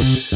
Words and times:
Ahojte, 0.00 0.32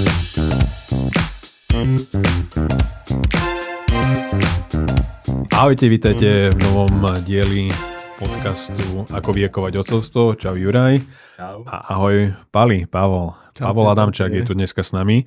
vítajte 5.89 6.53
v 6.53 6.57
novom 6.61 6.93
dieli 7.25 7.73
podcastu 8.21 9.09
Ako 9.09 9.33
viekovať 9.33 9.81
ocovstvo. 9.81 10.37
Čau 10.37 10.61
Juraj. 10.61 11.01
Čau. 11.41 11.65
A 11.65 11.97
ahoj 11.97 12.37
Pali, 12.53 12.85
Pavol. 12.85 13.33
Čau, 13.57 13.73
Pavol 13.73 13.89
čau, 13.89 13.93
Adamčák 13.97 14.29
čau. 14.29 14.37
je 14.37 14.45
tu 14.45 14.53
dneska 14.53 14.85
s 14.85 14.93
nami. 14.93 15.25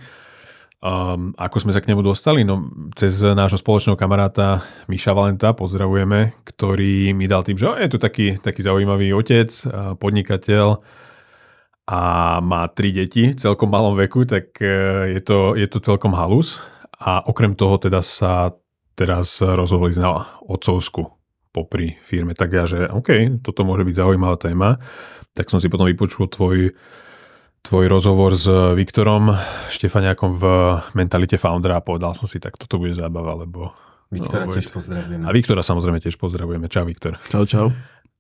Um, 0.85 1.33
ako 1.33 1.57
sme 1.57 1.73
sa 1.73 1.81
k 1.81 1.89
nemu 1.89 2.05
dostali? 2.05 2.45
No, 2.45 2.61
cez 2.93 3.17
nášho 3.25 3.57
spoločného 3.57 3.97
kamaráta 3.97 4.61
Miša 4.85 5.17
Valenta, 5.17 5.57
pozdravujeme, 5.57 6.37
ktorý 6.45 7.09
mi 7.17 7.25
dal 7.25 7.41
tým, 7.41 7.57
že 7.57 7.73
je 7.73 7.89
tu 7.89 7.97
taký, 7.97 8.37
taký 8.37 8.61
zaujímavý 8.61 9.17
otec, 9.17 9.49
podnikateľ 9.97 10.85
a 11.87 12.01
má 12.43 12.67
tri 12.67 12.91
deti 12.91 13.31
v 13.31 13.39
celkom 13.39 13.71
malom 13.71 13.95
veku, 13.95 14.27
tak 14.27 14.59
e, 14.59 15.15
je 15.15 15.21
to, 15.23 15.55
je 15.55 15.67
to 15.71 15.79
celkom 15.79 16.11
halus. 16.11 16.59
A 16.99 17.23
okrem 17.23 17.55
toho 17.55 17.79
teda 17.79 18.03
sa 18.03 18.51
teraz 18.97 19.39
rozhodol 19.39 19.93
ísť 19.93 20.01
na 20.01 20.25
otcovsku 20.49 21.17
popri 21.57 21.97
firme. 22.05 22.37
Tak 22.37 22.49
ja, 22.53 22.69
že 22.69 22.85
OK, 22.89 23.41
toto 23.41 23.65
môže 23.65 23.81
byť 23.85 23.95
zaujímavá 23.97 24.37
téma. 24.37 24.77
Tak 25.33 25.49
som 25.49 25.61
si 25.61 25.69
potom 25.69 25.89
vypočul 25.89 26.29
tvoj, 26.29 26.73
tvoj 27.65 27.85
rozhovor 27.89 28.33
s 28.37 28.49
Viktorom 28.77 29.33
Štefaniakom 29.73 30.37
v 30.37 30.43
mentalite 30.97 31.37
foundera 31.41 31.79
a 31.79 31.85
povedal 31.85 32.13
som 32.17 32.29
si, 32.29 32.37
tak 32.37 32.57
toto 32.57 32.77
bude 32.77 32.93
zábava, 32.93 33.37
lebo... 33.37 33.73
Viktora 34.07 34.47
no, 34.47 34.55
tiež 34.55 34.71
pozdravujeme. 34.71 35.27
A 35.27 35.35
Viktora 35.35 35.59
samozrejme 35.59 35.99
tiež 35.99 36.15
pozdravujeme. 36.15 36.71
Čau 36.71 36.87
Viktor. 36.87 37.19
Čau, 37.27 37.43
čau. 37.43 37.67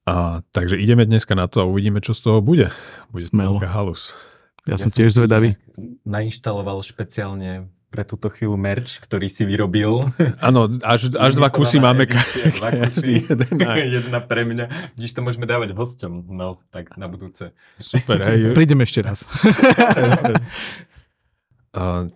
A, 0.07 0.39
takže 0.55 0.79
ideme 0.79 1.03
dneska 1.03 1.35
na 1.35 1.51
to 1.51 1.59
a 1.59 1.67
uvidíme, 1.67 1.99
čo 1.99 2.15
z 2.15 2.23
toho 2.23 2.39
bude. 2.39 2.71
Bude 3.11 3.27
Smelo. 3.27 3.59
halus. 3.59 4.15
Ja, 4.63 4.79
som 4.79 4.87
tiež 4.87 5.19
zvedavý. 5.19 5.59
Nainštaloval 6.07 6.79
špeciálne 6.79 7.67
pre 7.87 8.03
túto 8.03 8.27
chvíľu 8.27 8.59
merch, 8.59 8.99
ktorý 8.99 9.31
si 9.31 9.47
vyrobil. 9.47 10.03
Áno, 10.43 10.67
až, 10.83 11.11
až 11.27 11.39
dva 11.39 11.47
kusy 11.51 11.79
máme. 11.79 12.07
Edícia, 12.07 12.51
dva 12.55 12.69
kusy. 12.87 13.23
Jedna 13.99 14.19
pre 14.23 14.43
mňa. 14.47 14.95
Vidíš, 14.95 15.11
to 15.15 15.21
môžeme 15.23 15.47
dávať 15.47 15.75
hosťom. 15.75 16.31
No, 16.31 16.59
tak 16.71 16.95
na 16.95 17.07
budúce. 17.11 17.55
Super, 17.79 18.23
hej. 18.27 18.55
Prídem 18.55 18.83
ešte 18.83 19.03
raz. 19.03 19.27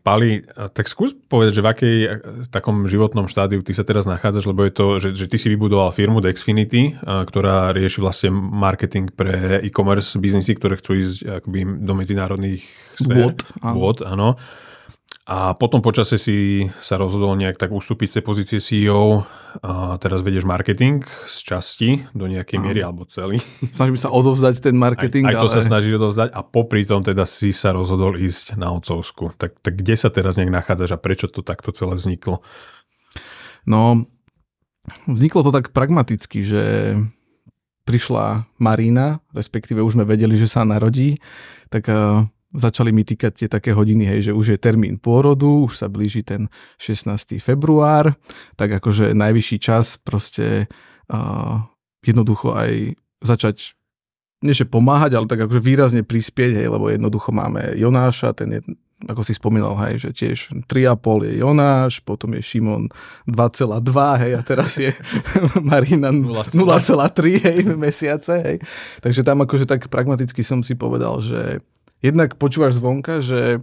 Pali, 0.02 0.42
tak 0.74 0.90
skús 0.90 1.14
povedať, 1.14 1.60
že 1.60 1.62
v 1.62 1.70
akej 1.70 1.96
uh, 2.02 2.10
takom 2.50 2.90
životnom 2.90 3.30
štádiu 3.30 3.62
ty 3.62 3.78
sa 3.78 3.86
teraz 3.86 4.10
nachádzaš, 4.10 4.50
lebo 4.50 4.66
je 4.66 4.74
to, 4.74 4.86
že, 4.98 5.10
že 5.14 5.26
ty 5.30 5.38
si 5.38 5.48
vybudoval 5.54 5.94
firmu 5.94 6.18
Dexfinity, 6.20 6.98
ktorá 7.02 7.70
rieši 7.72 8.02
vlastne 8.02 8.34
marketing 8.34 9.14
pre 9.14 9.62
e-commerce 9.62 10.18
biznisy, 10.18 10.58
ktoré 10.58 10.82
chcú 10.82 10.98
ísť 10.98 11.44
akoby 11.44 11.60
do 11.86 11.94
medzinárodných 11.94 12.66
sfér. 12.98 13.34
Vôd, 13.34 13.38
áno. 13.62 13.76
Vôd, 13.78 13.98
áno. 14.02 14.30
A 15.30 15.54
potom 15.54 15.86
počase 15.86 16.18
si 16.18 16.66
sa 16.82 16.98
rozhodol 16.98 17.38
nejak 17.38 17.56
tak 17.56 17.70
ustúpiť 17.70 18.08
z 18.10 18.16
tej 18.20 18.24
pozície 18.26 18.58
CEO 18.58 19.24
a 19.62 19.96
teraz 20.02 20.26
vedieš 20.26 20.50
marketing 20.50 21.06
z 21.30 21.36
časti 21.46 21.90
do 22.18 22.26
nejakej 22.26 22.58
miery 22.58 22.82
alebo 22.82 23.06
celý. 23.06 23.38
Snažím 23.78 24.02
sa 24.02 24.10
odovzdať 24.10 24.66
ten 24.66 24.76
marketing, 24.76 25.30
aj, 25.30 25.32
aj 25.32 25.38
to 25.38 25.48
ale 25.48 25.56
sa 25.56 25.62
snažíš 25.62 25.94
odovzdať 26.02 26.30
a 26.34 26.42
popri 26.42 26.84
tom 26.90 27.06
teda 27.06 27.30
si 27.30 27.54
sa 27.54 27.70
rozhodol 27.70 28.18
ísť 28.18 28.58
na 28.58 28.74
otcovsku. 28.74 29.38
Tak, 29.38 29.62
tak 29.62 29.74
kde 29.78 29.96
sa 29.96 30.10
teraz 30.10 30.42
nejak 30.42 30.52
nachádzaš 30.52 30.98
a 30.98 31.00
prečo 31.00 31.30
to 31.30 31.46
takto 31.46 31.70
celé 31.70 31.96
vzniklo? 31.96 32.42
no, 33.66 34.10
vzniklo 35.06 35.46
to 35.46 35.52
tak 35.54 35.70
pragmaticky, 35.70 36.42
že 36.42 36.64
prišla 37.86 38.50
Marina, 38.62 39.22
respektíve 39.34 39.82
už 39.82 39.98
sme 39.98 40.06
vedeli, 40.06 40.38
že 40.38 40.50
sa 40.50 40.66
narodí, 40.66 41.18
tak 41.70 41.90
uh, 41.90 42.26
začali 42.52 42.92
mi 42.92 43.08
týkať 43.08 43.32
tie 43.46 43.48
také 43.48 43.72
hodiny, 43.72 44.04
hej, 44.08 44.32
že 44.32 44.34
už 44.36 44.56
je 44.56 44.58
termín 44.60 45.00
pôrodu, 45.00 45.68
už 45.68 45.80
sa 45.80 45.88
blíži 45.88 46.24
ten 46.24 46.52
16. 46.78 47.40
február, 47.40 48.16
tak 48.60 48.76
akože 48.76 49.16
najvyšší 49.16 49.58
čas 49.60 49.96
proste 50.00 50.68
uh, 51.12 51.64
jednoducho 52.04 52.52
aj 52.52 53.00
začať 53.24 53.76
nie 54.42 54.58
že 54.58 54.66
pomáhať, 54.66 55.14
ale 55.14 55.30
tak 55.30 55.46
akože 55.46 55.62
výrazne 55.62 56.02
prispieť, 56.02 56.58
hej, 56.58 56.68
lebo 56.68 56.90
jednoducho 56.90 57.30
máme 57.30 57.78
Jonáša, 57.78 58.34
ten 58.34 58.58
je, 58.58 58.62
ako 59.06 59.22
si 59.22 59.38
spomínal, 59.38 59.78
hej, 59.86 60.02
že 60.02 60.10
tiež 60.10 60.66
3,5 60.66 61.30
je 61.30 61.34
Jonáš, 61.46 62.02
potom 62.02 62.34
je 62.34 62.42
Šimon 62.42 62.90
2,2, 63.30 63.86
hej, 64.26 64.32
a 64.34 64.42
teraz 64.42 64.82
je 64.82 64.90
Marina 65.70 66.10
0,3 66.10 66.58
hej, 67.38 67.60
mesiace, 67.78 68.34
hej. 68.42 68.58
Takže 69.06 69.22
tam 69.22 69.46
akože 69.46 69.70
tak 69.70 69.86
pragmaticky 69.94 70.42
som 70.42 70.66
si 70.66 70.74
povedal, 70.74 71.22
že 71.22 71.62
jednak 72.02 72.36
počúvaš 72.36 72.78
zvonka, 72.78 73.22
že, 73.22 73.62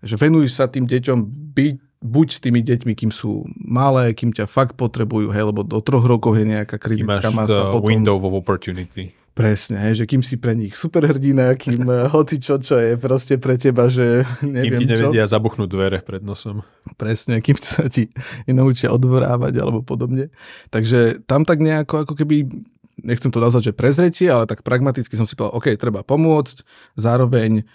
že 0.00 0.14
venuj 0.16 0.48
sa 0.48 0.66
tým 0.66 0.86
deťom 0.86 1.18
byť 1.52 1.74
buď 2.02 2.26
s 2.34 2.38
tými 2.42 2.60
deťmi, 2.66 2.92
kým 2.98 3.14
sú 3.14 3.46
malé, 3.54 4.10
kým 4.10 4.34
ťa 4.34 4.50
fakt 4.50 4.74
potrebujú, 4.74 5.30
hej, 5.30 5.46
lebo 5.46 5.62
do 5.62 5.78
troch 5.78 6.02
rokov 6.02 6.34
je 6.34 6.50
nejaká 6.50 6.74
Ty 6.74 6.82
máš 6.82 6.86
kritická 7.22 7.30
masa. 7.30 7.70
the 7.70 7.70
Potom, 7.70 7.86
window 7.86 8.18
of 8.18 8.34
opportunity. 8.34 9.14
Presne, 9.32 9.80
hej, 9.88 10.02
že 10.02 10.04
kým 10.04 10.20
si 10.20 10.36
pre 10.36 10.52
nich 10.52 10.76
superhrdina, 10.76 11.56
kým 11.56 11.88
eh, 11.88 12.04
hoci 12.04 12.36
čo, 12.36 12.60
čo 12.60 12.76
je 12.76 13.00
proste 13.00 13.40
pre 13.40 13.56
teba, 13.56 13.88
že 13.88 14.26
Kým 14.42 14.50
neviem 14.52 14.84
ti 14.84 14.92
čo. 14.92 15.08
nevedia 15.08 15.24
zabuchnúť 15.24 15.68
dvere 15.70 15.98
pred 16.04 16.20
nosom. 16.20 16.60
Presne, 17.00 17.40
kým 17.40 17.56
sa 17.56 17.88
ti 17.88 18.12
nenaučia 18.50 18.92
odvorávať 18.92 19.56
alebo 19.56 19.80
podobne. 19.80 20.28
Takže 20.68 21.24
tam 21.24 21.46
tak 21.48 21.62
nejako 21.64 22.04
ako 22.04 22.12
keby, 22.18 22.44
nechcem 23.02 23.30
to 23.30 23.42
nazvať, 23.42 23.70
že 23.70 23.78
prezretie, 23.78 24.28
ale 24.30 24.46
tak 24.46 24.62
pragmaticky 24.62 25.14
som 25.18 25.26
si 25.26 25.34
povedal, 25.36 25.58
OK, 25.58 25.74
treba 25.76 26.06
pomôcť, 26.06 26.64
zároveň 26.96 27.66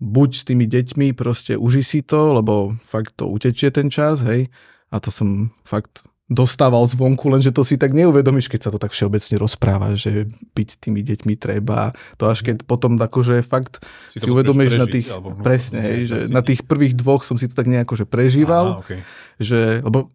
buď 0.00 0.30
s 0.32 0.42
tými 0.48 0.64
deťmi, 0.64 1.12
proste 1.12 1.60
uži 1.60 1.84
si 1.84 2.00
to, 2.00 2.40
lebo 2.40 2.74
fakt 2.80 3.20
to 3.20 3.28
utečie 3.28 3.68
ten 3.68 3.92
čas, 3.92 4.24
hej. 4.24 4.48
A 4.90 4.98
to 4.98 5.12
som 5.12 5.52
fakt 5.62 6.02
dostával 6.30 6.86
zvonku, 6.86 7.26
lenže 7.26 7.50
to 7.50 7.66
si 7.66 7.74
tak 7.74 7.90
neuvedomíš, 7.90 8.46
keď 8.46 8.60
sa 8.62 8.70
to 8.70 8.78
tak 8.78 8.94
všeobecne 8.94 9.34
rozpráva, 9.42 9.98
že 9.98 10.30
byť 10.54 10.68
s 10.70 10.76
tými 10.78 11.02
deťmi 11.02 11.34
treba. 11.34 11.90
To 12.22 12.30
až 12.30 12.46
keď 12.46 12.62
potom 12.62 12.94
akože 12.94 13.42
fakt 13.42 13.82
Si 14.14 14.22
si, 14.22 14.30
uvedomíš 14.30 14.78
na 14.78 14.86
tých, 14.86 15.10
alebo- 15.10 15.34
no, 15.34 15.42
presne, 15.42 15.82
no, 15.82 15.86
hej, 15.90 16.00
že 16.06 16.18
na 16.30 16.46
tých 16.46 16.62
prvých 16.62 16.94
dvoch 16.94 17.26
som 17.26 17.34
si 17.34 17.50
to 17.50 17.58
tak 17.58 17.66
nejako 17.66 17.98
že 17.98 18.06
prežíval, 18.06 18.78
Aha, 18.78 18.82
okay. 18.86 19.02
že, 19.42 19.82
lebo 19.82 20.06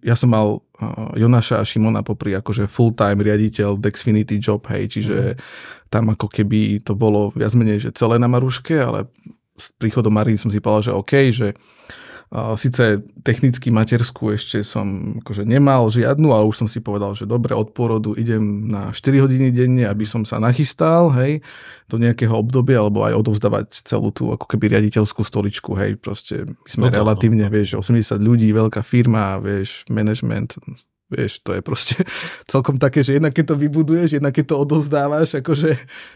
ja 0.00 0.14
som 0.16 0.32
mal 0.32 0.60
uh, 0.60 1.12
Jonáša 1.16 1.60
a 1.60 1.64
Šimona 1.64 2.00
popri 2.04 2.36
akože 2.36 2.68
full-time 2.68 3.20
riaditeľ 3.24 3.80
Dexfinity 3.80 4.40
job, 4.40 4.64
hej, 4.72 4.88
čiže 4.88 5.16
tam 5.88 6.12
ako 6.12 6.28
keby 6.28 6.84
to 6.84 6.92
bolo 6.92 7.32
viac 7.32 7.52
menej, 7.56 7.88
že 7.88 7.96
celé 7.96 8.20
na 8.20 8.28
Maruške, 8.28 8.76
ale 8.76 9.08
s 9.58 9.74
príchodom 9.74 10.12
Mariny 10.14 10.38
som 10.38 10.52
si 10.52 10.62
povedal, 10.62 10.92
že 10.92 10.92
OK, 10.94 11.12
že 11.34 11.48
síce 12.60 13.00
technicky 13.24 13.72
matersku 13.72 14.36
ešte 14.36 14.60
som 14.60 15.16
akože 15.24 15.48
nemal 15.48 15.88
žiadnu, 15.88 16.28
ale 16.28 16.44
už 16.44 16.60
som 16.60 16.68
si 16.68 16.84
povedal, 16.84 17.16
že 17.16 17.24
dobre, 17.24 17.56
od 17.56 17.72
pôrodu 17.72 18.12
idem 18.20 18.68
na 18.68 18.92
4 18.92 19.24
hodiny 19.24 19.48
denne, 19.48 19.88
aby 19.88 20.04
som 20.04 20.28
sa 20.28 20.36
nachystal, 20.36 21.08
hej, 21.16 21.40
do 21.88 21.96
nejakého 21.96 22.36
obdobia, 22.36 22.84
alebo 22.84 23.08
aj 23.08 23.16
odovzdávať 23.16 23.80
celú 23.80 24.12
tú 24.12 24.28
ako 24.36 24.44
keby 24.44 24.76
riaditeľskú 24.76 25.24
stoličku, 25.24 25.72
hej, 25.80 25.96
proste 25.96 26.44
my 26.44 26.68
sme 26.68 26.82
No 26.88 26.92
no, 26.92 26.98
relatívne, 27.00 27.44
no, 27.44 27.50
no. 27.50 27.54
vieš, 27.56 27.80
80 27.80 28.20
ľudí, 28.20 28.52
veľká 28.52 28.84
firma, 28.84 29.40
vieš, 29.40 29.88
management, 29.88 30.60
vieš, 31.08 31.40
to 31.40 31.56
je 31.56 31.60
proste 31.64 31.96
celkom 32.52 32.76
také, 32.76 33.00
že 33.00 33.16
jednak 33.16 33.32
keď 33.32 33.52
to 33.52 33.56
vybuduješ, 33.56 34.20
jednak 34.20 34.32
keď 34.36 34.52
to 34.52 34.56
odovzdávaš, 34.60 35.40
akože 35.40 35.70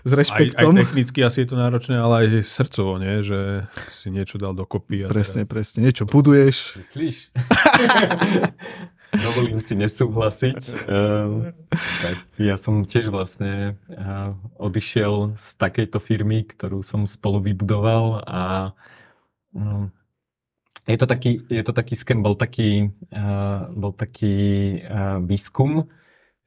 s 0.05 0.11
Aj, 0.11 0.13
aj 0.13 0.19
rešpektom. 0.21 0.77
technicky 0.77 1.19
asi 1.25 1.45
je 1.45 1.49
to 1.49 1.57
náročné, 1.57 1.97
ale 1.97 2.15
aj 2.25 2.29
srdcovo, 2.45 3.01
nie? 3.01 3.25
Že 3.25 3.67
si 3.89 4.09
niečo 4.13 4.37
dal 4.37 4.53
dokopy. 4.53 5.05
A 5.05 5.11
Presne, 5.11 5.49
presne, 5.49 5.89
niečo 5.89 6.05
buduješ. 6.05 6.77
Myslíš? 6.79 7.17
Dovolím 9.13 9.61
si 9.61 9.77
nesúhlasiť. 9.77 10.89
Uh, 10.89 11.53
tak 11.77 12.17
ja 12.41 12.57
som 12.57 12.81
tiež 12.81 13.13
vlastne 13.13 13.77
uh, 13.93 14.33
odišiel 14.57 15.37
z 15.37 15.47
takejto 15.61 16.01
firmy, 16.01 16.49
ktorú 16.49 16.81
som 16.81 17.05
spolu 17.05 17.45
vybudoval 17.45 18.25
a 18.25 18.73
um, 19.53 19.93
je 20.87 20.99
to 20.99 21.07
taký, 21.07 21.47
je 21.47 21.63
to 21.63 21.73
taký 21.73 21.95
skem, 21.95 22.23
bol 22.23 22.35
taký, 22.35 22.91
uh, 23.15 23.71
bol 23.71 23.95
taký 23.95 24.37
uh, 24.83 25.23
výskum, 25.23 25.87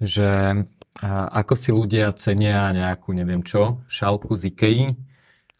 že 0.03 0.59
uh, 0.59 1.25
ako 1.31 1.53
si 1.55 1.69
ľudia 1.71 2.11
cenia 2.19 2.75
nejakú, 2.75 3.15
neviem 3.15 3.43
čo, 3.47 3.79
šálku 3.87 4.35
z 4.35 4.51
Ikei. 4.51 4.79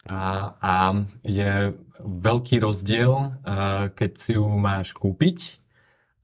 A, 0.06 0.54
a 0.62 0.74
je 1.26 1.74
veľký 2.04 2.62
rozdiel, 2.62 3.10
uh, 3.10 3.90
keď 3.96 4.10
si 4.14 4.36
ju 4.36 4.44
máš 4.44 4.92
kúpiť 4.94 5.58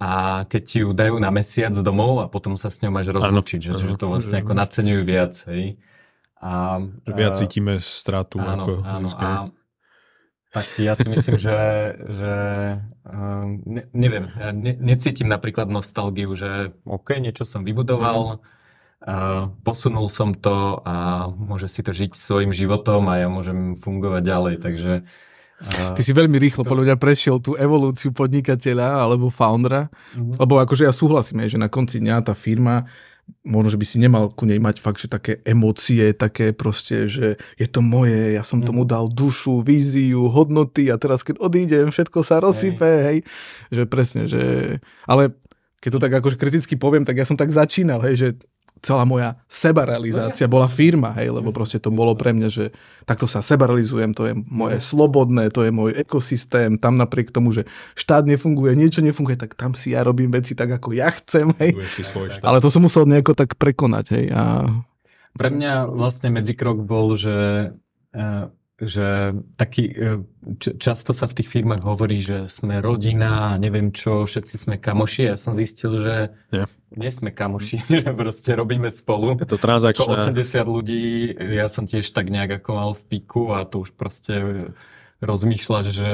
a 0.02 0.42
keď 0.46 0.62
ti 0.66 0.76
ju 0.82 0.90
dajú 0.90 1.16
na 1.22 1.30
mesiac 1.30 1.72
domov 1.78 2.22
a 2.22 2.26
potom 2.26 2.58
sa 2.58 2.68
s 2.68 2.82
ňou 2.82 2.90
máš 2.90 3.10
rozlučiť, 3.14 3.58
že, 3.58 3.72
že 3.74 3.86
to 3.94 4.10
vlastne 4.10 4.42
ako 4.42 4.52
naceňujú 4.54 5.02
viac, 5.06 5.34
hej. 5.46 5.78
A, 6.42 6.82
viac 7.06 7.38
cítime 7.38 7.78
stratu 7.78 8.42
áno, 8.42 8.66
ako 8.66 8.72
áno, 8.82 9.08
zisk. 9.08 9.18
a 9.22 9.30
tak 10.52 10.68
ja 10.76 10.92
si 10.92 11.08
myslím, 11.08 11.40
že, 11.40 11.58
že 11.96 12.32
uh, 13.08 13.44
ne, 13.64 13.82
neviem, 13.96 14.28
ja 14.36 14.52
ne, 14.52 14.76
necítim 14.76 15.26
napríklad 15.26 15.72
nostalgiu, 15.72 16.36
že 16.36 16.76
OK, 16.84 17.16
niečo 17.16 17.48
som 17.48 17.64
vybudoval, 17.64 18.38
uh, 18.38 19.48
posunul 19.64 20.12
som 20.12 20.36
to 20.36 20.84
a 20.84 21.26
môže 21.32 21.72
si 21.72 21.80
to 21.80 21.96
žiť 21.96 22.12
svojim 22.12 22.52
životom 22.52 23.08
a 23.08 23.24
ja 23.24 23.32
môžem 23.32 23.80
fungovať 23.80 24.22
ďalej, 24.22 24.54
takže 24.60 24.92
Ty 25.62 26.02
si 26.02 26.10
veľmi 26.10 26.42
rýchlo 26.42 26.66
podľa 26.66 26.90
mňa 26.90 26.96
prešiel 26.98 27.38
tú 27.38 27.54
evolúciu 27.54 28.10
podnikateľa 28.10 29.06
alebo 29.06 29.30
foundera, 29.30 29.86
mm-hmm. 30.10 30.42
lebo 30.42 30.58
akože 30.58 30.90
ja 30.90 30.90
súhlasím, 30.90 31.46
že 31.46 31.54
na 31.54 31.70
konci 31.70 32.02
dňa 32.02 32.26
tá 32.26 32.34
firma 32.34 32.90
možno, 33.42 33.74
že 33.74 33.80
by 33.80 33.86
si 33.86 33.96
nemal 33.98 34.30
ku 34.30 34.46
nej 34.46 34.62
mať 34.62 34.78
fakt, 34.78 35.02
že 35.02 35.10
také 35.10 35.42
emócie, 35.42 36.14
také 36.14 36.54
proste, 36.54 37.10
že 37.10 37.38
je 37.58 37.66
to 37.66 37.82
moje, 37.82 38.38
ja 38.38 38.46
som 38.46 38.62
mm. 38.62 38.66
tomu 38.66 38.82
dal 38.86 39.10
dušu, 39.10 39.66
víziu, 39.66 40.30
hodnoty 40.30 40.90
a 40.90 40.96
teraz 40.98 41.26
keď 41.26 41.42
odídem, 41.42 41.90
všetko 41.90 42.22
sa 42.22 42.38
rozsype, 42.38 42.86
hej. 42.86 43.02
hej. 43.02 43.18
Že 43.74 43.82
presne, 43.90 44.22
že... 44.30 44.42
Ale 45.10 45.34
keď 45.82 45.90
to 45.98 46.02
tak 46.06 46.12
akože 46.22 46.38
kriticky 46.38 46.78
poviem, 46.78 47.02
tak 47.02 47.18
ja 47.18 47.26
som 47.26 47.34
tak 47.34 47.50
začínal, 47.50 47.98
hej, 48.06 48.14
že 48.14 48.28
celá 48.82 49.06
moja 49.06 49.38
sebarealizácia 49.46 50.50
bola 50.50 50.66
firma, 50.66 51.14
hej, 51.14 51.30
lebo 51.30 51.54
proste 51.54 51.78
to 51.78 51.94
bolo 51.94 52.18
pre 52.18 52.34
mňa, 52.34 52.48
že 52.50 52.64
takto 53.06 53.30
sa 53.30 53.38
sebarealizujem, 53.38 54.10
to 54.10 54.26
je 54.26 54.34
moje 54.50 54.82
slobodné, 54.82 55.54
to 55.54 55.62
je 55.62 55.70
môj 55.70 55.94
ekosystém, 55.94 56.74
tam 56.76 56.98
napriek 56.98 57.30
tomu, 57.30 57.54
že 57.54 57.70
štát 57.94 58.26
nefunguje, 58.26 58.74
niečo 58.74 58.98
nefunguje, 58.98 59.38
tak 59.38 59.54
tam 59.54 59.78
si 59.78 59.94
ja 59.94 60.02
robím 60.02 60.34
veci 60.34 60.58
tak, 60.58 60.82
ako 60.82 60.98
ja 60.98 61.14
chcem, 61.14 61.54
hej. 61.62 61.78
Ale 62.42 62.58
to 62.58 62.74
som 62.74 62.82
musel 62.82 63.06
nejako 63.06 63.38
tak 63.38 63.54
prekonať, 63.54 64.06
hej. 64.18 64.26
A... 64.34 64.66
Pre 65.38 65.48
mňa 65.48 65.86
vlastne 65.86 66.34
medzikrok 66.34 66.82
bol, 66.82 67.14
že 67.14 67.34
eh, 68.12 68.44
že 68.82 69.38
taký, 69.54 69.94
e, 69.94 70.26
často 70.58 71.14
sa 71.14 71.30
v 71.30 71.38
tých 71.38 71.48
firmách 71.48 71.86
hovorí, 71.86 72.18
že 72.18 72.50
sme 72.50 72.82
rodina 72.82 73.54
a 73.54 73.60
neviem 73.62 73.94
čo, 73.94 74.26
všetci 74.26 74.54
sme 74.58 74.74
kamoši. 74.82 75.30
Ja 75.30 75.36
som 75.38 75.54
zistil, 75.54 76.02
že 76.02 76.34
nie 76.90 77.10
sme 77.14 77.30
kamoši, 77.30 77.86
že 78.02 78.10
proste 78.10 78.58
robíme 78.58 78.90
spolu. 78.90 79.38
Je 79.38 79.46
to 79.46 79.62
transakčné. 79.62 80.34
80 80.34 80.66
ľudí, 80.66 81.30
ja 81.38 81.70
som 81.70 81.86
tiež 81.86 82.10
tak 82.10 82.28
nejak 82.28 82.58
ako 82.58 82.70
mal 82.74 82.90
v 82.90 83.02
piku 83.06 83.54
a 83.54 83.62
to 83.62 83.86
už 83.86 83.94
proste 83.94 84.34
rozmýšľaš, 85.22 85.86
že 85.94 86.10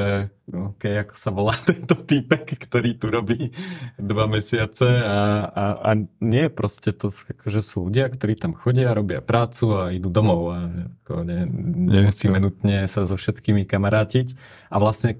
OK, 0.53 0.83
ako 0.85 1.15
sa 1.17 1.29
volá 1.33 1.57
tento 1.69 1.97
týpek, 1.97 2.45
ktorý 2.45 2.95
tu 2.95 3.09
robí 3.09 3.51
dva 3.97 4.29
mesiace 4.29 4.85
a, 4.85 5.49
a, 5.49 5.65
a 5.81 5.89
nie, 6.21 6.47
proste 6.53 6.93
to 6.93 7.09
akože 7.09 7.61
sú 7.65 7.89
ľudia, 7.89 8.05
ktorí 8.07 8.37
tam 8.37 8.53
chodia, 8.53 8.93
robia 8.93 9.19
prácu 9.25 9.65
a 9.73 9.81
idú 9.89 10.13
domov 10.13 10.53
a 10.53 10.57
ako 11.03 11.25
ne, 11.25 11.49
nemusíme 11.89 12.37
nutne 12.37 12.85
sa 12.85 13.09
so 13.09 13.17
všetkými 13.17 13.65
kamarátiť 13.65 14.37
a 14.69 14.77
vlastne 14.77 15.17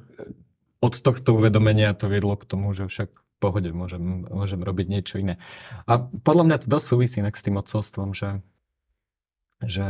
od 0.80 0.94
tohto 0.96 1.36
uvedomenia 1.36 1.92
to 1.98 2.08
viedlo 2.08 2.40
k 2.40 2.48
tomu, 2.48 2.72
že 2.72 2.88
však 2.88 3.10
v 3.12 3.36
pohode 3.42 3.72
môžem, 3.74 4.28
môžem 4.28 4.62
robiť 4.62 4.88
niečo 4.88 5.16
iné. 5.20 5.40
A 5.88 6.00
podľa 6.24 6.44
mňa 6.46 6.58
to 6.64 6.68
dosť 6.72 6.86
súvisí 6.88 7.20
s 7.20 7.44
tým 7.44 7.60
odcovstvom, 7.60 8.12
že 8.16 8.40
že 9.60 9.88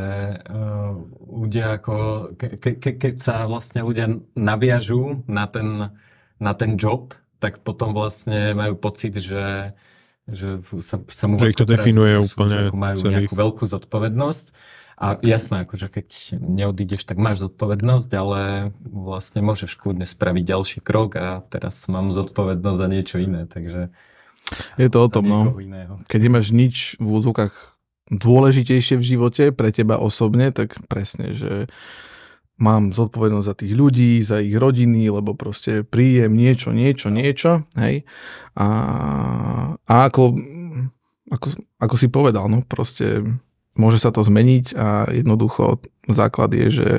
uh, 0.49 0.97
ľudia 1.29 1.77
ako, 1.77 1.95
ke, 2.33 2.57
ke, 2.57 2.91
keď 2.97 3.15
sa 3.21 3.35
vlastne 3.45 3.85
ľudia 3.85 4.17
naviažú 4.33 5.21
na 5.29 5.45
ten, 5.45 5.93
na 6.41 6.53
ten 6.57 6.73
job, 6.73 7.13
tak 7.37 7.61
potom 7.61 7.93
vlastne 7.93 8.57
majú 8.57 8.73
pocit, 8.75 9.13
že, 9.21 9.77
že 10.25 10.59
sa, 10.81 10.97
sa 11.05 11.25
môžu... 11.29 11.45
Že 11.45 11.51
ich 11.53 11.61
to 11.61 11.69
definuje 11.69 12.13
sú, 12.25 12.33
úplne 12.33 12.73
majú 12.73 12.97
celý. 12.97 13.13
nejakú 13.13 13.35
veľkú 13.37 13.63
zodpovednosť. 13.69 14.45
A 14.99 15.15
jasné, 15.23 15.63
akože 15.63 15.87
keď 15.87 16.07
neodídeš, 16.43 17.07
tak 17.07 17.15
máš 17.15 17.47
zodpovednosť, 17.47 18.09
ale 18.19 18.41
vlastne 18.83 19.39
môžeš 19.39 19.79
kľudne 19.79 20.03
spraviť 20.03 20.43
ďalší 20.43 20.79
krok 20.83 21.15
a 21.15 21.39
teraz 21.47 21.87
mám 21.87 22.11
zodpovednosť 22.11 22.79
za 22.83 22.87
niečo 22.91 23.15
iné, 23.15 23.47
takže... 23.47 23.95
Je 24.75 24.89
to 24.91 24.99
o 24.99 25.07
tom, 25.07 25.23
no. 25.23 25.55
Iného. 25.55 26.03
Keď 26.11 26.19
nemáš 26.19 26.51
nič 26.51 26.99
v 26.99 27.15
úzokách 27.15 27.78
dôležitejšie 28.09 28.97
v 28.97 29.07
živote 29.15 29.43
pre 29.53 29.69
teba 29.69 30.01
osobne, 30.01 30.49
tak 30.49 30.81
presne, 30.89 31.37
že 31.37 31.69
mám 32.59 32.91
zodpovednosť 32.91 33.47
za 33.47 33.55
tých 33.55 33.73
ľudí, 33.73 34.19
za 34.19 34.43
ich 34.43 34.53
rodiny, 34.53 35.07
lebo 35.07 35.31
proste 35.33 35.87
príjem 35.87 36.35
niečo, 36.35 36.75
niečo, 36.75 37.07
niečo, 37.07 37.63
hej. 37.79 38.03
A, 38.59 38.67
a 39.79 39.93
ako, 40.11 40.35
ako, 41.31 41.47
ako 41.79 41.95
si 41.95 42.07
povedal, 42.11 42.51
no 42.51 42.59
proste 42.67 43.23
môže 43.79 44.03
sa 44.03 44.11
to 44.11 44.19
zmeniť 44.27 44.75
a 44.75 45.07
jednoducho 45.07 45.79
základ 46.11 46.51
je, 46.51 46.67
že, 46.67 46.91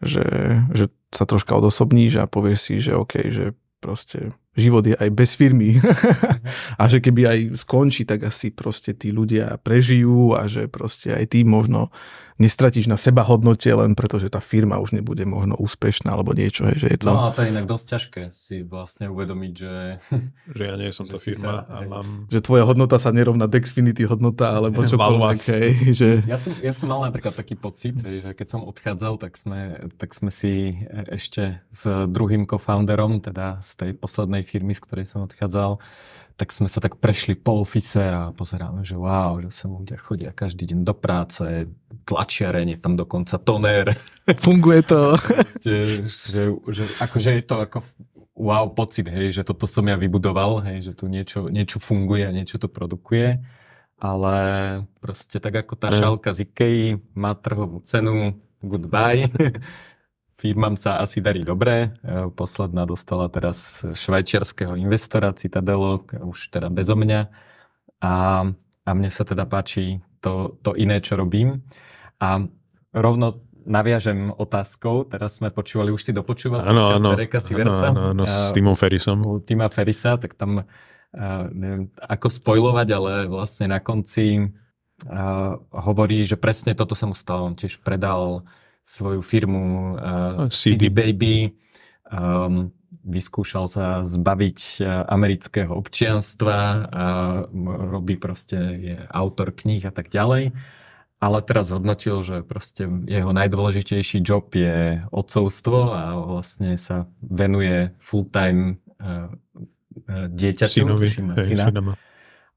že, 0.00 0.26
že 0.72 0.84
sa 1.12 1.28
troška 1.28 1.52
odosobníš 1.52 2.24
a 2.24 2.30
povieš 2.30 2.58
si, 2.58 2.74
že 2.80 2.96
OK, 2.96 3.28
že 3.28 3.52
proste 3.84 4.32
život 4.56 4.84
je 4.84 4.96
aj 4.96 5.10
bez 5.12 5.32
firmy. 5.32 5.80
A 6.80 6.82
že 6.88 7.00
keby 7.00 7.22
aj 7.24 7.38
skončí, 7.64 8.04
tak 8.04 8.28
asi 8.28 8.52
proste 8.52 8.92
tí 8.92 9.08
ľudia 9.08 9.56
prežijú 9.60 10.36
a 10.36 10.44
že 10.48 10.68
proste 10.68 11.12
aj 11.16 11.32
ty 11.32 11.44
možno 11.44 11.88
nestratíš 12.42 12.90
na 12.90 12.98
seba 12.98 13.22
hodnote 13.22 13.70
len 13.70 13.94
preto, 13.94 14.18
že 14.18 14.26
tá 14.26 14.42
firma 14.42 14.82
už 14.82 14.98
nebude 14.98 15.22
možno 15.22 15.54
úspešná 15.54 16.10
alebo 16.10 16.34
niečo. 16.34 16.66
Že 16.66 16.86
je 16.90 16.98
to... 16.98 17.14
No 17.14 17.30
a 17.30 17.34
to 17.34 17.46
je 17.46 17.54
inak 17.54 17.70
dosť 17.70 17.84
ťažké 17.86 18.22
si 18.34 18.66
vlastne 18.66 19.06
uvedomiť, 19.06 19.52
že... 19.54 19.74
že 20.58 20.62
ja 20.66 20.74
nie 20.74 20.90
som 20.90 21.06
tá 21.12 21.20
firma 21.20 21.62
sa, 21.62 21.70
a 21.70 21.76
mám... 21.86 22.26
Že 22.26 22.40
tvoja 22.42 22.64
hodnota 22.66 22.96
sa 22.98 23.14
nerovná 23.14 23.46
Dexfinity 23.46 24.02
hodnota 24.10 24.58
alebo 24.58 24.82
čokoľvek. 24.90 25.38
Hej, 25.54 25.72
že... 25.94 26.08
ja, 26.26 26.38
som, 26.40 26.52
ja 26.58 26.74
som 26.74 26.90
mal 26.90 27.06
napríklad 27.06 27.38
taký 27.38 27.54
pocit, 27.54 27.94
že 28.02 28.34
keď 28.34 28.46
som 28.50 28.66
odchádzal, 28.66 29.22
tak 29.22 29.38
sme, 29.38 29.86
tak 30.00 30.10
sme 30.16 30.34
si 30.34 30.82
ešte 30.90 31.62
s 31.70 31.86
druhým 32.10 32.48
co-founderom, 32.48 33.22
teda 33.22 33.62
z 33.62 33.70
tej 33.78 33.90
poslednej 33.94 34.42
firmy, 34.42 34.74
z 34.74 34.82
ktorej 34.82 35.06
som 35.06 35.22
odchádzal, 35.24 35.78
tak 36.42 36.50
sme 36.50 36.66
sa 36.66 36.82
tak 36.82 36.98
prešli 36.98 37.38
po 37.38 37.62
ofise 37.62 38.02
a 38.02 38.34
pozeráme, 38.34 38.82
že 38.82 38.98
wow, 38.98 39.38
že 39.38 39.54
sa 39.54 39.70
ľudia 39.70 39.94
chodia 39.94 40.34
každý 40.34 40.74
deň 40.74 40.82
do 40.82 40.90
práce, 40.90 41.70
tlačiareň, 42.02 42.74
je 42.74 42.78
tam 42.82 42.98
dokonca 42.98 43.38
toner. 43.38 43.94
Funguje 44.42 44.82
to. 44.82 45.14
Proste, 45.38 46.02
že, 46.10 46.50
že, 46.50 46.82
akože 46.98 47.38
je 47.38 47.44
to 47.46 47.62
ako 47.62 47.78
wow 48.34 48.66
pocit, 48.74 49.06
hej, 49.06 49.30
že 49.30 49.46
toto 49.46 49.70
som 49.70 49.86
ja 49.86 49.94
vybudoval, 49.94 50.66
hej, 50.66 50.90
že 50.90 50.92
tu 50.98 51.06
niečo, 51.06 51.46
niečo 51.46 51.78
funguje 51.78 52.26
a 52.26 52.34
niečo 52.34 52.58
to 52.58 52.66
produkuje. 52.66 53.38
Ale 54.02 54.34
proste 54.98 55.38
tak 55.38 55.62
ako 55.62 55.78
tá 55.78 55.94
šálka 55.94 56.34
z 56.34 56.42
Ikei 56.42 56.98
má 57.14 57.38
trhovú 57.38 57.78
cenu, 57.86 58.34
goodbye. 58.58 59.30
firmám 60.42 60.74
sa 60.74 60.98
asi 60.98 61.22
darí 61.22 61.46
dobre. 61.46 61.94
E, 62.02 62.26
posledná 62.34 62.82
dostala 62.82 63.30
teraz 63.30 63.86
švajčiarského 63.86 64.74
investora 64.74 65.30
Citadelo, 65.38 66.02
už 66.10 66.50
teda 66.50 66.66
bezo 66.66 66.98
mňa. 66.98 67.30
A, 68.02 68.14
a 68.82 68.90
mne 68.90 69.10
sa 69.14 69.22
teda 69.22 69.46
páči 69.46 70.02
to, 70.18 70.58
to 70.66 70.74
iné, 70.74 70.98
čo 70.98 71.14
robím. 71.14 71.62
A 72.18 72.42
rovno 72.90 73.46
naviažem 73.62 74.34
otázkou, 74.34 75.06
teraz 75.06 75.38
sme 75.38 75.54
počúvali, 75.54 75.94
už 75.94 76.10
si 76.10 76.12
dopočúval 76.14 76.66
ano, 76.66 76.98
ano, 76.98 77.14
Versa. 77.14 77.94
Áno, 77.94 78.10
áno, 78.10 78.26
s 78.26 78.50
Timom 78.50 78.74
Ferrisom. 78.74 79.22
U 79.22 79.38
Tima 79.38 79.70
Ferisa, 79.70 80.18
tak 80.18 80.34
tam 80.34 80.66
uh, 80.66 81.44
neviem, 81.54 81.86
ako 82.02 82.26
spojovať, 82.26 82.88
ale 82.90 83.12
vlastne 83.30 83.70
na 83.70 83.78
konci 83.78 84.50
uh, 84.50 85.54
hovorí, 85.70 86.26
že 86.26 86.34
presne 86.34 86.74
toto 86.74 86.98
sa 86.98 87.06
mu 87.06 87.14
stalo. 87.14 87.46
On 87.46 87.54
tiež 87.54 87.78
predal 87.86 88.42
svoju 88.82 89.22
firmu 89.22 89.94
uh, 89.94 90.50
CD. 90.50 90.90
CD 90.90 90.92
Baby, 90.92 91.54
um, 92.10 92.74
vyskúšal 93.02 93.70
sa 93.70 94.02
zbaviť 94.02 94.58
uh, 94.82 95.06
amerického 95.06 95.72
občianstva, 95.74 96.58
a 96.90 97.04
robí 97.88 98.18
proste, 98.18 98.58
je 98.78 98.96
autor 99.10 99.54
kníh 99.54 99.82
a 99.86 99.94
tak 99.94 100.10
ďalej. 100.10 100.52
Ale 101.22 101.38
teraz 101.46 101.70
hodnotil, 101.70 102.18
že 102.26 102.42
proste 102.42 102.90
jeho 103.06 103.30
najdôležitejší 103.30 104.26
job 104.26 104.50
je 104.58 105.06
odcovstvo 105.14 105.94
a 105.94 106.18
vlastne 106.18 106.74
sa 106.74 107.06
venuje 107.22 107.94
full-time 108.02 108.82
dieťaťu, 110.10 110.82
synovi, 110.82 111.08
hej, 111.14 111.46
syna. 111.46 111.94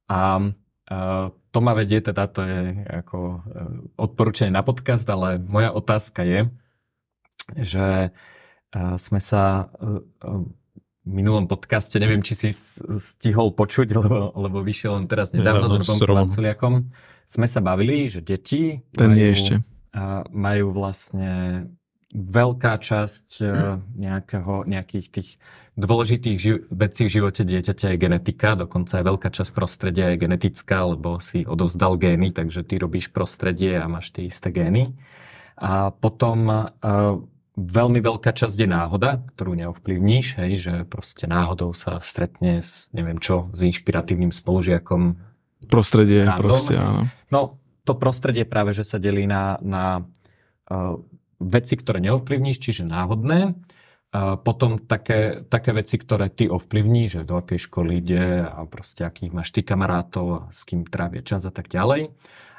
A 0.10 0.22
uh, 0.42 1.30
to 1.56 1.64
ma 1.64 1.72
vedie, 1.72 2.04
teda 2.04 2.28
to 2.28 2.44
je 2.44 2.84
ako 2.84 3.18
e, 3.24 3.40
odporúčanie 3.96 4.52
na 4.52 4.60
podcast, 4.60 5.08
ale 5.08 5.40
moja 5.40 5.72
otázka 5.72 6.28
je, 6.28 6.40
že 7.56 7.88
e, 7.96 8.10
sme 9.00 9.24
sa 9.24 9.72
e, 9.80 10.04
v 11.08 11.12
minulom 11.16 11.48
podcaste, 11.48 11.96
neviem, 11.96 12.20
či 12.20 12.36
si 12.36 12.50
stihol 13.00 13.56
počuť, 13.56 13.88
lebo, 14.04 14.36
lebo 14.36 14.60
vyšiel 14.60 15.00
len 15.00 15.08
teraz 15.08 15.32
nedávno 15.32 15.72
ja, 15.72 15.80
s 15.80 15.88
Robom 15.88 16.00
Kvanculiakom, 16.04 16.92
sme 17.24 17.48
sa 17.48 17.64
bavili, 17.64 18.12
že 18.12 18.20
deti 18.20 18.84
Ten 18.92 19.16
majú, 19.16 19.18
nie 19.18 19.28
ešte. 19.32 19.54
majú 20.36 20.76
vlastne 20.76 21.32
veľká 22.16 22.80
časť 22.80 23.28
e, 23.44 23.46
nejakého, 24.00 24.64
nejakých 24.64 25.08
tých 25.12 25.30
dôležitých 25.76 26.38
ži- 26.40 26.64
vecí 26.72 27.04
v 27.06 27.14
živote 27.20 27.44
dieťaťa 27.44 27.92
je 27.92 27.98
genetika, 28.00 28.56
dokonca 28.56 29.04
aj 29.04 29.06
veľká 29.06 29.30
časť 29.30 29.52
prostredia 29.52 30.16
je 30.16 30.24
genetická, 30.24 30.88
lebo 30.88 31.20
si 31.20 31.44
odovzdal 31.44 32.00
gény, 32.00 32.32
takže 32.32 32.64
ty 32.64 32.80
robíš 32.80 33.12
prostredie 33.12 33.76
a 33.76 33.92
máš 33.92 34.16
tie 34.16 34.32
isté 34.32 34.56
gény. 34.56 34.96
A 35.60 35.92
potom 35.92 36.48
uh, 36.48 36.72
veľmi 37.56 38.00
veľká 38.04 38.32
časť 38.36 38.56
je 38.56 38.68
náhoda, 38.68 39.24
ktorú 39.36 39.56
neovplyvníš, 39.56 40.40
hej, 40.44 40.52
že 40.60 40.74
proste 40.88 41.28
náhodou 41.28 41.72
sa 41.72 42.00
stretne 42.04 42.60
s, 42.60 42.92
neviem 42.92 43.20
čo, 43.20 43.52
s 43.56 43.64
inšpiratívnym 43.64 44.36
spolužiakom. 44.36 45.20
Prostredie, 45.72 46.28
random. 46.28 46.40
proste, 46.40 46.76
áno. 46.76 47.08
No, 47.32 47.60
to 47.88 47.96
prostredie 47.96 48.44
práve, 48.44 48.76
že 48.76 48.84
sa 48.84 49.00
delí 49.00 49.24
na, 49.28 49.60
na 49.64 50.04
uh, 50.72 51.00
veci, 51.40 51.74
ktoré 51.76 52.00
neovplyvníš, 52.00 52.58
čiže 52.60 52.84
náhodné, 52.88 53.56
potom 54.16 54.80
také, 54.80 55.44
také 55.44 55.76
veci, 55.76 56.00
ktoré 56.00 56.32
ty 56.32 56.48
ovplyvní, 56.48 57.12
že 57.12 57.28
do 57.28 57.36
akej 57.36 57.68
školy 57.68 58.00
ide 58.00 58.48
a 58.48 58.64
proste 58.64 59.04
akých 59.04 59.36
máš 59.36 59.52
ty 59.52 59.60
kamarátov, 59.60 60.48
s 60.56 60.64
kým 60.64 60.88
trávia 60.88 61.20
čas 61.20 61.44
a 61.44 61.52
tak 61.52 61.68
ďalej. 61.68 62.16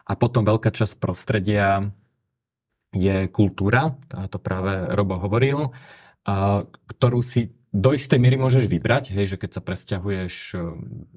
A 0.07 0.13
potom 0.21 0.45
veľká 0.45 0.69
časť 0.69 1.01
prostredia 1.01 1.89
je 2.93 3.27
kultúra, 3.33 3.97
to 4.29 4.37
práve 4.37 4.93
Robo 4.93 5.17
hovoril, 5.17 5.73
ktorú 6.93 7.21
si 7.25 7.57
do 7.77 7.93
istej 7.93 8.17
miery 8.17 8.41
môžeš 8.41 8.65
vybrať, 8.73 9.13
hej, 9.13 9.37
že 9.37 9.41
keď 9.41 9.51
sa 9.53 9.61
presťahuješ 9.61 10.35
e, 10.57 10.59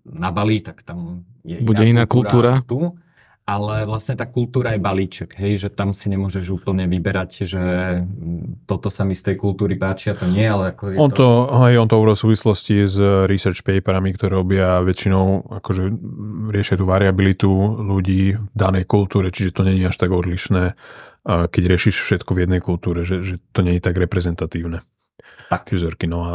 na 0.03 0.27
Bali, 0.27 0.59
tak 0.59 0.83
tam 0.83 1.23
je 1.47 1.55
Bude 1.63 1.87
iná 1.87 2.03
kultúra. 2.03 2.59
Tu, 2.67 2.99
ale 3.49 3.89
vlastne 3.89 4.13
tá 4.13 4.29
kultúra 4.29 4.77
je 4.77 4.81
balíček, 4.85 5.33
hej, 5.41 5.65
že 5.65 5.69
tam 5.73 5.89
si 5.97 6.05
nemôžeš 6.13 6.53
úplne 6.53 6.85
vyberať, 6.85 7.49
že 7.49 7.63
toto 8.69 8.93
sa 8.93 9.01
mi 9.01 9.17
z 9.17 9.33
tej 9.33 9.35
kultúry 9.41 9.73
páči 9.73 10.13
a 10.13 10.15
to 10.15 10.29
nie, 10.29 10.45
ale 10.45 10.77
ako 10.77 10.93
je 10.93 10.95
on 11.01 11.09
to... 11.09 11.49
to 11.49 11.57
hej, 11.65 11.81
on 11.81 11.89
to 11.89 11.97
v 11.97 12.13
súvislosti 12.13 12.85
s 12.85 12.95
research 13.25 13.65
paperami, 13.65 14.13
ktoré 14.13 14.37
robia 14.37 14.85
väčšinou 14.85 15.49
akože 15.49 15.81
riešia 16.53 16.77
tú 16.77 16.85
variabilitu 16.85 17.49
ľudí 17.81 18.37
v 18.37 18.45
danej 18.53 18.85
kultúre, 18.85 19.33
čiže 19.33 19.57
to 19.57 19.65
nie 19.65 19.81
je 19.81 19.89
až 19.89 19.97
tak 19.97 20.13
odlišné, 20.13 20.77
keď 21.25 21.63
riešiš 21.65 22.05
všetko 22.05 22.37
v 22.37 22.41
jednej 22.45 22.61
kultúre, 22.61 23.01
že, 23.01 23.25
že 23.25 23.41
to 23.49 23.65
nie 23.65 23.81
je 23.81 23.83
tak 23.83 23.97
reprezentatívne. 23.97 24.85
Tak. 25.49 25.73
Vzorky, 25.73 26.05
no 26.05 26.19
a 26.21 26.33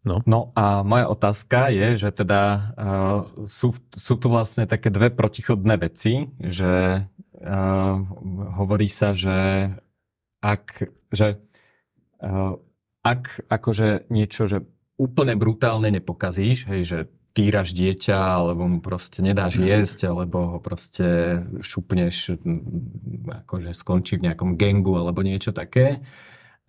No. 0.00 0.24
no 0.24 0.48
a 0.56 0.80
moja 0.80 1.12
otázka 1.12 1.68
je, 1.68 2.00
že 2.00 2.08
teda 2.08 2.40
uh, 2.72 3.20
sú, 3.44 3.76
sú 3.92 4.14
tu 4.16 4.32
vlastne 4.32 4.64
také 4.64 4.88
dve 4.88 5.12
protichodné 5.12 5.76
veci, 5.76 6.32
že 6.40 7.04
uh, 7.04 7.94
hovorí 8.56 8.88
sa, 8.88 9.12
že 9.12 9.68
ak, 10.40 10.88
že, 11.12 11.36
uh, 12.24 12.56
ak 13.04 13.44
akože 13.52 14.08
niečo, 14.08 14.48
že 14.48 14.64
úplne 14.96 15.36
brutálne 15.36 15.92
nepokazíš, 15.92 16.68
hej, 16.72 16.82
že 16.84 16.98
týraš 17.36 17.76
dieťa, 17.76 18.16
alebo 18.16 18.66
mu 18.66 18.78
proste 18.82 19.20
nedáš 19.20 19.60
mhm. 19.60 19.64
jesť, 19.68 20.00
alebo 20.10 20.56
ho 20.56 20.58
proste 20.58 21.40
šupneš, 21.60 22.40
akože 23.44 23.70
skončí 23.76 24.16
v 24.16 24.32
nejakom 24.32 24.56
gengu, 24.56 24.96
alebo 24.96 25.20
niečo 25.20 25.52
také, 25.52 26.00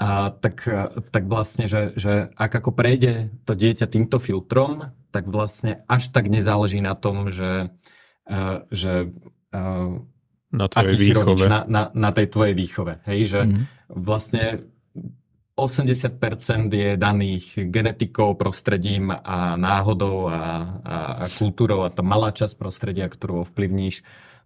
a 0.01 0.33
tak, 0.33 0.65
tak 1.13 1.23
vlastne, 1.29 1.69
že, 1.69 1.93
že 1.93 2.33
ak 2.33 2.49
ako 2.57 2.73
prejde 2.73 3.29
to 3.45 3.53
dieťa 3.53 3.85
týmto 3.85 4.17
filtrom, 4.17 4.97
tak 5.13 5.29
vlastne 5.29 5.85
až 5.85 6.09
tak 6.09 6.25
nezáleží 6.25 6.81
na 6.81 6.97
tom, 6.97 7.29
že, 7.29 7.69
uh, 8.25 8.65
že 8.73 9.13
uh, 9.53 10.01
na 10.49 10.65
tvojej 10.67 10.97
výchove. 10.97 11.45
na, 11.45 11.61
na, 11.69 11.83
na 11.93 12.09
tej 12.09 12.27
tvojej 12.33 12.57
výchove. 12.57 13.05
Hej, 13.05 13.19
že 13.29 13.41
mm. 13.45 13.63
vlastne 13.93 14.65
80% 15.53 16.73
je 16.73 16.97
daných 16.97 17.69
genetikou, 17.69 18.33
prostredím 18.33 19.13
a 19.13 19.53
náhodou 19.53 20.33
a, 20.33 20.33
a, 20.33 20.97
a 21.23 21.25
kultúrou 21.29 21.85
a 21.85 21.93
to 21.93 22.01
malá 22.01 22.33
časť 22.33 22.57
prostredia, 22.57 23.05
ktorú 23.05 23.45
ovplyvníš, 23.45 24.01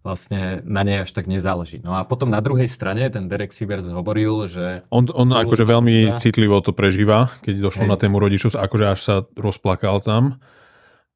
vlastne 0.06 0.62
na 0.62 0.86
nej 0.86 1.02
až 1.02 1.10
tak 1.10 1.26
nezáleží. 1.26 1.82
No 1.82 1.98
a 1.98 2.06
potom 2.06 2.30
na 2.30 2.38
druhej 2.38 2.70
strane 2.70 3.10
ten 3.10 3.26
Derek 3.26 3.50
Sivers 3.50 3.90
hovoril, 3.90 4.46
že... 4.46 4.86
On, 4.94 5.10
on 5.10 5.34
akože 5.34 5.66
veľmi 5.66 6.14
citlivo 6.22 6.62
to 6.62 6.70
prežíva, 6.78 7.34
keď 7.42 7.66
došlo 7.66 7.90
Hej. 7.90 7.92
na 7.92 7.98
tému 7.98 8.22
rodičov, 8.22 8.54
akože 8.54 8.86
až 8.86 9.00
sa 9.02 9.16
rozplakal 9.34 10.06
tam 10.06 10.38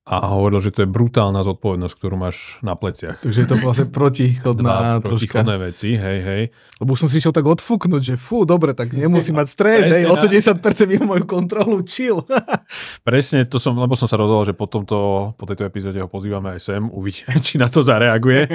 a 0.10 0.26
hovoril, 0.34 0.58
že 0.58 0.74
to 0.74 0.82
je 0.82 0.90
brutálna 0.90 1.46
zodpovednosť, 1.46 1.94
ktorú 1.94 2.18
máš 2.18 2.58
na 2.66 2.74
pleciach. 2.74 3.22
Takže 3.22 3.40
je 3.46 3.48
to 3.48 3.62
vlastne 3.62 3.94
protichodná 3.94 4.98
Dva 4.98 5.06
protichodné 5.06 5.56
veci, 5.62 5.94
hej, 5.94 6.20
hej. 6.26 6.44
Lebo 6.82 6.98
som 6.98 7.06
si 7.06 7.22
išiel 7.22 7.30
tak 7.30 7.46
odfúknuť, 7.46 8.02
že 8.02 8.16
fú, 8.18 8.42
dobre, 8.42 8.74
tak 8.74 8.90
nemusím 8.98 9.38
mať 9.38 9.48
stres, 9.54 9.86
hej, 9.86 10.10
80% 10.10 10.90
mimo 10.90 11.14
moju 11.14 11.30
kontrolu, 11.30 11.86
chill. 11.86 12.26
Presne, 13.08 13.46
to 13.46 13.62
som, 13.62 13.78
lebo 13.78 13.94
som 13.94 14.10
sa 14.10 14.18
rozhodol, 14.18 14.50
že 14.50 14.58
po, 14.58 14.66
tomto, 14.66 15.32
po 15.38 15.46
tejto 15.46 15.70
epizóde 15.70 16.02
ho 16.02 16.10
pozývame 16.10 16.58
aj 16.58 16.60
sem, 16.74 16.82
uvidíme, 16.90 17.38
či 17.46 17.62
na 17.62 17.70
to 17.70 17.86
zareaguje. 17.86 18.50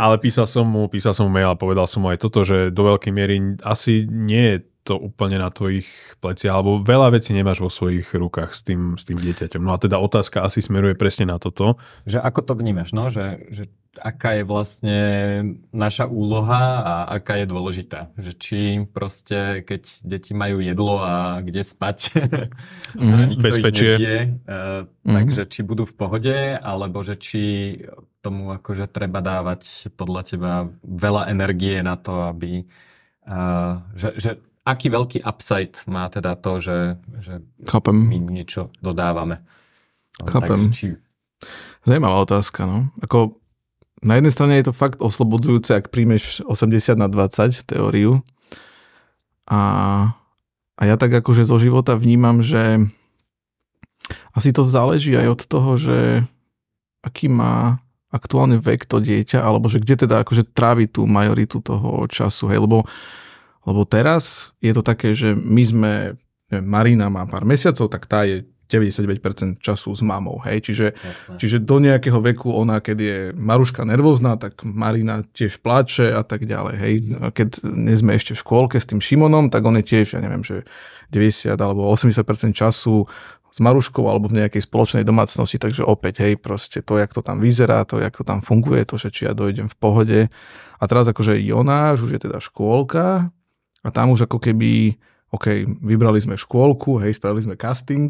Ale 0.00 0.16
písal 0.16 0.48
som 0.48 0.64
mu, 0.64 0.88
písal 0.88 1.12
som 1.12 1.28
mu 1.28 1.36
mail 1.36 1.52
a 1.52 1.60
povedal 1.60 1.84
som 1.84 2.00
mu 2.00 2.16
aj 2.16 2.24
toto, 2.24 2.48
že 2.48 2.72
do 2.72 2.96
veľkej 2.96 3.12
miery 3.12 3.60
asi 3.60 4.08
nie 4.08 4.56
je 4.56 4.73
to 4.84 5.00
úplne 5.00 5.40
na 5.40 5.48
tvojich 5.48 5.88
pleciach, 6.20 6.60
alebo 6.60 6.84
veľa 6.84 7.16
vecí 7.16 7.32
nemáš 7.32 7.64
vo 7.64 7.72
svojich 7.72 8.12
rukách 8.12 8.52
s 8.52 8.60
tým, 8.60 9.00
s 9.00 9.08
tým 9.08 9.16
dieťaťom. 9.16 9.64
No 9.64 9.72
a 9.72 9.80
teda 9.80 9.96
otázka 9.96 10.44
asi 10.44 10.60
smeruje 10.60 10.92
presne 10.92 11.32
na 11.32 11.40
toto. 11.40 11.80
Že 12.04 12.20
ako 12.20 12.40
to 12.44 12.52
vnímaš, 12.60 12.92
no? 12.92 13.08
Že, 13.08 13.48
že 13.48 13.64
aká 13.96 14.36
je 14.36 14.44
vlastne 14.44 14.98
naša 15.72 16.04
úloha 16.04 16.84
a 16.84 16.94
aká 17.16 17.40
je 17.40 17.46
dôležitá. 17.48 18.12
Že 18.20 18.32
či 18.36 18.60
proste, 18.84 19.64
keď 19.64 19.82
deti 20.04 20.36
majú 20.36 20.60
jedlo 20.60 21.00
a 21.00 21.40
kde 21.40 21.64
spať, 21.64 21.98
mm, 23.00 23.40
bezpečie, 23.40 23.96
nebije, 23.96 24.18
uh, 24.44 24.84
mm. 25.08 25.14
takže 25.16 25.42
či 25.48 25.60
budú 25.64 25.88
v 25.88 25.94
pohode, 25.96 26.36
alebo 26.60 27.00
že 27.00 27.16
či 27.16 27.42
tomu 28.20 28.52
akože 28.52 28.84
treba 28.92 29.24
dávať 29.24 29.92
podľa 29.96 30.22
teba 30.28 30.52
veľa 30.84 31.32
energie 31.32 31.80
na 31.80 31.96
to, 31.96 32.28
aby 32.28 32.68
uh, 33.28 33.80
že, 33.96 34.12
že 34.20 34.30
aký 34.64 34.88
veľký 34.88 35.18
upside 35.22 35.76
má 35.84 36.08
teda 36.08 36.34
to, 36.40 36.58
že, 36.58 36.78
že 37.20 37.44
Chápem. 37.68 37.96
my 38.08 38.18
niečo 38.32 38.72
dodávame. 38.80 39.44
No, 40.20 40.28
Chápem. 40.32 40.72
Takže, 40.72 40.72
či... 40.72 40.86
Zajímavá 41.84 42.24
otázka. 42.24 42.64
No. 42.64 42.88
Ako, 43.04 43.36
na 44.00 44.16
jednej 44.16 44.32
strane 44.32 44.56
je 44.56 44.72
to 44.72 44.74
fakt 44.74 45.04
oslobodzujúce, 45.04 45.76
ak 45.76 45.92
príjmeš 45.92 46.40
80 46.48 46.96
na 46.96 47.12
20 47.12 47.68
teóriu. 47.68 48.24
A, 49.44 49.60
a 50.80 50.82
ja 50.88 50.96
tak 50.96 51.12
akože 51.12 51.44
zo 51.44 51.60
života 51.60 51.92
vnímam, 52.00 52.40
že 52.40 52.88
asi 54.32 54.50
to 54.56 54.64
záleží 54.64 55.12
aj 55.12 55.28
od 55.28 55.40
toho, 55.44 55.70
že 55.76 55.98
aký 57.04 57.28
má 57.28 57.84
aktuálne 58.08 58.56
vek 58.62 58.88
to 58.88 59.02
dieťa, 59.02 59.42
alebo 59.44 59.68
že 59.68 59.82
kde 59.82 60.06
teda 60.06 60.24
akože 60.24 60.46
trávi 60.54 60.88
tú 60.88 61.04
majoritu 61.04 61.60
toho 61.60 62.06
času, 62.08 62.48
hej, 62.48 62.62
lebo 62.62 62.86
lebo 63.64 63.88
teraz 63.88 64.52
je 64.60 64.72
to 64.72 64.84
také, 64.84 65.16
že 65.16 65.32
my 65.32 65.64
sme, 65.64 65.92
neviem, 66.52 66.66
Marina 66.68 67.08
má 67.08 67.24
pár 67.24 67.48
mesiacov, 67.48 67.88
tak 67.88 68.04
tá 68.08 68.24
je 68.28 68.44
99% 68.68 69.60
času 69.60 69.92
s 69.92 70.00
mamou, 70.00 70.40
hej, 70.48 70.64
čiže, 70.64 70.96
čiže 71.36 71.60
do 71.60 71.78
nejakého 71.78 72.16
veku 72.16 72.48
ona, 72.48 72.80
keď 72.80 72.98
je 72.98 73.18
Maruška 73.36 73.84
nervózna, 73.84 74.40
tak 74.40 74.64
Marina 74.64 75.20
tiež 75.36 75.60
plače 75.60 76.16
a 76.16 76.24
tak 76.24 76.48
ďalej, 76.48 76.74
hej, 76.80 76.94
a 77.20 77.28
keď 77.28 77.60
nie 77.60 77.94
sme 77.94 78.16
ešte 78.16 78.32
v 78.32 78.40
škôlke 78.40 78.76
s 78.80 78.88
tým 78.88 79.04
Šimonom, 79.04 79.52
tak 79.52 79.68
on 79.68 79.76
je 79.78 79.84
tiež, 79.84 80.16
ja 80.16 80.20
neviem, 80.24 80.40
že 80.40 80.64
90 81.12 81.54
alebo 81.60 81.92
80% 81.92 82.56
času 82.56 83.04
s 83.54 83.58
Maruškou 83.62 84.02
alebo 84.10 84.26
v 84.26 84.42
nejakej 84.42 84.66
spoločnej 84.66 85.04
domácnosti, 85.06 85.62
takže 85.62 85.86
opäť, 85.86 86.26
hej, 86.26 86.34
proste 86.40 86.82
to, 86.82 86.98
jak 86.98 87.14
to 87.14 87.22
tam 87.22 87.38
vyzerá, 87.38 87.86
to, 87.86 88.02
jak 88.02 88.16
to 88.16 88.26
tam 88.26 88.42
funguje, 88.42 88.82
to, 88.82 88.98
že 88.98 89.14
či 89.14 89.30
ja 89.30 89.32
dojdem 89.36 89.70
v 89.70 89.76
pohode. 89.78 90.20
A 90.80 90.84
teraz 90.90 91.06
akože 91.06 91.38
Jonáš 91.38 92.02
už 92.02 92.18
je 92.18 92.20
teda 92.26 92.42
škôlka, 92.42 93.30
a 93.84 93.88
tam 93.92 94.16
už 94.16 94.24
ako 94.24 94.40
keby, 94.40 94.96
OK, 95.28 95.68
vybrali 95.84 96.16
sme 96.16 96.40
škôlku, 96.40 97.04
hej, 97.04 97.20
spravili 97.20 97.44
sme 97.44 97.60
casting. 97.60 98.08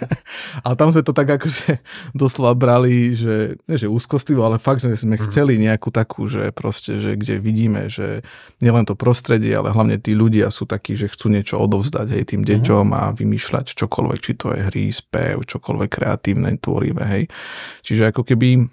a 0.64 0.72
tam 0.72 0.88
sme 0.88 1.04
to 1.04 1.12
tak 1.12 1.28
akože 1.36 1.84
doslova 2.16 2.56
brali, 2.56 3.12
že, 3.12 3.60
nie 3.68 3.76
že 3.76 3.92
úzkostivo, 3.92 4.40
ale 4.40 4.56
fakt, 4.56 4.80
že 4.80 4.96
sme 4.96 5.20
mhm. 5.20 5.22
chceli 5.28 5.60
nejakú 5.60 5.92
takú, 5.92 6.24
že 6.32 6.48
proste, 6.56 6.96
že 6.96 7.20
kde 7.20 7.36
vidíme, 7.44 7.92
že 7.92 8.24
nielen 8.64 8.88
to 8.88 8.96
prostredie, 8.96 9.52
ale 9.52 9.68
hlavne 9.68 10.00
tí 10.00 10.16
ľudia 10.16 10.48
sú 10.48 10.64
takí, 10.64 10.96
že 10.96 11.12
chcú 11.12 11.28
niečo 11.28 11.60
odovzdať 11.60 12.08
hej, 12.08 12.24
tým 12.32 12.40
mhm. 12.40 12.48
deťom 12.48 12.86
a 12.96 13.12
vymýšľať 13.12 13.76
čokoľvek, 13.76 14.18
či 14.24 14.32
to 14.40 14.56
je 14.56 14.60
hry, 14.64 14.88
spev, 14.88 15.44
čokoľvek 15.44 15.90
kreatívne, 15.92 16.56
tvorivé, 16.56 17.04
hej. 17.04 17.24
Čiže 17.84 18.16
ako 18.16 18.24
keby, 18.24 18.64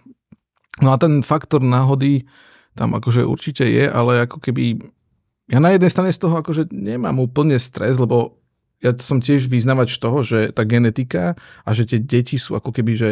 no 0.79 0.89
a 0.93 0.96
ten 0.96 1.19
faktor 1.19 1.60
náhody 1.60 2.24
tam 2.79 2.96
akože 2.96 3.27
určite 3.27 3.67
je, 3.67 3.91
ale 3.91 4.24
ako 4.24 4.39
keby 4.39 4.79
ja 5.50 5.58
na 5.58 5.74
jednej 5.74 5.89
strane 5.89 6.13
z 6.13 6.22
toho 6.22 6.38
akože 6.39 6.70
nemám 6.70 7.18
úplne 7.18 7.58
stres, 7.58 7.98
lebo 7.98 8.38
ja 8.79 8.96
som 8.96 9.20
tiež 9.20 9.50
vyznavač 9.51 10.00
toho, 10.00 10.24
že 10.24 10.56
tá 10.56 10.63
genetika 10.63 11.36
a 11.68 11.70
že 11.75 11.84
tie 11.89 12.00
deti 12.00 12.39
sú 12.39 12.56
ako 12.56 12.72
keby, 12.72 12.94
že 12.96 13.10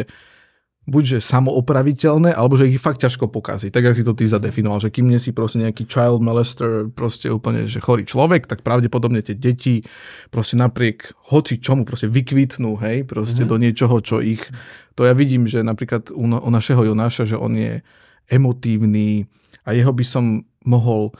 buď 0.88 1.04
že 1.04 1.18
samoopraviteľné, 1.20 2.32
alebo 2.32 2.56
že 2.56 2.72
ich 2.72 2.80
fakt 2.80 3.04
ťažko 3.04 3.28
pokazí. 3.28 3.68
Tak, 3.68 3.92
ako 3.92 3.96
si 4.00 4.08
to 4.08 4.16
ty 4.16 4.24
zadefinoval, 4.24 4.80
že 4.80 4.88
kým 4.88 5.04
nie 5.04 5.20
si 5.20 5.36
proste 5.36 5.60
nejaký 5.60 5.84
child 5.84 6.24
molester, 6.24 6.88
proste 6.88 7.28
úplne, 7.28 7.68
že 7.68 7.84
chorý 7.84 8.08
človek, 8.08 8.48
tak 8.48 8.64
pravdepodobne 8.64 9.20
tie 9.20 9.36
deti 9.36 9.84
proste 10.32 10.56
napriek 10.56 11.12
hoci 11.28 11.60
čomu 11.60 11.84
proste 11.84 12.08
vykvitnú, 12.08 12.80
hej, 12.80 13.04
proste 13.04 13.44
mm-hmm. 13.44 13.52
do 13.52 13.56
niečoho, 13.60 13.96
čo 14.00 14.24
ich... 14.24 14.40
To 14.96 15.04
ja 15.04 15.12
vidím, 15.12 15.44
že 15.44 15.60
napríklad 15.60 16.08
u, 16.10 16.24
u 16.24 16.50
našeho 16.50 16.80
Jonáša, 16.88 17.28
že 17.28 17.36
on 17.36 17.52
je 17.52 17.84
emotívny 18.32 19.28
a 19.68 19.76
jeho 19.76 19.92
by 19.92 20.04
som 20.08 20.48
mohol 20.64 21.12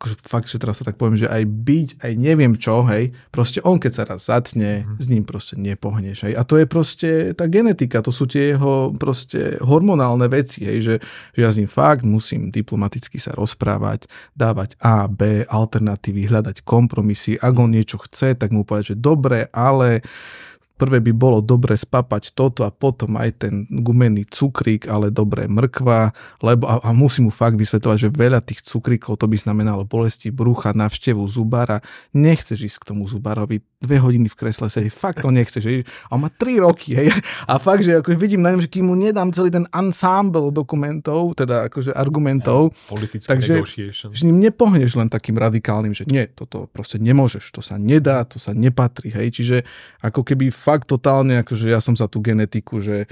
akože 0.00 0.16
fakt, 0.24 0.48
že 0.48 0.56
teraz 0.56 0.80
sa 0.80 0.88
tak 0.88 0.96
poviem, 0.96 1.20
že 1.20 1.28
aj 1.28 1.44
byť, 1.44 1.88
aj 2.00 2.12
neviem 2.16 2.56
čo, 2.56 2.88
hej, 2.88 3.12
proste 3.28 3.60
on 3.60 3.76
keď 3.76 3.92
sa 3.92 4.08
raz 4.08 4.32
zatne, 4.32 4.88
mm. 4.88 4.96
s 4.96 5.06
ním 5.12 5.28
proste 5.28 5.60
nepohneš, 5.60 6.24
hej. 6.24 6.32
A 6.32 6.42
to 6.48 6.56
je 6.56 6.64
proste 6.64 7.36
tá 7.36 7.44
genetika, 7.44 8.00
to 8.00 8.08
sú 8.08 8.24
tie 8.24 8.56
jeho 8.56 8.96
proste 8.96 9.60
hormonálne 9.60 10.24
veci, 10.32 10.64
hej, 10.64 10.80
že, 10.80 10.94
že 11.36 11.40
ja 11.44 11.52
s 11.52 11.60
ním 11.60 11.68
fakt 11.68 12.00
musím 12.00 12.48
diplomaticky 12.48 13.20
sa 13.20 13.36
rozprávať, 13.36 14.08
dávať 14.32 14.80
A, 14.80 15.04
B, 15.04 15.44
alternatívy, 15.44 16.32
hľadať 16.32 16.64
kompromisy, 16.64 17.36
ak 17.36 17.54
on 17.60 17.76
niečo 17.76 18.00
chce, 18.00 18.40
tak 18.40 18.56
mu 18.56 18.64
povedať, 18.64 18.96
že 18.96 19.04
dobre, 19.04 19.52
ale 19.52 20.00
prvé 20.80 21.04
by 21.04 21.12
bolo 21.12 21.44
dobre 21.44 21.76
spapať 21.76 22.32
toto 22.32 22.64
a 22.64 22.72
potom 22.72 23.20
aj 23.20 23.44
ten 23.44 23.68
gumený 23.68 24.24
cukrík, 24.32 24.88
ale 24.88 25.12
dobré 25.12 25.44
mrkva, 25.44 26.16
lebo 26.40 26.64
a, 26.64 26.80
a 26.80 26.90
musím 26.96 27.28
mu 27.28 27.32
fakt 27.34 27.60
vysvetovať, 27.60 28.08
že 28.08 28.08
veľa 28.08 28.40
tých 28.40 28.64
cukríkov 28.64 29.20
to 29.20 29.28
by 29.28 29.36
znamenalo 29.36 29.84
bolesti 29.84 30.32
brucha, 30.32 30.72
navštevu 30.72 31.20
zubára. 31.28 31.84
Nechceš 32.16 32.64
ísť 32.64 32.78
k 32.80 32.88
tomu 32.96 33.04
zubárovi 33.04 33.60
dve 33.80 34.00
hodiny 34.00 34.32
v 34.32 34.38
kresle 34.38 34.72
sedieť, 34.72 34.92
fakt 34.92 35.20
to 35.20 35.28
nechceš. 35.28 35.64
Hej. 35.66 35.84
A 36.08 36.16
on 36.16 36.24
má 36.24 36.30
tri 36.32 36.56
roky, 36.56 36.96
hej. 36.96 37.12
A 37.44 37.60
fakt, 37.60 37.84
že 37.84 38.00
ako 38.00 38.16
vidím 38.16 38.40
na 38.40 38.56
ňom, 38.56 38.64
že 38.64 38.72
kým 38.72 38.88
mu 38.88 38.94
nedám 38.96 39.34
celý 39.34 39.52
ten 39.52 39.68
ensemble 39.72 40.48
dokumentov, 40.54 41.36
teda 41.36 41.68
akože 41.68 41.92
argumentov, 41.92 42.72
yeah, 42.92 43.20
takže 43.26 43.60
s 43.90 44.22
ním 44.22 44.40
nepohneš 44.40 44.96
len 44.96 45.08
takým 45.10 45.36
radikálnym, 45.36 45.92
že 45.92 46.06
nie, 46.06 46.28
toto 46.30 46.70
proste 46.70 47.02
nemôžeš, 47.02 47.50
to 47.50 47.60
sa 47.60 47.80
nedá, 47.80 48.22
to 48.24 48.38
sa 48.38 48.54
nepatrí, 48.54 49.10
hej. 49.10 49.28
Čiže 49.34 49.56
ako 50.04 50.22
keby 50.22 50.52
fakt 50.54 50.69
totálne, 50.78 51.42
akože 51.42 51.66
ja 51.66 51.82
som 51.82 51.98
za 51.98 52.06
tú 52.06 52.22
genetiku, 52.22 52.78
že 52.78 53.10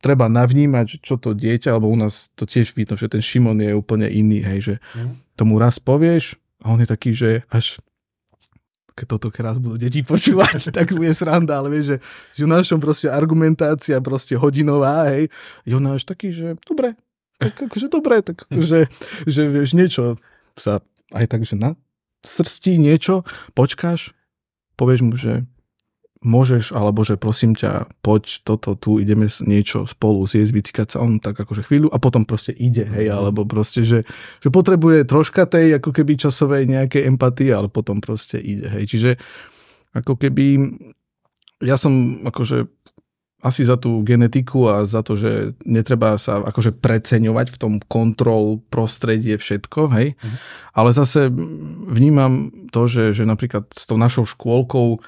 treba 0.00 0.28
navnímať, 0.28 1.00
čo 1.04 1.20
to 1.20 1.36
dieťa, 1.36 1.72
alebo 1.72 1.92
u 1.92 1.96
nás 1.96 2.32
to 2.36 2.48
tiež 2.48 2.72
vidno, 2.72 2.96
že 2.96 3.08
ten 3.08 3.20
Šimon 3.20 3.60
je 3.60 3.76
úplne 3.76 4.08
iný, 4.08 4.40
hej, 4.44 4.60
že 4.60 4.74
mm. 4.96 5.36
tomu 5.36 5.60
raz 5.60 5.76
povieš 5.76 6.40
a 6.64 6.72
on 6.72 6.80
je 6.80 6.88
taký, 6.88 7.12
že 7.12 7.44
až 7.52 7.80
keď 8.96 9.06
toto 9.16 9.32
raz 9.32 9.56
budú 9.56 9.80
deti 9.80 10.04
počúvať, 10.04 10.68
tak 10.76 10.92
bude 10.92 11.12
sranda, 11.16 11.60
ale 11.60 11.72
vieš, 11.72 11.96
že 11.96 11.96
s 12.32 12.36
Jonášom 12.44 12.80
proste 12.80 13.08
argumentácia 13.08 13.96
proste 14.04 14.36
hodinová, 14.36 15.08
hej, 15.12 15.32
Jonáš 15.64 16.04
taký, 16.04 16.32
že 16.32 16.56
dobre, 16.64 16.96
tak 17.40 17.56
akože 17.56 17.88
dobre, 17.88 18.20
tak 18.20 18.44
akože, 18.52 18.88
že 19.24 19.42
vieš, 19.48 19.72
niečo 19.76 20.20
sa 20.56 20.84
aj 21.16 21.26
tak, 21.28 21.48
že 21.48 21.56
na 21.56 21.76
srstí 22.20 22.76
niečo, 22.76 23.24
počkáš, 23.56 24.12
povieš 24.76 25.00
mu, 25.00 25.16
že 25.16 25.48
môžeš, 26.20 26.76
alebo 26.76 27.00
že 27.00 27.16
prosím 27.16 27.56
ťa, 27.56 27.88
poď 28.04 28.44
toto 28.44 28.76
tu, 28.76 29.00
ideme 29.00 29.24
niečo 29.40 29.88
spolu 29.88 30.28
zjesť, 30.28 30.52
vycikať 30.52 30.88
sa 30.92 30.98
on 31.00 31.16
tak 31.16 31.40
akože 31.40 31.64
chvíľu 31.64 31.88
a 31.88 31.96
potom 31.96 32.28
proste 32.28 32.52
ide, 32.52 32.84
hej, 32.84 33.08
mhm. 33.08 33.16
alebo 33.16 33.48
proste, 33.48 33.82
že, 33.88 34.04
že 34.44 34.48
potrebuje 34.52 35.08
troška 35.08 35.48
tej 35.48 35.80
ako 35.80 35.96
keby 35.96 36.20
časovej 36.20 36.68
nejakej 36.68 37.08
empatie, 37.08 37.48
ale 37.48 37.72
potom 37.72 38.04
proste 38.04 38.36
ide, 38.36 38.68
hej, 38.68 38.84
čiže 38.84 39.10
ako 39.96 40.20
keby 40.20 40.60
ja 41.64 41.80
som 41.80 42.24
akože 42.24 42.68
asi 43.40 43.64
za 43.64 43.80
tú 43.80 44.04
genetiku 44.04 44.68
a 44.68 44.84
za 44.84 45.00
to, 45.00 45.16
že 45.16 45.56
netreba 45.64 46.20
sa 46.20 46.44
akože 46.44 46.76
preceňovať 46.76 47.56
v 47.56 47.56
tom 47.56 47.74
kontrol 47.80 48.60
prostredie 48.68 49.40
všetko, 49.40 49.80
hej. 49.96 50.20
Mhm. 50.20 50.36
Ale 50.76 50.90
zase 50.92 51.32
vnímam 51.88 52.52
to, 52.68 52.84
že, 52.84 53.16
že 53.16 53.24
napríklad 53.24 53.72
s 53.72 53.88
tou 53.88 53.96
našou 53.96 54.28
škôlkou 54.28 55.00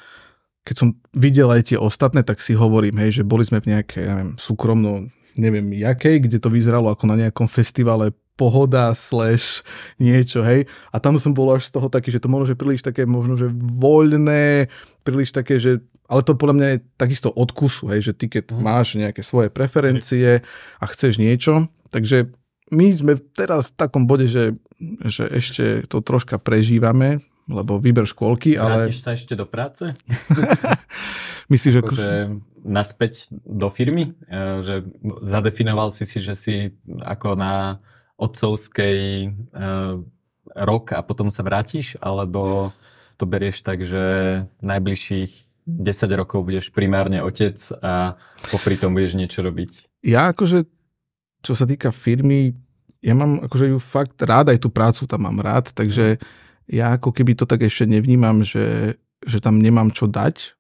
keď 0.62 0.76
som 0.78 0.88
videl 1.14 1.50
aj 1.50 1.75
tie 1.75 1.78
ostatné, 1.78 2.23
tak 2.23 2.38
si 2.38 2.54
hovorím, 2.54 3.02
hej, 3.02 3.23
že 3.23 3.25
boli 3.26 3.42
sme 3.42 3.59
v 3.59 3.75
nejakej, 3.75 4.02
ja 4.07 4.14
neviem, 4.14 4.38
súkromno, 4.38 5.11
neviem 5.35 5.66
jakej, 5.75 6.28
kde 6.28 6.38
to 6.38 6.52
vyzeralo 6.52 6.92
ako 6.92 7.11
na 7.11 7.16
nejakom 7.19 7.50
festivale 7.50 8.14
pohoda 8.38 8.95
slash 8.97 9.61
niečo, 10.00 10.40
hej. 10.40 10.64
A 10.95 10.97
tam 11.02 11.21
som 11.21 11.37
bol 11.37 11.52
až 11.52 11.69
z 11.69 11.78
toho 11.78 11.90
taký, 11.92 12.09
že 12.14 12.23
to 12.23 12.33
možno, 12.33 12.54
že 12.54 12.59
príliš 12.59 12.81
také 12.81 13.04
možno, 13.04 13.37
že 13.37 13.50
voľné, 13.52 14.73
príliš 15.04 15.35
také, 15.35 15.61
že 15.61 15.85
ale 16.09 16.21
to 16.21 16.37
podľa 16.37 16.57
mňa 16.57 16.69
je 16.69 16.78
takisto 17.00 17.28
odkusu, 17.33 17.88
hej, 17.92 18.11
že 18.11 18.12
ty 18.12 18.28
keď 18.28 18.52
mm. 18.52 18.61
máš 18.61 19.00
nejaké 19.00 19.25
svoje 19.25 19.49
preferencie 19.49 20.45
a 20.81 20.85
chceš 20.85 21.16
niečo, 21.16 21.73
takže 21.88 22.28
my 22.73 22.87
sme 22.92 23.12
teraz 23.37 23.69
v 23.69 23.76
takom 23.76 24.09
bode, 24.09 24.28
že, 24.28 24.57
že 25.04 25.28
ešte 25.28 25.85
to 25.88 26.00
troška 26.00 26.40
prežívame, 26.40 27.21
lebo 27.52 27.76
výber 27.76 28.09
škôlky, 28.09 28.56
ale... 28.56 28.88
Vrátiš 28.88 29.04
sa 29.04 29.12
ešte 29.12 29.37
do 29.37 29.44
práce? 29.44 29.92
Myslíš, 31.52 31.75
že 31.92 32.32
naspäť 32.64 33.28
do 33.32 33.68
firmy? 33.68 34.16
E, 34.24 34.64
že 34.64 34.74
zadefinoval 35.20 35.92
si 35.92 36.09
si, 36.09 36.18
že 36.22 36.33
si 36.33 36.55
ako 37.05 37.37
na 37.37 37.83
otcovskej 38.22 38.98
uh, 39.50 39.98
rok 40.55 40.94
a 40.94 41.03
potom 41.03 41.27
sa 41.27 41.42
vrátiš? 41.42 41.98
Alebo 41.98 42.70
to 43.18 43.27
berieš 43.27 43.66
tak, 43.66 43.83
že 43.83 44.03
najbližších 44.62 45.33
10 45.66 46.20
rokov 46.20 46.46
budeš 46.46 46.70
primárne 46.70 47.18
otec 47.18 47.59
a 47.83 48.14
popri 48.55 48.79
tom 48.79 48.94
budeš 48.94 49.18
niečo 49.18 49.42
robiť? 49.42 49.90
Ja 50.07 50.31
akože, 50.31 50.70
čo 51.42 51.53
sa 51.59 51.66
týka 51.66 51.90
firmy, 51.90 52.55
ja 53.03 53.18
mám 53.18 53.42
akože 53.42 53.74
ju 53.74 53.79
fakt 53.83 54.22
rád, 54.22 54.55
aj 54.55 54.62
tú 54.62 54.70
prácu 54.70 55.03
tam 55.11 55.27
mám 55.27 55.42
rád, 55.42 55.74
takže 55.74 56.22
mm 56.22 56.41
ja 56.70 56.96
ako 56.96 57.11
keby 57.11 57.35
to 57.35 57.44
tak 57.48 57.64
ešte 57.66 57.88
nevnímam, 57.88 58.46
že, 58.46 58.96
že 59.25 59.38
tam 59.42 59.59
nemám 59.59 59.90
čo 59.90 60.07
dať. 60.07 60.55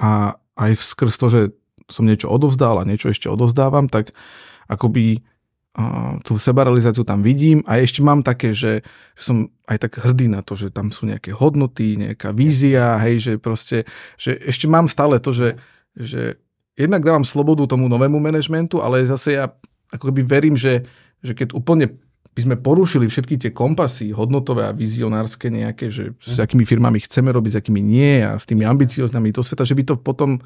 A 0.00 0.40
aj 0.56 0.70
skrz 0.80 1.14
to, 1.20 1.26
že 1.28 1.42
som 1.90 2.08
niečo 2.08 2.32
odovzdal 2.32 2.80
a 2.80 2.88
niečo 2.88 3.12
ešte 3.12 3.28
odovzdávam, 3.28 3.88
tak 3.90 4.16
akoby 4.70 5.20
uh, 5.76 6.16
tú 6.24 6.40
sebarealizáciu 6.40 7.04
tam 7.04 7.20
vidím. 7.20 7.60
A 7.68 7.76
ešte 7.80 8.00
mám 8.00 8.24
také, 8.24 8.56
že, 8.56 8.80
že 9.12 9.22
som 9.22 9.52
aj 9.68 9.88
tak 9.88 9.92
hrdý 10.00 10.32
na 10.32 10.40
to, 10.40 10.56
že 10.56 10.72
tam 10.72 10.88
sú 10.88 11.04
nejaké 11.04 11.36
hodnoty, 11.36 12.00
nejaká 12.00 12.32
vízia, 12.32 12.96
hej, 13.04 13.20
že 13.20 13.32
proste, 13.36 13.84
že 14.16 14.36
ešte 14.40 14.64
mám 14.64 14.88
stále 14.88 15.20
to, 15.20 15.32
že, 15.36 15.60
že 15.92 16.40
jednak 16.76 17.04
dávam 17.04 17.24
slobodu 17.26 17.68
tomu 17.68 17.88
novému 17.88 18.16
manažmentu, 18.16 18.80
ale 18.80 19.04
zase 19.04 19.36
ja 19.36 19.52
ako 19.92 20.08
keby 20.08 20.22
verím, 20.24 20.56
že, 20.56 20.88
že 21.20 21.36
keď 21.36 21.52
úplne 21.52 22.00
by 22.32 22.40
sme 22.40 22.56
porušili 22.56 23.12
všetky 23.12 23.36
tie 23.36 23.50
kompasy 23.52 24.08
hodnotové 24.16 24.64
a 24.64 24.72
vizionárske 24.72 25.52
nejaké, 25.52 25.92
že 25.92 26.16
s 26.16 26.40
akými 26.40 26.64
firmami 26.64 27.04
chceme 27.04 27.28
robiť, 27.28 27.50
s 27.52 27.58
akými 27.60 27.80
nie 27.84 28.24
a 28.24 28.40
s 28.40 28.48
tými 28.48 28.64
ambicioznami 28.64 29.36
do 29.36 29.44
sveta, 29.44 29.68
že 29.68 29.76
by 29.76 29.84
to 29.84 29.94
potom 30.00 30.40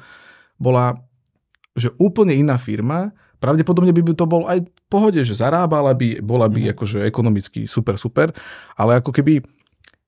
bola 0.59 0.99
že 1.77 1.93
úplne 2.01 2.33
iná 2.33 2.57
firma, 2.57 3.13
pravdepodobne 3.37 3.93
by 3.93 4.17
to 4.17 4.25
bol 4.25 4.49
aj 4.49 4.65
v 4.65 4.81
pohode, 4.89 5.21
že 5.21 5.37
zarábala 5.37 5.93
by, 5.93 6.25
bola 6.25 6.49
by 6.49 6.67
mm. 6.67 6.69
akože 6.73 6.97
ekonomicky 7.05 7.69
super, 7.69 8.01
super, 8.01 8.33
ale 8.73 8.97
ako 8.97 9.13
keby 9.13 9.45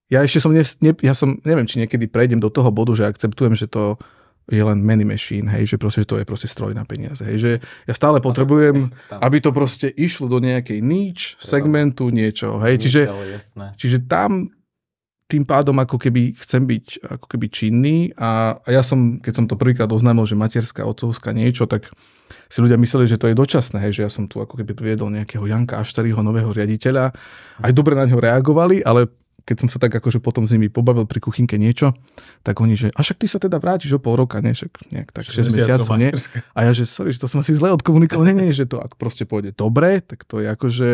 ja 0.09 0.25
ešte 0.25 0.41
som, 0.41 0.49
ne, 0.49 0.65
ne, 0.81 0.91
ja 1.05 1.13
som, 1.13 1.37
neviem, 1.45 1.69
či 1.69 1.85
niekedy 1.85 2.09
prejdem 2.09 2.41
do 2.41 2.49
toho 2.49 2.73
bodu, 2.73 2.97
že 2.97 3.05
akceptujem, 3.05 3.53
že 3.53 3.69
to 3.69 4.01
je 4.49 4.63
len 4.65 4.81
many 4.81 5.05
machine, 5.05 5.45
hej, 5.47 5.69
že 5.69 5.75
proste, 5.77 6.03
že 6.03 6.09
to 6.09 6.17
je 6.17 6.25
proste 6.25 6.49
stroj 6.49 6.73
na 6.73 6.83
peniaze, 6.83 7.21
hej, 7.21 7.37
že 7.37 7.51
ja 7.85 7.93
stále 7.93 8.17
potrebujem, 8.19 8.89
aby 9.13 9.37
to 9.39 9.53
proste 9.53 9.87
išlo 9.93 10.25
do 10.25 10.41
nejakej 10.41 10.81
niche, 10.81 11.37
segmentu, 11.37 12.09
niečo, 12.09 12.57
hej, 12.65 12.81
čiže, 12.81 13.01
čiže 13.77 14.09
tam 14.09 14.49
tým 15.29 15.45
pádom 15.45 15.77
ako 15.77 16.01
keby 16.01 16.33
chcem 16.41 16.65
byť 16.65 17.05
ako 17.05 17.25
keby 17.29 17.45
činný 17.53 17.97
a, 18.17 18.57
a 18.65 18.69
ja 18.73 18.81
som, 18.81 19.21
keď 19.21 19.33
som 19.37 19.45
to 19.45 19.53
prvýkrát 19.53 19.85
oznámil, 19.85 20.25
že 20.25 20.33
materská, 20.33 20.81
otcovská 20.89 21.37
niečo, 21.37 21.69
tak 21.69 21.93
si 22.49 22.57
ľudia 22.65 22.81
mysleli, 22.81 23.05
že 23.05 23.21
to 23.21 23.29
je 23.29 23.37
dočasné, 23.37 23.77
hej, 23.85 24.01
že 24.01 24.01
ja 24.01 24.09
som 24.09 24.25
tu 24.25 24.41
ako 24.41 24.57
keby 24.57 24.73
priviedol 24.73 25.13
nejakého 25.13 25.45
Janka 25.45 25.77
Ašteriho 25.77 26.17
nového 26.25 26.49
riaditeľa. 26.49 27.13
Aj 27.61 27.71
dobre 27.77 27.93
na 27.93 28.09
ňo 28.09 28.17
reagovali, 28.17 28.81
ale 28.81 29.05
keď 29.49 29.65
som 29.65 29.69
sa 29.73 29.81
tak 29.81 29.89
akože 29.97 30.21
potom 30.21 30.45
s 30.45 30.53
nimi 30.53 30.69
pobavil 30.69 31.09
pri 31.09 31.17
kuchynke 31.25 31.57
niečo, 31.57 31.97
tak 32.45 32.61
oni, 32.61 32.77
že 32.77 32.93
a 32.93 33.01
však 33.01 33.17
ty 33.17 33.25
sa 33.25 33.41
teda 33.41 33.57
vrátiš 33.57 33.97
o 33.97 33.99
pol 33.99 34.13
roka, 34.13 34.37
nie? 34.45 34.53
Však 34.53 34.93
nejak 34.93 35.09
tak 35.09 35.25
6 35.25 35.49
mesiacov, 35.49 35.97
nie? 35.97 36.13
A 36.53 36.69
ja, 36.69 36.71
že 36.77 36.85
sorry, 36.85 37.09
že 37.09 37.17
to 37.17 37.25
som 37.25 37.41
asi 37.41 37.57
zle 37.57 37.73
odkomunikoval, 37.73 38.29
nie, 38.29 38.45
nie, 38.45 38.53
že 38.53 38.69
to 38.69 38.77
ako 38.77 38.93
proste 39.01 39.25
pôjde 39.25 39.57
dobre, 39.57 40.05
tak 40.05 40.21
to 40.29 40.37
je 40.37 40.53
akože 40.53 40.89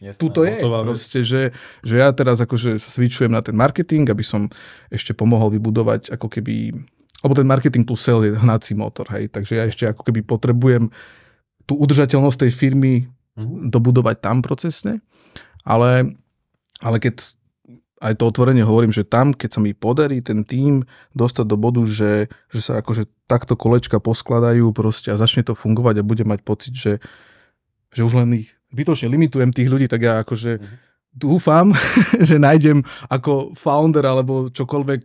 Jasné, 0.00 0.20
tuto 0.24 0.48
je. 0.48 0.56
Proste, 0.64 1.20
že, 1.20 1.42
že 1.84 1.94
ja 2.00 2.08
teraz 2.16 2.40
akože 2.40 2.80
sa 2.80 2.88
switchujem 2.88 3.28
na 3.28 3.44
ten 3.44 3.52
marketing, 3.52 4.08
aby 4.08 4.24
som 4.24 4.48
ešte 4.88 5.12
pomohol 5.12 5.52
vybudovať 5.52 6.16
ako 6.16 6.32
keby, 6.32 6.72
alebo 7.20 7.34
ten 7.36 7.44
marketing 7.44 7.84
plus 7.84 8.00
sales 8.00 8.32
je 8.32 8.40
hnací 8.40 8.72
motor, 8.72 9.04
hej, 9.12 9.28
takže 9.28 9.52
ja 9.52 9.68
ešte 9.68 9.84
ako 9.84 10.00
keby 10.08 10.24
potrebujem 10.24 10.88
tú 11.68 11.76
udržateľnosť 11.76 12.48
tej 12.48 12.52
firmy 12.56 13.04
mm-hmm. 13.04 13.68
dobudovať 13.68 14.16
tam 14.24 14.40
procesne, 14.40 15.04
ale, 15.68 16.16
ale 16.80 16.96
keď 16.96 17.36
aj 17.98 18.14
to 18.18 18.30
otvorene 18.30 18.62
hovorím, 18.62 18.94
že 18.94 19.06
tam, 19.06 19.34
keď 19.34 19.58
sa 19.58 19.60
mi 19.62 19.74
podarí 19.74 20.22
ten 20.22 20.46
tým 20.46 20.86
dostať 21.18 21.46
do 21.46 21.56
bodu, 21.58 21.82
že, 21.86 22.30
že 22.50 22.60
sa 22.62 22.78
akože 22.78 23.10
takto 23.26 23.58
kolečka 23.58 23.98
poskladajú 23.98 24.70
proste 24.70 25.10
a 25.10 25.20
začne 25.20 25.42
to 25.42 25.58
fungovať 25.58 26.00
a 26.00 26.06
bude 26.06 26.22
mať 26.22 26.40
pocit, 26.46 26.74
že, 26.74 27.02
že 27.90 28.06
už 28.06 28.22
len 28.22 28.46
ich 28.46 28.54
bytočne 28.70 29.10
limitujem 29.10 29.50
tých 29.50 29.68
ľudí, 29.68 29.86
tak 29.90 30.06
ja 30.06 30.22
akože 30.22 30.62
mm-hmm. 30.62 30.76
dúfam, 31.18 31.74
že 32.28 32.38
nájdem 32.38 32.86
ako 33.10 33.58
founder 33.58 34.06
alebo 34.06 34.46
čokoľvek 34.52 35.02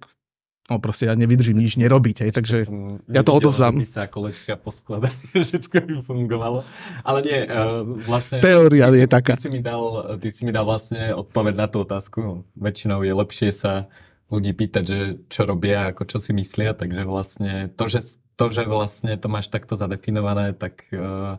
no 0.71 0.80
proste 0.80 1.12
ja 1.12 1.13
nevydržím 1.19 1.60
nič 1.60 1.76
nerobiť, 1.76 2.28
hej, 2.28 2.32
takže 2.32 2.58
som 2.63 3.04
ja 3.12 3.21
to 3.26 3.36
odovzdám. 3.36 3.84
sa 3.84 4.08
kolečka 4.08 4.56
poskladať, 4.56 5.15
všetko 5.47 5.76
by 5.84 5.93
fungovalo. 6.08 6.63
Ale 7.04 7.19
nie, 7.23 7.39
uh, 7.43 7.84
vlastne... 8.08 8.39
Teória 8.39 8.88
je 8.95 9.04
si, 9.04 9.12
taká. 9.12 9.36
Ty 9.36 9.43
si, 9.43 9.52
mi 9.52 9.60
dal, 9.60 9.84
ty 10.23 10.30
si 10.32 10.41
mi 10.47 10.52
dal 10.56 10.63
vlastne 10.63 11.12
odpoveď 11.12 11.54
na 11.60 11.67
tú 11.67 11.84
otázku. 11.84 12.47
Väčšinou 12.56 13.04
je 13.04 13.12
lepšie 13.12 13.49
sa 13.52 13.91
ľudí 14.32 14.56
pýtať, 14.56 14.84
že 14.88 14.99
čo 15.28 15.43
robia, 15.43 15.91
ako 15.91 16.08
čo 16.08 16.17
si 16.23 16.32
myslia, 16.32 16.71
takže 16.71 17.04
vlastne 17.04 17.67
to, 17.76 17.86
že, 17.91 18.15
to, 18.39 18.45
že 18.49 18.63
vlastne 18.63 19.13
to 19.19 19.28
máš 19.28 19.52
takto 19.52 19.76
zadefinované, 19.76 20.56
tak 20.56 20.88
uh, 20.95 21.38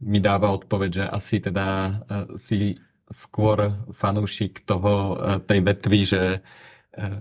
mi 0.00 0.24
dáva 0.24 0.56
odpoveď, 0.56 0.90
že 0.90 1.04
asi 1.04 1.36
teda 1.38 1.66
uh, 1.68 1.92
si 2.34 2.80
skôr 3.12 3.76
fanúšik 3.92 4.64
toho, 4.64 5.14
uh, 5.14 5.36
tej 5.44 5.60
vetvy, 5.60 6.00
že 6.08 6.22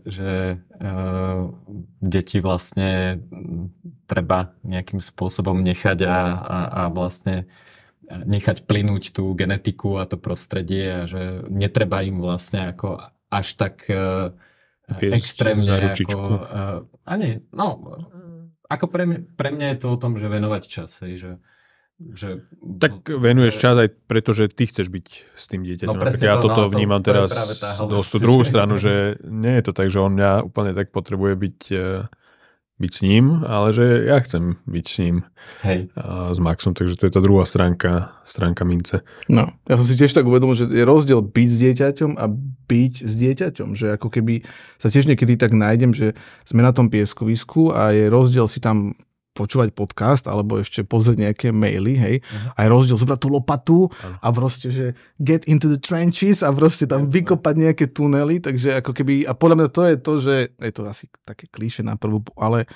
že 0.05 0.61
uh, 0.61 1.49
deti 1.97 2.37
vlastne 2.37 3.21
treba 4.05 4.53
nejakým 4.61 5.01
spôsobom 5.01 5.65
nechať 5.65 6.05
a, 6.05 6.19
a, 6.37 6.59
a 6.67 6.81
vlastne 6.93 7.49
nechať 8.05 8.69
plynúť 8.69 9.15
tú 9.15 9.33
genetiku 9.33 9.97
a 9.97 10.05
to 10.05 10.21
prostredie 10.21 10.85
a 10.85 11.01
že 11.09 11.47
netreba 11.49 12.05
im 12.05 12.21
vlastne 12.21 12.69
ako 12.69 13.01
až 13.33 13.47
tak 13.57 13.89
uh, 13.89 14.29
extrémne 15.01 15.89
ako, 15.89 16.21
uh, 16.37 16.79
a 16.85 17.13
nie, 17.17 17.41
no, 17.49 17.97
ako 18.69 18.85
pre 18.89 19.03
mňa, 19.09 19.19
pre 19.33 19.49
mňa 19.49 19.67
je 19.73 19.77
to 19.81 19.87
o 19.89 19.97
tom, 19.97 20.21
že 20.21 20.29
venovať 20.29 20.63
čas, 20.69 21.01
hej, 21.01 21.13
že 21.17 21.31
že... 22.01 22.43
Tak 22.81 23.05
venuješ 23.05 23.55
čas 23.61 23.75
aj 23.77 23.89
preto, 24.09 24.33
že 24.33 24.49
ty 24.49 24.65
chceš 24.65 24.89
byť 24.89 25.07
s 25.37 25.43
tým 25.47 25.61
dieťaťom. 25.63 25.93
No, 25.93 26.09
ja 26.19 26.35
to, 26.41 26.49
toto 26.49 26.61
no, 26.67 26.71
vnímam 26.73 26.99
to, 26.99 27.13
teraz 27.13 27.31
to 27.79 27.85
dosť 27.87 28.09
tú 28.09 28.17
druhú 28.19 28.41
stranu, 28.41 28.81
že 28.81 29.21
nie 29.23 29.53
je 29.61 29.63
to 29.69 29.71
tak, 29.71 29.93
že 29.93 30.01
on 30.01 30.17
mňa 30.17 30.43
úplne 30.43 30.73
tak 30.73 30.89
potrebuje 30.89 31.33
byť, 31.37 31.59
eh, 31.71 32.09
byť 32.81 32.91
s 32.91 32.99
ním, 33.05 33.45
ale 33.45 33.69
že 33.71 33.85
ja 34.09 34.17
chcem 34.19 34.57
byť 34.65 34.85
s 34.89 34.95
ním 34.99 35.15
Hej. 35.61 35.93
A 35.93 36.33
s 36.33 36.39
Maxom, 36.41 36.73
takže 36.73 36.97
to 36.97 37.05
je 37.07 37.13
tá 37.13 37.21
druhá 37.21 37.45
stránka, 37.45 38.11
stránka 38.25 38.65
mince. 38.65 39.05
No, 39.29 39.53
ja 39.69 39.75
som 39.77 39.85
si 39.85 39.93
tiež 39.93 40.11
tak 40.11 40.25
uvedomil, 40.25 40.57
že 40.57 40.65
je 40.67 40.83
rozdiel 40.83 41.21
byť 41.21 41.47
s 41.47 41.57
dieťaťom 41.61 42.11
a 42.17 42.25
byť 42.67 42.93
s 43.05 43.13
dieťaťom, 43.13 43.69
že 43.77 43.95
ako 43.95 44.07
keby 44.09 44.43
sa 44.81 44.89
tiež 44.89 45.05
niekedy 45.05 45.37
tak 45.37 45.53
nájdem, 45.53 45.93
že 45.93 46.17
sme 46.43 46.65
na 46.65 46.73
tom 46.73 46.89
pieskovisku 46.89 47.71
a 47.71 47.93
je 47.93 48.09
rozdiel 48.09 48.49
si 48.49 48.57
tam 48.59 48.97
počúvať 49.33 49.73
podcast 49.73 50.29
alebo 50.29 50.61
ešte 50.61 50.85
pozrieť 50.85 51.17
nejaké 51.29 51.47
maily, 51.49 51.97
hej, 51.97 52.15
uh-huh. 52.21 52.53
aj 52.61 52.67
rozdiel 52.69 52.97
zobrať 53.01 53.19
tú 53.19 53.27
lopatu 53.33 53.79
uh-huh. 53.89 54.21
a 54.21 54.27
proste, 54.29 54.69
že 54.69 54.85
get 55.17 55.43
into 55.49 55.65
the 55.65 55.81
trenches 55.81 56.45
a 56.45 56.53
proste 56.53 56.85
tam 56.85 57.09
uh-huh. 57.09 57.13
vykopať 57.13 57.55
nejaké 57.57 57.85
tunely, 57.89 58.37
takže 58.39 58.79
ako 58.79 58.93
keby, 58.93 59.25
a 59.25 59.33
podľa 59.33 59.55
mňa 59.57 59.69
to 59.73 59.81
je 59.81 59.95
to, 59.97 60.13
že, 60.21 60.35
je 60.53 60.73
to 60.73 60.81
asi 60.85 61.05
také 61.25 61.49
klíše 61.49 61.81
na 61.81 61.97
prvú, 61.97 62.21
ale, 62.37 62.69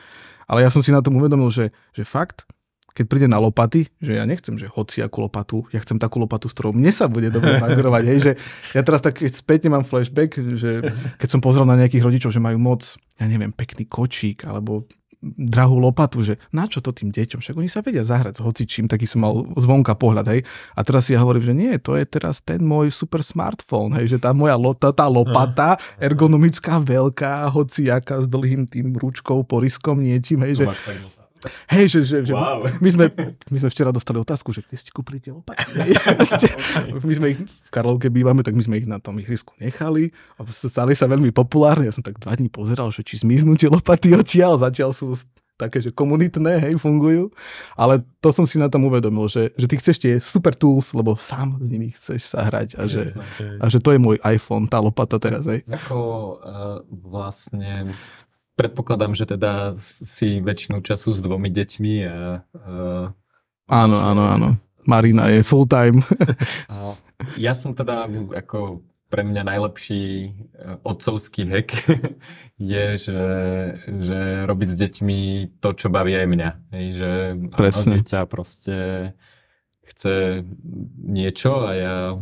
ale 0.49 0.65
ja 0.65 0.73
som 0.73 0.81
si 0.81 0.89
na 0.89 1.05
tom 1.05 1.15
uvedomil, 1.21 1.53
že, 1.53 1.69
že 1.93 2.01
fakt, 2.01 2.49
keď 2.97 3.05
príde 3.05 3.27
na 3.29 3.37
lopaty, 3.37 3.93
že 4.01 4.17
ja 4.17 4.25
nechcem, 4.25 4.57
že 4.57 4.65
hoci 4.65 5.05
akú 5.05 5.21
lopatu, 5.21 5.69
ja 5.69 5.77
chcem 5.85 6.01
takú 6.01 6.17
lopatu, 6.17 6.49
s 6.49 6.57
ktorou 6.57 6.73
mne 6.73 6.89
sa 6.89 7.05
bude 7.05 7.29
dobre 7.29 7.53
nagrovať. 7.61 8.03
hej, 8.09 8.19
že 8.25 8.31
ja 8.73 8.81
teraz 8.81 9.05
tak 9.05 9.21
keď 9.21 9.37
spätne 9.37 9.69
mám 9.69 9.85
flashback, 9.85 10.33
že 10.57 10.81
keď 11.21 11.29
som 11.29 11.37
pozrel 11.37 11.69
na 11.69 11.77
nejakých 11.77 12.01
rodičov, 12.01 12.33
že 12.33 12.41
majú 12.41 12.57
moc, 12.57 12.97
ja 13.21 13.29
neviem, 13.29 13.53
pekný 13.53 13.85
kočík, 13.85 14.49
alebo 14.49 14.89
drahú 15.23 15.81
lopatu, 15.81 16.21
že 16.21 16.37
na 16.53 16.69
čo 16.69 16.77
to 16.77 16.93
tým 16.93 17.09
deťom, 17.09 17.41
však 17.41 17.57
oni 17.57 17.69
sa 17.69 17.81
vedia 17.81 18.05
zahrať 18.05 18.37
s 18.37 18.43
hocičím, 18.43 18.85
taký 18.85 19.09
som 19.09 19.25
mal 19.25 19.33
zvonka 19.57 19.97
pohľad, 19.97 20.25
hej. 20.29 20.41
A 20.77 20.85
teraz 20.85 21.09
si 21.09 21.17
ja 21.17 21.25
hovorím, 21.25 21.43
že 21.43 21.53
nie, 21.57 21.73
to 21.81 21.97
je 21.97 22.05
teraz 22.05 22.39
ten 22.45 22.61
môj 22.61 22.93
super 22.93 23.25
smartphone, 23.25 23.97
hej, 23.97 24.13
že 24.13 24.17
tá 24.21 24.31
moja 24.31 24.53
lota, 24.53 24.93
tá 24.93 25.09
lopata, 25.09 25.81
ergonomická, 25.97 26.77
veľká, 26.77 27.49
hociaká 27.49 28.21
s 28.21 28.29
dlhým 28.29 28.69
tým 28.69 28.93
ručkou, 28.93 29.41
poriskom, 29.41 29.97
niečím, 29.97 30.45
hej, 30.45 30.61
že... 30.61 30.65
Hej, 31.67 31.85
že, 31.93 31.99
že, 32.05 32.17
že 32.29 32.33
wow. 32.33 32.63
my, 32.79 32.89
sme, 32.89 33.05
my 33.51 33.57
sme 33.61 33.69
včera 33.71 33.91
dostali 33.91 34.17
otázku, 34.21 34.53
že 34.55 34.63
kde 34.63 34.77
ste 34.77 34.91
kúpili 34.91 35.19
tie 35.19 35.35
lopaty? 35.35 35.63
my 37.07 37.13
sme 37.13 37.27
ich 37.35 37.39
v 37.43 37.69
Karlovke 37.69 38.07
bývame, 38.07 38.41
tak 38.41 38.55
my 38.55 38.63
sme 38.63 38.79
ich 38.79 38.87
na 38.87 38.97
tom 38.97 39.19
ihrisku 39.19 39.55
nechali 39.59 40.15
a 40.39 40.45
stali 40.47 40.93
sa 40.95 41.07
veľmi 41.07 41.31
populárne. 41.35 41.87
Ja 41.87 41.93
som 41.95 42.05
tak 42.05 42.19
dva 42.19 42.35
dní 42.35 42.47
pozeral, 42.47 42.91
že 42.93 43.03
či 43.03 43.19
zmiznú 43.21 43.55
tie 43.59 43.71
lopaty 43.71 44.15
odtiaľ, 44.15 44.59
zatiaľ 44.61 44.95
sú 44.95 45.17
také, 45.57 45.81
že 45.81 45.89
komunitné, 45.89 46.61
hej, 46.69 46.73
fungujú. 46.77 47.33
Ale 47.73 48.05
to 48.21 48.29
som 48.29 48.45
si 48.45 48.61
na 48.61 48.69
tom 48.69 48.85
uvedomil, 48.85 49.25
že, 49.25 49.49
že 49.57 49.65
ty 49.65 49.75
chceš 49.81 49.97
tie 49.97 50.13
super 50.21 50.53
tools, 50.53 50.93
lebo 50.93 51.17
sám 51.17 51.57
s 51.57 51.67
nimi 51.67 51.89
chceš 51.91 52.29
sa 52.29 52.45
hrať 52.45 52.77
a 52.77 52.85
že, 52.85 53.17
a 53.57 53.65
že 53.65 53.81
to 53.81 53.89
je 53.91 53.99
môj 53.99 54.21
iPhone, 54.21 54.69
tá 54.69 54.77
lopata 54.77 55.17
teraz, 55.17 55.49
hej. 55.49 55.65
Ako 55.65 55.97
uh, 56.37 56.79
vlastne 56.93 57.97
predpokladám, 58.57 59.13
že 59.13 59.29
teda 59.29 59.77
si 59.79 60.41
väčšinu 60.41 60.81
času 60.81 61.13
s 61.13 61.21
dvomi 61.21 61.53
deťmi 61.53 61.93
a... 62.09 62.41
Uh, 62.57 63.05
áno, 63.69 63.97
áno, 64.01 64.23
áno. 64.25 64.49
Marina 64.89 65.29
je 65.29 65.45
full 65.45 65.69
time. 65.69 66.01
ja 67.37 67.53
som 67.53 67.77
teda 67.77 68.09
ako 68.33 68.81
pre 69.07 69.23
mňa 69.23 69.43
najlepší 69.47 70.03
e, 70.03 70.29
otcovský 70.83 71.47
hack 71.47 71.71
je, 72.59 72.85
že, 72.99 73.21
že 74.03 74.19
robiť 74.43 74.67
s 74.67 74.75
deťmi 74.83 75.19
to, 75.63 75.69
čo 75.79 75.87
baví 75.87 76.11
aj 76.15 76.27
mňa. 76.27 76.49
Hej, 76.75 76.85
že 76.91 77.09
Presne. 77.55 78.03
dieťa 78.03 78.27
proste 78.27 78.75
chce 79.87 80.43
niečo 81.07 81.63
a 81.63 81.69
ja 81.71 81.95
e, 82.11 82.17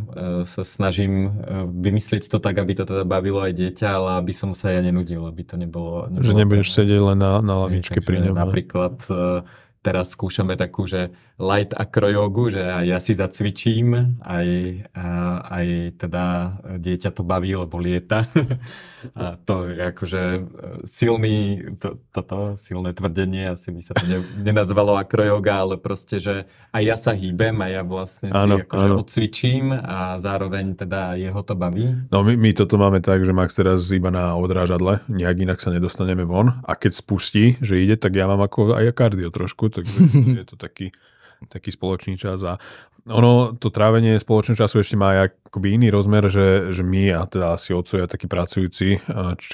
sa 0.46 0.62
snažím 0.62 1.14
e, 1.26 1.30
vymyslieť 1.66 2.30
to 2.30 2.38
tak, 2.38 2.62
aby 2.62 2.78
to 2.78 2.86
teda 2.86 3.02
bavilo 3.02 3.42
aj 3.42 3.58
dieťa, 3.58 3.88
ale 3.90 4.10
aby 4.22 4.34
som 4.38 4.54
sa 4.54 4.70
ja 4.70 4.86
nenudil, 4.86 5.26
aby 5.26 5.42
to 5.42 5.58
nebolo... 5.58 6.06
nebolo 6.08 6.22
že 6.22 6.38
nebudeš 6.38 6.70
sedieť 6.72 7.02
len 7.02 7.18
na, 7.18 7.42
na 7.42 7.56
lavičke 7.66 8.00
pri 8.06 8.30
ňom. 8.30 8.36
Napríklad 8.38 8.96
e, 9.10 9.16
teraz 9.86 10.18
skúšame 10.18 10.58
takú, 10.58 10.90
že 10.90 11.14
light 11.38 11.78
akrojogu, 11.78 12.58
že 12.58 12.66
aj 12.66 12.86
ja 12.90 12.98
si 12.98 13.14
zacvičím, 13.14 14.18
aj, 14.26 14.48
aj 15.46 15.66
teda 16.02 16.26
dieťa 16.82 17.10
to 17.14 17.22
baví, 17.22 17.54
lebo 17.54 17.78
lieta. 17.78 18.26
A 19.14 19.38
to 19.38 19.70
je 19.70 19.78
akože 19.94 20.24
silný, 20.82 21.62
to, 21.78 22.02
toto 22.10 22.58
silné 22.58 22.90
tvrdenie, 22.90 23.54
asi 23.54 23.70
by 23.70 23.82
sa 23.86 23.94
to 23.94 24.02
ne, 24.10 24.18
nenazvalo 24.42 24.98
akrojoga, 24.98 25.62
ale 25.62 25.78
proste, 25.78 26.18
že 26.18 26.50
aj 26.74 26.82
ja 26.82 26.98
sa 26.98 27.14
hýbem 27.14 27.54
a 27.62 27.70
ja 27.70 27.82
vlastne 27.86 28.34
áno, 28.34 28.58
si 28.58 28.66
akože 28.66 28.88
áno. 28.90 28.98
odcvičím 29.06 29.78
a 29.78 30.18
zároveň 30.18 30.74
teda 30.74 31.22
jeho 31.22 31.38
to 31.46 31.54
baví. 31.54 31.94
No 32.10 32.26
my, 32.26 32.34
my 32.34 32.50
toto 32.58 32.82
máme 32.82 32.98
tak, 32.98 33.22
že 33.22 33.30
Max 33.30 33.54
teraz 33.54 33.86
iba 33.94 34.10
na 34.10 34.34
odrážadle, 34.34 35.06
nejak 35.06 35.38
inak 35.38 35.62
sa 35.62 35.70
nedostaneme 35.70 36.26
von 36.26 36.66
a 36.66 36.74
keď 36.74 36.98
spustí, 36.98 37.62
že 37.62 37.78
ide, 37.78 38.02
tak 38.02 38.18
ja 38.18 38.26
mám 38.26 38.42
ako 38.42 38.74
aj 38.74 38.90
kardio 38.98 39.30
trošku, 39.30 39.70
takže 39.76 39.96
je 40.40 40.46
to 40.48 40.56
taký, 40.56 40.96
taký 41.52 41.76
spoločný 41.76 42.16
čas 42.16 42.40
a 42.48 42.56
ono, 43.06 43.54
to 43.54 43.70
trávenie 43.70 44.18
spoločného 44.18 44.58
času 44.58 44.82
ešte 44.82 44.98
má 44.98 45.30
akoby 45.30 45.78
iný 45.78 45.94
rozmer, 45.94 46.26
že, 46.26 46.74
že 46.74 46.82
my 46.82 47.14
a 47.14 47.30
teda 47.30 47.54
asi 47.54 47.70
otcovia 47.70 48.10
takí 48.10 48.26
pracujúci, 48.26 48.98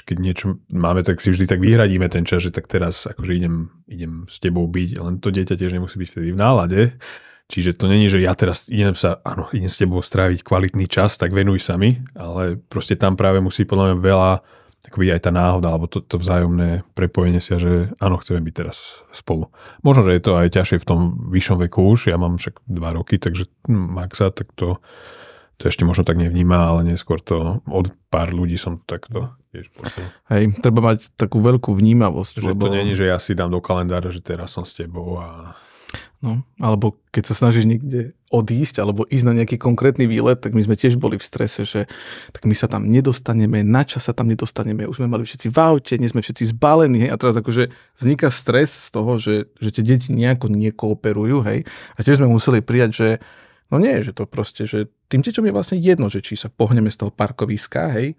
keď 0.08 0.16
niečo 0.16 0.56
máme, 0.72 1.04
tak 1.04 1.20
si 1.20 1.28
vždy 1.28 1.44
tak 1.44 1.60
vyhradíme 1.60 2.08
ten 2.08 2.24
čas, 2.24 2.48
že 2.48 2.54
tak 2.54 2.64
teraz 2.64 3.04
akože 3.04 3.36
idem, 3.36 3.68
idem 3.92 4.24
s 4.24 4.40
tebou 4.40 4.64
byť, 4.64 4.96
len 4.96 5.20
to 5.20 5.28
dieťa 5.28 5.60
tiež 5.60 5.76
nemusí 5.76 6.00
byť 6.00 6.08
vtedy 6.08 6.28
v 6.32 6.40
nálade, 6.40 6.80
Čiže 7.52 7.76
to 7.76 7.84
není, 7.84 8.08
že 8.08 8.16
ja 8.24 8.32
teraz 8.32 8.64
idem 8.72 8.96
sa, 8.96 9.20
áno, 9.28 9.44
idem 9.52 9.68
s 9.68 9.76
tebou 9.76 10.00
stráviť 10.00 10.40
kvalitný 10.40 10.88
čas, 10.88 11.20
tak 11.20 11.36
venuj 11.36 11.60
sa 11.60 11.76
mi, 11.76 12.00
ale 12.16 12.56
proste 12.56 12.96
tam 12.96 13.12
práve 13.12 13.44
musí 13.44 13.68
podľa 13.68 13.92
mňa 13.92 13.96
veľa 14.00 14.32
akoby 14.82 15.14
aj 15.14 15.28
tá 15.28 15.30
náhoda, 15.30 15.70
alebo 15.70 15.86
to, 15.86 16.02
to 16.02 16.18
vzájomné 16.18 16.82
prepojenie 16.98 17.38
si, 17.38 17.54
že 17.54 17.94
áno, 18.02 18.18
chceme 18.18 18.42
byť 18.42 18.54
teraz 18.54 19.06
spolu. 19.14 19.46
Možno, 19.86 20.02
že 20.02 20.18
je 20.18 20.22
to 20.22 20.32
aj 20.34 20.48
ťažšie 20.58 20.82
v 20.82 20.88
tom 20.88 21.00
vyššom 21.30 21.58
veku 21.68 21.86
už, 21.94 22.10
ja 22.10 22.18
mám 22.18 22.42
však 22.42 22.66
dva 22.66 22.90
roky, 22.98 23.22
takže 23.22 23.46
Maxa, 23.70 24.34
tak 24.34 24.50
to, 24.58 24.82
to 25.62 25.70
ešte 25.70 25.86
možno 25.86 26.02
tak 26.02 26.18
nevníma, 26.18 26.74
ale 26.74 26.82
neskôr 26.82 27.22
to 27.22 27.62
od 27.70 27.94
pár 28.10 28.34
ľudí 28.34 28.58
som 28.58 28.82
to 28.82 28.84
takto 28.98 29.30
tiež 29.54 29.70
počul. 29.70 30.08
Hej, 30.32 30.58
treba 30.58 30.82
mať 30.82 31.14
takú 31.14 31.38
veľkú 31.38 31.76
vnímavosť. 31.76 32.42
Že 32.42 32.48
lebo... 32.50 32.66
to 32.66 32.74
není, 32.74 32.98
že 32.98 33.06
ja 33.06 33.20
si 33.22 33.38
dám 33.38 33.52
do 33.54 33.62
kalendára, 33.62 34.10
že 34.10 34.24
teraz 34.24 34.50
som 34.56 34.66
s 34.66 34.74
tebou 34.74 35.20
a 35.22 35.54
No, 36.22 36.46
alebo 36.62 37.02
keď 37.10 37.34
sa 37.34 37.34
snažíš 37.34 37.66
niekde 37.66 38.14
odísť 38.30 38.78
alebo 38.78 39.02
ísť 39.10 39.26
na 39.26 39.34
nejaký 39.42 39.58
konkrétny 39.58 40.06
výlet, 40.06 40.38
tak 40.38 40.54
my 40.54 40.62
sme 40.62 40.78
tiež 40.78 40.94
boli 40.94 41.18
v 41.18 41.26
strese, 41.26 41.66
že 41.66 41.90
tak 42.30 42.46
my 42.46 42.54
sa 42.54 42.70
tam 42.70 42.86
nedostaneme, 42.86 43.66
na 43.66 43.82
čas 43.82 44.06
sa 44.06 44.14
tam 44.14 44.30
nedostaneme, 44.30 44.86
už 44.86 45.02
sme 45.02 45.10
mali 45.10 45.26
všetci 45.26 45.50
v 45.50 45.58
aute, 45.58 45.98
nie 45.98 46.06
sme 46.06 46.22
všetci 46.22 46.54
zbalení, 46.54 47.02
hej, 47.02 47.10
a 47.10 47.18
teraz 47.18 47.34
akože 47.34 47.74
vzniká 47.98 48.30
stres 48.30 48.70
z 48.70 48.88
toho, 48.94 49.18
že, 49.18 49.50
že 49.58 49.74
tie 49.74 49.82
deti 49.82 50.14
nejako 50.14 50.46
nekooperujú, 50.46 51.42
hej, 51.42 51.66
a 51.98 51.98
tiež 52.06 52.22
sme 52.22 52.30
museli 52.30 52.62
prijať, 52.62 52.90
že 52.94 53.08
no 53.74 53.82
nie, 53.82 53.98
že 53.98 54.14
to 54.14 54.22
proste, 54.22 54.62
že 54.62 54.94
tým 55.10 55.26
deťom 55.26 55.50
je 55.50 55.52
vlastne 55.58 55.78
jedno, 55.82 56.06
že 56.06 56.22
či 56.22 56.38
sa 56.38 56.46
pohneme 56.46 56.86
z 56.86 57.02
toho 57.02 57.10
parkoviska, 57.10 57.98
hej, 57.98 58.14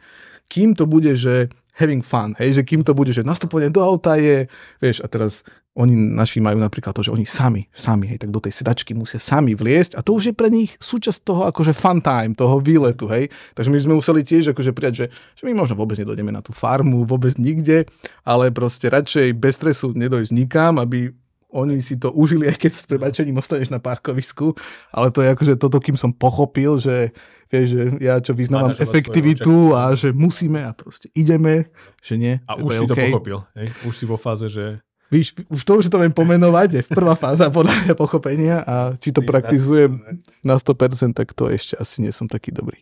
kým 0.52 0.76
to 0.76 0.84
bude, 0.84 1.16
že 1.16 1.56
having 1.74 2.06
fun, 2.06 2.38
hej, 2.38 2.62
že 2.62 2.64
kým 2.64 2.86
to 2.86 2.94
bude, 2.94 3.10
že 3.10 3.26
nastupovanie 3.26 3.74
do 3.74 3.82
auta 3.82 4.14
je, 4.18 4.46
vieš, 4.78 5.02
a 5.02 5.10
teraz 5.10 5.42
oni 5.74 5.98
naši 5.98 6.38
majú 6.38 6.62
napríklad 6.62 6.94
to, 6.94 7.02
že 7.02 7.10
oni 7.10 7.26
sami, 7.26 7.66
sami, 7.74 8.06
hej, 8.14 8.22
tak 8.22 8.30
do 8.30 8.38
tej 8.38 8.54
sedačky 8.54 8.94
musia 8.94 9.18
sami 9.18 9.58
vliesť 9.58 9.98
a 9.98 10.06
to 10.06 10.14
už 10.14 10.30
je 10.30 10.34
pre 10.38 10.54
nich 10.54 10.78
súčasť 10.78 11.20
toho 11.26 11.42
akože 11.50 11.74
fun 11.74 11.98
time, 11.98 12.38
toho 12.38 12.62
výletu, 12.62 13.10
hej. 13.10 13.34
Takže 13.58 13.74
my 13.74 13.78
sme 13.82 13.94
museli 13.98 14.22
tiež 14.22 14.54
akože 14.54 14.70
prijať, 14.70 14.94
že, 14.94 15.06
že 15.34 15.44
my 15.50 15.58
možno 15.58 15.74
vôbec 15.74 15.98
nedojdeme 15.98 16.30
na 16.30 16.46
tú 16.46 16.54
farmu, 16.54 17.10
vôbec 17.10 17.34
nikde, 17.42 17.90
ale 18.22 18.54
proste 18.54 18.86
radšej 18.94 19.34
bez 19.34 19.58
stresu 19.58 19.98
nedojsť 19.98 20.30
nikam, 20.30 20.78
aby 20.78 21.10
oni 21.54 21.80
si 21.80 21.96
to 22.02 22.10
užili, 22.10 22.50
aj 22.50 22.58
keď 22.58 22.72
s 22.74 22.86
prebačením 22.90 23.38
ostaneš 23.38 23.70
na 23.70 23.78
parkovisku, 23.78 24.58
ale 24.90 25.14
to 25.14 25.22
je 25.22 25.30
akože 25.32 25.54
toto, 25.62 25.78
kým 25.78 25.96
som 25.96 26.10
pochopil, 26.10 26.82
že 26.82 27.14
vieš, 27.54 27.68
že 27.70 27.84
ja 28.02 28.18
čo 28.18 28.34
vyznávam 28.34 28.74
efektivitu 28.74 29.78
a 29.78 29.94
že 29.94 30.10
musíme 30.10 30.66
a 30.66 30.74
proste 30.74 31.14
ideme, 31.14 31.70
že 32.02 32.18
nie. 32.18 32.42
A 32.50 32.58
už 32.58 32.70
si 32.74 32.84
okay. 32.84 32.90
to 32.90 32.96
pochopil, 33.14 33.38
hej? 33.54 33.68
už 33.86 33.94
si 33.94 34.06
vo 34.10 34.18
fáze, 34.18 34.50
že 34.50 34.82
Víš, 35.14 35.38
už 35.46 35.62
to, 35.62 35.78
že 35.78 35.94
to 35.94 36.02
viem 36.02 36.10
pomenovať, 36.10 36.70
je 36.74 36.82
v 36.82 36.92
prvá 36.98 37.14
fáza 37.14 37.46
podľa 37.54 37.86
mňa 37.86 37.94
pochopenia 37.94 38.66
a 38.66 38.98
či 38.98 39.14
to 39.14 39.22
praktizujem 39.22 40.02
na 40.42 40.58
100%, 40.58 41.14
tak 41.14 41.38
to 41.38 41.54
ešte 41.54 41.78
asi 41.78 42.02
nie 42.02 42.10
som 42.10 42.26
taký 42.26 42.50
dobrý. 42.50 42.82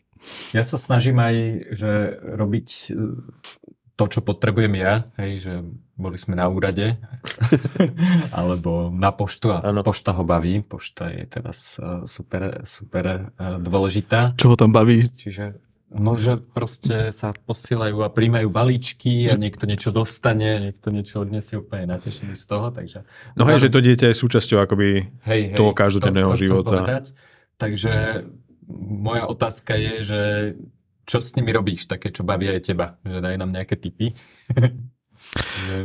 Ja 0.55 0.63
sa 0.63 0.79
snažím 0.79 1.19
aj, 1.19 1.35
že 1.75 1.91
robiť 2.23 2.95
to, 4.01 4.17
čo 4.17 4.21
potrebujem 4.25 4.73
ja, 4.81 5.05
hej, 5.21 5.31
že 5.45 5.53
boli 5.93 6.17
sme 6.17 6.33
na 6.33 6.49
úrade, 6.49 6.97
alebo 8.37 8.89
na 8.89 9.13
poštu 9.13 9.53
a 9.53 9.57
ano. 9.61 9.85
pošta 9.85 10.17
ho 10.17 10.25
baví. 10.25 10.65
Pošta 10.65 11.13
je 11.13 11.29
teraz 11.29 11.77
e, 11.77 12.09
super, 12.09 12.65
super 12.65 13.29
e, 13.37 13.61
dôležitá. 13.61 14.33
Čo 14.41 14.53
ho 14.53 14.55
tam 14.57 14.73
baví? 14.73 15.05
Čiže 15.05 15.69
No, 15.91 16.15
že 16.15 16.39
proste 16.39 17.11
sa 17.11 17.35
posielajú 17.35 17.99
a 17.99 18.07
príjmajú 18.07 18.47
balíčky 18.47 19.27
a 19.27 19.35
niekto 19.35 19.67
niečo 19.67 19.91
dostane, 19.91 20.71
niekto 20.71 20.87
niečo 20.87 21.19
odniesie 21.19 21.59
úplne 21.59 21.91
natešený 21.91 22.31
z 22.31 22.45
toho, 22.47 22.71
takže... 22.71 23.03
No 23.35 23.43
hej, 23.43 23.59
že 23.59 23.67
to 23.67 23.83
dieťa 23.83 24.07
je 24.07 24.15
súčasťou 24.15 24.63
akoby 24.63 25.03
hej, 25.27 25.51
hej, 25.51 25.59
toho 25.59 25.75
každodenného 25.75 26.31
to, 26.31 26.39
to 26.39 26.41
života. 26.47 27.03
Takže 27.59 28.23
moja 28.79 29.27
otázka 29.27 29.75
je, 29.75 29.93
že 29.99 30.21
čo 31.05 31.17
s 31.19 31.35
nimi 31.37 31.51
robíš, 31.51 31.89
také, 31.89 32.13
čo 32.13 32.25
baví 32.25 32.49
aj 32.49 32.61
teba? 32.71 32.97
Že 33.01 33.19
daj 33.19 33.35
nám 33.37 33.51
nejaké 33.51 33.75
tipy. 33.77 34.13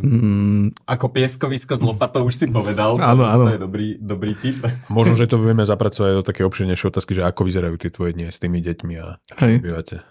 Mm. 0.02 0.74
Ako 0.88 1.12
pieskovisko 1.12 1.78
s 1.78 1.82
lopatou 1.84 2.26
už 2.26 2.34
si 2.34 2.46
povedal. 2.50 2.98
Áno, 2.98 3.22
áno. 3.22 3.44
To 3.46 3.54
je 3.54 3.62
dobrý, 3.62 3.88
dobrý 4.00 4.32
tip. 4.34 4.58
Možno, 4.90 5.14
že 5.14 5.30
to 5.30 5.38
vieme 5.38 5.62
zapracovať 5.62 6.10
do 6.18 6.22
také 6.26 6.42
obširnejšie 6.42 6.90
otázky, 6.90 7.12
že 7.14 7.22
ako 7.22 7.46
vyzerajú 7.46 7.76
tie 7.78 7.90
tvoje 7.92 8.16
dni 8.16 8.32
s 8.32 8.42
tými 8.42 8.58
deťmi 8.58 8.94
a 8.98 9.20
čo 9.22 9.44
bývate. 9.62 10.02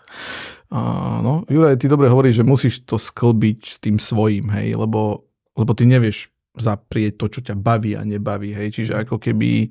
Áno, 0.71 1.43
Juraj, 1.51 1.81
ty 1.81 1.91
dobre 1.91 2.07
hovoríš, 2.07 2.41
že 2.41 2.45
musíš 2.47 2.75
to 2.87 2.95
sklbiť 2.95 3.59
s 3.65 3.77
tým 3.81 3.97
svojím, 3.99 4.49
hej, 4.55 4.79
lebo, 4.79 5.27
lebo 5.53 5.71
ty 5.75 5.83
nevieš 5.83 6.31
zaprieť 6.55 7.19
to, 7.19 7.25
čo 7.27 7.39
ťa 7.51 7.55
baví 7.59 7.93
a 7.99 8.07
nebaví, 8.07 8.55
hej, 8.55 8.71
čiže 8.71 8.93
ako 9.03 9.19
keby 9.19 9.69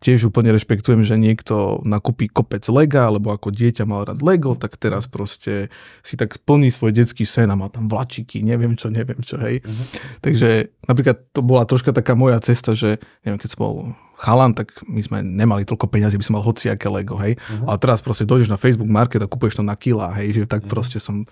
tiež 0.00 0.32
úplne 0.32 0.48
rešpektujem, 0.56 1.04
že 1.04 1.20
niekto 1.20 1.84
nakúpi 1.84 2.32
kopec 2.32 2.64
lega, 2.72 3.12
alebo 3.12 3.36
ako 3.36 3.52
dieťa 3.52 3.84
mal 3.84 4.08
rád 4.08 4.24
Lego, 4.24 4.56
tak 4.56 4.80
teraz 4.80 5.04
proste 5.04 5.68
si 6.00 6.16
tak 6.16 6.40
plní 6.48 6.72
svoj 6.72 6.96
detský 6.96 7.28
sen 7.28 7.52
a 7.52 7.56
má 7.56 7.68
tam 7.68 7.84
vlačiky, 7.84 8.40
neviem 8.40 8.80
čo, 8.80 8.88
neviem 8.88 9.20
čo, 9.20 9.36
hej. 9.36 9.60
Uh-huh. 9.60 9.84
Takže 10.24 10.72
napríklad 10.88 11.20
to 11.36 11.44
bola 11.44 11.68
troška 11.68 11.92
taká 11.92 12.16
moja 12.16 12.40
cesta, 12.40 12.72
že 12.72 12.96
neviem, 13.28 13.36
keď 13.36 13.48
som 13.52 13.60
bol 13.60 13.74
chalan, 14.16 14.56
tak 14.56 14.72
my 14.88 15.04
sme 15.04 15.20
nemali 15.20 15.68
toľko 15.68 15.92
peniazy, 15.92 16.16
by 16.16 16.24
som 16.24 16.34
mal 16.40 16.48
hociaké 16.48 16.88
Lego, 16.88 17.20
hej. 17.20 17.36
Uh-huh. 17.36 17.68
Ale 17.68 17.76
teraz 17.76 18.00
proste 18.00 18.24
dojdeš 18.24 18.48
na 18.48 18.56
Facebook 18.56 18.88
Market 18.88 19.20
a 19.20 19.28
kúpuješ 19.28 19.60
to 19.60 19.64
na 19.68 19.76
kila, 19.76 20.16
hej, 20.16 20.32
že 20.32 20.42
tak 20.48 20.64
uh-huh. 20.64 20.72
proste 20.72 20.96
som 20.96 21.28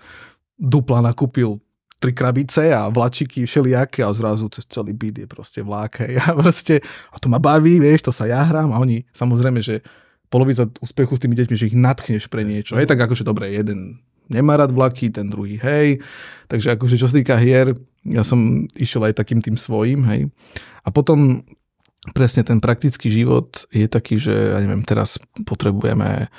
dupla 0.61 1.01
nakúpil 1.01 1.57
tri 1.99 2.15
krabice 2.15 2.71
a 2.71 2.87
vlačiky 2.87 3.43
všelijaké 3.43 4.07
a 4.07 4.15
zrazu 4.15 4.47
cez 4.47 4.63
celý 4.65 4.95
byt 4.95 5.23
je 5.23 5.27
proste 5.27 5.59
vlák. 5.59 6.07
Hej. 6.07 6.23
Proste, 6.39 6.75
a 7.11 7.19
to 7.19 7.27
ma 7.27 7.43
baví, 7.43 7.77
vieš, 7.77 8.07
to 8.07 8.11
sa 8.15 8.23
ja 8.25 8.39
hrám 8.47 8.71
a 8.71 8.79
oni 8.79 9.03
samozrejme, 9.11 9.59
že 9.59 9.83
polovica 10.31 10.63
úspechu 10.79 11.19
s 11.19 11.21
tými 11.21 11.35
deťmi, 11.35 11.55
že 11.59 11.67
ich 11.67 11.77
natchneš 11.77 12.31
pre 12.31 12.47
niečo. 12.47 12.79
Hej, 12.79 12.87
tak 12.87 13.03
akože 13.03 13.27
dobre, 13.27 13.51
jeden 13.51 13.99
nemá 14.31 14.55
rád 14.55 14.71
vlaky, 14.71 15.11
ten 15.11 15.27
druhý 15.27 15.59
hej. 15.59 15.99
Takže 16.47 16.79
akože 16.79 16.95
čo 16.95 17.09
sa 17.11 17.17
týka 17.19 17.35
hier, 17.35 17.75
ja 18.07 18.23
som 18.23 18.69
išiel 18.79 19.09
aj 19.11 19.19
takým 19.19 19.43
tým 19.43 19.59
svojím, 19.59 20.07
hej. 20.07 20.31
A 20.85 20.93
potom 20.93 21.43
presne 22.15 22.47
ten 22.47 22.63
praktický 22.63 23.11
život 23.11 23.67
je 23.75 23.89
taký, 23.91 24.15
že 24.15 24.31
ja 24.31 24.63
neviem, 24.63 24.87
teraz 24.87 25.19
potrebujeme 25.43 26.31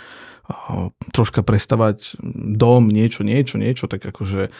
troška 1.14 1.46
prestavať 1.46 2.18
dom, 2.58 2.90
niečo, 2.90 3.22
niečo, 3.22 3.54
niečo, 3.54 3.86
tak 3.86 4.02
akože 4.02 4.50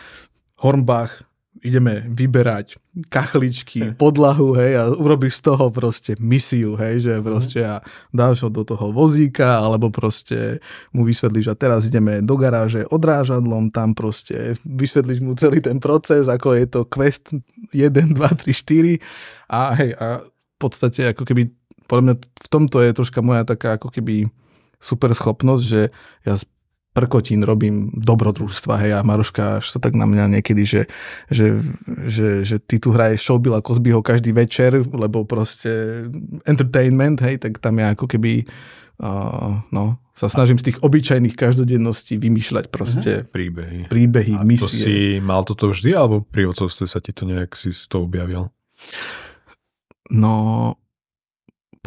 Hornbach, 0.60 1.24
ideme 1.60 2.08
vyberať 2.08 2.78
kachličky, 3.12 3.92
podlahu, 3.98 4.56
hej, 4.56 4.80
a 4.80 4.82
urobíš 4.96 5.40
z 5.40 5.52
toho 5.52 5.68
proste 5.68 6.12
misiu, 6.16 6.78
hej, 6.78 7.04
že 7.04 7.12
mhm. 7.18 7.24
proste 7.24 7.60
a 7.60 7.84
dáš 8.14 8.46
ho 8.46 8.48
do 8.48 8.64
toho 8.64 8.94
vozíka, 8.94 9.60
alebo 9.60 9.92
proste 9.92 10.62
mu 10.94 11.04
vysvetlíš, 11.04 11.52
a 11.52 11.58
teraz 11.58 11.84
ideme 11.84 12.24
do 12.24 12.34
garáže 12.38 12.86
odrážadlom, 12.88 13.68
tam 13.74 13.92
proste 13.92 14.56
vysvetlíš 14.64 15.20
mu 15.20 15.36
celý 15.36 15.60
ten 15.60 15.82
proces, 15.82 16.30
ako 16.30 16.56
je 16.56 16.66
to 16.70 16.80
quest 16.88 17.34
1, 17.74 17.92
2, 17.92 18.16
3, 18.16 19.00
4 19.50 19.52
a 19.52 19.60
hej, 19.76 19.90
a 19.98 20.06
v 20.24 20.56
podstate 20.56 21.12
ako 21.12 21.24
keby, 21.24 21.50
podľa 21.88 22.02
mňa 22.04 22.14
v 22.20 22.48
tomto 22.48 22.78
je 22.84 22.96
troška 22.96 23.20
moja 23.20 23.42
taká 23.44 23.76
ako 23.76 23.92
keby 23.92 24.28
super 24.80 25.12
schopnosť, 25.12 25.64
že 25.64 25.92
ja 26.24 26.34
prkotín 26.90 27.46
robím 27.46 27.94
dobrodružstva, 27.94 28.74
hej, 28.82 28.92
a 28.98 29.06
Maroška 29.06 29.62
až 29.62 29.70
sa 29.70 29.78
tak 29.78 29.94
na 29.94 30.10
mňa 30.10 30.38
niekedy, 30.38 30.62
že, 30.66 30.82
že, 31.30 31.62
že, 32.10 32.42
že 32.42 32.56
ty 32.58 32.82
tu 32.82 32.90
hraješ 32.90 33.22
Showbilla 33.22 33.62
Kozbyho 33.62 34.02
každý 34.02 34.34
večer, 34.34 34.82
lebo 34.90 35.22
proste 35.22 36.04
entertainment, 36.42 37.22
hej, 37.22 37.38
tak 37.38 37.62
tam 37.62 37.78
ja 37.78 37.94
ako 37.94 38.10
keby 38.10 38.42
uh, 38.98 39.62
no, 39.70 40.02
sa 40.18 40.26
snažím 40.26 40.58
z 40.58 40.74
tých 40.74 40.78
obyčajných 40.82 41.38
každodenností 41.38 42.18
vymýšľať 42.18 42.64
proste 42.74 43.12
uh-huh. 43.22 43.30
príbehy. 43.30 43.78
príbehy, 43.86 44.34
a 44.36 44.42
misie. 44.42 44.66
to 44.66 44.68
si 44.68 44.96
mal 45.22 45.46
toto 45.46 45.70
vždy, 45.70 45.94
alebo 45.94 46.26
pri 46.26 46.50
otcovstve 46.50 46.90
sa 46.90 46.98
ti 46.98 47.14
to 47.14 47.22
nejak 47.22 47.54
si 47.54 47.70
toho 47.70 48.10
objavil? 48.10 48.50
No, 50.10 50.74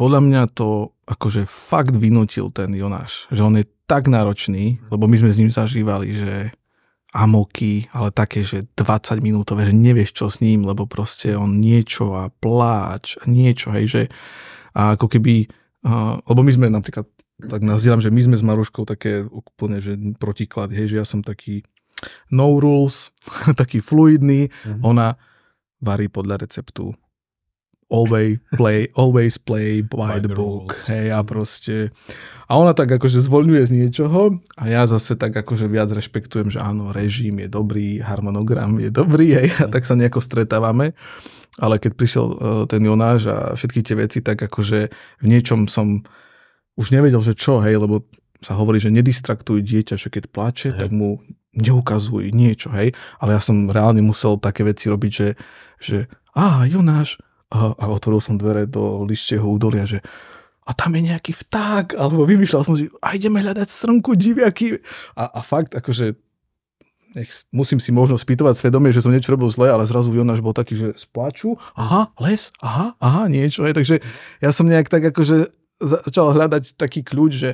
podľa 0.00 0.20
mňa 0.24 0.42
to 0.56 0.96
akože 1.04 1.44
fakt 1.44 1.92
vynútil 1.92 2.48
ten 2.48 2.72
Jonáš, 2.72 3.28
že 3.28 3.44
on 3.44 3.60
je 3.60 3.68
tak 3.84 4.08
náročný, 4.08 4.80
lebo 4.88 5.04
my 5.04 5.16
sme 5.20 5.30
s 5.30 5.38
ním 5.40 5.50
zažívali, 5.52 6.16
že 6.16 6.34
amoky, 7.14 7.86
ale 7.94 8.10
také, 8.10 8.42
že 8.42 8.66
20 8.74 9.22
minútové, 9.22 9.70
že 9.70 9.74
nevieš 9.76 10.10
čo 10.18 10.26
s 10.26 10.42
ním, 10.42 10.66
lebo 10.66 10.90
proste 10.90 11.38
on 11.38 11.62
niečo 11.62 12.10
a 12.18 12.34
pláč 12.42 13.14
a 13.22 13.30
niečo, 13.30 13.70
hej, 13.70 13.86
že 13.86 14.02
a 14.74 14.98
ako 14.98 15.06
keby, 15.06 15.46
uh, 15.86 16.18
lebo 16.26 16.42
my 16.42 16.50
sme 16.50 16.66
napríklad, 16.66 17.06
tak 17.38 17.62
nazdielam, 17.62 18.02
že 18.02 18.10
my 18.10 18.20
sme 18.26 18.36
s 18.38 18.42
Maruškou 18.42 18.82
také 18.82 19.22
úplne, 19.22 19.78
že 19.78 19.94
protiklady, 20.18 20.74
hej, 20.74 20.86
že 20.90 20.98
ja 20.98 21.06
som 21.06 21.22
taký 21.22 21.62
no 22.34 22.58
rules, 22.58 23.14
taký 23.60 23.78
fluidný, 23.78 24.50
mm-hmm. 24.50 24.82
ona 24.82 25.14
varí 25.78 26.10
podľa 26.10 26.42
receptu 26.42 26.98
always 27.90 28.40
play, 28.56 28.88
always 28.94 29.36
play 29.36 29.80
by, 29.80 30.16
by 30.16 30.18
the, 30.20 30.32
book. 30.32 30.74
Rules. 30.74 30.88
Hej, 30.88 31.06
a 31.12 31.20
proste... 31.24 31.74
A 32.44 32.60
ona 32.60 32.76
tak 32.76 32.92
akože 32.92 33.24
zvoľňuje 33.24 33.62
z 33.64 33.72
niečoho 33.72 34.36
a 34.60 34.64
ja 34.68 34.84
zase 34.84 35.16
tak 35.16 35.32
akože 35.32 35.64
viac 35.64 35.88
rešpektujem, 35.88 36.52
že 36.52 36.60
áno, 36.60 36.92
režim 36.92 37.40
je 37.40 37.48
dobrý, 37.48 38.04
harmonogram 38.04 38.76
je 38.76 38.92
dobrý, 38.92 39.32
hej, 39.40 39.48
a 39.64 39.66
tak 39.72 39.88
sa 39.88 39.96
nejako 39.96 40.20
stretávame. 40.20 40.92
Ale 41.56 41.80
keď 41.80 41.92
prišiel 41.96 42.26
uh, 42.26 42.36
ten 42.68 42.84
Jonáš 42.84 43.30
a 43.30 43.36
všetky 43.56 43.80
tie 43.80 43.96
veci, 43.96 44.18
tak 44.20 44.44
akože 44.44 44.92
v 45.22 45.24
niečom 45.24 45.70
som 45.70 46.04
už 46.76 46.92
nevedel, 46.92 47.22
že 47.24 47.32
čo, 47.32 47.62
hej, 47.64 47.80
lebo 47.80 48.04
sa 48.44 48.58
hovorí, 48.58 48.76
že 48.76 48.92
nedistraktuj 48.92 49.64
dieťa, 49.64 49.96
že 49.96 50.12
keď 50.12 50.24
plače, 50.28 50.68
hej. 50.74 50.80
tak 50.84 50.90
mu 50.92 51.24
neukazuj 51.56 52.34
niečo, 52.34 52.68
hej. 52.74 52.92
Ale 53.22 53.38
ja 53.38 53.40
som 53.40 53.70
reálne 53.70 54.04
musel 54.04 54.36
také 54.36 54.66
veci 54.66 54.90
robiť, 54.90 55.12
že, 55.14 55.28
že 55.80 55.98
á, 56.36 56.66
Jonáš, 56.68 57.16
a, 57.52 57.74
a 57.76 57.84
otvoril 57.90 58.20
som 58.22 58.40
dvere 58.40 58.64
do 58.64 59.04
lištieho 59.04 59.44
údolia, 59.44 59.84
že 59.84 60.00
a 60.64 60.72
tam 60.72 60.96
je 60.96 61.12
nejaký 61.12 61.36
vták, 61.36 61.92
alebo 61.92 62.24
vymýšľal 62.24 62.64
som 62.64 62.72
si, 62.72 62.88
a 63.04 63.12
ideme 63.12 63.44
hľadať 63.44 63.68
strnku 63.68 64.16
diviaky. 64.16 64.80
A, 65.12 65.28
a 65.28 65.40
fakt, 65.44 65.76
akože 65.76 66.16
nech, 67.14 67.30
musím 67.54 67.78
si 67.78 67.94
možno 67.94 68.16
spýtovať 68.16 68.58
svedomie, 68.58 68.90
že 68.90 69.04
som 69.04 69.12
niečo 69.12 69.30
robil 69.30 69.52
zle, 69.52 69.70
ale 69.70 69.86
zrazu 69.86 70.10
Jonáš 70.10 70.42
bol 70.42 70.56
taký, 70.56 70.74
že 70.74 70.88
spláču, 70.98 71.60
aha, 71.78 72.10
les, 72.18 72.50
aha, 72.58 72.96
aha, 72.98 73.30
niečo. 73.30 73.62
Aj, 73.62 73.76
takže 73.76 74.02
ja 74.42 74.50
som 74.50 74.66
nejak 74.66 74.90
tak 74.90 75.14
akože 75.14 75.52
začal 75.78 76.34
hľadať 76.34 76.74
taký 76.74 77.06
kľúč, 77.06 77.32
že, 77.38 77.50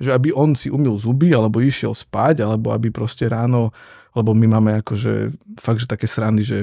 že 0.00 0.10
aby 0.14 0.32
on 0.32 0.56
si 0.56 0.72
umil 0.72 0.96
zuby, 0.96 1.34
alebo 1.36 1.60
išiel 1.60 1.92
spať, 1.92 2.46
alebo 2.46 2.72
aby 2.72 2.88
proste 2.88 3.28
ráno, 3.28 3.74
lebo 4.16 4.32
my 4.32 4.46
máme 4.48 4.70
akože 4.80 5.34
fakt, 5.60 5.84
že 5.84 5.90
také 5.90 6.08
srandy, 6.08 6.46
že 6.46 6.58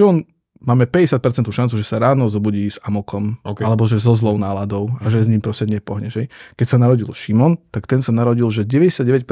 on 0.00 0.24
máme 0.60 0.84
50% 0.84 1.48
šancu, 1.48 1.74
že 1.80 1.86
sa 1.86 1.96
ráno 2.00 2.28
zobudí 2.28 2.68
s 2.68 2.76
amokom, 2.84 3.40
okay. 3.42 3.64
alebo 3.64 3.88
že 3.88 3.96
so 3.96 4.12
zlou 4.12 4.36
náladou 4.36 4.92
a 5.00 5.08
že 5.08 5.24
s 5.24 5.28
ním 5.28 5.40
proste 5.40 5.64
nepohne. 5.64 6.12
Že? 6.12 6.28
Keď 6.56 6.66
sa 6.66 6.76
narodil 6.76 7.08
Šimon, 7.10 7.56
tak 7.72 7.88
ten 7.88 8.04
sa 8.04 8.12
narodil, 8.12 8.46
že 8.52 8.68
99% 8.68 9.24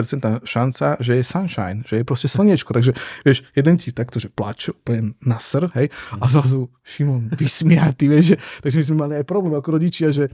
šanca, 0.45 0.87
že 0.99 1.13
je 1.21 1.25
sunshine, 1.25 1.85
že 1.85 2.01
je 2.01 2.05
proste 2.05 2.29
slniečko. 2.33 2.73
Takže 2.73 2.97
vieš, 3.23 3.45
jeden 3.53 3.77
ti 3.77 3.93
takto, 3.93 4.17
že 4.17 4.33
plače 4.33 4.73
úplne 4.73 5.15
na 5.21 5.37
sr, 5.37 5.69
hej, 5.77 5.93
a 6.17 6.25
zrazu 6.27 6.73
Šimon 6.81 7.29
vysmiatý, 7.37 8.09
vieš, 8.09 8.35
že, 8.35 8.37
takže 8.65 8.77
my 8.81 8.85
sme 8.85 8.97
mali 8.97 9.15
aj 9.21 9.25
problém 9.29 9.55
ako 9.55 9.69
rodičia, 9.77 10.09
že 10.09 10.33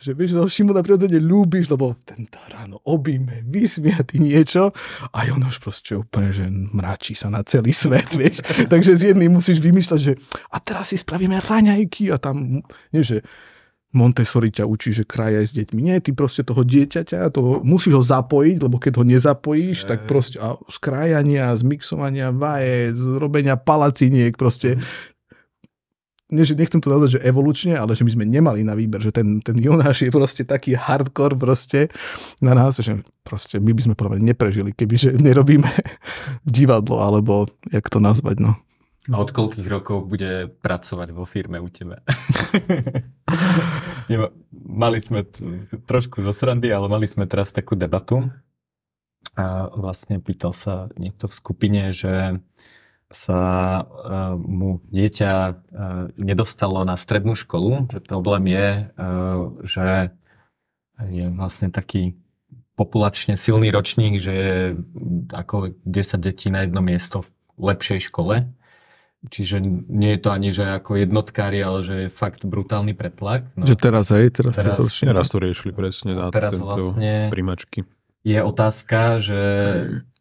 že 0.00 0.16
vieš, 0.16 0.32
že 0.32 0.40
Šimona 0.48 0.80
prirodzene 0.80 1.20
ľúbiš, 1.20 1.68
lebo 1.68 1.92
ten 2.08 2.24
ráno 2.48 2.80
obíme, 2.88 3.44
vysmiatý 3.44 4.16
niečo 4.16 4.72
a 5.12 5.18
on 5.28 5.44
už 5.44 5.60
proste 5.60 5.92
úplne, 6.00 6.32
že 6.32 6.48
mračí 6.48 7.12
sa 7.12 7.28
na 7.28 7.44
celý 7.44 7.76
svet, 7.76 8.08
vieš. 8.16 8.40
Takže 8.72 8.96
z 8.96 9.02
jedným 9.12 9.36
musíš 9.36 9.60
vymýšľať, 9.60 10.00
že 10.00 10.16
a 10.48 10.56
teraz 10.56 10.90
si 10.90 10.96
spravíme 10.96 11.36
raňajky 11.44 12.08
a 12.08 12.16
tam, 12.16 12.64
nie 12.96 13.02
že 13.04 13.20
Montessori 13.90 14.54
ťa 14.54 14.70
učí, 14.70 14.94
že 14.94 15.02
kraja 15.02 15.42
s 15.42 15.50
deťmi. 15.50 15.80
Nie, 15.82 15.98
ty 15.98 16.14
proste 16.14 16.46
toho 16.46 16.62
dieťaťa, 16.62 17.34
toho, 17.34 17.58
musíš 17.66 17.98
ho 17.98 18.04
zapojiť, 18.06 18.56
lebo 18.62 18.78
keď 18.78 19.02
ho 19.02 19.04
nezapojíš, 19.04 19.90
tak 19.90 20.06
proste 20.06 20.38
a 20.38 20.54
z 20.70 20.76
krajania, 20.78 21.50
z 21.58 21.66
mixovania 21.66 22.30
vaje, 22.30 22.94
z 22.94 23.04
robenia 23.18 23.58
palaciniek, 23.58 24.38
proste 24.38 24.78
že 24.78 24.86
nechcem 26.30 26.80
to 26.80 26.88
nazvať, 26.88 27.18
že 27.18 27.24
evolučne, 27.26 27.74
ale 27.76 27.98
že 27.98 28.06
my 28.06 28.10
sme 28.14 28.24
nemali 28.24 28.62
na 28.62 28.78
výber, 28.78 29.02
že 29.02 29.10
ten, 29.10 29.42
ten 29.42 29.58
Jonáš 29.58 30.06
je 30.06 30.14
proste 30.14 30.46
taký 30.46 30.78
hardcore 30.78 31.36
proste 31.36 31.90
na 32.38 32.54
nás, 32.54 32.78
že 32.78 33.02
proste 33.26 33.58
my 33.58 33.74
by 33.74 33.82
sme 33.90 33.94
práve 33.98 34.22
neprežili, 34.22 34.70
kebyže 34.72 35.18
nerobíme 35.18 35.68
divadlo, 36.46 37.02
alebo 37.02 37.50
jak 37.68 37.86
to 37.90 37.98
nazvať, 37.98 38.38
no. 38.40 38.52
A 39.10 39.16
od 39.16 39.32
koľkých 39.32 39.66
rokov 39.66 40.06
bude 40.06 40.52
pracovať 40.60 41.08
vo 41.10 41.24
firme 41.26 41.58
u 41.58 41.66
teba? 41.66 41.98
mali 44.52 44.98
sme 45.00 45.26
t- 45.26 45.42
trošku 45.88 46.22
zo 46.22 46.30
srandy, 46.30 46.70
ale 46.70 46.86
mali 46.86 47.08
sme 47.08 47.24
teraz 47.26 47.50
takú 47.50 47.74
debatu. 47.74 48.28
A 49.34 49.72
vlastne 49.72 50.20
pýtal 50.20 50.52
sa 50.52 50.92
niekto 51.00 51.26
v 51.26 51.34
skupine, 51.34 51.82
že 51.90 52.38
sa 53.10 53.42
uh, 53.82 54.38
mu 54.38 54.78
dieťa 54.86 55.32
uh, 55.34 55.54
nedostalo 56.14 56.86
na 56.86 56.94
strednú 56.94 57.34
školu, 57.34 57.90
že 57.90 57.98
problém 57.98 58.54
je, 58.54 58.68
uh, 58.94 59.50
že 59.66 60.14
je 61.10 61.26
vlastne 61.34 61.74
taký 61.74 62.14
populačne 62.78 63.34
silný 63.36 63.68
ročník, 63.74 64.16
že 64.16 64.32
je 64.32 64.54
ako 65.34 65.76
10 65.84 66.16
detí 66.22 66.48
na 66.48 66.64
jedno 66.64 66.80
miesto 66.80 67.26
v 67.58 67.74
lepšej 67.74 68.08
škole. 68.08 68.48
Čiže 69.20 69.60
nie 69.92 70.16
je 70.16 70.20
to 70.24 70.32
ani, 70.32 70.48
že 70.48 70.64
ako 70.80 70.96
jednotkári, 70.96 71.60
ale 71.60 71.84
že 71.84 71.94
je 72.06 72.08
fakt 72.08 72.40
brutálny 72.40 72.96
pretlak. 72.96 73.52
No, 73.52 73.68
že 73.68 73.76
teraz, 73.76 74.08
hej, 74.16 74.32
teraz, 74.32 74.56
teraz, 74.56 74.80
to, 74.80 74.88
teraz 74.88 75.28
to 75.28 75.36
riešili 75.36 75.76
presne 75.76 76.16
na 76.16 76.32
teraz 76.32 76.56
vlastne 76.56 77.28
primačky. 77.28 77.84
Je 78.24 78.40
otázka, 78.40 79.20
že 79.20 79.40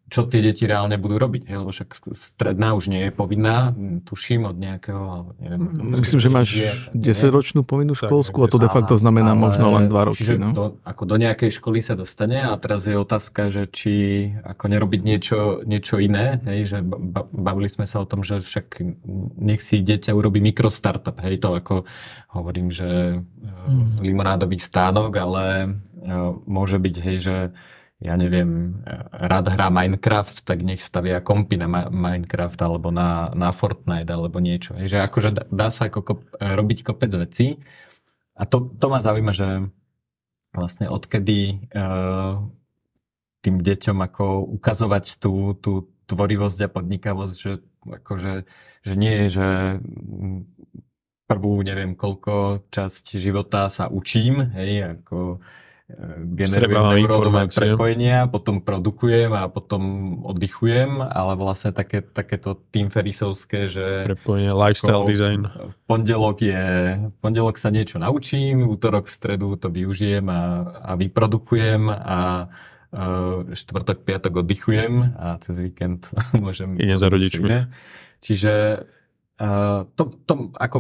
čo 0.10 0.26
tie 0.26 0.42
deti 0.42 0.66
reálne 0.66 0.98
budú 0.98 1.22
robiť, 1.22 1.48
hej? 1.48 1.56
lebo 1.62 1.70
však 1.70 2.02
stredná 2.12 2.74
už 2.74 2.90
nie 2.90 3.08
je 3.08 3.12
povinná, 3.14 3.72
tuším 4.04 4.50
od 4.50 4.58
nejakého, 4.58 5.38
neviem. 5.38 5.62
Myslím, 6.02 6.20
že 6.20 6.30
máš 6.34 6.50
10-ročnú 6.92 7.62
povinnú 7.62 7.94
školskú 7.94 8.42
a 8.44 8.52
to 8.52 8.58
de 8.58 8.68
facto 8.68 8.98
znamená 8.98 9.38
ale, 9.38 9.42
možno 9.42 9.66
len 9.78 9.86
2 9.86 10.10
roky. 10.10 10.26
Čiže 10.26 10.36
no? 10.42 10.50
do, 10.52 10.66
ako 10.82 11.04
do 11.06 11.16
nejakej 11.22 11.54
školy 11.54 11.86
sa 11.86 11.94
dostane 11.94 12.42
a 12.42 12.58
teraz 12.58 12.90
je 12.90 12.98
otázka, 12.98 13.54
že 13.54 13.70
či 13.70 13.94
ako 14.42 14.66
nerobiť 14.66 15.02
niečo, 15.06 15.40
niečo 15.64 16.02
iné, 16.02 16.42
hej? 16.44 16.60
že 16.66 16.78
bavili 17.30 17.70
sme 17.70 17.86
sa 17.86 18.02
o 18.02 18.10
tom, 18.10 18.26
že 18.26 18.42
však 18.42 18.82
nech 19.38 19.62
si 19.62 19.86
dieťa 19.86 20.12
urobí 20.18 20.42
mikrostartup, 20.42 21.22
hej, 21.22 21.38
to 21.38 21.54
ako 21.54 21.76
hovorím, 22.34 22.74
že 22.74 23.22
mm. 23.22 24.02
limonádový 24.02 24.58
stánok, 24.58 25.12
ale 25.16 25.46
uh, 25.70 26.34
môže 26.50 26.82
byť, 26.82 26.96
hej, 27.06 27.18
že 27.22 27.36
ja 28.00 28.16
neviem, 28.16 28.80
rád 29.12 29.52
hrá 29.52 29.68
Minecraft, 29.68 30.48
tak 30.48 30.64
nech 30.64 30.80
stavia 30.80 31.20
kompy 31.20 31.60
na 31.60 31.68
Minecraft 31.92 32.56
alebo 32.64 32.96
na, 32.96 33.28
na 33.36 33.52
Fortnite 33.52 34.08
alebo 34.08 34.40
niečo. 34.40 34.80
Je, 34.80 34.88
že 34.88 35.04
akože 35.04 35.36
dá, 35.36 35.44
dá 35.52 35.68
sa 35.68 35.92
ako 35.92 36.00
kop, 36.02 36.20
robiť 36.40 36.88
kopec 36.88 37.12
vecí 37.20 37.60
a 38.40 38.48
to, 38.48 38.72
to 38.80 38.86
ma 38.88 39.04
zaujíma, 39.04 39.36
že 39.36 39.68
vlastne 40.56 40.88
odkedy 40.88 41.68
uh, 41.76 42.40
tým 43.44 43.60
deťom 43.60 43.98
ako 44.00 44.48
ukazovať 44.48 45.20
tú, 45.20 45.60
tú 45.60 45.92
tvorivosť 46.08 46.60
a 46.66 46.74
podnikavosť, 46.74 47.36
že, 47.36 47.54
akože, 47.84 48.34
že 48.88 48.94
nie 48.96 49.14
je, 49.24 49.28
že 49.28 49.48
prvú 51.30 51.62
neviem 51.62 51.94
koľko 51.94 52.66
časť 52.74 53.20
života 53.22 53.70
sa 53.70 53.86
učím, 53.92 54.50
hej, 54.56 54.98
ako 54.98 55.44
generujem 56.38 57.02
neurónové 57.02 57.50
prepojenia, 57.50 58.30
potom 58.30 58.62
produkujem 58.62 59.34
a 59.34 59.50
potom 59.50 59.82
oddychujem, 60.22 61.02
ale 61.02 61.34
vlastne 61.34 61.74
také, 61.74 62.06
takéto 62.06 62.54
tým 62.70 62.94
ferisovské, 62.94 63.66
že... 63.66 64.06
Prepojenie, 64.06 64.54
lifestyle 64.54 65.04
design. 65.10 65.50
V 65.50 65.76
pondelok 65.90 66.46
je, 66.46 66.66
v 67.10 67.18
pondelok 67.18 67.58
sa 67.58 67.74
niečo 67.74 67.98
naučím, 67.98 68.62
v 68.62 68.70
útorok, 68.70 69.10
v 69.10 69.14
stredu 69.18 69.58
to 69.58 69.74
využijem 69.74 70.30
a, 70.30 70.42
a 70.78 70.92
vyprodukujem 70.94 71.90
a 71.90 72.50
štvrtok, 73.54 74.02
piatok 74.02 74.42
oddychujem 74.42 75.14
a 75.18 75.38
cez 75.42 75.58
víkend 75.62 76.10
môžem... 76.44 76.78
Ide 76.78 76.98
za 76.98 77.10
rodičmi. 77.10 77.70
Čiže 78.22 78.54
uh, 79.42 79.86
to, 79.94 80.04
to 80.26 80.34
ako 80.58 80.78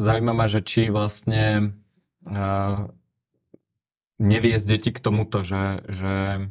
zaujíma 0.00 0.32
ma, 0.32 0.48
že 0.48 0.64
či 0.64 0.88
vlastne 0.88 1.76
uh, 2.24 2.88
neviesť 4.20 4.66
deti 4.66 4.90
k 4.92 5.00
tomuto, 5.00 5.40
že, 5.46 5.84
že, 5.88 6.48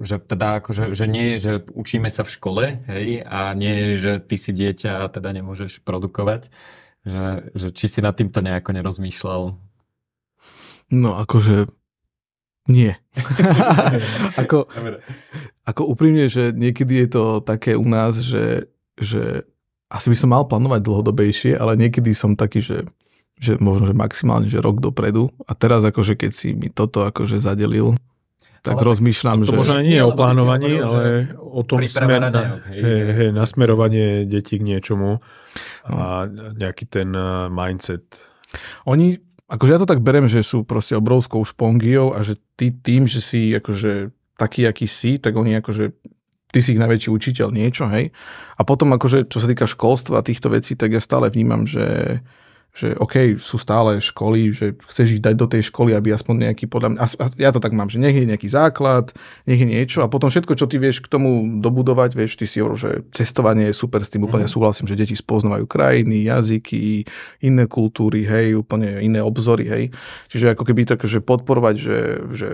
že 0.00 0.16
teda 0.22 0.62
akože, 0.62 0.96
že 0.96 1.04
nie 1.10 1.34
je, 1.34 1.36
že 1.36 1.52
učíme 1.72 2.08
sa 2.08 2.24
v 2.24 2.32
škole, 2.32 2.64
hej, 2.88 3.24
a 3.26 3.52
nie 3.52 3.72
je, 3.72 3.88
že 3.98 4.12
ty 4.24 4.36
si 4.40 4.50
dieťa 4.54 5.04
a 5.04 5.10
teda 5.12 5.32
nemôžeš 5.36 5.84
produkovať, 5.84 6.48
že, 7.04 7.24
že 7.52 7.68
či 7.74 7.86
si 7.90 8.00
nad 8.00 8.16
týmto 8.16 8.40
nejako 8.40 8.72
nerozmýšľal. 8.72 9.42
No 10.92 11.10
akože 11.16 11.72
nie. 12.70 12.94
ako, 14.42 14.70
ako 15.66 15.82
úprimne, 15.82 16.30
že 16.30 16.54
niekedy 16.54 17.06
je 17.06 17.08
to 17.10 17.24
také 17.42 17.74
u 17.74 17.82
nás, 17.82 18.22
že, 18.22 18.70
že 18.94 19.42
asi 19.90 20.08
by 20.08 20.16
som 20.16 20.30
mal 20.30 20.46
plánovať 20.46 20.80
dlhodobejšie, 20.80 21.52
ale 21.58 21.74
niekedy 21.76 22.14
som 22.14 22.38
taký, 22.38 22.62
že 22.62 22.76
že 23.42 23.58
možno, 23.58 23.90
že 23.90 23.94
maximálne, 23.98 24.46
že 24.46 24.62
rok 24.62 24.78
dopredu. 24.78 25.34
A 25.50 25.58
teraz 25.58 25.82
akože 25.82 26.14
keď 26.14 26.30
si 26.30 26.54
mi 26.54 26.70
toto 26.70 27.02
akože 27.02 27.42
zadelil, 27.42 27.98
tak 28.62 28.78
ale 28.78 28.94
rozmýšľam, 28.94 29.42
to 29.42 29.50
že... 29.50 29.50
To 29.50 29.58
možno 29.58 29.82
nie 29.82 29.98
je 29.98 30.06
o 30.06 30.14
plánovaní, 30.14 30.78
ale 30.78 31.34
o 31.34 31.66
tom 31.66 31.82
smer, 31.82 32.22
na, 32.30 32.62
hej, 32.70 33.02
hej, 33.10 33.30
nasmerovanie 33.34 34.22
detí 34.30 34.62
k 34.62 34.66
niečomu 34.70 35.18
a 35.90 36.30
nejaký 36.30 36.86
ten 36.86 37.10
uh, 37.10 37.50
mindset. 37.50 38.06
Oni, 38.86 39.18
akože 39.50 39.70
ja 39.74 39.82
to 39.82 39.90
tak 39.90 39.98
berem, 39.98 40.30
že 40.30 40.46
sú 40.46 40.62
proste 40.62 40.94
obrovskou 40.94 41.42
špongiou 41.42 42.14
a 42.14 42.22
že 42.22 42.38
ty 42.54 42.70
tým, 42.70 43.10
že 43.10 43.18
si 43.18 43.50
akože 43.50 44.14
taký, 44.38 44.70
aký 44.70 44.86
si, 44.86 45.18
tak 45.18 45.34
oni 45.34 45.58
akože 45.58 45.98
ty 46.54 46.62
si 46.62 46.78
ich 46.78 46.82
najväčší 46.86 47.10
učiteľ 47.10 47.50
niečo, 47.50 47.90
hej. 47.90 48.14
A 48.54 48.62
potom 48.62 48.94
akože, 48.94 49.26
čo 49.26 49.42
sa 49.42 49.50
týka 49.50 49.66
školstva 49.66 50.22
a 50.22 50.26
týchto 50.26 50.54
vecí, 50.54 50.78
tak 50.78 50.94
ja 50.94 51.02
stále 51.02 51.34
vnímam, 51.34 51.66
že 51.66 52.20
že 52.72 52.96
OK, 52.96 53.36
sú 53.36 53.60
stále 53.60 54.00
školy, 54.00 54.48
že 54.48 54.72
chceš 54.88 55.20
ich 55.20 55.22
dať 55.22 55.34
do 55.36 55.44
tej 55.44 55.68
školy, 55.68 55.92
aby 55.92 56.16
aspoň 56.16 56.48
nejaký, 56.48 56.64
podľa 56.72 56.88
mňa, 56.96 57.00
ja 57.36 57.52
to 57.52 57.60
tak 57.60 57.76
mám, 57.76 57.92
že 57.92 58.00
nech 58.00 58.16
je 58.16 58.24
nejaký 58.24 58.48
základ, 58.48 59.12
nech 59.44 59.60
je 59.60 59.68
niečo 59.68 60.00
a 60.00 60.08
potom 60.08 60.32
všetko, 60.32 60.56
čo 60.56 60.64
ty 60.64 60.80
vieš 60.80 61.04
k 61.04 61.12
tomu 61.12 61.60
dobudovať, 61.60 62.16
vieš, 62.16 62.40
ty 62.40 62.48
si 62.48 62.64
hovoril, 62.64 62.80
že 62.80 62.90
cestovanie 63.12 63.68
je 63.68 63.76
super, 63.76 64.00
s 64.00 64.08
tým 64.08 64.24
úplne 64.24 64.48
mm. 64.48 64.52
súhlasím, 64.56 64.88
že 64.88 64.96
deti 64.96 65.12
spoznávajú 65.12 65.68
krajiny, 65.68 66.24
jazyky, 66.24 67.04
iné 67.44 67.64
kultúry, 67.68 68.24
hej, 68.24 68.56
úplne 68.56 69.04
iné 69.04 69.20
obzory, 69.20 69.68
hej. 69.68 69.84
Čiže 70.32 70.56
ako 70.56 70.64
keby 70.64 70.88
tak, 70.88 71.04
že 71.04 71.20
podporovať, 71.20 71.74
že, 71.76 71.98
že 72.32 72.46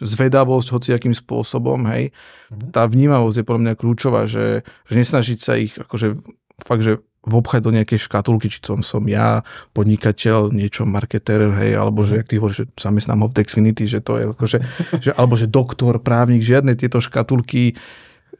zvedavosť 0.00 0.72
hociakým 0.72 1.12
spôsobom, 1.12 1.92
hej, 1.92 2.16
mm. 2.48 2.72
tá 2.72 2.88
vnímavosť 2.88 3.44
je 3.44 3.44
podľa 3.44 3.62
mňa 3.68 3.74
kľúčová, 3.76 4.24
že, 4.24 4.64
že 4.88 4.94
nesnažiť 4.96 5.38
sa 5.44 5.60
ich 5.60 5.76
akože 5.76 6.24
fakt, 6.56 6.88
že 6.88 7.04
vobchať 7.22 7.60
do 7.62 7.70
nejakej 7.70 8.02
škatulky, 8.02 8.50
či 8.50 8.58
som, 8.62 8.82
som 8.82 9.02
ja, 9.06 9.46
podnikateľ, 9.78 10.50
niečo, 10.50 10.82
marketer, 10.82 11.54
hej, 11.54 11.78
alebo 11.78 12.02
že, 12.02 12.18
jak 12.18 12.26
ty 12.26 12.42
hovoríš, 12.42 12.58
že 12.58 12.66
zamestnám 12.74 13.22
ho 13.22 13.28
v 13.30 13.36
Dexfinity, 13.38 13.86
že 13.86 14.02
to 14.02 14.18
je 14.18 14.24
akože, 14.34 14.58
že, 14.98 15.10
alebo 15.14 15.38
že 15.38 15.46
doktor, 15.46 16.02
právnik, 16.02 16.42
žiadne 16.42 16.74
tieto 16.74 16.98
škatulky 16.98 17.78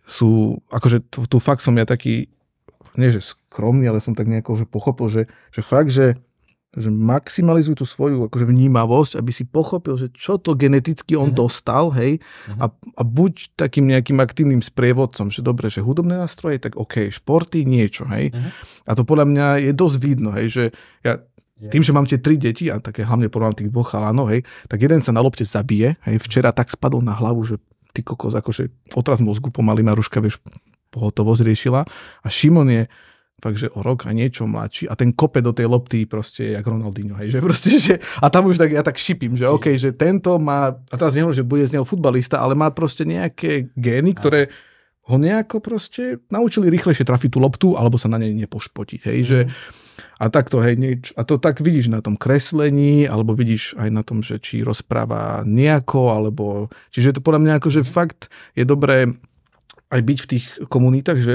sú, 0.02 0.58
akože 0.74 0.98
tu, 1.06 1.22
tu 1.30 1.38
fakt 1.38 1.62
som 1.62 1.78
ja 1.78 1.86
taký, 1.86 2.26
nie 2.98 3.08
že 3.14 3.22
skromný, 3.22 3.86
ale 3.86 4.02
som 4.02 4.18
tak 4.18 4.26
nejako 4.26 4.58
že 4.58 4.66
pochopil, 4.66 5.06
že, 5.06 5.22
že 5.54 5.62
fakt, 5.62 5.94
že 5.94 6.18
že 6.72 6.88
maximalizuj 6.88 7.80
tú 7.80 7.84
svoju 7.84 8.32
akože 8.32 8.48
vnímavosť, 8.48 9.20
aby 9.20 9.28
si 9.28 9.44
pochopil, 9.44 10.00
že 10.00 10.08
čo 10.16 10.40
to 10.40 10.56
geneticky 10.56 11.12
on 11.12 11.30
uh-huh. 11.32 11.44
dostal, 11.44 11.92
hej, 11.92 12.16
uh-huh. 12.18 12.64
a, 12.64 12.66
a 12.72 13.02
buď 13.04 13.52
takým 13.60 13.84
nejakým 13.92 14.16
aktívnym 14.16 14.64
sprievodcom, 14.64 15.28
že 15.28 15.44
dobre, 15.44 15.68
že 15.68 15.84
hudobné 15.84 16.16
nástroje, 16.16 16.56
tak 16.56 16.80
OK, 16.80 17.12
športy, 17.12 17.68
niečo, 17.68 18.08
hej. 18.08 18.32
Uh-huh. 18.32 18.88
A 18.88 18.96
to 18.96 19.04
podľa 19.04 19.28
mňa 19.28 19.46
je 19.68 19.72
dosť 19.76 19.96
vidno, 20.00 20.32
hej, 20.32 20.48
že 20.48 20.64
ja 21.04 21.20
tým, 21.62 21.84
že 21.84 21.94
mám 21.94 22.10
tie 22.10 22.18
tri 22.18 22.34
deti, 22.34 22.66
a 22.66 22.82
také 22.82 23.06
hlavne 23.06 23.30
porovnám 23.30 23.62
tých 23.62 23.70
dvoch 23.70 23.94
chalanov, 23.94 24.34
hej, 24.34 24.42
tak 24.66 24.82
jeden 24.82 24.98
sa 24.98 25.14
na 25.14 25.22
lopte 25.22 25.46
zabije, 25.46 25.94
hej, 26.08 26.16
včera 26.18 26.50
tak 26.50 26.72
spadol 26.72 27.04
na 27.04 27.14
hlavu, 27.14 27.44
že 27.46 27.62
ty 27.94 28.02
kokos, 28.02 28.34
akože 28.34 28.72
otraz 28.96 29.20
mozgu 29.22 29.52
pomaly 29.52 29.84
Maruška, 29.84 30.18
vieš, 30.18 30.40
pohotovosť 30.90 31.42
riešila. 31.44 31.80
A 32.24 32.26
Šimon 32.28 32.68
je 32.68 32.82
fakt, 33.42 33.58
že 33.58 33.68
o 33.74 33.82
rok 33.82 34.06
a 34.06 34.14
niečo 34.14 34.46
mladší. 34.46 34.86
A 34.86 34.94
ten 34.94 35.10
kope 35.10 35.42
do 35.42 35.50
tej 35.50 35.66
lopty 35.66 36.06
proste 36.06 36.54
jak 36.54 36.62
Ronaldinho, 36.62 37.18
hej, 37.18 37.34
že 37.34 37.40
proste, 37.42 37.70
že, 37.90 37.94
a 38.22 38.30
tam 38.30 38.46
už 38.46 38.62
tak, 38.62 38.70
ja 38.70 38.86
tak 38.86 38.94
šipím, 38.94 39.34
že 39.34 39.50
OK, 39.50 39.74
že 39.74 39.90
tento 39.90 40.38
má, 40.38 40.70
a 40.70 40.94
teraz 40.94 41.18
nehovorím, 41.18 41.42
že 41.42 41.50
bude 41.50 41.66
z 41.66 41.74
neho 41.74 41.84
futbalista, 41.84 42.38
ale 42.38 42.54
má 42.54 42.70
proste 42.70 43.02
nejaké 43.02 43.74
gény, 43.74 44.14
ktoré 44.14 44.46
ho 45.10 45.18
nejako 45.18 45.58
proste 45.58 46.22
naučili 46.30 46.70
rýchlejšie 46.70 47.02
trafiť 47.02 47.34
tú 47.34 47.38
loptu, 47.42 47.68
alebo 47.74 47.98
sa 47.98 48.06
na 48.06 48.22
nej 48.22 48.30
nepošpotiť, 48.30 49.00
hej, 49.10 49.18
mm. 49.18 49.26
že 49.26 49.38
a 50.22 50.30
takto, 50.30 50.62
hej, 50.62 50.78
nieč, 50.78 51.10
a 51.18 51.26
to 51.26 51.36
tak 51.36 51.58
vidíš 51.58 51.90
na 51.90 51.98
tom 51.98 52.14
kreslení, 52.14 53.10
alebo 53.10 53.34
vidíš 53.34 53.74
aj 53.74 53.90
na 53.90 54.06
tom, 54.06 54.22
že 54.22 54.38
či 54.38 54.62
rozpráva 54.62 55.42
nejako, 55.42 56.14
alebo, 56.14 56.70
čiže 56.94 57.18
to 57.18 57.20
podľa 57.20 57.42
mňa 57.42 57.52
ako, 57.58 57.68
že 57.74 57.82
fakt 57.82 58.30
je 58.54 58.62
dobré 58.62 59.10
aj 59.92 60.00
byť 60.00 60.18
v 60.24 60.30
tých 60.30 60.44
komunitách, 60.72 61.18
že 61.20 61.34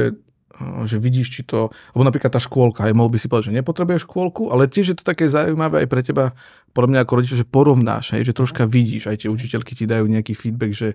že 0.90 0.98
vidíš, 0.98 1.28
či 1.30 1.42
to, 1.46 1.70
alebo 1.94 2.04
napríklad 2.08 2.34
tá 2.34 2.42
škôlka, 2.42 2.90
aj 2.90 2.98
mohol 2.98 3.14
by 3.14 3.20
si 3.22 3.30
povedať, 3.30 3.54
že 3.54 3.58
nepotrebuješ 3.62 4.10
škôlku, 4.10 4.50
ale 4.50 4.66
tiež 4.66 4.94
je 4.94 4.98
to 4.98 5.06
také 5.06 5.30
zaujímavé 5.30 5.86
aj 5.86 5.88
pre 5.90 6.02
teba, 6.02 6.34
podľa 6.74 6.90
mňa 6.94 7.00
ako 7.06 7.14
rodič, 7.14 7.32
že 7.34 7.46
porovnáš, 7.46 8.14
hej, 8.18 8.26
že 8.26 8.34
troška 8.34 8.66
vidíš, 8.66 9.10
aj 9.10 9.26
tie 9.26 9.30
učiteľky 9.30 9.74
ti 9.78 9.86
dajú 9.86 10.06
nejaký 10.10 10.34
feedback, 10.34 10.74
že 10.74 10.90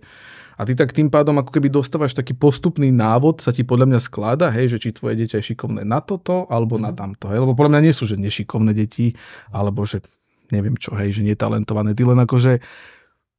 a 0.59 0.69
ty 0.69 0.77
tak 0.77 0.93
tým 0.93 1.09
pádom 1.09 1.41
ako 1.41 1.51
keby 1.59 1.73
dostávaš 1.73 2.13
taký 2.13 2.37
postupný 2.37 2.93
návod, 2.93 3.41
sa 3.41 3.51
ti 3.51 3.65
podľa 3.65 3.89
mňa 3.89 4.01
skláda, 4.03 4.53
hej, 4.53 4.77
že 4.77 4.79
či 4.79 4.95
tvoje 4.95 5.17
dieťa 5.19 5.41
je 5.41 5.55
šikovné 5.55 5.83
na 5.83 6.05
toto, 6.05 6.45
alebo 6.51 6.77
na 6.77 6.93
mhm. 6.93 6.97
tamto, 6.99 7.27
hej, 7.31 7.41
lebo 7.43 7.57
podľa 7.57 7.79
mňa 7.79 7.83
nie 7.87 7.95
sú, 7.95 8.05
že 8.05 8.21
nešikovné 8.21 8.77
deti, 8.77 9.17
alebo 9.55 9.87
že 9.87 10.05
neviem 10.53 10.77
čo, 10.77 10.93
hej, 10.99 11.17
že 11.17 11.23
netalentované, 11.25 11.97
ty 11.97 12.05
len 12.05 12.21
akože 12.21 12.61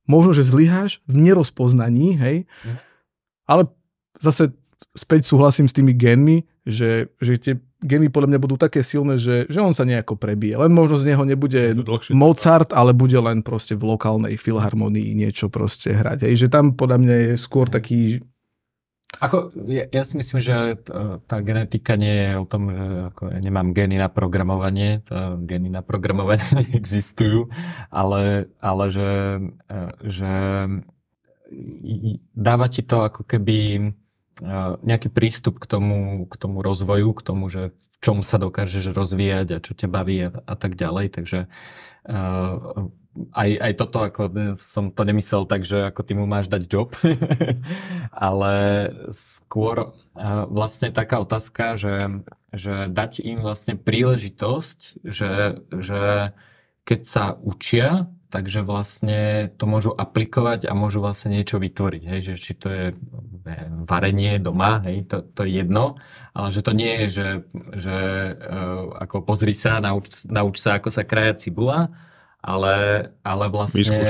možno, 0.10 0.34
že 0.34 0.44
zlyháš 0.44 1.00
v 1.06 1.32
nerozpoznaní, 1.32 2.18
hej, 2.18 2.38
mhm. 2.66 2.76
ale 3.46 3.62
zase 4.24 4.56
späť 4.92 5.32
súhlasím 5.32 5.72
s 5.72 5.76
tými 5.76 5.96
genmi, 5.96 6.44
že, 6.68 7.12
že 7.20 7.40
tie 7.40 7.54
geny 7.84 8.08
podľa 8.08 8.36
mňa 8.36 8.40
budú 8.40 8.56
také 8.56 8.80
silné, 8.82 9.20
že, 9.20 9.44
že 9.52 9.60
on 9.60 9.76
sa 9.76 9.84
nejako 9.84 10.16
prebije. 10.16 10.56
Len 10.56 10.72
možno 10.72 10.96
z 10.96 11.12
neho 11.12 11.24
nebude 11.28 11.76
Mozart, 12.16 12.72
ale 12.72 12.96
bude 12.96 13.20
len 13.20 13.44
proste 13.44 13.76
v 13.76 13.84
lokálnej 13.94 14.40
filharmonii 14.40 15.12
niečo 15.14 15.52
proste 15.52 15.92
hrať. 15.92 16.32
Hej. 16.32 16.48
Že 16.48 16.48
tam 16.48 16.66
podľa 16.74 16.98
mňa 17.04 17.16
je 17.20 17.32
skôr 17.36 17.68
taký 17.68 18.24
ako, 19.22 19.54
ja, 19.70 19.86
ja 19.94 20.02
si 20.02 20.18
myslím, 20.18 20.42
že 20.42 20.74
tá 21.30 21.38
genetika 21.46 21.94
nie 21.94 22.10
je 22.10 22.32
o 22.34 22.50
tom, 22.50 22.74
ako 23.14 23.30
ja 23.30 23.40
nemám 23.46 23.70
gény 23.70 24.02
na 24.02 24.10
programovanie, 24.10 25.06
tá 25.06 25.38
gény 25.38 25.70
na 25.70 25.86
programovanie 25.86 26.42
neexistujú, 26.74 27.46
ale, 27.94 28.50
ale 28.58 28.86
že, 28.90 29.12
že 30.02 30.32
dáva 32.34 32.66
ti 32.66 32.82
to 32.82 33.06
ako 33.06 33.22
keby 33.30 33.94
nejaký 34.82 35.14
prístup 35.14 35.62
k 35.62 35.70
tomu, 35.70 36.26
k 36.26 36.36
tomu 36.40 36.66
rozvoju, 36.66 37.14
k 37.14 37.22
tomu, 37.22 37.52
že 37.52 37.70
v 37.70 37.98
čom 38.02 38.26
sa 38.26 38.42
dokážeš 38.42 38.92
rozvíjať 38.96 39.48
a 39.54 39.64
čo 39.64 39.78
ťa 39.78 39.88
baví 39.88 40.18
a, 40.26 40.30
a 40.34 40.56
tak 40.58 40.74
ďalej. 40.74 41.14
Takže 41.14 41.40
uh, 42.10 42.90
aj, 43.32 43.50
aj 43.62 43.74
toto, 43.78 43.98
ako 44.02 44.22
som 44.58 44.90
to 44.90 45.06
nemyslel 45.06 45.46
tak, 45.46 45.62
že 45.62 45.94
ako 45.94 46.02
ty 46.02 46.14
mu 46.18 46.26
máš 46.26 46.50
dať 46.50 46.62
job, 46.66 46.98
ale 48.28 48.54
skôr 49.14 49.94
uh, 49.94 50.50
vlastne 50.50 50.90
taká 50.90 51.22
otázka, 51.22 51.78
že, 51.78 52.26
že 52.50 52.90
dať 52.90 53.22
im 53.22 53.46
vlastne 53.46 53.78
príležitosť, 53.78 55.06
že, 55.06 55.62
že 55.70 56.34
keď 56.84 57.02
sa 57.06 57.38
učia, 57.38 58.10
takže 58.34 58.66
vlastne 58.66 59.54
to 59.62 59.70
môžu 59.70 59.94
aplikovať 59.94 60.66
a 60.66 60.74
môžu 60.74 61.06
vlastne 61.06 61.38
niečo 61.38 61.62
vytvoriť. 61.62 62.02
Hej, 62.10 62.20
že 62.26 62.34
či 62.42 62.58
to 62.58 62.68
je 62.74 62.86
varenie 63.86 64.42
doma, 64.42 64.82
hej, 64.90 65.06
to, 65.06 65.22
to 65.22 65.46
je 65.46 65.62
jedno, 65.62 66.02
ale 66.34 66.50
že 66.50 66.66
to 66.66 66.74
nie 66.74 67.06
je, 67.06 67.08
že, 67.14 67.30
že 67.78 67.98
uh, 68.34 69.06
ako 69.06 69.22
pozri 69.22 69.54
sa, 69.54 69.78
nauč, 69.78 70.26
nauč 70.26 70.58
sa, 70.58 70.82
ako 70.82 70.90
sa 70.90 71.06
kraja 71.06 71.38
cibula, 71.38 71.94
ale, 72.42 73.14
ale 73.22 73.46
vlastne, 73.54 74.02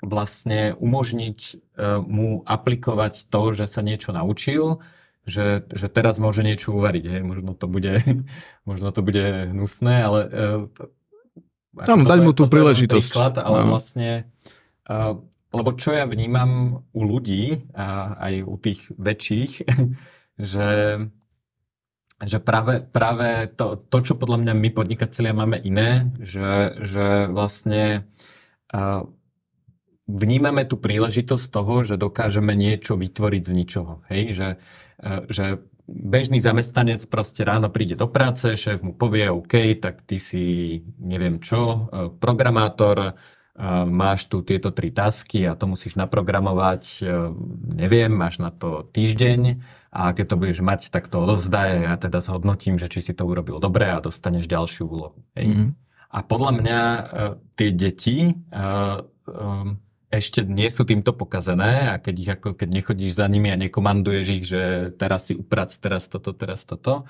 vlastne 0.00 0.72
umožniť 0.80 1.38
uh, 1.52 2.00
mu 2.00 2.40
aplikovať 2.48 3.28
to, 3.28 3.52
že 3.52 3.68
sa 3.68 3.84
niečo 3.84 4.16
naučil, 4.16 4.80
že, 5.28 5.68
že 5.68 5.92
teraz 5.92 6.16
môže 6.16 6.40
niečo 6.40 6.72
uvariť. 6.72 7.04
Hej. 7.04 7.22
Možno, 7.28 7.52
to 7.52 7.68
bude, 7.68 8.00
možno 8.68 8.88
to 8.96 9.04
bude 9.04 9.52
hnusné, 9.52 9.94
ale 10.08 10.20
uh, 10.24 10.90
tam 11.74 12.02
dať 12.02 12.18
mu 12.22 12.32
tú 12.34 12.50
príležitosť. 12.50 13.10
Príklad, 13.14 13.34
ale 13.38 13.58
no. 13.62 13.78
vlastne, 13.78 14.26
uh, 14.90 15.14
lebo 15.54 15.70
čo 15.78 15.94
ja 15.94 16.06
vnímam 16.06 16.82
u 16.90 17.02
ľudí, 17.06 17.70
a 17.74 18.18
aj 18.18 18.34
u 18.46 18.56
tých 18.58 18.80
väčších, 18.98 19.52
že, 20.52 20.70
že 22.18 22.38
práve, 22.42 22.82
práve 22.82 23.50
to, 23.54 23.78
to, 23.78 23.98
čo 24.02 24.14
podľa 24.18 24.46
mňa 24.46 24.54
my 24.54 24.68
podnikatelia 24.74 25.34
máme 25.34 25.58
iné, 25.62 26.10
že, 26.18 26.74
že 26.82 27.30
vlastne 27.30 28.10
uh, 28.74 29.06
vnímame 30.10 30.66
tú 30.66 30.74
príležitosť 30.74 31.46
toho, 31.54 31.86
že 31.86 31.94
dokážeme 31.94 32.50
niečo 32.58 32.98
vytvoriť 32.98 33.42
z 33.46 33.52
ničoho. 33.54 33.92
Hej? 34.10 34.22
Že, 34.34 34.48
uh, 35.06 35.22
že 35.30 35.44
bežný 35.90 36.38
zamestnanec 36.38 37.02
proste 37.10 37.42
ráno 37.42 37.68
príde 37.68 37.98
do 37.98 38.06
práce, 38.06 38.54
šéf 38.54 38.80
mu 38.80 38.94
povie, 38.94 39.26
OK, 39.26 39.76
tak 39.82 40.06
ty 40.06 40.22
si 40.22 40.44
neviem 41.02 41.42
čo, 41.42 41.60
e, 41.60 41.78
programátor, 42.16 42.98
e, 43.02 43.12
máš 43.84 44.30
tu 44.30 44.46
tieto 44.46 44.70
tri 44.70 44.94
tasky 44.94 45.44
a 45.44 45.58
to 45.58 45.66
musíš 45.66 45.98
naprogramovať, 45.98 46.82
e, 47.02 47.04
neviem, 47.74 48.14
máš 48.14 48.38
na 48.38 48.54
to 48.54 48.86
týždeň 48.94 49.58
a 49.90 50.14
keď 50.14 50.26
to 50.30 50.36
budeš 50.38 50.60
mať, 50.62 50.80
tak 50.94 51.10
to 51.10 51.18
odovzdaj 51.18 51.68
a 51.74 51.84
ja 51.90 51.94
teda 51.98 52.22
zhodnotím, 52.22 52.78
že 52.78 52.86
či 52.86 53.02
si 53.02 53.12
to 53.12 53.26
urobil 53.26 53.58
dobre 53.58 53.90
a 53.90 53.98
dostaneš 53.98 54.46
ďalšiu 54.46 54.86
úlohu. 54.86 55.18
Mm-hmm. 55.34 55.74
A 56.10 56.18
podľa 56.26 56.52
mňa 56.58 56.80
tie 57.54 57.70
deti 57.70 58.34
ešte 60.10 60.42
nie 60.42 60.66
sú 60.66 60.82
týmto 60.82 61.14
pokazené 61.14 61.94
a 61.94 62.02
keď, 62.02 62.14
ich 62.18 62.30
ako, 62.34 62.58
keď 62.58 62.68
nechodíš 62.82 63.14
za 63.14 63.30
nimi 63.30 63.54
a 63.54 63.60
nekomanduješ 63.60 64.26
ich, 64.26 64.44
že 64.44 64.62
teraz 64.98 65.30
si 65.30 65.38
uprac, 65.38 65.70
teraz 65.70 66.10
toto, 66.10 66.34
teraz 66.34 66.66
toto, 66.66 67.06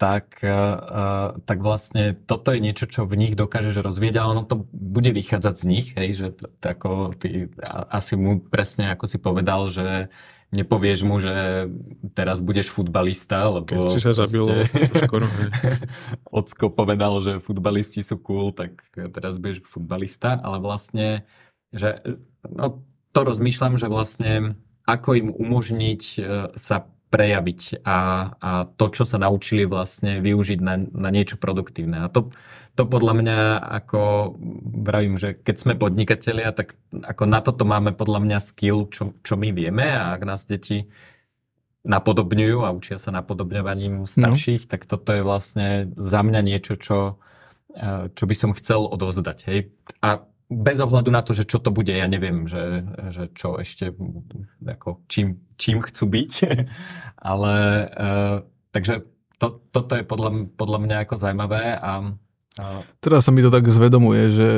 tak, 0.00 0.40
uh, 0.42 1.38
tak 1.44 1.62
vlastne 1.62 2.16
toto 2.26 2.50
je 2.50 2.58
niečo, 2.58 2.90
čo 2.90 3.04
v 3.06 3.20
nich 3.20 3.36
dokážeš 3.36 3.84
rozvieť, 3.84 4.18
ale 4.18 4.40
ono 4.40 4.44
to 4.48 4.64
bude 4.72 5.12
vychádzať 5.12 5.54
z 5.54 5.64
nich, 5.68 5.86
hej, 5.94 6.10
že 6.16 6.26
tako, 6.58 7.12
ty 7.14 7.52
asi 7.92 8.16
mu 8.16 8.40
presne 8.40 8.90
ako 8.96 9.04
si 9.06 9.20
povedal, 9.20 9.68
že 9.68 10.10
nepovieš 10.52 11.00
mu, 11.04 11.16
že 11.20 11.68
teraz 12.12 12.44
budeš 12.44 12.68
futbalista, 12.68 13.48
lebo... 13.48 13.68
Keď 13.68 13.82
si 13.88 14.00
sa 14.04 14.12
zabil 14.12 14.68
skoro. 15.00 15.24
Ocko 16.40 16.68
povedal, 16.68 17.12
že 17.24 17.32
futbalisti 17.40 18.04
sú 18.04 18.20
cool, 18.20 18.52
tak 18.52 18.84
teraz 18.92 19.40
budeš 19.40 19.64
futbalista, 19.64 20.36
ale 20.40 20.60
vlastne 20.60 21.24
že 21.72 22.00
no, 22.46 22.84
to 23.12 23.20
rozmýšľam, 23.24 23.76
že 23.76 23.88
vlastne 23.92 24.56
ako 24.88 25.08
im 25.14 25.28
umožniť 25.30 26.02
e, 26.02 26.20
sa 26.56 26.76
prejaviť 27.12 27.84
a, 27.84 27.98
a 28.40 28.50
to, 28.64 28.88
čo 28.88 29.04
sa 29.04 29.20
naučili 29.20 29.68
vlastne 29.68 30.24
využiť 30.24 30.58
na, 30.64 30.80
na 30.80 31.12
niečo 31.12 31.36
produktívne. 31.36 32.08
A 32.08 32.08
to, 32.08 32.32
to 32.72 32.88
podľa 32.88 33.12
mňa, 33.20 33.38
ako 33.84 34.32
vravím, 34.80 35.20
že 35.20 35.36
keď 35.36 35.56
sme 35.60 35.74
podnikatelia, 35.76 36.56
tak 36.56 36.72
ako 36.88 37.28
na 37.28 37.44
toto 37.44 37.68
máme 37.68 37.92
podľa 37.92 38.24
mňa 38.24 38.38
skill, 38.40 38.88
čo, 38.88 39.12
čo 39.20 39.36
my 39.36 39.52
vieme 39.52 39.92
a 39.92 40.16
ak 40.16 40.24
nás 40.24 40.48
deti 40.48 40.88
napodobňujú 41.84 42.64
a 42.64 42.72
učia 42.72 42.96
sa 42.96 43.12
napodobňovaním 43.12 44.08
starších, 44.08 44.64
no. 44.64 44.70
tak 44.72 44.88
toto 44.88 45.12
je 45.12 45.20
vlastne 45.20 45.92
za 46.00 46.24
mňa 46.24 46.40
niečo, 46.40 46.80
čo, 46.80 47.20
e, 47.76 48.08
čo 48.08 48.24
by 48.24 48.34
som 48.38 48.56
chcel 48.56 48.88
odovzdať. 48.88 49.38
Hej? 49.52 49.58
A 50.00 50.24
bez 50.60 50.78
ohľadu 50.82 51.08
na 51.08 51.24
to, 51.24 51.32
že 51.32 51.48
čo 51.48 51.58
to 51.62 51.72
bude, 51.72 51.88
ja 51.88 52.04
neviem, 52.04 52.44
že, 52.44 52.84
že 53.08 53.24
čo 53.32 53.56
ešte, 53.56 53.94
ako, 54.64 55.06
čím, 55.08 55.40
čím 55.56 55.80
chcú 55.80 56.04
byť, 56.08 56.32
ale 57.32 57.54
uh, 57.88 58.36
takže 58.74 59.08
to, 59.40 59.58
toto 59.74 59.92
je 59.98 60.04
podľa, 60.06 60.54
podľa 60.54 60.78
mňa 60.84 60.96
ako 61.02 61.14
zaujímavé 61.18 61.62
a, 61.78 61.92
a... 62.60 62.64
Teraz 63.02 63.26
sa 63.26 63.34
mi 63.34 63.42
to 63.42 63.50
tak 63.50 63.66
zvedomuje, 63.66 64.30
že, 64.30 64.52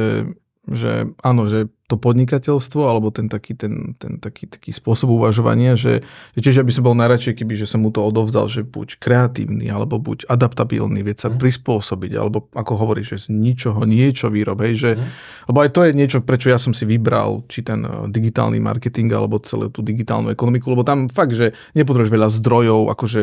že 0.69 1.09
áno, 1.25 1.49
že 1.49 1.73
to 1.95 2.03
podnikateľstvo 2.03 2.83
alebo 2.83 3.15
ten 3.15 3.31
taký, 3.31 3.55
ten, 3.55 3.95
ten 3.95 4.19
taký, 4.19 4.51
taký 4.51 4.75
spôsob 4.75 5.15
uvažovania, 5.15 5.79
že, 5.79 6.03
že 6.35 6.41
tiež 6.43 6.67
aby 6.67 6.75
som 6.75 6.83
bol 6.83 6.99
najradšej, 6.99 7.39
keby 7.39 7.55
že 7.55 7.71
som 7.71 7.87
mu 7.87 7.95
to 7.95 8.03
odovzdal, 8.03 8.51
že 8.51 8.67
buď 8.67 8.99
kreatívny, 8.99 9.71
alebo 9.71 10.03
buď 10.03 10.27
adaptabilný, 10.27 11.07
vie 11.07 11.15
sa 11.15 11.31
mm. 11.31 11.39
prispôsobiť, 11.39 12.13
alebo 12.19 12.51
ako 12.51 12.73
hovoríš, 12.75 13.07
že 13.15 13.19
z 13.31 13.39
ničoho 13.39 13.87
niečo 13.87 14.27
výrob, 14.35 14.59
hej, 14.67 14.75
že, 14.75 14.91
mm. 14.99 15.07
lebo 15.55 15.59
aj 15.63 15.71
to 15.71 15.81
je 15.87 15.93
niečo, 15.95 16.19
prečo 16.27 16.51
ja 16.51 16.59
som 16.59 16.75
si 16.75 16.83
vybral, 16.83 17.47
či 17.47 17.63
ten 17.63 17.87
eh, 17.87 18.11
digitálny 18.11 18.59
marketing, 18.59 19.15
alebo 19.15 19.39
celú 19.39 19.71
tú 19.71 19.87
digitálnu 19.87 20.35
ekonomiku, 20.35 20.75
lebo 20.75 20.83
tam 20.83 21.07
fakt, 21.07 21.39
že 21.39 21.55
nepotrebuješ 21.79 22.11
veľa 22.11 22.29
zdrojov, 22.43 22.91
akože 22.91 23.21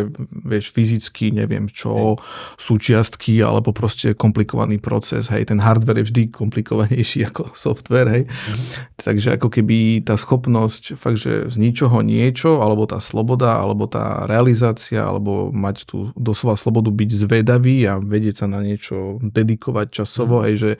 vieš, 0.47 0.71
fyzicky, 0.71 1.35
neviem 1.35 1.67
čo, 1.67 2.15
mm. 2.15 2.23
súčiastky, 2.55 3.43
alebo 3.43 3.75
proste 3.75 4.15
komplikovaný 4.15 4.79
proces, 4.79 5.27
hej, 5.27 5.51
ten 5.51 5.59
hardware 5.59 5.99
je 5.99 6.07
vždy 6.07 6.23
komplikovanejší 6.31 7.25
ako 7.33 7.51
software, 7.57 8.07
hej. 8.07 8.23
Mm-hmm. 8.29 8.60
Takže 8.97 9.37
ako 9.37 9.47
keby 9.49 10.05
tá 10.05 10.15
schopnosť 10.15 10.95
fakt, 10.97 11.21
že 11.21 11.49
z 11.49 11.55
ničoho 11.57 12.01
niečo, 12.05 12.61
alebo 12.61 12.85
tá 12.85 13.01
sloboda, 13.01 13.57
alebo 13.57 13.85
tá 13.85 14.25
realizácia, 14.25 15.03
alebo 15.05 15.49
mať 15.49 15.85
tú 15.89 15.97
doslova 16.13 16.57
slobodu 16.57 16.93
byť 16.93 17.09
zvedavý 17.13 17.85
a 17.89 17.97
vedieť 17.97 18.45
sa 18.45 18.47
na 18.47 18.61
niečo 18.61 19.17
dedikovať 19.21 19.87
časovo, 20.03 20.41
mm-hmm. 20.41 20.47
hej, 20.49 20.55
že, 20.57 20.71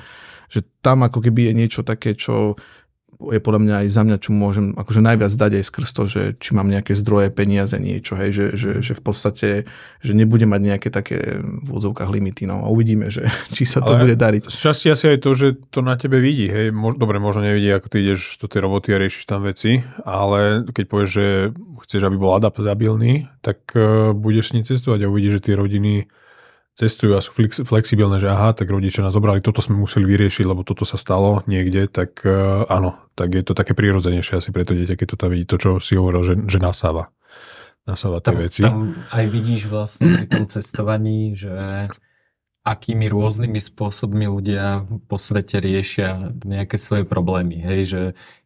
že 0.52 0.60
tam 0.82 1.06
ako 1.06 1.20
keby 1.22 1.52
je 1.52 1.54
niečo 1.54 1.82
také, 1.82 2.18
čo 2.18 2.60
je 3.30 3.40
podľa 3.44 3.62
mňa 3.62 3.76
aj 3.86 3.88
za 3.94 4.02
mňa, 4.02 4.18
čo 4.18 4.30
môžem 4.34 4.74
akože 4.74 5.02
najviac 5.06 5.30
dať 5.30 5.52
aj 5.62 5.66
skrz 5.70 5.90
to, 5.94 6.04
že 6.10 6.22
či 6.42 6.58
mám 6.58 6.66
nejaké 6.66 6.98
zdroje, 6.98 7.30
peniaze, 7.30 7.78
niečo, 7.78 8.18
hej, 8.18 8.34
že, 8.34 8.46
že, 8.58 8.70
že 8.82 8.94
v 8.98 9.02
podstate, 9.06 9.50
že 10.02 10.12
nebude 10.18 10.50
mať 10.50 10.62
nejaké 10.62 10.90
také 10.90 11.38
v 11.42 11.68
úvodzovkách 11.70 12.10
limity, 12.10 12.50
no 12.50 12.66
a 12.66 12.68
uvidíme, 12.74 13.14
že 13.14 13.30
či 13.56 13.70
sa 13.70 13.86
to 13.86 13.94
Ale 13.94 14.10
bude 14.10 14.16
dariť. 14.18 14.50
Z 14.50 14.58
časti 14.58 14.88
asi 14.90 15.14
aj 15.14 15.20
to, 15.22 15.32
že 15.38 15.48
to 15.70 15.86
na 15.86 15.94
tebe 15.94 16.18
vidí, 16.18 16.50
hej, 16.50 16.74
dobre, 16.74 17.22
možno 17.22 17.46
nevidí, 17.46 17.70
ako 17.70 17.88
ty 17.94 18.02
ideš 18.02 18.42
do 18.42 18.50
tej 18.50 18.66
roboty 18.66 18.96
a 18.96 19.02
riešiš 19.02 19.30
tam 19.30 19.46
veci, 19.46 19.86
ale 20.02 20.66
keď 20.66 20.86
povieš, 20.90 21.10
že 21.12 21.26
chceš, 21.86 22.02
aby 22.10 22.18
bol 22.18 22.34
adaptabilný, 22.34 23.30
tak 23.46 23.62
uh, 23.78 24.16
budeš 24.16 24.52
s 24.52 24.54
ním 24.58 24.66
cestovať 24.66 25.06
a 25.06 25.12
uvidíš, 25.12 25.42
že 25.42 25.52
tie 25.52 25.56
rodiny 25.60 26.10
cestujú 26.76 27.20
a 27.20 27.24
sú 27.24 27.36
flexibilné, 27.68 28.18
že 28.18 28.32
aha, 28.32 28.56
tak 28.56 28.72
rodičia 28.72 29.04
nás 29.04 29.14
zobrali, 29.14 29.44
toto 29.44 29.60
sme 29.60 29.80
museli 29.80 30.08
vyriešiť, 30.08 30.46
lebo 30.48 30.64
toto 30.64 30.88
sa 30.88 30.96
stalo 30.96 31.44
niekde, 31.46 31.92
tak 31.92 32.24
uh, 32.24 32.64
áno, 32.72 32.96
tak 33.14 33.36
je 33.36 33.44
to 33.44 33.54
také 33.54 33.76
prirodzenejšie 33.76 34.40
asi 34.40 34.50
pre 34.56 34.64
to 34.64 34.74
dieťa, 34.74 34.96
keď 34.96 35.08
to 35.14 35.18
tam 35.20 35.30
vidí, 35.36 35.46
to, 35.46 35.60
čo 35.60 35.70
si 35.84 36.00
hovoril, 36.00 36.24
že, 36.24 36.36
že 36.48 36.58
nasáva. 36.58 37.12
Nasáva 37.84 38.22
tie 38.22 38.32
tam, 38.32 38.38
veci. 38.38 38.62
Tam 38.62 38.94
aj 39.10 39.26
vidíš 39.28 39.62
vlastne 39.68 40.06
pri 40.14 40.26
tom 40.30 40.46
cestovaní, 40.46 41.34
že 41.34 41.52
akými 42.62 43.10
rôznymi 43.10 43.58
spôsobmi 43.58 44.30
ľudia 44.30 44.86
po 45.10 45.18
svete 45.18 45.58
riešia 45.58 46.30
nejaké 46.46 46.78
svoje 46.78 47.10
problémy. 47.10 47.58
Hej, 47.58 47.80
že 47.90 48.02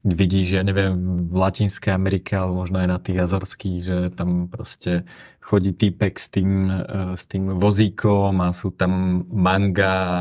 vidíš, 0.07 0.55
ja 0.55 0.63
neviem, 0.63 1.28
v 1.28 1.36
Latinskej 1.36 1.91
Amerike, 1.91 2.39
alebo 2.39 2.63
možno 2.63 2.80
aj 2.80 2.88
na 2.88 2.99
tých 3.03 3.19
Azorských, 3.19 3.80
že 3.84 3.97
tam 4.15 4.47
proste 4.47 5.03
chodí 5.45 5.77
týpek 5.77 6.17
s 6.17 6.27
tým, 6.33 6.51
e, 6.65 7.13
s 7.13 7.29
tým 7.29 7.61
vozíkom 7.61 8.41
a 8.41 8.49
sú 8.49 8.73
tam 8.73 9.21
manga 9.29 9.93
a 9.93 10.19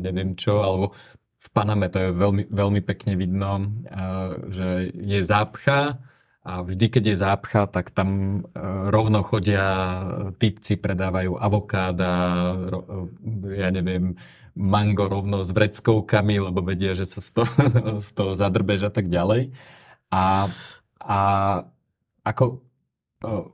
neviem 0.00 0.32
čo, 0.32 0.64
alebo 0.64 0.96
v 1.42 1.48
Paname 1.52 1.92
to 1.92 1.98
je 2.00 2.10
veľmi, 2.16 2.44
veľmi 2.48 2.80
pekne 2.80 3.12
vidno, 3.20 3.60
e, 3.60 3.66
že 4.48 4.66
je 4.96 5.20
zápcha, 5.20 6.00
a 6.42 6.66
vždy, 6.66 6.90
keď 6.90 7.04
je 7.06 7.22
zápcha, 7.22 7.70
tak 7.70 7.94
tam 7.94 8.42
e, 8.42 8.58
rovno 8.90 9.22
chodia 9.22 9.66
typci, 10.42 10.74
predávajú 10.74 11.38
avokáda, 11.38 12.12
ja 13.54 13.70
neviem, 13.70 14.18
mango 14.58 15.06
rovno 15.06 15.46
s 15.46 15.54
vreckovkami, 15.54 16.42
lebo 16.42 16.66
vedia, 16.66 16.98
že 16.98 17.06
sa 17.06 17.22
z 17.22 17.30
toho, 17.30 17.52
z 18.06 18.10
toho 18.10 18.32
zadrbež 18.34 18.90
a 18.90 18.92
tak 18.92 19.06
ďalej. 19.06 19.54
A, 20.10 20.50
a 20.98 21.20
ako 22.26 22.58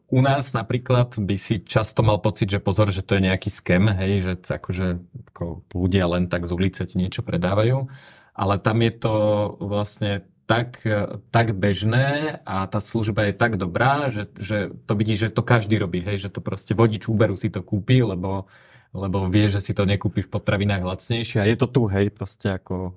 u 0.08 0.20
nás 0.24 0.56
napríklad 0.56 1.20
by 1.20 1.36
si 1.36 1.60
často 1.60 2.00
mal 2.00 2.18
pocit, 2.18 2.48
že 2.48 2.60
pozor, 2.60 2.88
že 2.88 3.04
to 3.04 3.20
je 3.20 3.28
nejaký 3.28 3.52
skem, 3.52 3.88
hej, 3.92 4.12
že 4.24 4.32
akože 4.40 5.00
ako 5.32 5.68
ľudia 5.76 6.08
len 6.08 6.26
tak 6.26 6.48
z 6.48 6.52
ulice 6.56 6.82
ti 6.88 6.96
niečo 6.96 7.20
predávajú, 7.20 7.86
ale 8.32 8.54
tam 8.58 8.80
je 8.80 8.92
to 8.96 9.14
vlastne 9.60 10.24
tak, 10.48 10.80
tak 11.28 11.52
bežné 11.52 12.40
a 12.48 12.64
tá 12.64 12.80
služba 12.80 13.28
je 13.28 13.34
tak 13.36 13.60
dobrá, 13.60 14.08
že, 14.08 14.32
že 14.40 14.72
to 14.88 14.96
vidíš, 14.96 15.28
že 15.28 15.34
to 15.36 15.44
každý 15.44 15.76
robí, 15.76 16.00
hej, 16.00 16.16
že 16.16 16.32
to 16.32 16.40
proste 16.40 16.72
vodič 16.72 17.04
Uberu 17.04 17.36
si 17.36 17.52
to 17.52 17.60
kúpi, 17.60 18.00
lebo, 18.00 18.48
lebo 18.96 19.28
vie, 19.28 19.52
že 19.52 19.60
si 19.60 19.76
to 19.76 19.84
nekúpi 19.84 20.24
v 20.24 20.32
potravinách 20.32 20.88
lacnejšie 20.88 21.44
a 21.44 21.48
je 21.48 21.56
to 21.60 21.68
tu, 21.68 21.82
hej, 21.92 22.08
proste 22.08 22.56
ako 22.56 22.96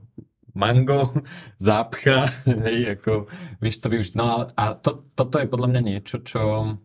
mango, 0.57 1.11
zápcha, 1.61 2.27
hej, 2.67 2.99
ako 2.99 3.27
vieš 3.63 3.77
to 3.81 3.87
využiť. 3.91 4.13
No 4.17 4.49
a 4.51 4.63
to, 4.75 5.07
toto 5.15 5.39
je 5.39 5.47
podľa 5.47 5.67
mňa 5.77 5.81
niečo, 5.81 6.23
čo 6.23 6.75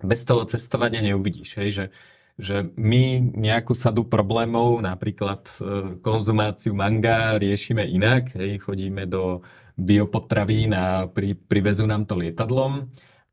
bez 0.00 0.24
toho 0.24 0.48
cestovania 0.48 1.04
neuvidíš, 1.04 1.60
hej, 1.60 1.70
že 1.70 1.86
že 2.40 2.72
my 2.80 3.36
nejakú 3.36 3.76
sadu 3.76 4.08
problémov, 4.08 4.80
napríklad 4.80 5.44
e, 5.44 5.54
konzumáciu 6.00 6.72
manga, 6.72 7.36
riešime 7.36 7.84
inak. 7.84 8.32
Hej, 8.32 8.64
chodíme 8.64 9.04
do 9.04 9.44
biopotravín 9.76 10.72
a 10.72 11.04
pri, 11.08 11.36
privezú 11.36 11.84
nám 11.84 12.08
to 12.08 12.16
lietadlom 12.16 12.88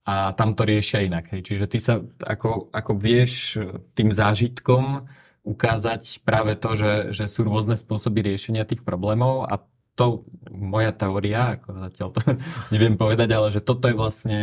a 0.07 0.31
tam 0.35 0.55
to 0.55 0.63
riešia 0.63 1.03
inak. 1.03 1.31
Hej. 1.35 1.41
Čiže 1.43 1.65
ty 1.67 1.79
sa 1.79 1.99
ako, 2.23 2.71
ako 2.71 2.91
vieš 2.95 3.59
tým 3.95 4.11
zážitkom 4.11 5.07
ukázať 5.47 6.21
práve 6.27 6.59
to, 6.59 6.75
že, 6.75 6.93
že 7.15 7.25
sú 7.31 7.47
rôzne 7.47 7.79
spôsoby 7.79 8.19
riešenia 8.19 8.67
tých 8.67 8.83
problémov 8.83 9.47
a 9.47 9.63
to 9.97 10.27
moja 10.51 10.93
teória, 10.93 11.57
ako 11.57 11.89
zatiaľ 11.89 12.09
to 12.13 12.21
neviem 12.75 12.99
povedať, 12.99 13.29
ale 13.31 13.47
že 13.49 13.63
toto 13.63 13.87
je 13.87 13.95
vlastne 13.95 14.41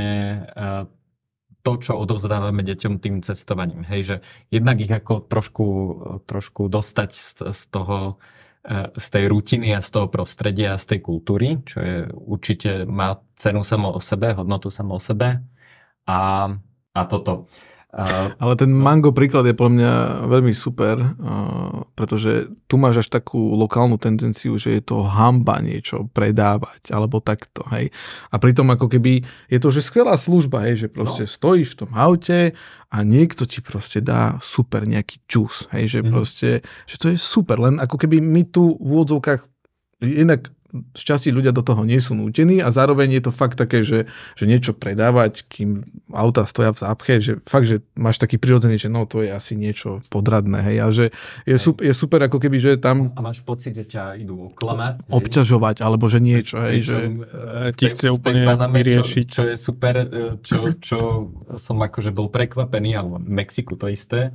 uh, 0.57 0.89
to, 1.61 1.73
čo 1.79 2.01
odovzdávame 2.01 2.65
deťom 2.65 2.99
tým 2.99 3.21
cestovaním. 3.21 3.85
Hej, 3.87 4.01
že 4.03 4.17
jednak 4.51 4.81
ich 4.81 4.91
ako 4.91 5.25
trošku, 5.29 5.67
trošku 6.27 6.67
dostať 6.69 7.11
z, 7.13 7.29
z 7.53 7.63
toho 7.71 8.19
E, 8.65 8.89
z 8.97 9.07
tej 9.13 9.25
rutiny 9.29 9.77
a 9.77 9.85
z 9.85 9.93
toho 9.93 10.09
prostredia 10.09 10.73
a 10.73 10.81
z 10.81 10.97
tej 10.97 11.01
kultúry, 11.05 11.61
čo 11.69 11.85
je 11.85 12.09
určite 12.09 12.89
má 12.89 13.21
cenu 13.37 13.61
samo 13.61 13.93
o 13.93 14.01
sebe, 14.01 14.33
hodnotu 14.33 14.73
samo 14.73 14.97
o 14.97 15.01
sebe. 15.01 15.45
A, 16.09 16.49
a 16.97 17.01
toto. 17.05 17.45
Ale 18.43 18.55
ten 18.59 18.75
mango 18.75 19.15
príklad 19.15 19.47
je 19.47 19.55
pre 19.55 19.71
mňa 19.71 20.27
veľmi 20.27 20.51
super, 20.51 21.15
pretože 21.95 22.51
tu 22.67 22.75
máš 22.75 23.07
až 23.07 23.23
takú 23.23 23.55
lokálnu 23.55 24.03
tendenciu, 24.03 24.59
že 24.59 24.75
je 24.75 24.83
to 24.83 25.07
hamba 25.07 25.63
niečo 25.63 26.11
predávať, 26.11 26.91
alebo 26.91 27.23
takto, 27.23 27.63
hej. 27.71 27.95
A 28.35 28.37
pritom 28.43 28.67
ako 28.75 28.91
keby 28.91 29.23
je 29.47 29.59
to, 29.63 29.71
že 29.71 29.87
skvelá 29.87 30.19
služba, 30.19 30.67
hej, 30.67 30.87
že 30.87 30.89
proste 30.91 31.25
no. 31.25 31.31
stojíš 31.31 31.79
v 31.79 31.79
tom 31.87 31.91
aute 31.95 32.59
a 32.91 32.97
niekto 33.07 33.47
ti 33.47 33.63
proste 33.63 34.03
dá 34.03 34.43
super 34.43 34.91
nejaký 34.91 35.23
čus, 35.31 35.71
hej, 35.71 35.87
že 35.87 36.01
mm. 36.03 36.11
proste, 36.11 36.51
že 36.91 36.97
to 36.99 37.15
je 37.15 37.19
super, 37.19 37.63
len 37.63 37.79
ako 37.79 37.95
keby 37.95 38.19
my 38.19 38.43
tu 38.51 38.75
v 38.75 38.89
úvodzovkách 38.91 39.47
inak 40.03 40.51
z 40.75 41.03
časti 41.07 41.31
ľudia 41.31 41.55
do 41.55 41.63
toho 41.63 41.87
nie 41.87 42.03
sú 42.03 42.19
nútení 42.19 42.59
a 42.59 42.75
zároveň 42.75 43.19
je 43.19 43.23
to 43.31 43.33
fakt 43.33 43.55
také, 43.55 43.87
že, 43.87 44.11
že 44.35 44.45
niečo 44.51 44.75
predávať, 44.75 45.47
kým 45.47 45.87
auta 46.11 46.43
stoja 46.51 46.75
v 46.75 46.83
zápche, 46.83 47.15
že 47.23 47.33
fakt, 47.47 47.71
že 47.71 47.87
máš 47.95 48.19
taký 48.19 48.43
prirodzený, 48.43 48.83
že 48.83 48.91
no 48.91 49.07
to 49.07 49.23
je 49.23 49.31
asi 49.31 49.55
niečo 49.55 50.03
podradné, 50.11 50.67
hej, 50.67 50.77
a 50.83 50.87
že 50.91 51.05
je, 51.47 51.57
super, 51.57 51.83
je 51.87 51.95
super 51.95 52.21
ako 52.27 52.43
keby, 52.43 52.57
že 52.59 52.71
tam... 52.83 53.15
A 53.15 53.23
máš 53.23 53.47
pocit, 53.47 53.79
že 53.79 53.87
ťa 53.87 54.19
idú 54.19 54.51
oklamať? 54.51 55.07
Obťažovať, 55.07 55.77
alebo 55.79 56.11
že 56.11 56.19
niečo, 56.19 56.59
hej, 56.59 56.83
že... 56.83 56.99
Ti 57.79 57.87
chce 57.95 58.11
úplne 58.11 58.51
vyriešiť. 58.51 59.27
Čo, 59.31 59.35
čo 59.35 59.43
je 59.47 59.57
super, 59.57 59.95
e, 60.03 60.07
čo, 60.43 60.75
čo 60.83 60.99
som 61.55 61.79
akože 61.79 62.11
bol 62.11 62.27
prekvapený, 62.35 62.99
alebo 62.99 63.23
v 63.23 63.31
Mexiku 63.31 63.79
to 63.79 63.87
isté, 63.87 64.35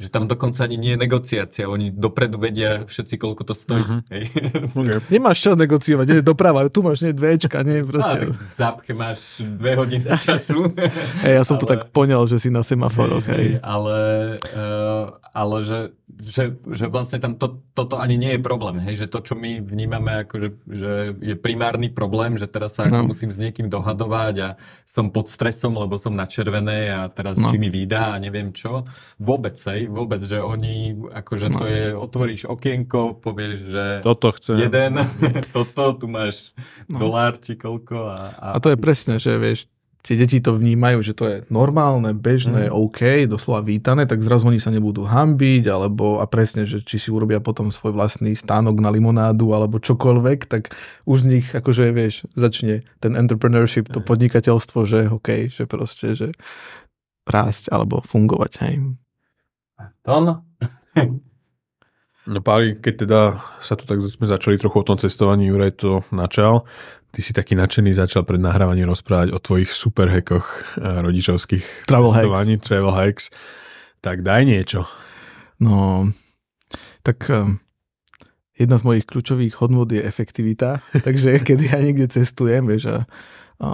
že 0.00 0.08
tam 0.08 0.24
dokonca 0.24 0.64
ani 0.64 0.80
nie 0.80 0.92
je 0.96 0.98
negociácia. 1.04 1.68
Oni 1.68 1.92
dopredu 1.92 2.40
vedia 2.40 2.88
všetci, 2.88 3.20
koľko 3.20 3.42
to 3.44 3.52
stojí. 3.52 3.84
Uh-huh. 3.84 4.00
Hej. 4.08 4.32
Okay. 4.72 4.96
Nemáš 5.12 5.44
čas 5.44 5.60
negociovať, 5.60 6.06
nie 6.08 6.24
doprava, 6.24 6.64
tu 6.72 6.80
máš 6.80 7.04
nie 7.04 7.12
dvečka, 7.12 7.60
nie 7.60 7.84
proste. 7.84 8.32
v 8.32 8.48
zápche 8.48 8.96
máš 8.96 9.44
dve 9.44 9.76
hodiny 9.76 10.08
času. 10.08 10.72
Hej, 11.28 11.34
ja 11.36 11.44
som 11.44 11.60
ale, 11.60 11.62
to 11.62 11.66
tak 11.68 11.92
poňal, 11.92 12.24
že 12.24 12.40
si 12.40 12.48
na 12.48 12.64
semaforoch. 12.64 13.28
Hej, 13.28 13.36
hej. 13.36 13.48
Ale, 13.60 13.98
uh, 14.56 15.20
ale 15.36 15.56
že, 15.68 15.80
že, 16.16 16.56
že 16.72 16.88
vlastne 16.88 17.20
tam 17.20 17.36
to, 17.36 17.60
toto 17.76 18.00
ani 18.00 18.16
nie 18.16 18.32
je 18.36 18.40
problém. 18.40 18.80
Hej, 18.80 19.04
že 19.04 19.06
to, 19.12 19.20
čo 19.20 19.36
my 19.36 19.60
vnímame, 19.60 20.24
ako 20.24 20.34
že, 20.40 20.48
že 20.64 20.92
je 21.20 21.34
primárny 21.36 21.92
problém, 21.92 22.40
že 22.40 22.48
teraz 22.48 22.80
sa 22.80 22.88
no. 22.88 23.04
musím 23.04 23.28
s 23.28 23.36
niekým 23.36 23.68
dohadovať 23.68 24.34
a 24.40 24.48
som 24.88 25.12
pod 25.12 25.28
stresom, 25.28 25.76
lebo 25.76 26.00
som 26.00 26.16
na 26.16 26.24
červené 26.24 26.88
a 26.88 27.12
teraz 27.12 27.36
no. 27.36 27.52
či 27.52 27.60
mi 27.60 27.68
vydá 27.68 28.16
a 28.16 28.20
neviem 28.22 28.48
čo. 28.56 28.88
Vôbec, 29.20 29.60
hej, 29.68 29.89
vôbec, 29.90 30.22
že 30.22 30.38
oni, 30.38 30.94
akože 31.10 31.46
no. 31.50 31.58
to 31.60 31.64
je, 31.66 31.84
otvoríš 31.92 32.46
okienko, 32.46 33.18
povieš, 33.18 33.56
že 33.68 33.86
toto 34.06 34.30
chcem. 34.38 34.56
jeden, 34.62 35.02
toto, 35.54 35.98
tu 35.98 36.06
máš 36.06 36.54
no. 36.86 37.02
dolár 37.02 37.42
či 37.42 37.58
koľko. 37.58 37.96
A, 38.10 38.18
a... 38.38 38.46
a 38.54 38.58
to 38.62 38.70
je 38.70 38.78
presne, 38.78 39.18
že 39.18 39.34
vieš, 39.36 39.66
tie 40.00 40.16
deti 40.16 40.40
to 40.40 40.56
vnímajú, 40.56 41.04
že 41.04 41.12
to 41.12 41.24
je 41.28 41.36
normálne, 41.52 42.16
bežné, 42.16 42.72
mm. 42.72 42.74
OK, 42.74 43.00
doslova 43.28 43.60
vítané, 43.60 44.08
tak 44.08 44.24
zrazu 44.24 44.48
oni 44.48 44.56
sa 44.56 44.72
nebudú 44.72 45.04
hambiť, 45.04 45.68
alebo 45.68 46.18
a 46.18 46.24
presne, 46.24 46.64
že 46.64 46.80
či 46.80 46.96
si 46.96 47.08
urobia 47.12 47.38
potom 47.38 47.68
svoj 47.68 47.92
vlastný 47.92 48.32
stánok 48.32 48.80
na 48.80 48.88
limonádu, 48.88 49.52
alebo 49.52 49.76
čokoľvek, 49.76 50.48
tak 50.48 50.72
už 51.04 51.18
z 51.24 51.26
nich, 51.28 51.46
akože 51.52 51.92
vieš, 51.92 52.24
začne 52.32 52.80
ten 52.98 53.12
entrepreneurship, 53.12 53.92
to 53.92 54.00
podnikateľstvo, 54.00 54.78
že 54.88 55.12
OK, 55.12 55.52
že 55.52 55.68
proste, 55.68 56.16
že 56.16 56.32
rásť 57.28 57.68
alebo 57.68 58.00
fungovať, 58.00 58.52
hej. 58.64 58.74
Tom? 60.04 60.44
No 62.28 62.38
Páli, 62.44 62.78
keď 62.78 62.94
teda 63.06 63.20
sa 63.58 63.74
tu 63.74 63.88
tak 63.88 63.98
sme 64.04 64.28
začali 64.28 64.60
trochu 64.60 64.76
o 64.84 64.86
tom 64.86 65.00
cestovaní, 65.00 65.50
Juraj 65.50 65.82
to 65.82 66.04
načal, 66.14 66.68
ty 67.10 67.24
si 67.24 67.34
taký 67.34 67.58
nadšený 67.58 67.96
začal 67.96 68.22
pred 68.22 68.38
nahrávaním 68.38 68.86
rozprávať 68.86 69.34
o 69.34 69.42
tvojich 69.42 69.72
super 69.74 70.06
hackoch 70.06 70.46
eh, 70.78 71.02
rodičovských 71.02 71.90
travel 71.90 72.14
cestovaní, 72.14 72.54
hacks. 72.54 72.66
travel 72.66 72.94
hacks. 72.94 73.24
Tak 74.00 74.22
daj 74.24 74.42
niečo. 74.46 74.86
No, 75.58 76.08
tak 77.02 77.26
eh, 77.32 77.56
jedna 78.54 78.76
z 78.78 78.86
mojich 78.86 79.04
kľúčových 79.08 79.58
hodnot 79.58 79.90
je 79.90 80.04
efektivita, 80.04 80.84
takže 81.06 81.42
keď 81.42 81.58
ja 81.72 81.78
niekde 81.82 82.06
cestujem, 82.06 82.68
vieš, 82.68 82.94
a, 82.94 82.98
a 83.58 83.68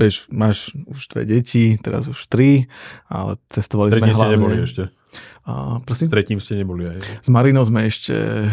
vieš, 0.00 0.30
máš 0.32 0.72
už 0.88 1.10
dve 1.12 1.28
deti, 1.28 1.76
teraz 1.82 2.08
už 2.08 2.18
tri, 2.32 2.70
ale 3.10 3.36
cestovali 3.52 3.92
Stretím 3.92 4.14
sme 4.14 4.18
hlavne... 4.24 4.34
neboli 4.38 4.56
ešte. 4.64 4.99
A, 5.48 5.80
S 5.80 5.84
prosím? 5.86 6.06
tretím 6.12 6.40
ste 6.42 6.60
neboli 6.60 6.86
aj. 6.86 6.98
S 7.24 7.28
Marinou 7.32 7.64
sme 7.64 7.88
ešte 7.88 8.48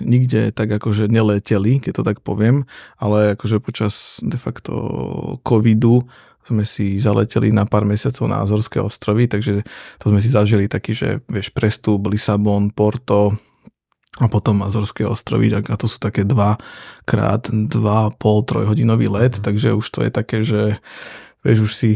nikde 0.00 0.50
tak 0.50 0.72
akože 0.72 1.12
neleteli, 1.12 1.78
keď 1.78 1.92
to 2.00 2.02
tak 2.02 2.18
poviem, 2.24 2.64
ale 2.96 3.36
akože 3.36 3.60
počas 3.60 4.18
de 4.24 4.40
facto 4.40 4.72
covidu 5.44 6.08
sme 6.40 6.64
si 6.64 6.96
zaleteli 6.96 7.52
na 7.52 7.68
pár 7.68 7.84
mesiacov 7.84 8.24
na 8.24 8.40
Azorské 8.40 8.80
ostrovy, 8.80 9.28
takže 9.28 9.60
to 10.00 10.04
sme 10.08 10.24
si 10.24 10.32
zažili 10.32 10.72
taký, 10.72 10.96
že 10.96 11.20
vieš, 11.28 11.52
prestup, 11.52 12.00
Lisabon, 12.08 12.72
Porto 12.72 13.36
a 14.18 14.26
potom 14.26 14.64
Azorské 14.64 15.04
ostrovy, 15.04 15.52
a 15.52 15.76
to 15.76 15.86
sú 15.86 16.00
také 16.00 16.24
dva 16.24 16.56
krát, 17.04 17.52
dva, 17.52 18.08
pol, 18.16 18.42
trojhodinový 18.42 19.12
let, 19.12 19.44
takže 19.44 19.76
už 19.76 19.86
to 19.92 20.00
je 20.08 20.10
také, 20.10 20.38
že 20.42 20.80
vieš, 21.40 21.58
už 21.66 21.72
si 21.72 21.90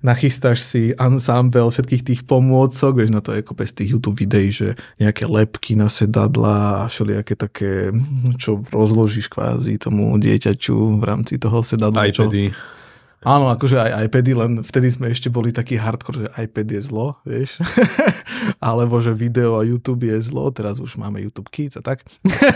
nachystáš 0.00 0.64
si 0.64 0.82
ensemble 0.96 1.68
všetkých 1.68 2.02
tých 2.02 2.20
pomôcok, 2.24 2.96
vieš, 2.96 3.12
na 3.12 3.20
to 3.20 3.36
je 3.36 3.44
kopec 3.44 3.68
tých 3.68 3.92
YouTube 3.92 4.16
videí, 4.16 4.48
že 4.52 4.72
nejaké 4.96 5.28
lepky 5.28 5.76
na 5.76 5.92
sedadla 5.92 6.84
a 6.84 6.88
všelijaké 6.88 7.36
také, 7.36 7.92
čo 8.40 8.64
rozložíš 8.72 9.28
kvázi 9.28 9.76
tomu 9.76 10.16
dieťaťu 10.16 10.96
v 10.96 11.02
rámci 11.04 11.36
toho 11.36 11.60
sedadla. 11.60 12.08
čo- 12.08 12.24
iPady. 12.28 12.75
Áno, 13.24 13.48
akože 13.48 13.80
aj 13.80 14.12
iPady, 14.12 14.32
len 14.36 14.52
vtedy 14.60 14.92
sme 14.92 15.08
ešte 15.08 15.32
boli 15.32 15.48
takí 15.48 15.80
hardcore, 15.80 16.28
že 16.28 16.34
iPad 16.36 16.68
je 16.68 16.80
zlo, 16.84 17.16
vieš. 17.24 17.56
Alebo 18.60 19.00
že 19.00 19.16
video 19.16 19.56
a 19.56 19.64
YouTube 19.64 20.04
je 20.04 20.20
zlo, 20.20 20.52
teraz 20.52 20.76
už 20.76 21.00
máme 21.00 21.24
YouTube 21.24 21.48
Kids 21.48 21.80
a 21.80 21.82
tak. 21.82 22.04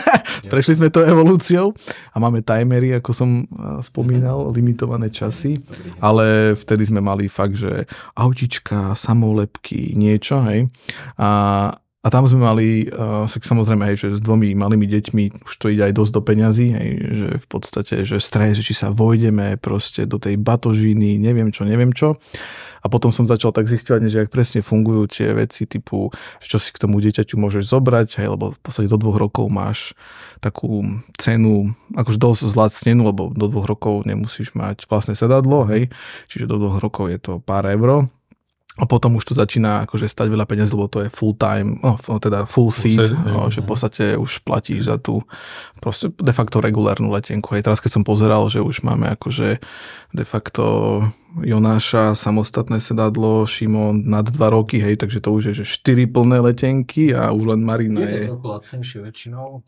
Prešli 0.53 0.77
sme 0.77 0.93
to 0.93 1.01
evolúciou 1.01 1.73
a 2.13 2.17
máme 2.21 2.45
timery, 2.45 2.93
ako 3.01 3.11
som 3.11 3.49
a, 3.57 3.81
spomínal, 3.81 4.53
limitované 4.53 5.09
časy, 5.09 5.57
ale 5.97 6.53
vtedy 6.53 6.93
sme 6.93 7.01
mali 7.01 7.33
fakt, 7.33 7.57
že 7.57 7.89
autička, 8.13 8.93
samolepky, 8.93 9.97
niečo, 9.97 10.45
hej. 10.45 10.69
A, 11.17 11.73
a 12.01 12.09
tam 12.09 12.25
sme 12.25 12.41
mali, 12.41 12.89
uh, 12.89 13.29
samozrejme, 13.29 13.93
hej, 13.93 13.97
že 14.01 14.09
s 14.17 14.21
dvomi 14.25 14.57
malými 14.57 14.89
deťmi 14.89 15.45
už 15.45 15.53
to 15.61 15.69
ide 15.69 15.85
aj 15.85 15.93
dosť 15.93 16.13
do 16.17 16.23
peňazí, 16.25 16.67
hej, 16.73 16.91
že 17.13 17.29
v 17.45 17.47
podstate, 17.47 17.95
že 18.09 18.17
stres, 18.25 18.57
či 18.57 18.73
sa 18.73 18.89
vojdeme 18.89 19.61
proste 19.61 20.09
do 20.09 20.17
tej 20.17 20.41
batožiny, 20.41 21.21
neviem 21.21 21.53
čo, 21.53 21.69
neviem 21.69 21.93
čo. 21.93 22.17
A 22.81 22.89
potom 22.89 23.13
som 23.13 23.29
začal 23.29 23.53
tak 23.53 23.69
zistovať, 23.69 24.09
že 24.09 24.25
ak 24.25 24.33
presne 24.33 24.65
fungujú 24.65 25.13
tie 25.13 25.37
veci 25.37 25.69
typu, 25.69 26.09
čo 26.41 26.57
si 26.57 26.73
k 26.73 26.81
tomu 26.81 27.05
dieťaťu 27.05 27.37
môžeš 27.37 27.69
zobrať, 27.69 28.25
hej, 28.25 28.33
lebo 28.33 28.57
v 28.57 28.61
podstate 28.65 28.89
do 28.89 28.97
dvoch 28.97 29.21
rokov 29.21 29.53
máš 29.53 29.93
takú 30.41 31.05
cenu, 31.21 31.77
akože 31.93 32.17
dosť 32.17 32.49
zlacnenú, 32.49 33.13
lebo 33.13 33.29
do 33.29 33.45
dvoch 33.45 33.69
rokov 33.69 34.09
nemusíš 34.09 34.57
mať 34.57 34.89
vlastné 34.89 35.13
sedadlo, 35.13 35.69
hej, 35.69 35.93
čiže 36.33 36.49
do 36.49 36.57
dvoch 36.57 36.81
rokov 36.81 37.13
je 37.13 37.21
to 37.21 37.33
pár 37.45 37.69
euro. 37.69 38.09
A 38.79 38.87
potom 38.87 39.19
už 39.19 39.27
to 39.27 39.35
začína 39.35 39.83
akože 39.83 40.07
stať 40.07 40.31
veľa 40.31 40.47
peniazí, 40.47 40.71
lebo 40.71 40.87
to 40.87 41.03
je 41.03 41.11
full 41.11 41.35
time, 41.35 41.83
no, 41.83 41.99
teda 41.99 42.47
full 42.47 42.71
seat, 42.71 43.11
no, 43.13 43.51
že 43.51 43.67
v 43.67 43.69
podstate 43.69 44.05
už 44.15 44.47
platíš 44.47 44.87
za 44.87 44.95
tú 44.95 45.27
proste 45.83 46.15
de 46.15 46.31
facto 46.31 46.63
regulárnu 46.63 47.11
letenku. 47.11 47.51
Hej, 47.59 47.67
teraz 47.67 47.83
keď 47.83 47.99
som 47.99 48.07
pozeral, 48.07 48.47
že 48.47 48.63
už 48.63 48.87
máme 48.87 49.11
akože 49.19 49.59
de 50.15 50.25
facto 50.25 51.03
Jonáša, 51.43 52.15
samostatné 52.15 52.79
sedadlo, 52.79 53.43
Šimon 53.43 54.07
nad 54.07 54.31
dva 54.31 54.55
roky, 54.55 54.79
hej, 54.79 55.03
takže 55.03 55.19
to 55.19 55.35
už 55.35 55.51
je, 55.51 55.63
že 55.63 55.67
4 55.67 56.07
plné 56.07 56.39
letenky 56.39 57.11
a 57.11 57.35
už 57.35 57.55
len 57.55 57.67
Marina 57.67 58.07
je... 58.07 58.07
Je 58.07 58.31
to 58.31 58.39
trochu 58.39 58.49
lacnejšie 58.55 58.99
väčšinou. 59.03 59.67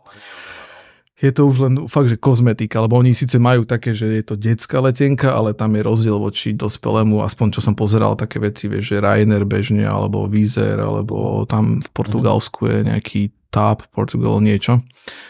Je 1.23 1.31
to 1.31 1.47
už 1.47 1.57
len 1.63 1.75
fakt, 1.87 2.11
že 2.11 2.19
kozmetika, 2.19 2.83
lebo 2.83 2.99
oni 2.99 3.15
síce 3.15 3.39
majú 3.39 3.63
také, 3.63 3.95
že 3.95 4.11
je 4.11 4.25
to 4.27 4.35
detská 4.35 4.83
letenka, 4.83 5.31
ale 5.31 5.55
tam 5.55 5.79
je 5.79 5.87
rozdiel 5.87 6.19
voči 6.19 6.51
dospelému, 6.51 7.23
aspoň 7.23 7.49
čo 7.55 7.61
som 7.63 7.79
pozeral 7.79 8.19
také 8.19 8.43
veci, 8.43 8.67
vieš, 8.67 8.99
že 8.99 9.03
Ryanair 9.03 9.47
bežne, 9.47 9.87
alebo 9.87 10.27
Vizer, 10.27 10.83
alebo 10.83 11.47
tam 11.47 11.79
v 11.79 11.89
Portugalsku 11.95 12.67
je 12.67 12.79
nejaký 12.91 13.23
TAP, 13.53 13.85
Portugal 13.93 14.41
niečo. 14.41 14.81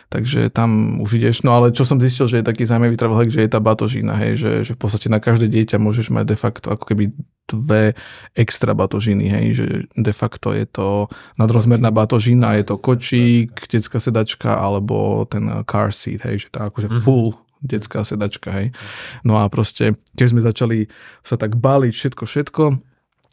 Takže 0.09 0.55
tam 0.55 1.01
už 1.03 1.19
ideš, 1.19 1.43
no 1.43 1.59
ale 1.59 1.75
čo 1.75 1.83
som 1.83 1.99
zistil, 1.99 2.31
že 2.31 2.41
je 2.41 2.47
taký 2.47 2.69
zaujímavý 2.69 2.95
travel 2.95 3.19
hack, 3.19 3.35
že 3.35 3.43
je 3.43 3.51
tá 3.51 3.59
batožina, 3.59 4.15
hej, 4.15 4.39
že, 4.39 4.53
že 4.63 4.73
v 4.77 4.81
podstate 4.81 5.11
na 5.11 5.19
každé 5.19 5.51
dieťa 5.51 5.83
môžeš 5.83 6.15
mať 6.15 6.25
de 6.31 6.37
facto 6.39 6.71
ako 6.71 6.85
keby 6.87 7.11
dve 7.51 7.99
extra 8.39 8.73
batožiny, 8.73 9.27
hej, 9.29 9.47
že 9.59 9.67
de 9.93 10.15
facto 10.15 10.55
je 10.55 10.65
to 10.69 11.11
nadrozmerná 11.41 11.91
batožina, 11.91 12.55
je 12.61 12.65
to 12.69 12.77
kočík, 12.79 13.67
detská 13.67 13.99
sedačka 13.99 14.55
alebo 14.55 15.27
ten 15.27 15.49
car 15.67 15.91
seat, 15.91 16.23
hej, 16.29 16.47
že 16.47 16.49
to 16.53 16.57
je 16.63 16.65
akože 16.69 16.89
full 17.03 17.35
detská 17.63 18.03
sedačka, 18.03 18.51
hej. 18.51 18.75
No 19.23 19.39
a 19.39 19.47
proste, 19.47 19.95
keď 20.19 20.27
sme 20.29 20.41
začali 20.43 20.79
sa 21.23 21.39
tak 21.39 21.57
baliť 21.57 21.95
všetko, 21.95 22.23
všetko, 22.27 22.65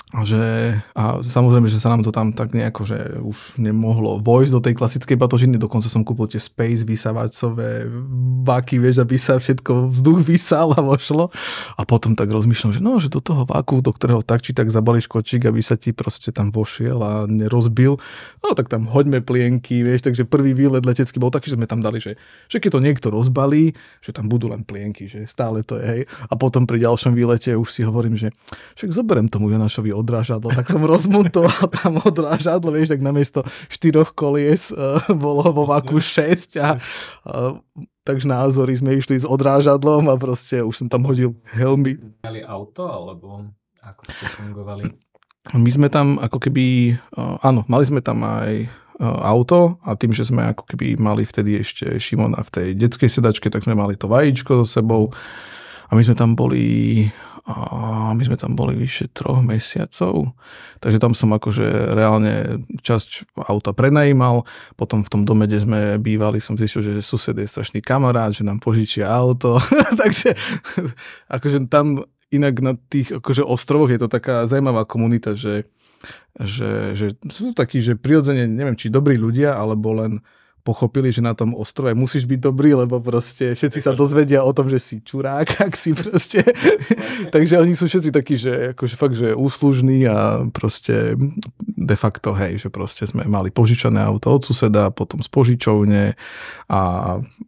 že, 0.10 0.74
a 0.98 1.22
samozrejme, 1.22 1.70
že 1.70 1.78
sa 1.78 1.94
nám 1.94 2.02
to 2.02 2.10
tam 2.10 2.34
tak 2.34 2.58
nejako, 2.58 2.82
že 2.82 2.98
už 3.22 3.62
nemohlo 3.62 4.18
vojsť 4.18 4.52
do 4.58 4.62
tej 4.66 4.74
klasickej 4.74 5.14
batožiny, 5.14 5.62
dokonca 5.62 5.86
som 5.86 6.02
kúpil 6.02 6.26
tie 6.26 6.42
space 6.42 6.82
vysávacové 6.82 7.86
váky, 8.42 8.82
vieš, 8.82 9.06
aby 9.06 9.22
sa 9.22 9.38
všetko 9.38 9.94
vzduch 9.94 10.26
vysal 10.26 10.74
a 10.74 10.82
vošlo. 10.82 11.30
A 11.78 11.86
potom 11.86 12.18
tak 12.18 12.34
rozmýšľam, 12.34 12.74
že 12.74 12.82
no, 12.82 12.98
že 12.98 13.14
do 13.14 13.22
toho 13.22 13.46
váku, 13.46 13.86
do 13.86 13.94
ktorého 13.94 14.26
tak 14.26 14.42
či 14.42 14.50
tak 14.50 14.74
zabališ 14.74 15.06
kočík, 15.06 15.46
aby 15.46 15.62
sa 15.62 15.78
ti 15.78 15.94
proste 15.94 16.34
tam 16.34 16.50
vošiel 16.50 16.98
a 17.06 17.12
nerozbil, 17.30 18.02
no 18.42 18.48
tak 18.58 18.66
tam 18.66 18.90
hoďme 18.90 19.22
plienky, 19.22 19.86
vieš, 19.86 20.10
takže 20.10 20.26
prvý 20.26 20.58
výlet 20.58 20.90
letecký 20.90 21.22
bol 21.22 21.30
taký, 21.30 21.54
že 21.54 21.58
sme 21.62 21.70
tam 21.70 21.86
dali, 21.86 22.02
že, 22.02 22.18
že 22.50 22.58
keď 22.58 22.72
to 22.74 22.80
niekto 22.82 23.08
rozbalí, 23.14 23.78
že 24.02 24.10
tam 24.10 24.26
budú 24.26 24.50
len 24.50 24.66
plienky, 24.66 25.06
že 25.06 25.30
stále 25.30 25.62
to 25.62 25.78
je, 25.78 25.86
hej. 25.86 26.02
A 26.26 26.34
potom 26.34 26.66
pri 26.66 26.82
ďalšom 26.82 27.14
výlete 27.14 27.54
už 27.54 27.70
si 27.70 27.86
hovorím, 27.86 28.18
že 28.18 28.34
však 28.74 28.90
zoberiem 28.90 29.30
tomu 29.30 29.54
Jonášovi 29.54 29.99
odrážadlo, 30.00 30.50
tak 30.56 30.72
som 30.72 30.82
rozmontoval 30.82 31.68
tam 31.80 32.00
odrážadlo, 32.00 32.74
vieš, 32.74 32.96
tak 32.96 33.04
namiesto 33.04 33.44
štyroch 33.68 34.16
kolies 34.16 34.72
uh, 34.72 35.04
bolo 35.14 35.52
vo 35.52 35.64
vaku 35.68 36.00
6 36.00 36.58
a 36.60 36.80
uh, 36.80 37.60
takže 38.08 38.26
na 38.26 38.48
Azory 38.48 38.74
sme 38.80 38.98
išli 38.98 39.22
s 39.22 39.26
odrážadlom 39.28 40.10
a 40.10 40.16
proste 40.18 40.64
už 40.64 40.74
som 40.74 40.88
tam 40.88 41.06
hodil 41.06 41.38
helmy. 41.54 42.00
Mali 42.26 42.42
auto, 42.42 42.88
alebo 42.90 43.46
ako 43.84 44.02
ste 44.10 44.26
fungovali? 44.40 44.84
My 45.56 45.70
sme 45.72 45.88
tam 45.88 46.18
ako 46.20 46.38
keby, 46.40 46.98
uh, 47.20 47.38
áno, 47.44 47.68
mali 47.68 47.84
sme 47.86 48.00
tam 48.00 48.24
aj 48.24 48.70
auto 49.00 49.80
a 49.80 49.96
tým, 49.96 50.12
že 50.12 50.28
sme 50.28 50.52
ako 50.52 50.76
keby 50.76 51.00
mali 51.00 51.24
vtedy 51.24 51.64
ešte 51.64 51.96
Šimona 51.96 52.44
v 52.44 52.52
tej 52.52 52.68
detskej 52.76 53.08
sedačke, 53.08 53.48
tak 53.48 53.64
sme 53.64 53.72
mali 53.72 53.96
to 53.96 54.12
vajíčko 54.12 54.64
so 54.64 54.68
sebou 54.68 55.16
a 55.90 55.92
my 55.98 56.02
sme 56.06 56.16
tam 56.16 56.38
boli 56.38 57.10
a 57.50 58.14
my 58.14 58.22
sme 58.22 58.38
tam 58.38 58.54
boli 58.54 58.78
vyše 58.78 59.10
troch 59.10 59.42
mesiacov, 59.42 60.38
takže 60.78 61.02
tam 61.02 61.18
som 61.18 61.34
akože 61.34 61.98
reálne 61.98 62.62
časť 62.86 63.42
auta 63.50 63.74
prenajímal, 63.74 64.46
potom 64.78 65.02
v 65.02 65.10
tom 65.10 65.22
dome, 65.26 65.50
kde 65.50 65.66
sme 65.66 65.80
bývali, 65.98 66.38
som 66.38 66.54
zistil, 66.54 66.86
že 66.86 67.02
sused 67.02 67.34
je 67.34 67.50
strašný 67.50 67.82
kamarát, 67.82 68.30
že 68.30 68.46
nám 68.46 68.62
požičia 68.62 69.10
auto, 69.10 69.58
takže 70.02 70.38
akože 71.26 71.66
tam 71.74 72.06
inak 72.30 72.56
na 72.62 72.74
tých 72.78 73.18
akože 73.18 73.42
ostrovoch 73.42 73.90
je 73.90 73.98
to 73.98 74.10
taká 74.12 74.46
zaujímavá 74.46 74.86
komunita, 74.86 75.34
že, 75.34 75.66
že, 76.38 76.94
že 76.94 77.18
sú 77.34 77.58
takí, 77.58 77.82
že 77.82 77.98
prirodzene, 77.98 78.46
neviem, 78.46 78.78
či 78.78 78.94
dobrí 78.94 79.18
ľudia, 79.18 79.58
alebo 79.58 79.98
len 79.98 80.22
pochopili, 80.70 81.10
že 81.10 81.26
na 81.26 81.34
tom 81.34 81.58
ostrove 81.58 81.98
musíš 81.98 82.30
byť 82.30 82.40
dobrý, 82.46 82.78
lebo 82.78 83.02
proste 83.02 83.58
všetci 83.58 83.82
sa 83.82 83.98
dozvedia 83.98 84.46
o 84.46 84.54
tom, 84.54 84.70
že 84.70 84.78
si 84.78 84.96
čurák, 85.02 85.58
ak 85.66 85.74
si 85.74 85.98
proste. 85.98 86.46
Takže 87.36 87.58
oni 87.58 87.74
sú 87.74 87.90
všetci 87.90 88.14
takí, 88.14 88.38
že 88.38 88.78
akože 88.78 88.94
fakt, 88.94 89.18
že 89.18 89.34
úslužní 89.34 90.06
a 90.06 90.46
proste 90.54 91.18
de 91.80 91.98
facto, 91.98 92.38
hej, 92.38 92.62
že 92.62 92.70
proste 92.70 93.10
sme 93.10 93.26
mali 93.26 93.50
požičané 93.50 93.98
auto 93.98 94.38
od 94.38 94.46
suseda, 94.46 94.94
potom 94.94 95.26
z 95.26 95.30
požičovne 95.32 96.14
a, 96.70 96.82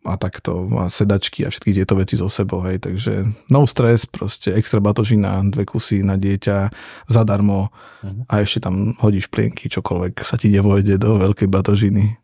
a 0.07 0.13
takto 0.17 0.65
a 0.82 0.89
sedačky 0.89 1.45
a 1.45 1.53
všetky 1.53 1.78
tieto 1.78 1.93
veci 1.93 2.17
zo 2.17 2.32
sebou, 2.32 2.65
hej, 2.65 2.82
takže 2.82 3.28
no 3.53 3.69
stres, 3.69 4.09
proste 4.09 4.55
extra 4.57 4.82
batožina, 4.82 5.45
dve 5.45 5.67
kusy 5.67 6.01
na 6.01 6.17
dieťa 6.17 6.74
zadarmo 7.05 7.69
uh-huh. 7.69 8.26
a 8.32 8.41
ešte 8.41 8.65
tam 8.65 8.97
hodíš 8.97 9.30
plienky, 9.30 9.69
čokoľvek 9.69 10.26
sa 10.26 10.39
ti 10.39 10.49
nevojde 10.49 10.97
do 10.97 11.22
veľkej 11.22 11.51
batožiny. 11.51 12.20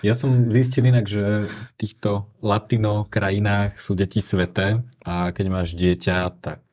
Ja 0.00 0.16
som 0.16 0.48
zistil 0.48 0.88
inak, 0.88 1.08
že 1.08 1.48
v 1.48 1.70
týchto 1.76 2.30
latino 2.40 3.04
krajinách 3.08 3.76
sú 3.76 3.92
deti 3.92 4.24
sveté 4.24 4.84
a 5.04 5.32
keď 5.32 5.46
máš 5.52 5.76
dieťa, 5.76 6.32
tak 6.40 6.64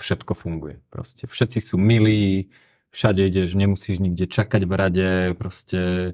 všetko 0.00 0.32
funguje. 0.32 0.80
Proste 0.88 1.28
všetci 1.28 1.58
sú 1.60 1.76
milí, 1.76 2.52
všade 2.92 3.24
ideš, 3.28 3.56
nemusíš 3.56 4.00
nikde 4.00 4.28
čakať 4.28 4.62
v 4.64 4.72
rade, 4.72 5.10
proste 5.36 6.12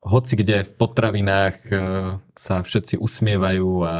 hoci 0.00 0.32
kde 0.32 0.64
v 0.64 0.72
potravinách 0.80 1.56
e, 1.68 1.76
sa 2.32 2.64
všetci 2.64 2.96
usmievajú 2.96 3.70
a, 3.84 3.88
a 3.92 3.96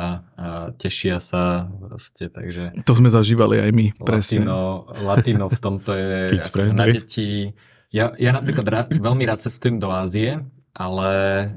tešia 0.80 1.20
sa 1.20 1.68
proste, 1.68 2.32
takže... 2.32 2.72
To 2.88 2.96
sme 2.96 3.12
zažívali 3.12 3.60
aj 3.60 3.70
my, 3.70 3.86
presne. 4.00 4.48
Latino, 4.48 4.60
latino 5.04 5.46
v 5.52 5.58
tomto 5.60 5.90
je 5.92 6.40
na 6.80 6.86
deti. 6.88 7.52
Ja, 7.92 8.16
ja 8.16 8.32
napríklad 8.32 8.66
rád, 8.66 8.88
veľmi 8.96 9.28
rád 9.28 9.44
cestujem 9.44 9.76
do 9.76 9.92
Ázie 9.92 10.40
ale 10.70 11.12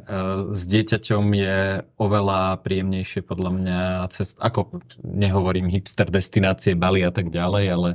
uh, 0.09 0.51
s 0.57 0.65
dieťaťom 0.65 1.25
je 1.37 1.85
oveľa 2.01 2.59
príjemnejšie 2.65 3.21
podľa 3.21 3.51
mňa 3.53 3.79
cest, 4.09 4.35
ako 4.41 4.81
nehovorím 5.05 5.69
hipster 5.69 6.09
destinácie 6.09 6.73
Bali 6.73 7.05
a 7.05 7.13
tak 7.13 7.29
ďalej, 7.29 7.65
ale 7.69 7.89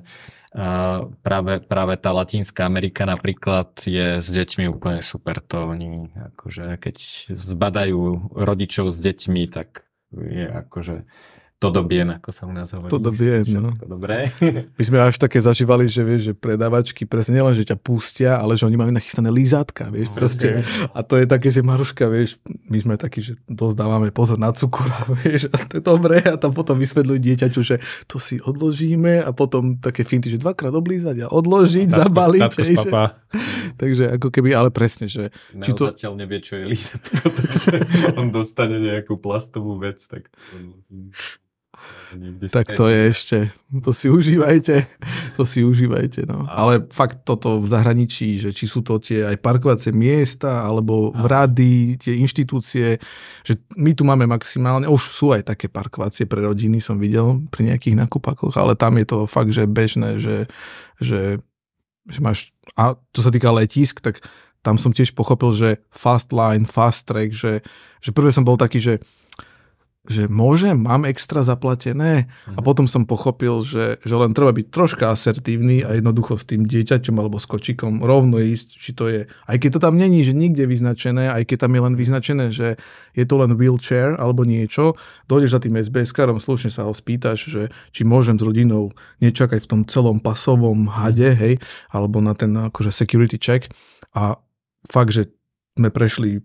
uh, 0.55 1.11
práve, 1.27 1.59
práve 1.67 1.95
tá 1.99 2.15
Latinská 2.15 2.65
Amerika 2.65 3.03
napríklad 3.03 3.75
je 3.83 4.23
s 4.23 4.29
deťmi 4.31 4.71
úplne 4.71 5.03
super. 5.03 5.43
To 5.51 5.75
oni 5.75 6.15
akože 6.35 6.79
keď 6.79 6.97
zbadajú 7.35 8.33
rodičov 8.39 8.95
s 8.95 8.99
deťmi, 9.03 9.43
tak 9.51 9.85
je 10.15 10.47
akože 10.47 11.05
to 11.59 11.75
dobien, 11.75 12.07
ako 12.07 12.31
sa 12.31 12.47
u 12.47 12.55
nás 12.55 12.71
hovorí. 12.71 12.87
To 12.87 13.03
dobien, 13.03 13.43
no. 13.51 13.75
Dobré. 13.83 14.31
My 14.79 14.83
sme 14.87 15.03
až 15.03 15.19
také 15.19 15.43
zažívali, 15.43 15.91
že 15.91 16.07
vieš, 16.07 16.31
že 16.31 16.35
predávačky 16.39 17.03
presne 17.03 17.43
nielen, 17.43 17.51
že 17.59 17.67
ťa 17.67 17.83
pustia, 17.83 18.39
ale 18.39 18.55
že 18.55 18.63
oni 18.63 18.79
majú 18.79 18.95
nachystané 18.95 19.27
lízátka, 19.35 19.91
vieš, 19.91 20.15
no, 20.15 20.23
proste. 20.23 20.63
Okay. 20.63 20.95
A 20.95 21.03
to 21.03 21.19
je 21.19 21.27
také, 21.27 21.51
že 21.51 21.67
Maruška, 21.67 22.07
vieš, 22.07 22.39
my 22.47 22.79
sme 22.79 22.95
takí, 22.95 23.27
že 23.27 23.35
dosť 23.51 23.75
dávame 23.75 24.15
pozor 24.15 24.39
na 24.39 24.55
cukor, 24.55 24.87
vieš, 25.27 25.51
a 25.51 25.59
to 25.67 25.79
je 25.79 25.83
dobré 25.83 26.23
a 26.23 26.39
tam 26.39 26.55
potom 26.55 26.79
vysvetľujú 26.79 27.19
dieťaťu, 27.19 27.61
že 27.67 27.83
to 28.07 28.23
si 28.23 28.39
odložíme 28.39 29.19
a 29.27 29.35
potom 29.35 29.83
také 29.83 30.07
finty, 30.07 30.31
že 30.31 30.39
dvakrát 30.39 30.71
oblízať 30.71 31.27
a 31.27 31.35
odložiť, 31.35 31.91
Tátko, 31.91 32.03
zabaliť. 32.07 32.43
Tátko 32.55 32.63
že... 32.63 32.91
Takže 33.83 34.05
ako 34.15 34.29
keby, 34.31 34.55
ale 34.55 34.71
presne, 34.71 35.11
že... 35.11 35.35
Či 35.59 35.75
to... 35.75 35.91
nevie, 36.15 36.39
čo 36.39 36.55
je 36.55 36.71
lízatko, 36.71 37.19
on 38.23 38.31
dostane 38.31 38.79
nejakú 38.79 39.19
plastovú 39.19 39.75
vec, 39.83 39.99
tak 40.07 40.31
tak 42.49 42.73
to 42.73 42.89
je 42.89 43.01
ešte, 43.13 43.39
to 43.85 43.93
si 43.93 44.09
užívajte, 44.09 44.77
to 45.37 45.43
si 45.45 45.61
užívajte, 45.61 46.25
no. 46.25 46.49
Ale 46.49 46.89
fakt 46.89 47.25
toto 47.25 47.61
v 47.61 47.69
zahraničí, 47.69 48.41
že 48.41 48.51
či 48.53 48.65
sú 48.65 48.81
to 48.81 48.97
tie 48.97 49.29
aj 49.29 49.37
parkovacie 49.41 49.93
miesta, 49.93 50.65
alebo 50.65 51.13
v 51.13 51.25
rady, 51.29 51.75
tie 52.01 52.17
inštitúcie, 52.19 52.97
že 53.45 53.55
my 53.77 53.93
tu 53.93 54.09
máme 54.09 54.25
maximálne, 54.25 54.89
už 54.89 55.13
sú 55.13 55.37
aj 55.37 55.53
také 55.53 55.69
parkovacie 55.69 56.25
pre 56.25 56.41
rodiny, 56.41 56.81
som 56.81 56.97
videl 56.97 57.45
pri 57.53 57.75
nejakých 57.75 58.01
nakupakoch, 58.01 58.57
ale 58.57 58.73
tam 58.79 58.97
je 58.97 59.07
to 59.07 59.19
fakt, 59.29 59.53
že 59.53 59.69
bežné, 59.69 60.17
že, 60.17 60.49
že, 60.99 61.43
že 62.09 62.19
máš, 62.25 62.55
a 62.73 62.97
čo 63.13 63.21
sa 63.21 63.31
týka 63.31 63.53
letisk, 63.53 64.01
tak 64.01 64.25
tam 64.63 64.77
som 64.77 64.91
tiež 64.91 65.15
pochopil, 65.15 65.55
že 65.55 65.71
fast 65.93 66.35
line, 66.35 66.67
fast 66.67 67.07
track, 67.07 67.33
že, 67.33 67.63
že 68.03 68.11
prvé 68.11 68.35
som 68.35 68.43
bol 68.43 68.59
taký, 68.59 68.83
že 68.83 68.95
že 70.09 70.25
môžem, 70.27 70.75
mám 70.81 71.05
extra 71.05 71.45
zaplatené? 71.45 72.33
A 72.49 72.61
mhm. 72.61 72.65
potom 72.65 72.89
som 72.89 73.05
pochopil, 73.05 73.61
že, 73.63 74.01
že 74.03 74.15
len 74.17 74.33
treba 74.33 74.57
byť 74.57 74.67
troška 74.73 75.13
asertívny 75.13 75.85
a 75.85 75.95
jednoducho 76.01 76.41
s 76.41 76.49
tým 76.49 76.65
dieťaťom 76.65 77.15
alebo 77.21 77.37
s 77.37 77.47
kočikom 77.47 78.01
rovno 78.01 78.41
ísť, 78.41 78.69
či 78.73 78.91
to 78.97 79.05
je, 79.07 79.21
aj 79.29 79.57
keď 79.61 79.71
to 79.77 79.81
tam 79.85 79.95
není, 80.01 80.25
že 80.25 80.33
nikde 80.33 80.65
vyznačené, 80.65 81.29
aj 81.29 81.45
keď 81.45 81.69
tam 81.69 81.73
je 81.77 81.81
len 81.85 81.95
vyznačené, 81.95 82.45
že 82.51 82.81
je 83.13 83.25
to 83.29 83.35
len 83.37 83.55
wheelchair 83.55 84.17
alebo 84.17 84.49
niečo, 84.49 84.97
dojdeš 85.29 85.55
za 85.55 85.61
tým 85.61 85.77
SBS-karom, 85.77 86.41
slušne 86.41 86.73
sa 86.73 86.89
ho 86.89 86.97
spýtaš, 86.97 87.39
že 87.45 87.63
či 87.93 88.03
môžem 88.09 88.41
s 88.41 88.43
rodinou 88.43 88.91
nečakať 89.21 89.61
v 89.65 89.71
tom 89.71 89.81
celom 89.85 90.19
pasovom 90.25 90.89
hade, 90.89 91.37
hej, 91.37 91.61
alebo 91.93 92.25
na 92.25 92.33
ten 92.33 92.51
akože 92.57 92.91
security 92.91 93.37
check. 93.37 93.69
A 94.17 94.41
fakt, 94.89 95.13
že 95.13 95.29
sme 95.79 95.95
prešli 95.95 96.43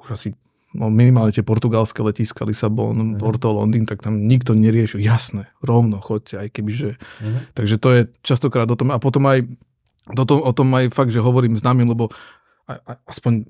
už 0.00 0.08
asi 0.08 0.28
no 0.72 0.88
minimálne 0.88 1.32
tie 1.32 1.44
portugalské 1.44 2.00
letiska, 2.00 2.48
Lisabon, 2.48 3.16
mm. 3.16 3.20
Porto, 3.20 3.52
Londýn, 3.52 3.84
tak 3.84 4.00
tam 4.00 4.24
nikto 4.24 4.56
nerieši. 4.56 5.00
Jasné, 5.00 5.52
rovno 5.60 6.00
choďte, 6.00 6.40
aj 6.40 6.48
keby, 6.52 6.72
že... 6.72 6.90
Mm. 7.20 7.38
Takže 7.52 7.76
to 7.76 7.88
je 7.92 8.00
častokrát 8.24 8.68
o 8.68 8.76
tom. 8.76 8.92
A 8.92 8.98
potom 9.00 9.24
aj 9.28 9.44
o 10.10 10.24
tom, 10.24 10.38
o 10.42 10.52
tom 10.52 10.68
aj 10.74 10.90
fakt, 10.90 11.12
že 11.14 11.22
hovorím 11.22 11.60
známym, 11.60 11.86
lebo 11.86 12.10
aspoň 13.06 13.44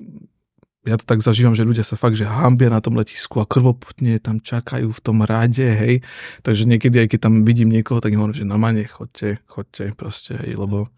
ja 0.83 0.99
to 0.99 1.07
tak 1.07 1.22
zažívam, 1.22 1.55
že 1.55 1.62
ľudia 1.62 1.87
sa 1.87 1.95
fakt, 1.95 2.18
že 2.18 2.26
hambia 2.26 2.66
na 2.66 2.83
tom 2.83 2.99
letisku 2.99 3.39
a 3.39 3.47
krvoputne 3.47 4.18
tam 4.18 4.43
čakajú 4.43 4.91
v 4.91 5.01
tom 5.01 5.22
rade, 5.22 5.62
hej. 5.62 6.03
Takže 6.43 6.66
niekedy, 6.66 7.07
aj 7.07 7.09
keď 7.14 7.20
tam 7.30 7.35
vidím 7.47 7.70
niekoho, 7.70 8.03
tak 8.03 8.11
im 8.11 8.18
hovorím, 8.18 8.43
že 8.43 8.47
normálne 8.47 8.83
chodte, 8.91 9.39
chodte 9.47 9.95
proste, 9.95 10.35
hej, 10.43 10.59
lebo 10.59 10.91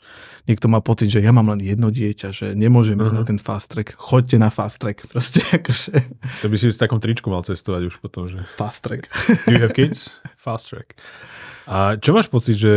niekto 0.49 0.73
má 0.73 0.81
pocit, 0.81 1.13
že 1.13 1.21
ja 1.21 1.37
mám 1.37 1.53
len 1.53 1.61
jedno 1.61 1.93
dieťa, 1.93 2.29
že 2.33 2.47
nemôžem 2.57 2.97
uh-huh. 2.97 3.13
ísť 3.13 3.17
na 3.17 3.23
mhm. 3.25 3.29
ten 3.29 3.39
fast 3.41 3.69
track, 3.77 3.93
chodte 4.01 4.41
na 4.41 4.49
fast 4.49 4.81
track, 4.81 5.05
proste, 5.05 5.45
akože. 5.61 5.93
To 6.41 6.47
by 6.49 6.57
si 6.57 6.73
v 6.73 6.81
takom 6.81 6.97
tričku 6.97 7.29
mal 7.29 7.45
cestovať 7.45 7.93
už 7.93 8.01
potom, 8.01 8.25
že... 8.25 8.41
Fast 8.57 8.89
track. 8.89 9.13
Do 9.45 9.53
you 9.53 9.61
have 9.61 9.77
kids? 9.77 10.17
Fast 10.45 10.73
track. 10.73 10.97
A 11.65 11.97
čo 11.97 12.13
máš 12.13 12.29
pocit, 12.29 12.61
že, 12.61 12.77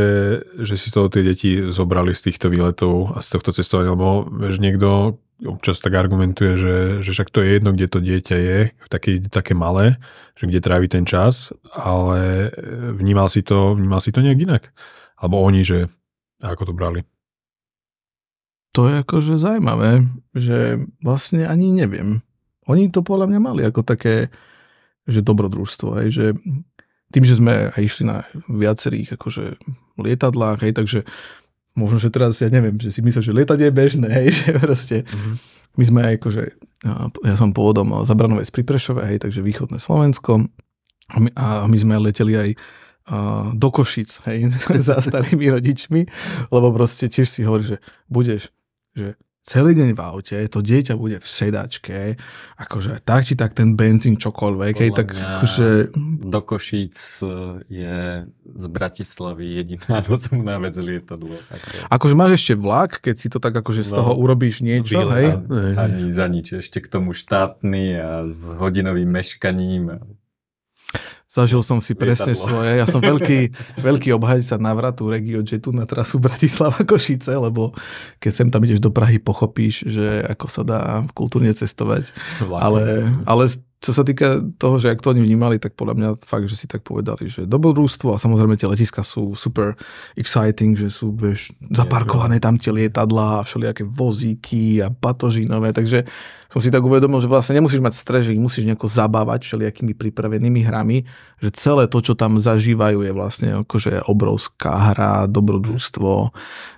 že 0.64 0.80
si 0.80 0.88
to 0.95 1.12
tie 1.12 1.20
deti 1.20 1.60
zobrali 1.68 2.16
z 2.16 2.32
týchto 2.32 2.47
výletov 2.47 3.12
a 3.16 3.20
z 3.20 3.36
tohto 3.36 3.51
cestovania? 3.51 3.91
Lebo 3.91 4.24
vieš, 4.32 4.64
niekto 4.64 5.20
občas 5.45 5.77
tak 5.77 5.93
argumentuje, 5.93 6.57
že, 6.57 6.75
že 7.05 7.09
však 7.13 7.29
to 7.29 7.45
je 7.45 7.59
jedno, 7.59 7.69
kde 7.75 7.88
to 7.88 7.99
dieťa 8.01 8.38
je, 8.38 8.59
také, 8.89 9.21
také 9.21 9.53
malé, 9.53 10.01
že 10.33 10.49
kde 10.49 10.63
trávi 10.63 10.88
ten 10.89 11.05
čas, 11.05 11.53
ale 11.69 12.49
vnímal 12.97 13.29
si 13.29 13.45
to, 13.45 13.77
vnímal 13.77 14.01
si 14.01 14.09
to 14.09 14.25
nejak 14.25 14.41
inak? 14.41 14.63
Alebo 15.17 15.41
oni, 15.45 15.61
že 15.61 15.85
ako 16.41 16.69
to 16.69 16.73
brali? 16.73 17.01
To 18.73 18.89
je 18.89 19.01
akože 19.01 19.41
zaujímavé, 19.41 20.05
že 20.38 20.81
vlastne 21.01 21.49
ani 21.49 21.73
neviem. 21.73 22.21
Oni 22.69 22.93
to 22.93 23.01
podľa 23.01 23.29
mňa 23.29 23.39
mali 23.41 23.61
ako 23.65 23.81
také, 23.81 24.29
že 25.09 25.25
dobrodružstvo, 25.25 26.01
hej, 26.01 26.09
že 26.13 26.25
tým, 27.09 27.23
že 27.23 27.39
sme 27.39 27.71
aj 27.73 27.81
išli 27.81 28.03
na 28.05 28.27
viacerých 28.51 29.15
akože 29.15 29.57
lietadlách, 29.97 30.59
hej, 30.61 30.73
takže 30.75 30.99
možno, 31.78 32.01
že 32.01 32.09
teraz, 32.09 32.41
ja 32.41 32.49
neviem, 32.49 32.73
že 32.82 32.89
si 32.89 33.05
myslel, 33.05 33.21
že 33.21 33.38
lietať 33.38 33.59
je 33.61 33.69
bežné, 33.69 34.07
hej, 34.17 34.34
že 34.34 34.49
proste 34.57 34.97
mm-hmm. 35.05 35.36
my 35.78 35.84
sme 35.86 35.99
aj 36.01 36.13
akože, 36.17 36.43
ja 37.23 37.36
som 37.38 37.53
pôvodom 37.53 38.01
z 38.01 38.09
Branovec 38.17 38.49
pri 38.49 38.65
Prešove, 38.65 39.05
hej, 39.05 39.21
takže 39.21 39.45
východné 39.45 39.78
Slovensko 39.78 40.49
a 41.13 41.17
my, 41.21 41.30
a 41.38 41.45
my 41.69 41.78
sme 41.78 41.95
leteli 42.01 42.34
aj 42.34 42.49
do 43.55 43.69
Košic, 43.71 44.09
hej, 44.28 44.51
za 44.89 44.99
starými 44.99 45.47
rodičmi, 45.53 46.01
lebo 46.51 46.73
proste 46.75 47.07
tiež 47.07 47.30
si 47.30 47.45
hovorí, 47.47 47.63
že 47.63 47.78
budeš, 48.11 48.51
že 48.97 49.15
celý 49.48 49.72
deň 49.80 49.95
v 49.95 50.02
aute, 50.04 50.38
to 50.52 50.60
dieťa 50.60 51.00
bude 51.00 51.24
v 51.24 51.28
sedačke, 51.28 52.20
akože 52.60 53.00
tak 53.08 53.24
či 53.24 53.39
tak 53.39 53.56
ten 53.56 53.80
benzín 53.80 54.20
čokoľvek, 54.20 54.74
hej, 54.76 54.91
tak 54.91 55.16
akože... 55.16 55.95
Do 56.28 56.43
Košíc 56.43 57.24
e, 57.24 57.64
je 57.72 57.98
z 58.43 58.66
Bratislavy 58.68 59.64
jediná 59.64 60.04
rozumná 60.12 60.60
vec 60.60 60.76
lietadlo. 60.76 61.39
Ako... 61.48 61.68
akože 61.88 62.16
máš 62.20 62.32
ešte 62.43 62.54
vlak, 62.60 63.00
keď 63.00 63.16
si 63.16 63.28
to 63.32 63.39
tak 63.39 63.56
akože 63.56 63.88
z 63.88 63.91
no, 63.95 63.98
toho 64.04 64.12
urobíš 64.20 64.60
niečo, 64.60 65.00
bíle, 65.00 65.16
hej? 65.16 65.28
Ani 65.80 66.12
za 66.12 66.28
nič, 66.28 66.60
ešte 66.60 66.84
k 66.84 66.91
tomu 66.91 67.16
štátny 67.16 67.84
a 67.95 68.12
s 68.28 68.43
hodinovým 68.60 69.08
meškaním. 69.08 70.04
Zažil 71.38 71.61
som 71.61 71.77
si 71.77 71.93
presne 71.93 72.33
Lietadlo. 72.33 72.49
svoje. 72.49 72.71
Ja 72.81 72.89
som 72.89 72.97
veľký, 72.97 73.39
veľký 73.77 74.09
obhajca 74.17 74.57
návratu 74.57 75.05
RegioJetu 75.05 75.69
na 75.69 75.85
trasu 75.85 76.17
Bratislava 76.17 76.81
Košice, 76.89 77.38
lebo 77.38 77.77
keď 78.17 78.31
sem 78.33 78.49
tam 78.49 78.65
ideš 78.65 78.81
do 78.81 78.89
Prahy, 78.89 79.21
pochopíš, 79.21 79.85
že 79.85 80.25
ako 80.25 80.45
sa 80.49 80.61
dá 80.65 80.81
kultúrne 81.13 81.53
cestovať. 81.53 82.09
Ale, 82.41 83.13
ale 83.29 83.53
čo 83.77 83.93
sa 83.93 84.01
týka 84.01 84.41
toho, 84.57 84.81
že 84.81 84.89
ak 84.89 85.05
to 85.05 85.13
oni 85.13 85.21
vnímali, 85.21 85.61
tak 85.61 85.77
podľa 85.77 85.93
mňa 85.93 86.09
fakt, 86.25 86.49
že 86.49 86.57
si 86.57 86.65
tak 86.65 86.81
povedali, 86.81 87.29
že 87.29 87.45
dobrodružstvo 87.45 88.09
a 88.09 88.17
samozrejme 88.17 88.57
tie 88.57 88.65
letiska 88.65 89.05
sú 89.05 89.38
super 89.38 89.77
exciting, 90.17 90.73
že 90.73 90.89
sú 90.89 91.13
vieš, 91.13 91.53
zaparkované 91.61 92.41
tam 92.41 92.57
tie 92.57 92.73
lietadlá 92.73 93.41
a 93.41 93.45
všelijaké 93.45 93.85
vozíky 93.85 94.81
a 94.81 94.89
batožinové, 94.89 95.77
takže 95.77 96.09
som 96.48 96.64
si 96.64 96.72
tak 96.72 96.84
uvedomil, 96.84 97.20
že 97.20 97.28
vlastne 97.28 97.60
nemusíš 97.60 97.84
mať 97.84 97.93
stres, 97.95 98.24
že 98.28 98.34
ich 98.36 98.41
musíš 98.41 98.64
nejako 98.64 98.88
zabávať 98.88 99.48
všelijakými 99.48 99.93
pripravenými 99.95 100.64
hrami, 100.64 101.04
že 101.43 101.50
celé 101.52 101.91
to, 101.91 102.00
čo 102.00 102.16
tam 102.16 102.39
zažívajú 102.39 103.04
je 103.04 103.12
vlastne 103.12 103.50
akože 103.68 104.08
obrovská 104.08 104.95
hra, 104.95 105.28
dobrodružstvo, 105.28 106.32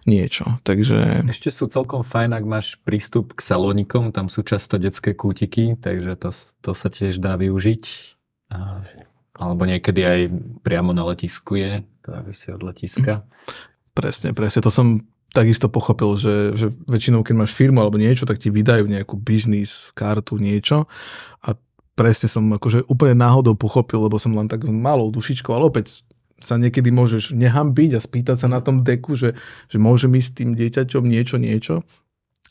niečo. 0.09 0.57
Takže... 0.65 1.29
Ešte 1.29 1.53
sú 1.53 1.69
celkom 1.69 2.01
fajn, 2.01 2.33
ak 2.33 2.45
máš 2.49 2.67
prístup 2.81 3.37
k 3.37 3.45
salónikom, 3.45 4.09
tam 4.09 4.27
sú 4.27 4.41
často 4.41 4.81
detské 4.81 5.13
kútiky, 5.13 5.77
takže 5.77 6.17
to, 6.17 6.29
to 6.65 6.71
sa 6.73 6.89
tiež 6.89 7.21
dá 7.21 7.37
využiť. 7.37 7.83
A, 8.49 8.81
alebo 9.37 9.63
niekedy 9.69 10.01
aj 10.01 10.19
priamo 10.65 10.91
na 10.91 11.05
letisku 11.05 11.61
je, 11.61 11.85
to 12.01 12.09
závisí 12.17 12.47
od 12.49 12.61
letiska. 12.65 13.23
Presne, 13.93 14.33
presne. 14.33 14.59
To 14.65 14.71
som 14.73 15.05
takisto 15.29 15.69
pochopil, 15.69 16.17
že, 16.17 16.57
že 16.57 16.67
väčšinou, 16.89 17.21
keď 17.21 17.35
máš 17.37 17.51
firmu 17.53 17.79
alebo 17.81 18.01
niečo, 18.01 18.25
tak 18.25 18.41
ti 18.41 18.49
vydajú 18.49 18.89
nejakú 18.89 19.15
biznis 19.17 19.93
kartu, 19.93 20.41
niečo 20.41 20.89
a 21.45 21.53
presne 21.93 22.31
som 22.31 22.47
akože 22.49 22.87
úplne 22.87 23.19
náhodou 23.19 23.53
pochopil, 23.53 23.99
lebo 24.07 24.17
som 24.17 24.33
len 24.33 24.47
tak 24.47 24.65
malou 24.65 25.11
dušičkou, 25.11 25.51
ale 25.51 25.69
opäť 25.69 26.07
sa 26.39 26.55
niekedy 26.55 26.89
môžeš 26.89 27.35
nehambiť 27.35 27.99
a 27.99 28.03
spýtať 28.03 28.37
sa 28.39 28.47
na 28.47 28.63
tom 28.63 28.81
deku, 28.81 29.13
že, 29.13 29.35
že 29.67 29.77
môžem 29.77 30.15
ísť 30.15 30.29
s 30.31 30.37
tým 30.39 30.49
dieťaťom 30.55 31.03
niečo, 31.03 31.35
niečo. 31.35 31.83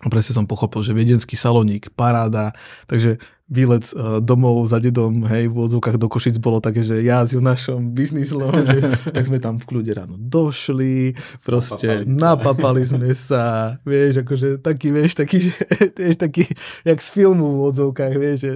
Presne 0.07 0.31
som 0.31 0.47
pochopil, 0.47 0.87
že 0.87 0.95
viedenský 0.95 1.35
saloník, 1.35 1.91
paráda, 1.99 2.55
takže 2.87 3.19
výlet 3.49 3.83
uh, 3.97 4.21
domov 4.21 4.69
za 4.69 4.77
dedom, 4.79 5.25
hej, 5.27 5.49
v 5.49 5.57
odzvukách 5.57 5.97
do 5.97 6.07
Košic 6.07 6.37
bolo 6.37 6.61
také, 6.61 6.85
že 6.85 7.01
ja 7.01 7.25
s 7.25 7.33
našom 7.33 7.97
biznis 7.97 8.31
že, 8.31 8.79
tak 9.17 9.25
sme 9.25 9.41
tam 9.41 9.57
v 9.57 9.65
kľude 9.65 9.93
ráno 9.97 10.15
došli, 10.21 11.17
proste 11.43 12.05
napapali, 12.05 12.15
napapali 12.15 12.83
sme 12.85 13.11
sa, 13.17 13.75
vieš, 13.89 14.23
akože 14.23 14.61
taký, 14.61 14.93
vieš, 14.93 15.17
taký, 15.17 15.49
že, 15.49 15.57
vieš, 15.99 16.17
taký, 16.21 16.45
jak 16.85 16.99
z 17.01 17.09
filmu 17.09 17.59
v 17.59 17.61
odzvukách, 17.73 18.15
vieš, 18.21 18.39
že 18.45 18.53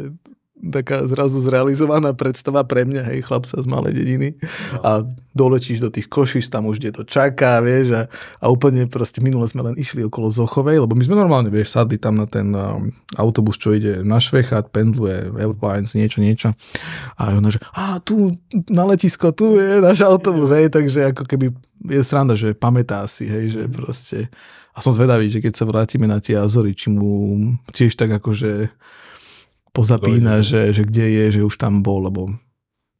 taká 0.63 1.03
zrazu 1.11 1.43
zrealizovaná 1.43 2.15
predstava 2.15 2.63
pre 2.63 2.87
mňa, 2.87 3.03
hej, 3.11 3.27
chlapca 3.27 3.59
z 3.59 3.67
malej 3.67 3.99
dediny 3.99 4.29
no. 4.39 4.81
a 4.87 4.91
dolečíš 5.35 5.83
do 5.83 5.91
tých 5.91 6.07
košíš, 6.07 6.47
tam 6.47 6.71
už 6.71 6.79
kde 6.79 6.91
to 6.95 7.03
čaká, 7.03 7.59
vieš, 7.59 7.91
a, 7.99 8.03
a 8.39 8.47
úplne 8.47 8.87
proste 8.87 9.19
minule 9.19 9.51
sme 9.51 9.67
len 9.67 9.75
išli 9.75 10.07
okolo 10.07 10.31
Zochovej, 10.31 10.79
lebo 10.79 10.95
my 10.95 11.03
sme 11.03 11.19
normálne, 11.19 11.51
vieš, 11.51 11.75
sadli 11.75 11.99
tam 11.99 12.15
na 12.15 12.31
ten 12.31 12.55
um, 12.55 12.95
autobus, 13.19 13.59
čo 13.59 13.75
ide 13.75 14.07
na 14.07 14.23
Švechat, 14.23 14.71
pendluje 14.71 15.35
Airlines, 15.35 15.99
niečo, 15.99 16.23
niečo 16.23 16.55
a 17.19 17.35
ona, 17.35 17.51
že 17.51 17.59
a 17.75 17.99
tu 17.99 18.31
na 18.71 18.87
letisko, 18.87 19.35
tu 19.35 19.59
je 19.59 19.83
náš 19.83 20.07
autobus, 20.07 20.55
hej, 20.55 20.71
takže 20.71 21.11
ako 21.11 21.27
keby 21.27 21.51
je 21.91 22.03
sranda, 22.07 22.39
že 22.39 22.55
pamätá 22.55 23.03
si, 23.11 23.27
hej, 23.27 23.59
že 23.59 23.63
mhm. 23.67 23.73
proste 23.75 24.19
a 24.73 24.81
som 24.81 24.97
zvedavý, 24.97 25.29
že 25.29 25.45
keď 25.45 25.53
sa 25.53 25.69
vrátime 25.69 26.09
na 26.09 26.17
tie 26.17 26.41
Azory, 26.41 26.73
či 26.73 26.89
mu 26.89 27.37
tiež 27.77 27.93
tak 27.93 28.09
akože 28.09 28.73
pozapína, 29.73 30.45
že, 30.45 30.71
že 30.77 30.85
kde 30.85 31.07
je, 31.09 31.25
že 31.41 31.43
už 31.43 31.57
tam 31.57 31.81
bol, 31.81 32.07
lebo 32.07 32.29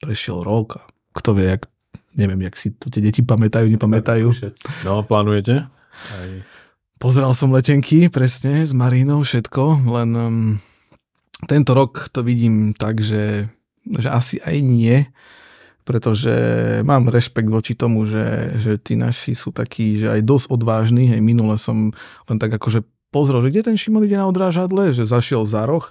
prešiel 0.01 0.41
rok 0.43 0.81
a 0.81 0.83
kto 1.13 1.37
vie, 1.37 1.47
jak, 1.53 1.69
neviem, 2.17 2.41
jak 2.49 2.57
si 2.57 2.73
to 2.73 2.89
tie 2.89 3.05
deti 3.05 3.21
pamätajú, 3.21 3.69
nepamätajú. 3.69 4.33
No, 4.83 5.05
plánujete? 5.05 5.69
Aj. 6.11 6.31
Pozeral 6.97 7.37
som 7.37 7.53
letenky, 7.53 8.09
presne, 8.09 8.65
s 8.65 8.73
Marínou, 8.73 9.23
všetko, 9.23 9.91
len 9.91 10.11
um, 10.17 10.49
tento 11.45 11.77
rok 11.77 12.09
to 12.15 12.25
vidím 12.25 12.73
tak, 12.73 13.03
že, 13.05 13.51
že 13.85 14.09
asi 14.09 14.39
aj 14.41 14.57
nie, 14.63 14.97
pretože 15.83 16.33
mám 16.87 17.11
rešpekt 17.11 17.51
voči 17.51 17.75
tomu, 17.75 18.07
že, 18.07 18.55
že 18.57 18.73
tí 18.79 18.95
naši 18.95 19.35
sú 19.35 19.51
takí, 19.51 19.99
že 19.99 20.15
aj 20.15 20.21
dosť 20.23 20.47
odvážni, 20.55 21.11
hej, 21.11 21.19
minule 21.19 21.59
som 21.59 21.91
len 22.31 22.39
tak 22.39 22.55
akože 22.55 22.87
pozrel, 23.11 23.43
že 23.45 23.51
kde 23.51 23.63
ten 23.67 23.77
Šimon 23.77 24.07
ide 24.07 24.17
na 24.17 24.31
odrážadle, 24.31 24.95
že 24.95 25.05
zašiel 25.05 25.43
za 25.43 25.67
roh 25.67 25.91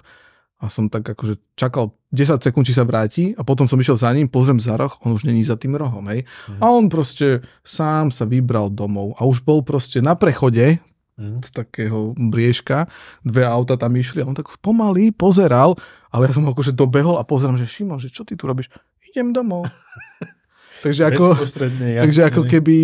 a 0.62 0.70
som 0.70 0.86
tak 0.86 1.02
akože 1.02 1.58
čakal 1.58 1.90
10 2.14 2.38
sekúnd, 2.38 2.62
či 2.62 2.78
sa 2.78 2.86
vráti 2.86 3.34
a 3.34 3.42
potom 3.42 3.66
som 3.66 3.74
išiel 3.74 3.98
za 3.98 4.14
ním, 4.14 4.30
pozriem 4.30 4.62
za 4.62 4.78
roh, 4.78 4.94
on 5.02 5.18
už 5.18 5.26
není 5.26 5.42
za 5.42 5.58
tým 5.58 5.74
rohom, 5.74 6.06
hej. 6.06 6.22
Mm. 6.46 6.60
A 6.62 6.64
on 6.70 6.86
proste 6.86 7.42
sám 7.66 8.14
sa 8.14 8.22
vybral 8.22 8.70
domov 8.70 9.18
a 9.18 9.26
už 9.26 9.42
bol 9.42 9.66
proste 9.66 9.98
na 9.98 10.14
prechode 10.14 10.78
mm. 11.18 11.42
z 11.42 11.48
takého 11.50 12.14
briežka, 12.14 12.86
dve 13.26 13.42
auta 13.42 13.74
tam 13.74 13.90
išli 13.98 14.22
a 14.22 14.28
on 14.30 14.38
tak 14.38 14.46
pomaly 14.62 15.10
pozeral, 15.10 15.74
ale 16.14 16.30
ja 16.30 16.38
som 16.38 16.46
akože 16.46 16.70
dobehol 16.70 17.18
a 17.18 17.26
pozerám, 17.26 17.58
že 17.58 17.66
Šimon, 17.66 17.98
že 17.98 18.14
čo 18.14 18.22
ty 18.22 18.38
tu 18.38 18.46
robíš? 18.46 18.70
Idem 19.10 19.34
domov. 19.34 19.66
takže 20.86 21.10
ako, 21.10 21.42
takže 21.74 22.22
ako 22.30 22.42
keby 22.46 22.74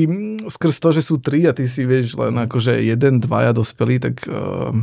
skrz 0.50 0.82
to, 0.82 0.90
že 0.90 1.02
sú 1.06 1.22
tri 1.22 1.46
a 1.46 1.54
ty 1.54 1.70
si 1.70 1.86
vieš 1.86 2.18
len 2.18 2.34
akože 2.42 2.74
jeden, 2.82 3.22
dvaja 3.22 3.54
dospelí, 3.54 4.02
tak 4.02 4.26
uh, 4.26 4.74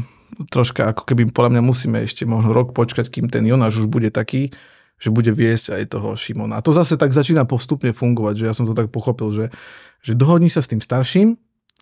troška 0.51 0.91
ako 0.91 1.03
keby 1.07 1.31
podľa 1.31 1.57
mňa 1.57 1.63
musíme 1.63 1.97
ešte 2.03 2.27
možno 2.27 2.51
rok 2.51 2.75
počkať, 2.75 3.07
kým 3.07 3.27
ten 3.31 3.45
Jonáš 3.47 3.85
už 3.85 3.87
bude 3.87 4.09
taký, 4.11 4.51
že 4.95 5.11
bude 5.11 5.31
viesť 5.31 5.75
aj 5.75 5.83
toho 5.91 6.15
Šimona. 6.15 6.59
A 6.59 6.63
to 6.63 6.71
zase 6.71 6.95
tak 6.95 7.11
začína 7.11 7.43
postupne 7.43 7.91
fungovať, 7.91 8.35
že 8.39 8.47
ja 8.47 8.53
som 8.55 8.63
to 8.63 8.75
tak 8.75 8.91
pochopil, 8.91 9.31
že, 9.35 9.45
že 9.99 10.15
dohodni 10.15 10.47
sa 10.47 10.63
s 10.63 10.71
tým 10.71 10.79
starším 10.79 11.35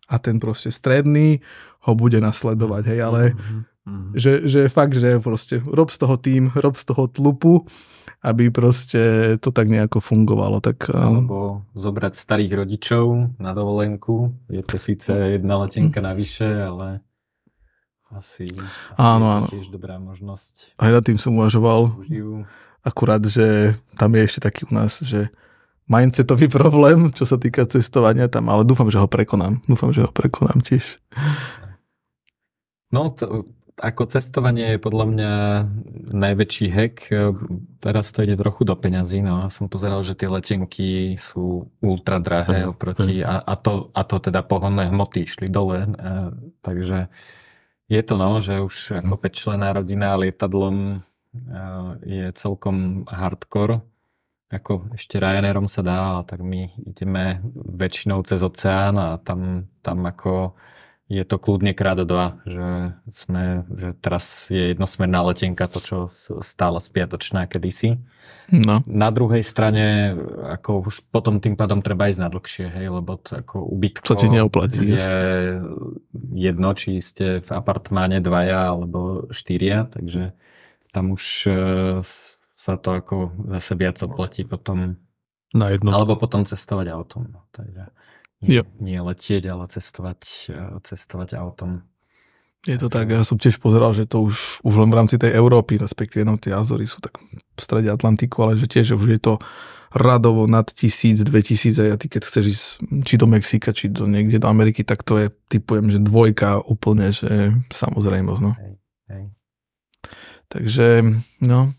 a 0.10 0.16
ten 0.18 0.41
proste 0.41 0.74
stredný 0.74 1.39
ho 1.84 1.94
bude 1.94 2.18
nasledovať, 2.18 2.84
hej, 2.89 3.00
ale 3.04 3.22
mm-hmm. 3.36 4.16
že, 4.18 4.48
že 4.48 4.62
fakt, 4.72 4.96
že 4.96 5.20
proste 5.20 5.62
rob 5.62 5.91
z 5.91 5.98
toho 6.00 6.16
tým, 6.18 6.50
rob 6.56 6.76
z 6.80 6.86
toho 6.88 7.06
tlupu, 7.12 7.68
aby 8.24 8.48
proste 8.50 9.36
to 9.44 9.52
tak 9.52 9.68
nejako 9.68 10.00
fungovalo. 10.00 10.64
Tak, 10.64 10.89
eh, 10.89 10.96
Alebo 10.96 11.68
zobrať 11.76 12.16
starých 12.16 12.52
rodičov 12.56 13.36
na 13.36 13.52
dovolenku. 13.52 14.32
Je 14.48 14.64
to 14.64 14.80
síce 14.80 15.12
jedna 15.12 15.60
letenka 15.60 16.00
navyše, 16.00 16.48
ale 16.48 17.04
asi, 18.18 18.49
asi 18.49 18.99
áno, 18.99 19.26
áno. 19.41 19.47
tiež 19.49 19.70
dobrá 19.70 19.97
možnosť. 19.97 20.78
Aj 20.78 20.91
nad 20.93 21.03
tým 21.03 21.18
som 21.18 21.36
uvažoval. 21.38 22.05
Akurát, 22.84 23.24
že 23.24 23.80
tam 23.95 24.11
je 24.14 24.22
ešte 24.28 24.41
taký 24.43 24.68
u 24.68 24.72
nás, 24.76 24.99
že 25.01 25.32
mindsetový 25.88 26.47
problém, 26.47 27.11
čo 27.11 27.28
sa 27.28 27.36
týka 27.36 27.68
cestovania 27.68 28.32
tam, 28.32 28.47
ale 28.47 28.64
dúfam, 28.68 28.88
že 28.88 28.99
ho 28.99 29.07
prekonám. 29.07 29.64
Dúfam, 29.68 29.91
že 29.91 30.03
ho 30.03 30.11
prekonám 30.11 30.64
tiež. 30.64 30.99
No, 32.93 33.09
to, 33.11 33.47
ako 33.74 34.05
cestovanie 34.05 34.78
je 34.78 34.80
podľa 34.86 35.05
mňa 35.09 35.32
najväčší 36.14 36.68
hack. 36.70 37.09
Teraz 37.82 38.14
to 38.14 38.22
ide 38.22 38.38
trochu 38.38 38.70
do 38.70 38.78
peňazí. 38.78 39.26
No. 39.26 39.49
Som 39.49 39.66
pozeral, 39.66 40.05
že 40.05 40.14
tie 40.14 40.30
letenky 40.30 41.18
sú 41.18 41.74
ultra 41.82 42.22
drahé 42.22 42.70
oproti 42.70 43.26
a, 43.26 43.41
a, 43.41 43.53
to, 43.57 43.89
a 43.97 44.01
to 44.05 44.22
teda 44.22 44.45
pohonné 44.45 44.93
hmoty 44.93 45.26
išli 45.26 45.49
dole. 45.49 45.89
A, 45.89 46.30
takže 46.61 47.09
je 47.94 48.02
to 48.02 48.18
no, 48.18 48.41
že 48.41 48.58
už 48.58 49.06
ako 49.06 49.22
5 49.22 49.30
člená 49.38 49.70
rodina 49.78 50.18
lietadlom 50.18 51.06
je 52.02 52.34
celkom 52.34 53.06
hardcore. 53.06 53.86
Ako 54.54 54.94
ešte 54.94 55.18
Ryanairom 55.18 55.66
sa 55.66 55.82
dá, 55.82 56.22
tak 56.26 56.46
my 56.46 56.70
ideme 56.86 57.41
väčšinou 57.54 58.22
cez 58.22 58.41
oceán 58.46 58.98
a 59.02 59.18
tam, 59.18 59.70
tam 59.82 60.06
ako 60.06 60.54
je 61.10 61.22
to 61.26 61.38
kľudne 61.38 61.74
krát 61.76 62.00
dva, 62.06 62.41
že 62.48 62.96
sme, 63.12 63.68
že 63.76 63.89
teraz 64.02 64.48
je 64.50 64.74
jednosmerná 64.74 65.22
letenka, 65.26 65.70
to 65.70 65.80
čo 65.82 65.98
stála 66.41 66.80
spiatočná 66.82 67.46
kedysi. 67.46 68.02
No. 68.50 68.84
Na 68.88 69.12
druhej 69.12 69.44
strane, 69.44 70.16
ako 70.48 70.89
už 70.89 71.08
potom 71.12 71.39
tým 71.44 71.56
pádom 71.60 71.84
treba 71.84 72.08
ísť 72.08 72.22
na 72.24 72.30
dlhšie, 72.32 72.66
hej, 72.72 72.88
lebo 72.91 73.20
to 73.20 73.39
ako 73.39 73.68
ubytko 73.68 74.06
to 74.06 74.16
ti 74.16 74.28
neoplatí, 74.32 74.96
je. 74.96 75.00
Jedno, 76.34 76.74
či 76.74 76.98
ste 77.00 77.40
v 77.40 77.50
apartmáne 77.54 78.20
dvaja 78.20 78.74
alebo 78.74 79.30
štyria, 79.30 79.86
takže 79.88 80.34
tam 80.90 81.14
už 81.14 81.24
e, 81.46 81.52
sa 82.54 82.74
to 82.80 82.90
ako 82.96 83.16
zase 83.60 83.74
viac 83.76 83.98
oplatí 84.04 84.48
potom. 84.48 84.98
Na 85.54 85.70
jedno. 85.70 85.94
Alebo 85.94 86.18
potom 86.18 86.50
cestovať 86.50 86.90
autom. 86.90 87.30
No, 87.30 87.46
takže 87.54 87.94
nie, 88.44 88.62
nie 88.80 89.00
letieť, 89.00 89.44
ale 89.48 89.72
cestovať, 89.72 90.22
eh, 90.52 90.76
cestovať 90.84 91.40
autom. 91.40 91.88
Je 92.64 92.80
to 92.80 92.88
tak, 92.88 93.12
ja 93.12 93.28
som 93.28 93.36
tiež 93.36 93.60
pozeral, 93.60 93.92
že 93.92 94.08
to 94.08 94.24
už, 94.24 94.64
už 94.64 94.74
len 94.80 94.88
v 94.88 94.96
rámci 94.96 95.20
tej 95.20 95.36
Európy, 95.36 95.76
respektíve 95.76 96.24
no, 96.24 96.40
tie 96.40 96.56
Azory 96.56 96.88
sú 96.88 97.04
tak 97.04 97.20
v 97.20 97.60
strede 97.60 97.92
Atlantiku, 97.92 98.48
ale 98.48 98.56
že 98.56 98.72
tiež 98.72 98.96
už 98.96 99.04
je 99.04 99.20
to 99.20 99.34
radovo 99.94 100.50
nad 100.50 100.66
tisíc, 100.74 101.22
dve 101.22 101.46
tisíce 101.46 101.86
a 101.86 101.96
ty 101.98 102.10
keď 102.10 102.22
chceš 102.26 102.46
ísť 102.50 102.66
či 103.06 103.16
do 103.16 103.30
Mexika, 103.30 103.70
či 103.70 103.94
do 103.94 104.10
niekde 104.10 104.41
do 104.41 104.50
Ameriky, 104.50 104.82
tak 104.82 105.06
to 105.06 105.22
je, 105.22 105.28
typujem, 105.48 105.94
že 105.94 106.02
dvojka 106.02 106.66
úplne, 106.66 107.14
že 107.14 107.54
samozrejmosť, 107.70 108.41
no. 108.41 108.52
Hej, 108.58 108.74
hej. 109.14 109.24
Takže, 110.50 110.88
no, 111.46 111.78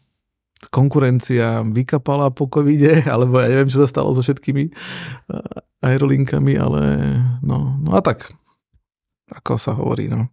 konkurencia 0.71 1.67
vykapala 1.67 2.31
po 2.31 2.47
covide, 2.47 3.03
alebo 3.13 3.43
ja 3.43 3.51
neviem, 3.51 3.69
čo 3.69 3.83
sa 3.83 3.91
stalo 3.91 4.15
so 4.15 4.23
všetkými 4.23 4.71
aerolinkami, 5.83 6.55
ale 6.55 6.83
no, 7.43 7.77
no 7.83 7.99
a 7.99 8.01
tak, 8.01 8.31
ako 9.35 9.59
sa 9.59 9.75
hovorí, 9.75 10.07
no. 10.07 10.31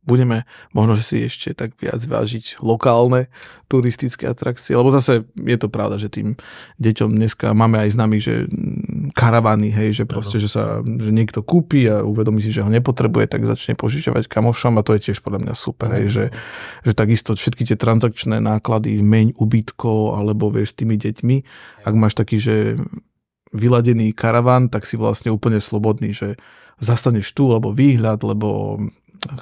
Budeme 0.00 0.48
možno, 0.72 0.96
že 0.96 1.04
si 1.04 1.16
ešte 1.28 1.52
tak 1.52 1.76
viac 1.76 2.00
vážiť 2.00 2.64
lokálne 2.64 3.28
turistické 3.68 4.26
atrakcie, 4.26 4.72
lebo 4.72 4.88
zase 4.90 5.28
je 5.36 5.58
to 5.60 5.68
pravda, 5.68 6.00
že 6.00 6.10
tým 6.10 6.34
deťom 6.80 7.14
dneska 7.14 7.52
máme 7.52 7.78
aj 7.78 7.94
známy, 7.94 8.16
že 8.18 8.34
mm, 8.48 9.12
karavany, 9.12 9.68
hej, 9.70 10.02
že 10.02 10.04
proste, 10.08 10.40
že 10.40 10.48
sa 10.48 10.80
že 10.82 11.12
niekto 11.12 11.44
kúpi 11.44 11.86
a 11.86 12.00
uvedomí 12.02 12.40
si, 12.40 12.50
že 12.50 12.64
ho 12.64 12.70
nepotrebuje, 12.72 13.28
tak 13.28 13.46
začne 13.46 13.76
požičovať 13.76 14.26
kamošom 14.26 14.80
a 14.80 14.82
to 14.82 14.96
je 14.96 15.12
tiež 15.12 15.20
podľa 15.20 15.46
mňa 15.46 15.54
super, 15.54 15.92
hej, 16.00 16.06
že, 16.08 16.24
že 16.82 16.92
takisto 16.96 17.36
všetky 17.36 17.68
tie 17.68 17.76
transakčné 17.76 18.40
náklady, 18.40 19.04
meň 19.04 19.36
ubytkov 19.36 20.16
alebo 20.16 20.48
vieš 20.50 20.74
s 20.74 20.78
tými 20.80 20.96
deťmi, 20.96 21.36
ak 21.84 21.94
máš 21.94 22.16
taký, 22.16 22.40
že 22.40 22.80
vyladený 23.50 24.14
karavan, 24.14 24.70
tak 24.70 24.86
si 24.86 24.94
vlastne 24.94 25.34
úplne 25.34 25.58
slobodný, 25.58 26.14
že 26.14 26.38
zastaneš 26.80 27.36
tu, 27.36 27.46
lebo 27.50 27.76
výhľad, 27.76 28.24
lebo 28.24 28.80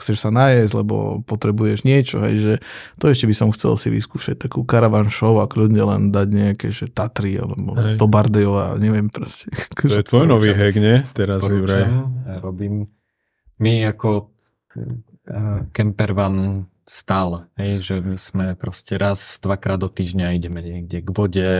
chceš 0.03 0.27
sa 0.27 0.31
najesť, 0.35 0.83
lebo 0.83 1.23
potrebuješ 1.23 1.87
niečo, 1.87 2.23
hej, 2.27 2.37
že 2.39 2.55
to 2.99 3.09
ešte 3.11 3.31
by 3.31 3.35
som 3.35 3.49
chcel 3.55 3.79
si 3.79 3.89
vyskúšať 3.89 4.49
takú 4.49 4.67
karavan 4.67 5.07
show 5.09 5.39
a 5.39 5.47
kľudne 5.47 5.83
len 5.83 6.03
dať 6.11 6.29
nejaké, 6.29 6.69
že 6.75 6.91
Tatry 6.91 7.39
alebo 7.39 7.79
hej. 7.79 7.95
do 7.97 8.07
Bardejova, 8.11 8.77
neviem 8.77 9.07
proste. 9.13 9.51
To 9.79 10.01
je 10.01 10.05
tvoj 10.05 10.27
nový 10.27 10.53
hack, 10.53 10.75
nie? 10.77 11.07
Teraz 11.15 11.47
vraj. 11.47 11.87
Robím. 12.43 12.87
My 13.59 13.91
ako 13.91 14.31
campervan 15.75 16.67
stále, 16.89 17.53
hej, 17.61 17.85
že 17.85 17.95
my 18.01 18.17
sme 18.17 18.47
proste 18.57 18.97
raz, 18.97 19.37
dvakrát 19.45 19.77
do 19.77 19.93
týždňa 19.93 20.41
ideme 20.41 20.65
niekde 20.65 21.05
k 21.05 21.09
vode, 21.13 21.51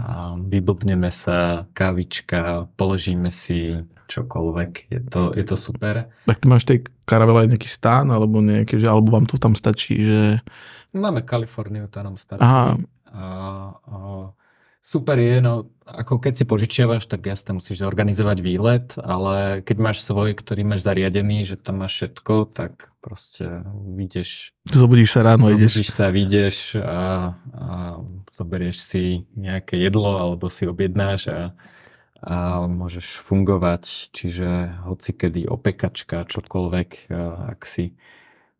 a 0.00 0.34
vyblbneme 0.40 1.12
sa, 1.12 1.68
kávička, 1.76 2.72
položíme 2.80 3.28
si 3.28 3.84
čokoľvek. 4.10 4.70
Je 4.90 5.00
to, 5.06 5.30
je 5.36 5.44
to 5.46 5.54
super. 5.54 6.10
Tak 6.26 6.42
ty 6.42 6.46
máš 6.50 6.66
tej 6.66 6.88
karavele 7.06 7.46
aj 7.46 7.48
nejaký 7.54 7.70
stán, 7.70 8.10
alebo 8.10 8.42
nejaké, 8.42 8.80
že, 8.80 8.90
alebo 8.90 9.14
vám 9.14 9.28
to 9.30 9.38
tam 9.38 9.54
stačí, 9.54 10.02
že... 10.02 10.42
Máme 10.90 11.22
Kaliforniu, 11.22 11.86
to 11.86 12.02
nám 12.02 12.18
stačí. 12.18 12.42
Aha. 12.42 12.74
A, 13.10 13.22
a, 13.76 13.96
super 14.80 15.16
je, 15.20 15.40
no 15.44 15.68
ako 15.84 16.18
keď 16.22 16.32
si 16.40 16.44
požičiavaš, 16.48 17.04
tak 17.06 17.28
jasne 17.28 17.56
musíš 17.56 17.84
zorganizovať 17.84 18.38
výlet, 18.40 18.88
ale 19.00 19.60
keď 19.60 19.76
máš 19.80 20.02
svoj, 20.02 20.34
ktorý 20.34 20.64
máš 20.64 20.86
zariadený, 20.86 21.44
že 21.44 21.56
tam 21.60 21.84
máš 21.84 22.00
všetko, 22.00 22.34
tak 22.52 22.92
proste 23.04 23.64
vyjdeš. 23.96 24.56
Zobudíš 24.68 25.16
sa 25.16 25.20
ráno, 25.26 25.50
ideš. 25.50 25.74
Zobudíš 25.74 25.90
sa, 25.90 26.06
vyjdeš 26.12 26.56
a, 26.78 27.02
a 27.52 27.66
zoberieš 28.34 28.76
si 28.80 29.28
nejaké 29.34 29.80
jedlo 29.80 30.20
alebo 30.20 30.46
si 30.52 30.68
objednáš 30.68 31.28
a 31.30 31.40
a 32.20 32.68
môžeš 32.68 33.16
fungovať, 33.24 34.12
čiže 34.12 34.76
hoci 34.84 35.16
kedy 35.16 35.48
opekačka, 35.48 36.28
čokoľvek, 36.28 37.08
ak 37.48 37.60
si 37.64 37.96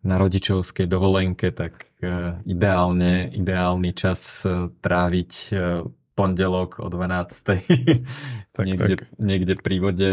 na 0.01 0.17
rodičovskej 0.17 0.89
dovolenke, 0.89 1.53
tak 1.53 1.93
e, 2.01 2.41
ideálne, 2.49 3.29
ideálny 3.37 3.93
čas 3.93 4.49
e, 4.49 4.73
tráviť 4.81 5.33
e, 5.53 5.55
pondelok 6.21 6.85
o 6.85 6.93
12. 6.93 7.65
tak, 8.57 8.65
niekde, 8.69 8.95
tak. 9.01 9.09
niekde 9.17 9.57
pri 9.57 9.77
vode. 9.81 10.13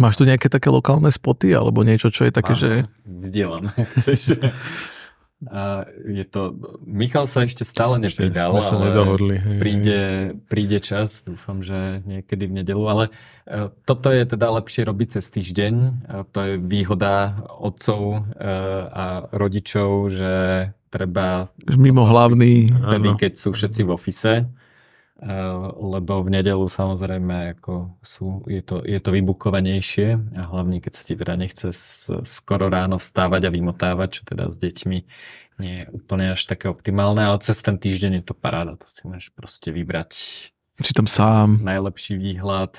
Máš 0.00 0.16
tu 0.16 0.24
nejaké 0.24 0.48
také 0.48 0.72
lokálne 0.72 1.12
spoty 1.12 1.52
alebo 1.52 1.84
niečo, 1.84 2.08
čo 2.08 2.24
je 2.24 2.32
také, 2.32 2.56
Áno, 2.56 2.62
že... 2.64 2.70
Vzdielané. 3.04 3.70
A 5.50 5.90
je 6.06 6.22
to, 6.22 6.54
Michal 6.86 7.26
sa 7.26 7.42
ešte 7.42 7.66
stále 7.66 7.98
nepridal, 7.98 8.54
ešte 8.54 8.62
sa 8.62 8.78
ale 8.78 8.94
nedohodli. 8.94 9.36
Príde, 9.58 10.00
príde 10.46 10.78
čas, 10.78 11.26
dúfam, 11.26 11.66
že 11.66 11.98
niekedy 12.06 12.46
v 12.46 12.62
nedelu, 12.62 12.84
ale 12.86 13.04
e, 13.42 13.74
toto 13.82 14.14
je 14.14 14.22
teda 14.22 14.54
lepšie 14.62 14.86
robiť 14.86 15.18
cez 15.18 15.26
týždeň. 15.34 15.74
To 16.30 16.38
je 16.46 16.52
výhoda 16.62 17.42
otcov 17.58 18.22
e, 18.38 18.46
a 18.86 19.26
rodičov, 19.34 20.14
že 20.14 20.34
treba... 20.94 21.50
Mimo 21.74 22.06
hlavný. 22.06 22.70
Vtedy, 22.70 23.08
keď 23.18 23.32
sú 23.34 23.50
všetci 23.50 23.82
v 23.82 23.90
ofise 23.90 24.46
lebo 25.78 26.26
v 26.26 26.34
nedelu 26.34 26.66
samozrejme 26.66 27.54
ako 27.58 27.94
sú, 28.02 28.42
je, 28.50 28.58
to, 28.58 28.82
je 28.82 28.98
to 28.98 29.14
vybukovanejšie 29.14 30.18
a 30.34 30.42
hlavne 30.50 30.82
keď 30.82 30.92
sa 30.98 31.02
ti 31.06 31.14
teda 31.14 31.38
nechce 31.38 31.70
skoro 32.26 32.66
ráno 32.66 32.98
vstávať 32.98 33.46
a 33.46 33.54
vymotávať, 33.54 34.08
čo 34.10 34.22
teda 34.26 34.50
s 34.50 34.58
deťmi 34.58 34.98
nie 35.62 35.84
je 35.84 35.84
úplne 35.94 36.34
až 36.34 36.42
také 36.50 36.66
optimálne, 36.66 37.22
ale 37.22 37.38
cez 37.38 37.62
ten 37.62 37.78
týždeň 37.78 38.18
je 38.18 38.24
to 38.26 38.34
paráda, 38.34 38.74
to 38.74 38.90
si 38.90 39.06
môžeš 39.06 39.30
proste 39.30 39.70
vybrať 39.70 40.10
si 40.82 40.92
tam 40.96 41.06
sám. 41.06 41.62
najlepší 41.62 42.18
výhľad. 42.18 42.74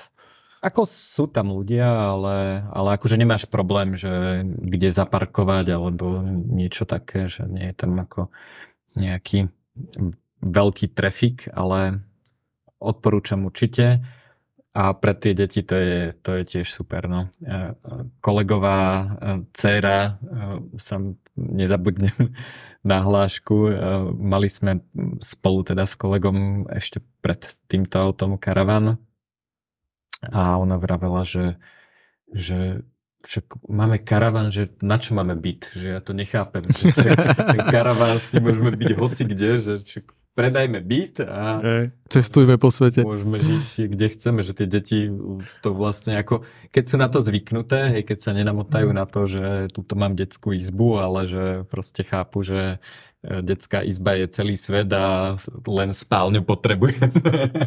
Ako 0.64 0.88
sú 0.88 1.28
tam 1.28 1.52
ľudia, 1.52 1.88
ale, 1.88 2.68
ale 2.72 2.96
akože 2.96 3.20
nemáš 3.20 3.48
problém, 3.48 3.96
že 4.00 4.44
kde 4.44 4.92
zaparkovať 4.92 5.76
alebo 5.76 6.24
niečo 6.28 6.84
také, 6.84 7.28
že 7.28 7.48
nie 7.48 7.72
je 7.72 7.76
tam 7.76 8.00
ako 8.00 8.32
nejaký 8.96 9.52
veľký 10.44 10.92
trafik, 10.92 11.52
ale 11.52 12.04
odporúčam 12.84 13.48
určite. 13.48 14.04
A 14.74 14.90
pre 14.98 15.14
tie 15.14 15.38
deti 15.38 15.62
to 15.62 15.78
je, 15.78 16.18
to 16.26 16.42
je 16.42 16.44
tiež 16.50 16.66
super. 16.66 17.06
No. 17.06 17.30
E, 17.46 17.78
kolegová 18.26 18.80
e, 18.82 19.06
dcéra, 19.54 19.98
e, 20.02 20.12
sa 20.82 20.98
nezabudnem 21.38 22.34
na 22.90 22.98
hlášku, 23.00 23.72
mali 24.20 24.52
sme 24.52 24.84
spolu 25.24 25.64
teda 25.64 25.88
s 25.88 25.96
kolegom 25.96 26.68
ešte 26.68 27.00
pred 27.24 27.40
týmto 27.72 27.96
autom 27.96 28.36
karavan 28.36 29.00
a 30.20 30.60
ona 30.60 30.76
vravela, 30.76 31.24
že, 31.24 31.56
že 32.28 32.84
však 33.24 33.64
máme 33.72 34.04
karavan, 34.04 34.52
že 34.52 34.76
na 34.84 35.00
čo 35.00 35.16
máme 35.16 35.40
byt, 35.40 35.80
že 35.80 35.96
ja 35.96 36.00
to 36.04 36.12
nechápem. 36.12 36.68
Že 36.68 37.08
ten 37.56 37.62
karavan 37.72 38.20
s 38.20 38.36
ním 38.36 38.52
môžeme 38.52 38.76
byť 38.76 38.92
hoci 39.00 39.24
kde, 39.24 39.50
že 39.56 39.74
predajme 40.34 40.82
byt 40.82 41.22
a 41.22 41.62
cestujme 42.10 42.58
po 42.58 42.74
svete. 42.74 43.06
Môžeme 43.06 43.38
žiť 43.38 43.90
kde 43.90 44.08
chceme, 44.10 44.40
že 44.42 44.58
tie 44.58 44.68
deti 44.68 45.10
to 45.62 45.70
vlastne 45.74 46.18
ako, 46.18 46.46
keď 46.74 46.84
sú 46.90 46.96
na 46.98 47.08
to 47.10 47.22
zvyknuté, 47.22 47.94
hej, 47.98 48.04
keď 48.06 48.18
sa 48.18 48.32
nenamotajú 48.34 48.90
na 48.94 49.06
to, 49.06 49.30
že 49.30 49.70
túto 49.74 49.94
mám 49.94 50.18
detskú 50.18 50.54
izbu, 50.54 51.02
ale 51.02 51.30
že 51.30 51.44
proste 51.70 52.02
chápu, 52.02 52.42
že 52.42 52.82
e, 53.22 53.42
detská 53.46 53.86
izba 53.86 54.18
je 54.18 54.26
celý 54.34 54.58
svet 54.58 54.90
a 54.94 55.38
len 55.70 55.94
spálňu 55.94 56.42
potrebujem, 56.42 57.14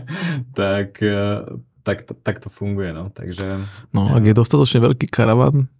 tak, 0.58 0.98
e, 0.98 1.46
tak, 1.86 2.02
tak 2.26 2.36
to 2.42 2.50
funguje. 2.50 2.90
No. 2.90 3.14
Takže, 3.14 3.62
no, 3.94 4.10
ak 4.10 4.26
je 4.26 4.34
dostatočne 4.34 4.82
veľký 4.82 5.06
karavan, 5.06 5.70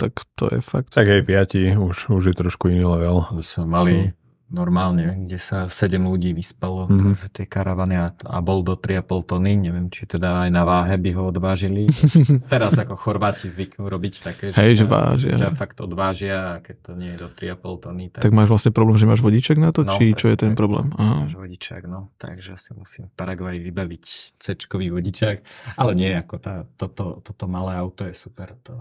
tak 0.00 0.24
to 0.32 0.48
je 0.48 0.64
fakt. 0.64 0.96
Tak 0.96 1.04
aj 1.04 1.22
piati, 1.28 1.76
už, 1.76 2.08
už 2.08 2.32
je 2.32 2.34
trošku 2.34 2.72
iný 2.72 2.88
level. 2.88 3.28
My 3.36 3.44
sme 3.44 3.66
mali 3.68 3.94
mm 4.08 4.19
normálne, 4.50 5.26
kde 5.26 5.38
sa 5.38 5.70
7 5.70 5.96
ľudí 6.02 6.34
vyspalo, 6.34 6.90
mm-hmm. 6.90 7.30
tie 7.30 7.46
karavany 7.46 7.94
a, 7.96 8.10
a 8.26 8.38
bol 8.42 8.66
do 8.66 8.74
3,5 8.74 9.30
tony, 9.30 9.54
neviem, 9.54 9.86
či 9.88 10.10
teda 10.10 10.46
aj 10.46 10.50
na 10.50 10.66
váhe 10.66 10.98
by 10.98 11.10
ho 11.14 11.30
odvážili. 11.30 11.86
Teraz 12.52 12.74
ako 12.74 12.98
Chorváti 12.98 13.46
zvyknú 13.46 13.86
robiť 13.86 14.14
také, 14.20 14.44
Hej, 14.50 14.82
že, 14.82 14.86
vážia. 14.90 15.38
že 15.38 15.54
fakt 15.54 15.78
odvážia 15.78 16.58
a 16.58 16.62
keď 16.62 16.76
to 16.82 16.92
nie 16.98 17.14
je 17.14 17.18
do 17.22 17.28
3,5 17.30 17.84
tony. 17.86 18.04
Tak... 18.10 18.20
tak 18.26 18.32
máš 18.34 18.50
vlastne 18.50 18.74
problém, 18.74 18.98
že 18.98 19.06
máš 19.06 19.22
vodiček 19.22 19.56
na 19.56 19.70
to, 19.70 19.86
no, 19.86 19.94
či 19.94 20.12
čo 20.18 20.26
je 20.26 20.36
ten 20.36 20.58
problém? 20.58 20.90
Aha. 20.98 21.30
Máš 21.30 21.38
vodičák, 21.38 21.86
no, 21.86 22.10
takže 22.18 22.58
si 22.58 22.74
musím 22.74 23.06
v 23.06 23.14
Paraguay 23.14 23.62
vybaviť 23.62 24.04
c 24.36 24.46
vodičák, 24.70 25.36
ale 25.78 25.92
nie, 25.94 26.10
ako 26.10 26.34
tá, 26.42 26.66
toto, 26.74 27.22
toto 27.22 27.44
malé 27.46 27.78
auto 27.78 28.02
je 28.02 28.14
super, 28.16 28.58
to, 28.66 28.74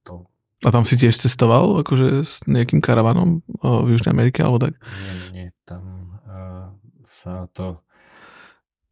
to 0.00 0.24
a 0.64 0.68
tam 0.72 0.88
si 0.88 0.96
tiež 0.96 1.12
cestoval 1.12 1.84
akože 1.84 2.24
s 2.24 2.40
nejakým 2.48 2.80
karavanom 2.80 3.44
v 3.60 3.88
Južnej 3.92 4.12
Amerike 4.16 4.40
alebo 4.40 4.56
tak? 4.56 4.80
Nie, 4.80 5.16
nie, 5.32 5.46
tam 5.68 6.16
uh, 6.24 6.72
sa 7.04 7.50
to... 7.52 7.84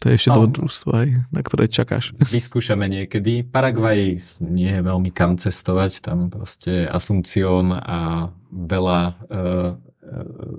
To 0.05 0.13
je 0.13 0.21
ešte 0.21 0.37
no, 0.37 0.45
dobrodružstvo, 0.45 0.91
aj, 0.93 1.09
na 1.33 1.41
ktoré 1.41 1.65
čakáš. 1.65 2.13
Vyskúšame 2.37 2.85
niekedy. 2.93 3.41
Paraguay 3.41 4.21
nie 4.45 4.69
je 4.69 4.83
veľmi 4.85 5.09
kam 5.09 5.41
cestovať, 5.41 6.05
tam 6.05 6.29
proste 6.29 6.85
Asuncion 6.85 7.73
a 7.73 8.29
veľa 8.53 9.01
uh, 9.09 9.81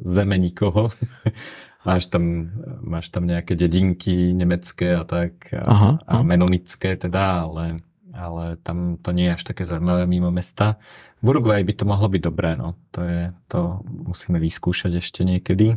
zeme 0.02 0.42
nikoho. 0.42 0.90
máš, 1.86 2.10
tam, 2.10 2.50
máš 2.82 3.14
tam 3.14 3.30
nejaké 3.30 3.54
dedinky 3.54 4.34
nemecké 4.34 4.98
a 4.98 5.06
tak, 5.06 5.54
a, 5.54 5.62
aha, 5.62 5.92
a 6.02 6.14
menonické 6.26 6.98
teda, 6.98 7.46
ale 7.46 7.86
ale 8.16 8.56
tam 8.64 8.98
to 8.98 9.12
nie 9.12 9.28
je 9.28 9.36
až 9.36 9.44
také 9.44 9.68
zaujímavé 9.68 10.08
mimo 10.08 10.32
mesta. 10.32 10.80
V 11.20 11.36
Uruguay 11.36 11.62
by 11.68 11.74
to 11.76 11.84
mohlo 11.84 12.08
byť 12.08 12.22
dobré, 12.24 12.56
no. 12.56 12.80
To, 12.96 13.04
je, 13.04 13.36
to 13.52 13.84
musíme 13.86 14.40
vyskúšať 14.40 15.04
ešte 15.04 15.22
niekedy. 15.28 15.76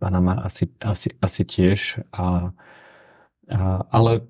Panama 0.00 0.40
asi, 0.40 0.72
asi, 0.80 1.12
asi 1.20 1.42
tiež. 1.44 2.00
A, 2.16 2.56
a, 3.52 3.58
ale 3.92 4.12
e, 4.18 4.22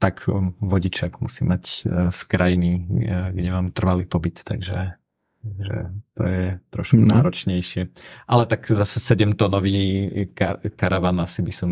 tak 0.00 0.24
vodičak 0.64 1.20
musí 1.20 1.44
mať 1.44 1.64
e, 1.64 1.78
z 2.08 2.20
krajiny, 2.24 2.70
e, 2.80 2.80
kde 3.36 3.48
mám 3.52 3.76
trvalý 3.76 4.08
pobyt, 4.08 4.40
takže 4.40 4.96
že 5.40 5.88
to 6.16 6.22
je 6.28 6.44
trošku 6.68 7.00
no. 7.00 7.16
náročnejšie. 7.16 7.88
Ale 8.28 8.44
tak 8.44 8.68
zase 8.68 9.00
7-tonový 9.00 10.28
karavan 10.76 11.24
asi 11.24 11.40
by 11.40 11.52
som 11.52 11.70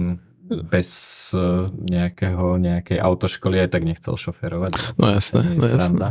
bez 0.48 0.90
e, 1.36 1.68
nejakého, 1.72 2.56
nejakej 2.56 2.98
autoškoly 2.98 3.60
aj 3.66 3.70
tak 3.72 3.82
nechcel 3.84 4.16
šoferovať. 4.16 4.98
No 5.00 5.12
jasné, 5.12 5.42
no 5.54 5.66
jasné. 5.68 6.06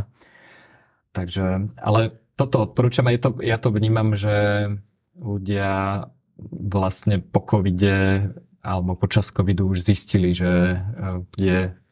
takže, 1.12 1.68
ale 1.78 2.18
toto 2.38 2.62
odporúčam 2.62 3.10
a 3.10 3.14
je 3.14 3.20
to, 3.20 3.30
ja 3.42 3.58
to 3.58 3.74
vnímam, 3.74 4.14
že 4.14 4.68
ľudia 5.18 6.06
vlastne 6.54 7.18
po 7.18 7.42
covide 7.42 8.30
alebo 8.62 8.94
počas 8.94 9.34
covidu 9.34 9.66
už 9.66 9.82
zistili, 9.82 10.30
že 10.30 10.82
je 11.34 11.74
že 11.74 11.87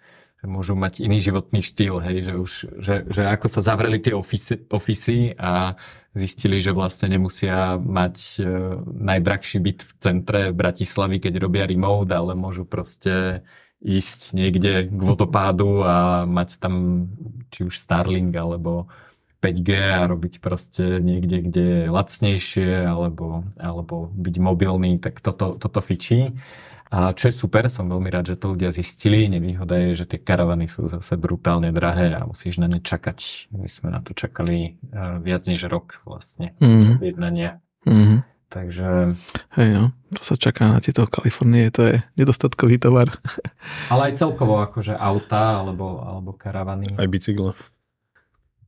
môžu 0.47 0.79
mať 0.79 1.03
iný 1.03 1.19
životný 1.19 1.61
štýl, 1.61 1.99
hej, 2.01 2.17
že 2.31 2.33
už, 2.39 2.53
že, 2.79 2.95
že 3.11 3.23
ako 3.27 3.47
sa 3.51 3.61
zavreli 3.61 3.99
tie 3.99 4.15
ofisy, 4.15 4.65
ofisy 4.71 5.35
a 5.37 5.75
zistili, 6.17 6.65
že 6.65 6.73
vlastne 6.73 7.13
nemusia 7.13 7.77
mať 7.77 8.17
e, 8.41 8.43
najdrahší 8.81 9.59
byt 9.61 9.81
v 9.85 9.93
centre 10.01 10.41
Bratislavy, 10.57 11.21
keď 11.21 11.43
robia 11.43 11.69
remote, 11.69 12.09
ale 12.09 12.33
môžu 12.33 12.65
proste 12.65 13.45
ísť 13.85 14.33
niekde 14.33 14.89
k 14.89 14.97
vodopádu 14.97 15.85
a 15.85 16.25
mať 16.25 16.57
tam 16.57 17.07
či 17.53 17.69
už 17.69 17.77
Starlink 17.77 18.33
alebo 18.33 18.89
5G 19.45 19.71
a 19.77 20.09
robiť 20.09 20.41
proste 20.41 20.99
niekde, 20.99 21.45
kde 21.45 21.65
je 21.85 21.93
lacnejšie 21.93 22.89
alebo, 22.89 23.45
alebo 23.61 24.09
byť 24.17 24.37
mobilný, 24.41 24.97
tak 24.97 25.21
toto, 25.21 25.61
toto 25.61 25.81
fičí. 25.85 26.33
A 26.87 27.11
čo 27.19 27.29
je 27.31 27.35
super, 27.35 27.67
som 27.67 27.91
veľmi 27.91 28.07
rád, 28.07 28.35
že 28.35 28.39
to 28.39 28.55
ľudia 28.55 28.71
zistili. 28.71 29.27
Nevýhoda 29.27 29.75
je, 29.91 29.99
že 29.99 30.07
tie 30.07 30.23
karavany 30.23 30.71
sú 30.71 30.87
zase 30.87 31.19
brutálne 31.19 31.75
drahé 31.75 32.15
a 32.15 32.23
musíš 32.23 32.63
na 32.63 32.71
ne 32.71 32.79
čakať. 32.79 33.51
My 33.51 33.67
sme 33.67 33.91
na 33.91 34.01
to 34.03 34.15
čakali 34.15 34.79
uh, 34.95 35.19
viac 35.19 35.43
než 35.51 35.67
rok 35.67 36.07
vlastne 36.07 36.55
mm. 36.63 37.03
jednania. 37.03 37.59
Mm. 37.83 38.23
Takže... 38.47 39.19
Hej 39.59 39.69
no, 39.75 39.85
to 40.15 40.23
sa 40.23 40.39
čaká 40.39 40.71
na 40.71 40.79
tieto 40.79 41.03
Kalifornie, 41.11 41.67
to 41.75 41.83
je 41.83 41.95
nedostatkový 42.15 42.79
tovar. 42.79 43.11
Ale 43.93 44.15
aj 44.15 44.23
celkovo 44.23 44.63
akože 44.63 44.95
auta 44.95 45.67
alebo, 45.67 46.07
alebo 46.07 46.31
karavany. 46.39 46.95
Aj 46.95 47.11
bicykle. 47.11 47.59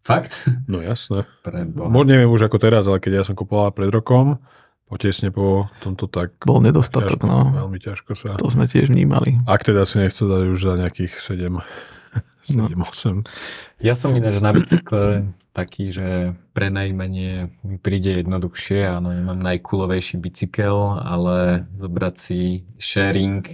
Fakt? 0.02 0.42
No 0.66 0.82
jasné. 0.82 1.28
Možno 1.76 2.10
neviem 2.10 2.32
už 2.32 2.48
ako 2.48 2.56
teraz, 2.56 2.88
ale 2.88 2.96
keď 2.96 3.20
ja 3.20 3.22
som 3.28 3.36
kupoval 3.36 3.76
pred 3.76 3.92
rokom, 3.92 4.40
potesne 4.88 5.28
po 5.28 5.68
tomto 5.84 6.08
tak... 6.08 6.32
Bol 6.42 6.64
nedostatok, 6.64 7.20
ťažko, 7.20 7.28
no. 7.28 7.52
Veľmi 7.52 7.78
ťažko 7.78 8.12
sa... 8.16 8.28
To 8.40 8.48
sme 8.48 8.64
tiež 8.64 8.88
vnímali. 8.88 9.36
Ak 9.44 9.62
teda 9.62 9.84
si 9.84 10.00
nechce 10.00 10.24
dať 10.24 10.42
už 10.48 10.58
za 10.58 10.74
nejakých 10.80 11.12
7, 11.20 11.60
7 12.48 12.56
no. 12.56 12.84
8. 12.88 13.84
Ja 13.84 13.92
som 13.92 14.16
ináč 14.16 14.40
na 14.40 14.50
bicykle 14.56 15.28
taký, 15.52 15.92
že 15.92 16.32
prenajmenie 16.58 17.54
mi 17.62 17.78
príde 17.78 18.18
jednoduchšie. 18.18 18.98
Áno, 18.98 19.14
nemám 19.14 19.38
najkulovejší 19.38 20.18
bicykel, 20.18 20.74
ale 20.98 21.70
zobrať 21.78 22.14
si 22.18 22.66
sharing, 22.82 23.46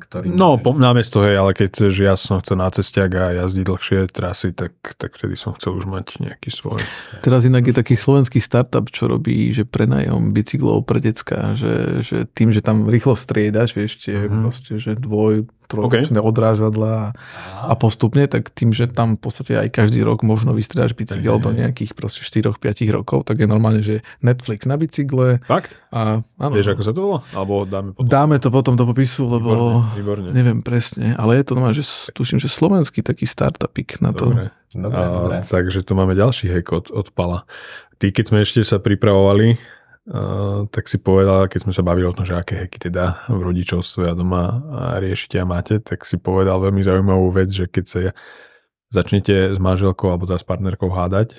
ktorý... 0.00 0.32
No, 0.32 0.56
po, 0.56 0.72
namiesto, 0.72 1.20
hej, 1.20 1.36
ale 1.36 1.52
keď 1.52 1.68
chceš, 1.68 1.92
ja 2.00 2.16
som 2.16 2.40
chcel 2.40 2.56
na 2.56 2.72
cestiak 2.72 3.12
a 3.12 3.36
jazdiť 3.44 3.64
dlhšie 3.68 3.98
trasy, 4.08 4.56
tak, 4.56 4.72
tak 4.96 5.20
vtedy 5.20 5.36
som 5.36 5.52
chcel 5.52 5.76
už 5.76 5.84
mať 5.84 6.24
nejaký 6.24 6.48
svoj. 6.48 6.80
Teraz 7.20 7.44
inak 7.44 7.68
je 7.68 7.76
taký 7.76 7.92
slovenský 8.00 8.40
startup, 8.40 8.88
čo 8.88 9.12
robí, 9.12 9.52
že 9.52 9.68
prenajom 9.68 10.32
bicyklov 10.32 10.88
pre 10.88 11.04
decka, 11.04 11.52
že, 11.52 12.00
že 12.00 12.24
tým, 12.32 12.48
že 12.56 12.64
tam 12.64 12.88
rýchlo 12.88 13.12
striedaš, 13.12 13.76
vieš, 13.76 14.00
tie 14.00 14.24
uh-huh. 14.24 14.48
proste, 14.48 14.80
že 14.80 14.96
dvoj, 14.96 15.44
trojročné 15.68 16.18
okay. 16.18 16.28
odrážadla 16.32 17.12
a 17.60 17.72
postupne, 17.76 18.24
tak 18.24 18.48
tým, 18.48 18.72
že 18.72 18.88
tam 18.88 19.20
v 19.20 19.28
podstate 19.28 19.52
aj 19.60 19.68
každý 19.68 20.00
rok 20.00 20.24
možno 20.24 20.56
vystriedaš 20.56 20.96
bicykel 20.96 21.36
do 21.36 21.52
nejakých 21.52 21.92
proste 21.92 22.24
4-5 22.40 22.94
rokov, 22.94 23.26
tak 23.26 23.42
je 23.42 23.46
normálne, 23.50 23.82
že 23.82 24.06
Netflix 24.22 24.64
na 24.64 24.78
bicykle. 24.78 25.42
Fakt? 25.44 25.74
A, 25.90 26.22
áno. 26.38 26.54
Vieš, 26.54 26.78
ako 26.78 26.82
sa 26.86 26.92
to 26.94 27.00
volá? 27.02 27.18
Alebo 27.34 27.66
dáme 27.66 27.90
potom? 27.92 28.06
Dáme 28.06 28.36
to 28.38 28.48
potom 28.54 28.74
do 28.78 28.84
popisu, 28.86 29.26
lebo 29.26 29.50
výborné, 29.94 29.98
výborné. 29.98 30.28
neviem 30.30 30.60
presne, 30.62 31.18
ale 31.18 31.40
je 31.40 31.44
to 31.44 31.52
normálne, 31.58 31.76
že 31.76 31.84
tuším, 32.14 32.38
že 32.38 32.46
slovenský 32.46 33.02
taký 33.02 33.26
startupik 33.26 33.98
na 33.98 34.14
to. 34.14 34.30
Dobre. 34.30 34.54
Dobre, 34.68 35.00
a, 35.00 35.08
dobre. 35.08 35.36
Takže 35.42 35.80
tu 35.80 35.96
máme 35.96 36.12
ďalší 36.12 36.52
hack 36.52 36.68
od, 36.70 36.86
od 36.92 37.08
Pala. 37.16 37.48
Ty, 37.98 38.14
keď 38.14 38.24
sme 38.30 38.38
ešte 38.44 38.62
sa 38.62 38.78
pripravovali, 38.78 39.78
Uh, 40.08 40.64
tak 40.72 40.88
si 40.88 40.96
povedal, 40.96 41.52
keď 41.52 41.68
sme 41.68 41.76
sa 41.76 41.84
bavili 41.84 42.08
o 42.08 42.16
tom, 42.16 42.24
že 42.24 42.32
aké 42.32 42.64
heky 42.64 42.80
teda 42.80 43.28
v 43.28 43.44
rodičovstve 43.44 44.08
a 44.08 44.16
doma 44.16 44.56
riešite 45.04 45.36
a 45.36 45.44
máte, 45.44 45.84
tak 45.84 46.08
si 46.08 46.16
povedal 46.16 46.64
veľmi 46.64 46.80
zaujímavú 46.80 47.28
vec, 47.28 47.52
že 47.52 47.68
keď 47.68 47.84
sa 47.84 48.00
začnete 48.88 49.52
s 49.52 49.58
manželkou 49.60 50.08
alebo 50.08 50.24
teda 50.24 50.40
s 50.40 50.48
partnerkou 50.48 50.88
hádať, 50.88 51.36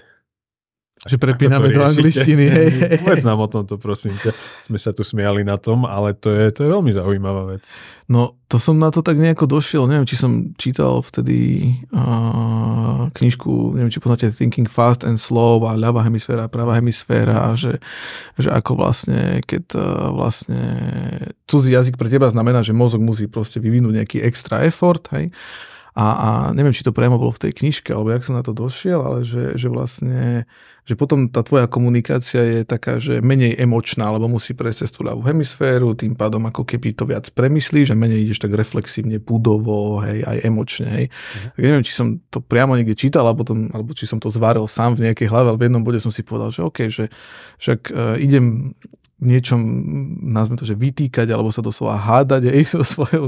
že 1.07 1.15
prepíname 1.15 1.71
do 1.71 1.79
angličtiny. 1.79 2.45
Hej, 2.51 2.67
hej. 2.75 2.99
Povedz 2.99 3.23
nám 3.23 3.39
o 3.39 3.47
tomto, 3.47 3.79
prosím 3.79 4.19
ťa. 4.19 4.35
Sme 4.59 4.75
sa 4.75 4.91
tu 4.91 5.07
smiali 5.07 5.47
na 5.47 5.55
tom, 5.55 5.87
ale 5.87 6.11
to 6.11 6.27
je, 6.27 6.51
to 6.51 6.67
je 6.67 6.69
veľmi 6.75 6.91
zaujímavá 6.91 7.55
vec. 7.55 7.71
No, 8.11 8.35
to 8.51 8.59
som 8.59 8.75
na 8.75 8.91
to 8.91 8.99
tak 8.99 9.15
nejako 9.15 9.47
došiel. 9.47 9.87
Neviem, 9.87 10.03
či 10.03 10.19
som 10.19 10.51
čítal 10.59 10.99
vtedy 10.99 11.71
uh, 11.95 13.07
knižku, 13.15 13.79
neviem, 13.79 13.93
či 13.93 14.03
poznáte 14.03 14.27
Thinking 14.35 14.67
Fast 14.67 15.07
and 15.07 15.15
Slow 15.15 15.63
a 15.71 15.79
ľavá 15.79 16.03
hemisféra, 16.03 16.51
pravá 16.51 16.75
hemisféra 16.83 17.47
a 17.47 17.55
že, 17.55 17.79
že 18.35 18.51
ako 18.51 18.83
vlastne, 18.83 19.39
keď 19.47 19.63
uh, 19.79 20.11
vlastne 20.11 20.59
cudzí 21.47 21.79
jazyk 21.79 21.95
pre 21.95 22.11
teba 22.11 22.27
znamená, 22.27 22.59
že 22.59 22.75
mozog 22.75 22.99
musí 22.99 23.31
proste 23.31 23.63
vyvinúť 23.63 24.03
nejaký 24.03 24.17
extra 24.19 24.67
effort, 24.67 25.07
hej, 25.15 25.31
a, 25.99 26.05
a 26.15 26.29
neviem, 26.55 26.71
či 26.71 26.87
to 26.87 26.95
priamo 26.95 27.19
bolo 27.19 27.35
v 27.35 27.43
tej 27.43 27.59
knižke, 27.59 27.91
alebo 27.91 28.15
jak 28.15 28.23
som 28.23 28.39
na 28.39 28.43
to 28.45 28.55
došiel, 28.55 29.03
ale 29.03 29.27
že, 29.27 29.59
že 29.59 29.67
vlastne, 29.67 30.47
že 30.87 30.95
potom 30.95 31.27
tá 31.27 31.43
tvoja 31.43 31.67
komunikácia 31.67 32.39
je 32.39 32.59
taká, 32.63 33.03
že 33.03 33.19
menej 33.19 33.59
emočná, 33.59 34.07
alebo 34.07 34.31
musí 34.31 34.55
prejsť 34.55 34.87
cez 34.87 34.89
tú 34.95 35.03
ľavú 35.03 35.27
hemisféru, 35.27 35.91
tým 35.99 36.15
pádom 36.15 36.47
ako 36.47 36.63
keby 36.63 36.95
to 36.95 37.03
viac 37.03 37.27
premyslíš, 37.35 37.91
že 37.91 37.99
menej 37.99 38.31
ideš 38.31 38.39
tak 38.39 38.55
reflexívne, 38.55 39.19
budovo, 39.19 39.99
hej, 39.99 40.23
aj 40.23 40.37
emočne, 40.47 40.87
hej. 40.87 41.05
Uh-huh. 41.11 41.51
Tak 41.59 41.61
neviem, 41.67 41.83
či 41.83 41.91
som 41.91 42.07
to 42.31 42.39
priamo 42.39 42.79
niekde 42.79 42.95
čítal, 42.95 43.27
alebo, 43.27 43.43
tom, 43.43 43.67
alebo 43.75 43.91
či 43.91 44.07
som 44.07 44.23
to 44.23 44.31
zváril 44.31 44.71
sám 44.71 44.95
v 44.95 45.11
nejakej 45.11 45.27
hlave, 45.27 45.51
ale 45.51 45.59
v 45.59 45.65
jednom 45.67 45.83
bode 45.83 45.99
som 45.99 46.15
si 46.15 46.23
povedal, 46.23 46.55
že 46.55 46.63
OK, 46.63 46.87
že 46.87 47.11
však 47.59 47.79
uh, 47.91 48.15
idem 48.15 48.71
v 48.71 48.98
niečom, 49.19 49.59
nazme 50.23 50.55
to, 50.55 50.63
že 50.63 50.79
vytýkať 50.79 51.27
alebo 51.29 51.51
sa 51.51 51.59
doslova 51.59 51.99
hádať 51.99 52.55
aj 52.55 52.61
so 52.71 52.81
svojou 52.87 53.25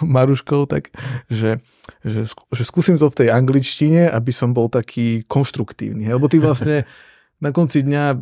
Maruškou, 0.00 0.64
tak 0.64 0.92
že, 1.28 1.60
že, 2.00 2.24
že 2.28 2.62
skúsim 2.64 2.96
to 2.96 3.12
v 3.12 3.18
tej 3.24 3.28
angličtine, 3.32 4.08
aby 4.08 4.32
som 4.32 4.56
bol 4.56 4.72
taký 4.72 5.24
konštruktívny. 5.28 6.08
Lebo 6.08 6.26
ty 6.32 6.40
vlastne 6.40 6.88
na 7.44 7.52
konci 7.52 7.84
dňa 7.84 8.18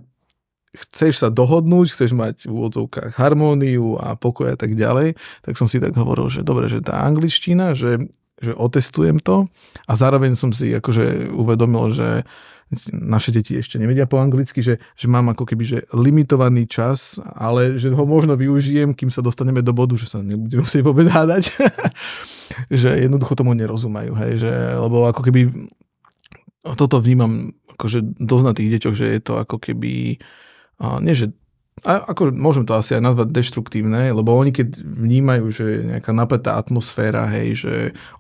chceš 0.77 1.25
sa 1.25 1.29
dohodnúť, 1.33 1.89
chceš 1.89 2.13
mať 2.13 2.47
v 2.47 2.53
úvodzovkách 2.53 3.17
harmóniu 3.17 3.97
a 3.97 4.13
pokoj 4.19 4.53
a 4.53 4.59
tak 4.59 4.77
ďalej, 4.77 5.17
tak 5.41 5.55
som 5.57 5.67
si 5.67 5.81
tak 5.81 5.97
hovoril, 5.97 6.29
že 6.29 6.45
dobre, 6.45 6.69
že 6.69 6.85
tá 6.85 7.01
angličtina, 7.01 7.73
že, 7.73 8.13
že 8.37 8.53
otestujem 8.53 9.17
to 9.23 9.49
a 9.89 9.93
zároveň 9.97 10.37
som 10.37 10.53
si 10.53 10.77
akože 10.77 11.33
uvedomil, 11.33 11.97
že 11.97 12.29
naše 12.91 13.31
deti 13.31 13.55
ešte 13.55 13.79
nevedia 13.79 14.11
po 14.11 14.19
anglicky, 14.19 14.59
že, 14.59 14.83
že 14.99 15.07
mám 15.07 15.31
ako 15.31 15.47
keby 15.47 15.63
že 15.63 15.79
limitovaný 15.95 16.67
čas, 16.67 17.23
ale 17.23 17.79
že 17.79 17.95
ho 17.95 18.05
možno 18.05 18.35
využijem, 18.35 18.91
kým 18.91 19.07
sa 19.15 19.23
dostaneme 19.23 19.63
do 19.63 19.71
bodu, 19.71 19.95
že 19.95 20.11
sa 20.11 20.19
nebudeme 20.19 20.67
musieť 20.67 20.83
vôbec 20.83 21.07
hádať. 21.07 21.55
že 22.83 22.91
jednoducho 22.99 23.39
tomu 23.39 23.55
nerozumajú, 23.55 24.19
hej, 24.19 24.43
že, 24.43 24.53
lebo 24.75 25.07
ako 25.07 25.23
keby 25.31 25.71
toto 26.75 26.99
vnímam 26.99 27.55
akože 27.79 28.03
dosť 28.19 28.45
na 28.45 28.53
tých 28.57 28.69
deťoch, 28.79 28.95
že 28.99 29.07
je 29.15 29.21
to 29.23 29.39
ako 29.39 29.63
keby, 29.63 30.19
nie 31.05 31.15
že 31.15 31.31
a 31.85 32.09
ako 32.09 32.33
môžem 32.33 32.65
to 32.65 32.73
asi 32.73 32.97
aj 32.97 33.05
nazvať 33.05 33.37
deštruktívne, 33.37 34.09
lebo 34.09 34.33
oni 34.33 34.49
keď 34.49 34.81
vnímajú, 34.81 35.45
že 35.53 35.65
je 35.69 35.81
nejaká 35.93 36.09
napätá 36.17 36.57
atmosféra, 36.57 37.29
hej, 37.37 37.69
že 37.69 37.75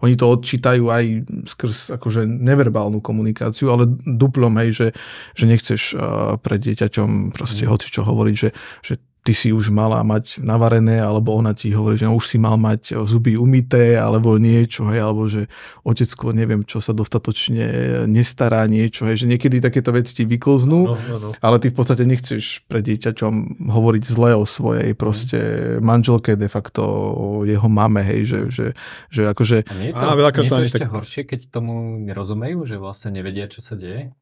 oni 0.05 0.13
to 0.13 0.29
odčítajú 0.29 0.93
aj 0.93 1.05
skrz 1.49 1.97
akože 1.97 2.29
neverbálnu 2.29 3.01
komunikáciu, 3.01 3.73
ale 3.73 3.89
duplom, 4.05 4.53
hej, 4.61 4.77
že, 4.77 4.89
že 5.33 5.45
nechceš 5.49 5.83
uh, 5.97 6.37
pred 6.37 6.61
dieťaťom 6.61 7.33
proste 7.33 7.65
mm. 7.65 7.71
hoci 7.73 7.89
čo 7.89 8.05
hovoriť, 8.05 8.37
že, 8.37 8.51
že 8.85 8.95
ty 9.27 9.35
si 9.35 9.51
už 9.51 9.75
mala 9.75 10.07
mať 10.07 10.39
navarené, 10.39 11.03
alebo 11.03 11.35
ona 11.35 11.51
ti 11.51 11.75
hovorí, 11.75 11.99
že 11.99 12.07
no, 12.07 12.15
už 12.15 12.31
si 12.31 12.39
mal 12.39 12.55
mať 12.55 12.95
zuby 13.11 13.35
umité, 13.35 13.99
alebo 13.99 14.39
niečo, 14.39 14.87
hej, 14.95 15.03
alebo 15.03 15.27
že 15.27 15.51
otecko, 15.83 16.31
neviem, 16.31 16.63
čo 16.63 16.79
sa 16.79 16.95
dostatočne 16.95 17.67
nestará 18.07 18.63
niečo, 18.71 19.11
hej, 19.11 19.27
že 19.27 19.27
niekedy 19.27 19.59
takéto 19.59 19.91
veci 19.91 20.15
ti 20.15 20.23
vyklznú, 20.23 20.81
no, 20.87 20.95
no, 20.95 21.17
no. 21.19 21.29
ale 21.43 21.59
ty 21.59 21.75
v 21.75 21.77
podstate 21.83 22.07
nechceš 22.07 22.63
pred 22.71 22.87
dieťaťom 22.87 23.67
hovoriť 23.67 24.03
zle 24.07 24.39
o 24.39 24.47
svojej 24.47 24.95
proste 24.95 25.39
manželke, 25.83 26.39
de 26.39 26.47
facto 26.47 26.87
o 26.87 27.27
jeho 27.43 27.67
mame, 27.67 28.07
hej, 28.07 28.31
že, 28.31 28.41
že, 28.55 28.67
že 29.11 29.23
akože... 29.27 29.67
A 29.67 29.75
nie 29.75 29.91
je 29.91 29.95
to, 29.99 30.07
a, 30.07 30.15
nie 30.15 30.47
je 30.47 30.51
to 30.55 30.63
ešte 30.63 30.85
tak... 30.87 30.95
horšie, 30.95 31.23
keď 31.27 31.41
tomu 31.51 31.99
nerozumejú, 31.99 32.63
že 32.63 32.79
vlastne 32.79 33.11
nevedia, 33.11 33.51
čo 33.51 33.59
sa 33.59 33.75
deje? 33.75 34.15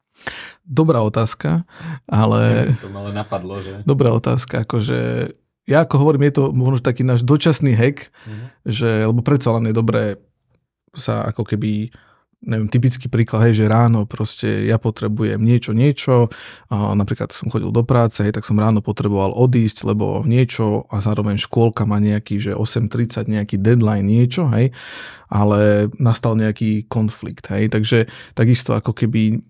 Dobrá 0.64 1.04
otázka, 1.04 1.68
ale... 2.08 2.72
To 2.80 2.88
ma 2.88 3.04
napadlo, 3.12 3.60
že... 3.60 3.84
Dobrá 3.84 4.10
otázka, 4.16 4.64
akože 4.64 5.32
ja 5.64 5.84
ako 5.84 5.96
hovorím, 6.00 6.28
je 6.28 6.34
to 6.40 6.44
možno 6.52 6.80
taký 6.80 7.04
náš 7.04 7.24
dočasný 7.24 7.72
hack, 7.72 8.08
mm-hmm. 8.08 8.46
že, 8.68 8.90
lebo 9.08 9.24
predsa 9.24 9.52
len 9.56 9.72
je 9.72 9.74
dobré 9.76 10.20
sa 10.94 11.26
ako 11.26 11.42
keby 11.42 11.90
neviem, 12.44 12.68
typický 12.68 13.08
príklad, 13.08 13.48
hej, 13.48 13.64
že 13.64 13.72
ráno 13.72 14.04
proste 14.04 14.68
ja 14.68 14.76
potrebujem 14.76 15.40
niečo, 15.40 15.72
niečo, 15.72 16.28
a 16.68 16.92
napríklad 16.92 17.32
som 17.32 17.48
chodil 17.48 17.72
do 17.72 17.80
práce, 17.82 18.20
hej, 18.20 18.36
tak 18.36 18.44
som 18.44 18.60
ráno 18.60 18.84
potreboval 18.84 19.32
odísť, 19.32 19.88
lebo 19.88 20.20
niečo 20.28 20.84
a 20.92 21.00
zároveň 21.00 21.40
škôlka 21.40 21.88
má 21.88 21.96
nejaký, 21.96 22.36
že 22.36 22.52
8.30 22.52 23.32
nejaký 23.32 23.56
deadline, 23.56 24.04
niečo, 24.04 24.52
hej, 24.52 24.76
ale 25.32 25.88
nastal 25.96 26.36
nejaký 26.36 26.84
konflikt, 26.86 27.48
hej, 27.48 27.72
takže 27.72 28.12
takisto 28.36 28.76
ako 28.76 28.92
keby 28.92 29.40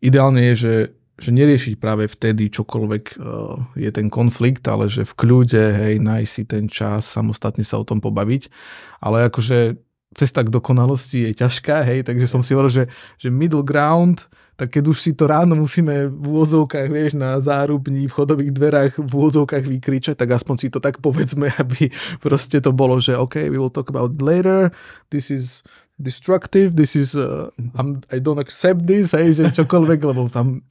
ideálne 0.00 0.52
je, 0.52 0.54
že 0.56 0.74
že 1.20 1.36
neriešiť 1.36 1.76
práve 1.76 2.08
vtedy 2.08 2.48
čokoľvek 2.48 3.04
uh, 3.20 3.76
je 3.76 3.90
ten 3.92 4.08
konflikt, 4.08 4.64
ale 4.66 4.88
že 4.88 5.04
v 5.04 5.12
kľude, 5.12 5.64
hej, 5.76 5.94
nájsť 6.00 6.32
si 6.32 6.42
ten 6.48 6.64
čas, 6.64 7.04
samostatne 7.04 7.60
sa 7.60 7.76
o 7.76 7.84
tom 7.84 8.00
pobaviť. 8.00 8.48
Ale 9.04 9.28
akože 9.28 9.76
cesta 10.16 10.40
k 10.42 10.50
dokonalosti 10.50 11.28
je 11.28 11.32
ťažká, 11.36 11.84
hej, 11.86 12.08
takže 12.08 12.26
som 12.26 12.40
si 12.40 12.56
hovoril, 12.56 12.72
že, 12.72 12.84
že 13.20 13.28
middle 13.28 13.62
ground, 13.62 14.26
tak 14.58 14.76
keď 14.76 14.92
už 14.92 14.98
si 15.00 15.12
to 15.16 15.24
ráno 15.24 15.56
musíme 15.56 16.10
v 16.10 16.24
úvodzovkách, 16.24 16.88
vieš, 16.88 17.12
na 17.16 17.38
zárubní, 17.40 18.10
v 18.10 18.16
chodových 18.16 18.52
dverách 18.52 18.92
v 18.98 19.12
úvodzovkách 19.12 19.64
vykričať, 19.64 20.16
tak 20.18 20.36
aspoň 20.36 20.56
si 20.56 20.68
to 20.72 20.82
tak 20.82 20.98
povedzme, 21.04 21.52
aby 21.62 21.92
proste 22.18 22.64
to 22.64 22.72
bolo, 22.72 22.96
že 22.98 23.14
OK, 23.14 23.44
we 23.48 23.60
will 23.60 23.72
talk 23.72 23.92
about 23.92 24.16
later, 24.18 24.72
this 25.12 25.28
is 25.28 25.62
destructive, 26.00 26.74
this 26.74 26.96
is, 26.96 27.14
uh, 27.14 27.52
I'm, 27.76 28.00
I 28.08 28.18
don't 28.18 28.40
accept 28.40 28.88
this, 28.88 29.12
hej, 29.12 29.36
že 29.36 29.52
čokoľvek, 29.52 30.00
lebo 30.02 30.26
tam 30.32 30.64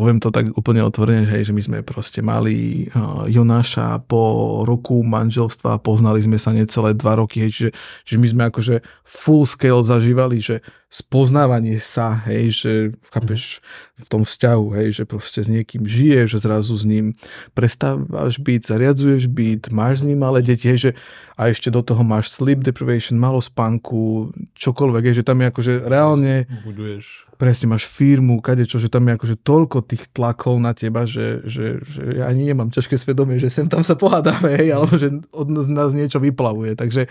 poviem 0.00 0.22
to 0.22 0.32
tak 0.32 0.48
úplne 0.56 0.80
otvorene, 0.80 1.26
že, 1.28 1.32
hej, 1.34 1.44
že 1.50 1.56
my 1.56 1.62
sme 1.62 1.78
proste 1.84 2.20
mali 2.24 2.88
uh, 2.94 3.26
Jonáša 3.28 4.00
po 4.06 4.62
roku 4.64 5.02
manželstva, 5.04 5.82
poznali 5.82 6.24
sme 6.24 6.40
sa 6.40 6.54
necelé 6.54 6.96
dva 6.96 7.20
roky, 7.20 7.44
hej, 7.44 7.52
že, 7.52 7.68
že 8.06 8.16
my 8.16 8.26
sme 8.28 8.42
akože 8.48 8.80
full 9.04 9.44
scale 9.44 9.84
zažívali, 9.84 10.40
že 10.40 10.64
spoznávanie 10.90 11.78
sa, 11.78 12.18
hej, 12.26 12.50
že 12.50 12.72
chápeš, 13.14 13.62
v 13.94 14.08
tom 14.10 14.22
vzťahu, 14.26 14.66
hej, 14.74 14.88
že 14.98 15.04
proste 15.06 15.38
s 15.38 15.46
niekým 15.46 15.86
žiješ, 15.86 16.34
že 16.34 16.38
zrazu 16.42 16.74
s 16.74 16.82
ním 16.82 17.14
prestávaš 17.54 18.42
byť, 18.42 18.60
zariadzuješ 18.66 19.30
byť, 19.30 19.70
máš 19.70 20.02
s 20.02 20.06
ním 20.10 20.18
malé 20.18 20.42
deti, 20.42 20.66
hej, 20.66 20.90
že 20.90 20.92
a 21.38 21.48
ešte 21.48 21.72
do 21.72 21.80
toho 21.80 22.02
máš 22.04 22.34
sleep 22.34 22.60
deprivation, 22.60 23.16
malo 23.16 23.38
spánku, 23.38 24.28
čokoľvek, 24.58 25.02
je, 25.08 25.22
že 25.22 25.24
tam 25.24 25.40
je 25.40 25.46
akože 25.48 25.72
reálne... 25.86 26.44
Buduješ. 26.66 27.30
Presne, 27.40 27.72
máš 27.72 27.88
firmu, 27.88 28.44
kadečo, 28.44 28.76
že 28.76 28.92
tam 28.92 29.08
je 29.08 29.16
akože 29.16 29.36
toľko 29.40 29.78
tých 29.88 30.12
tlakov 30.12 30.60
na 30.60 30.76
teba, 30.76 31.08
že, 31.08 31.40
že, 31.48 31.80
že 31.80 32.20
ja 32.20 32.28
ani 32.28 32.52
nemám 32.52 32.68
ťažké 32.68 33.00
svedomie, 33.00 33.40
že 33.40 33.48
sem 33.48 33.64
tam 33.70 33.80
sa 33.80 33.96
pohádame, 33.96 34.52
hej, 34.60 34.76
alebo 34.76 34.98
že 35.00 35.08
od 35.32 35.48
nás 35.48 35.96
niečo 35.96 36.20
vyplavuje. 36.20 36.76
Takže 36.76 37.08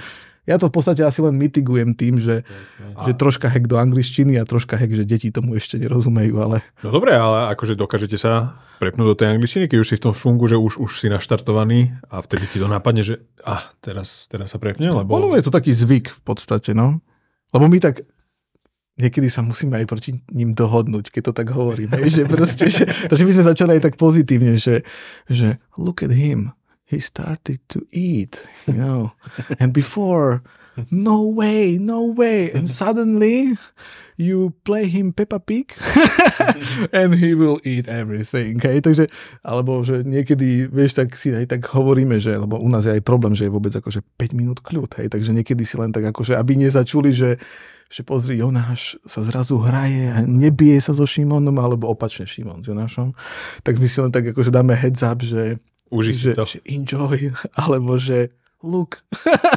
ja 0.50 0.58
to 0.58 0.66
v 0.68 0.74
podstate 0.74 1.06
asi 1.06 1.22
len 1.22 1.38
mitigujem 1.38 1.94
tým, 1.94 2.18
že, 2.18 2.42
že 3.06 3.12
troška 3.14 3.46
hek 3.46 3.70
do 3.70 3.78
angličtiny 3.78 4.42
a 4.42 4.50
troška 4.50 4.82
hek, 4.82 4.98
že 4.98 5.06
deti 5.06 5.30
tomu 5.30 5.54
ešte 5.54 5.78
nerozumejú, 5.78 6.42
ale... 6.42 6.66
No 6.82 6.90
dobre, 6.90 7.14
ale 7.14 7.54
akože 7.54 7.78
dokážete 7.78 8.18
sa 8.18 8.58
prepnúť 8.82 9.08
do 9.14 9.16
tej 9.16 9.38
angličtiny, 9.38 9.70
keď 9.70 9.78
už 9.78 9.90
si 9.94 9.96
v 10.02 10.10
tom 10.10 10.14
fungu, 10.18 10.50
že 10.50 10.58
už, 10.58 10.82
už 10.82 10.98
si 10.98 11.08
naštartovaný 11.14 11.94
a 12.10 12.26
vtedy 12.26 12.50
ti 12.50 12.58
to 12.58 12.66
napadne, 12.66 13.06
že 13.06 13.22
ah, 13.46 13.62
teraz, 13.78 14.26
teraz 14.26 14.50
sa 14.50 14.58
prepne, 14.58 14.90
lebo... 14.90 15.14
Ono 15.14 15.38
je 15.38 15.46
to 15.46 15.54
taký 15.54 15.70
zvyk 15.70 16.10
v 16.10 16.22
podstate, 16.26 16.74
no. 16.74 16.98
Lebo 17.54 17.70
my 17.70 17.78
tak 17.78 18.10
niekedy 19.00 19.32
sa 19.32 19.40
musíme 19.40 19.80
aj 19.80 19.86
proti 19.88 20.20
ním 20.36 20.52
dohodnúť, 20.52 21.14
keď 21.14 21.32
to 21.32 21.34
tak 21.34 21.48
hovoríme. 21.56 21.96
že 22.12 22.28
proste, 22.28 22.68
že, 22.68 22.84
takže 23.08 23.24
my 23.24 23.32
sme 23.32 23.46
začali 23.48 23.72
aj 23.80 23.82
tak 23.88 23.96
pozitívne, 23.96 24.60
že, 24.60 24.84
že 25.32 25.62
look 25.80 26.04
at 26.04 26.12
him, 26.12 26.52
he 26.90 26.99
started 26.99 27.61
to 27.70 27.86
eat, 27.94 28.49
you 28.66 28.74
know. 28.74 29.14
And 29.61 29.70
before, 29.70 30.41
no 30.90 31.22
way, 31.22 31.78
no 31.78 32.02
way. 32.02 32.49
And 32.49 32.66
suddenly 32.82 33.53
you 34.18 34.57
play 34.66 34.90
him 34.90 35.14
Peppa 35.14 35.40
Pig 35.40 35.78
and 36.91 37.16
he 37.16 37.38
will 37.38 37.61
eat 37.64 37.88
everything. 37.88 38.57
Hej? 38.57 38.82
Takže, 38.82 39.06
alebo 39.45 39.86
že 39.86 40.02
niekedy, 40.02 40.66
vieš, 40.66 40.98
tak 40.98 41.14
si 41.14 41.30
aj 41.30 41.45
tak 41.53 41.70
hovoríme, 41.70 42.18
že, 42.18 42.36
lebo 42.36 42.57
u 42.57 42.68
nás 42.68 42.90
je 42.90 42.98
aj 42.98 43.06
problém, 43.06 43.38
že 43.38 43.45
je 43.45 43.53
vôbec 43.53 43.72
akože 43.72 44.02
5 44.18 44.34
minút 44.34 44.60
kľud, 44.66 44.98
hej? 44.98 45.14
takže 45.14 45.32
niekedy 45.32 45.64
si 45.64 45.78
len 45.78 45.94
tak 45.94 46.10
akože, 46.10 46.36
aby 46.36 46.57
nezačuli, 46.57 47.14
že 47.14 47.38
že 47.90 48.06
pozri, 48.06 48.38
Jonáš 48.38 49.02
sa 49.10 49.26
zrazu 49.26 49.57
hraje 49.57 50.14
a 50.14 50.22
nebije 50.22 50.78
sa 50.78 50.94
so 50.94 51.10
Šimonom, 51.10 51.57
alebo 51.57 51.90
opačne 51.90 52.30
Šimon 52.30 52.61
s 52.61 52.70
Jonášom, 52.70 53.18
tak 53.66 53.82
my 53.82 53.90
si 53.90 53.98
len 53.98 54.14
tak 54.14 54.30
akože 54.30 54.53
dáme 54.53 54.78
heads 54.78 55.02
up, 55.02 55.26
že, 55.26 55.57
Uži 55.90 56.14
že, 56.14 56.32
to. 56.38 56.45
že 56.45 56.60
enjoy, 56.66 57.34
alebo 57.61 57.98
že 57.98 58.34
look. 58.61 59.02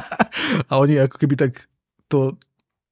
a 0.69 0.71
oni 0.77 0.99
ako 0.99 1.15
keby 1.17 1.35
tak 1.37 1.69
to 2.09 2.37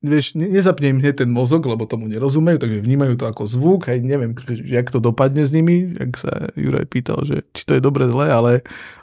vieš, 0.02 0.34
ne, 0.34 0.50
nezapne 0.50 0.90
im 0.92 1.00
hneď 1.00 1.24
ten 1.24 1.30
mozog, 1.30 1.62
lebo 1.70 1.86
tomu 1.86 2.10
nerozumejú, 2.10 2.58
takže 2.58 2.82
vnímajú 2.82 3.14
to 3.22 3.26
ako 3.30 3.46
zvuk, 3.46 3.86
aj 3.88 4.02
neviem, 4.02 4.34
jak 4.66 4.90
to 4.90 4.98
dopadne 4.98 5.46
s 5.46 5.54
nimi, 5.54 5.94
jak 5.94 6.18
sa 6.18 6.50
Juraj 6.58 6.90
pýtal, 6.90 7.22
že 7.22 7.46
či 7.54 7.64
to 7.70 7.78
je 7.78 7.82
dobre, 7.82 8.10
zle, 8.10 8.28
ale, 8.28 8.54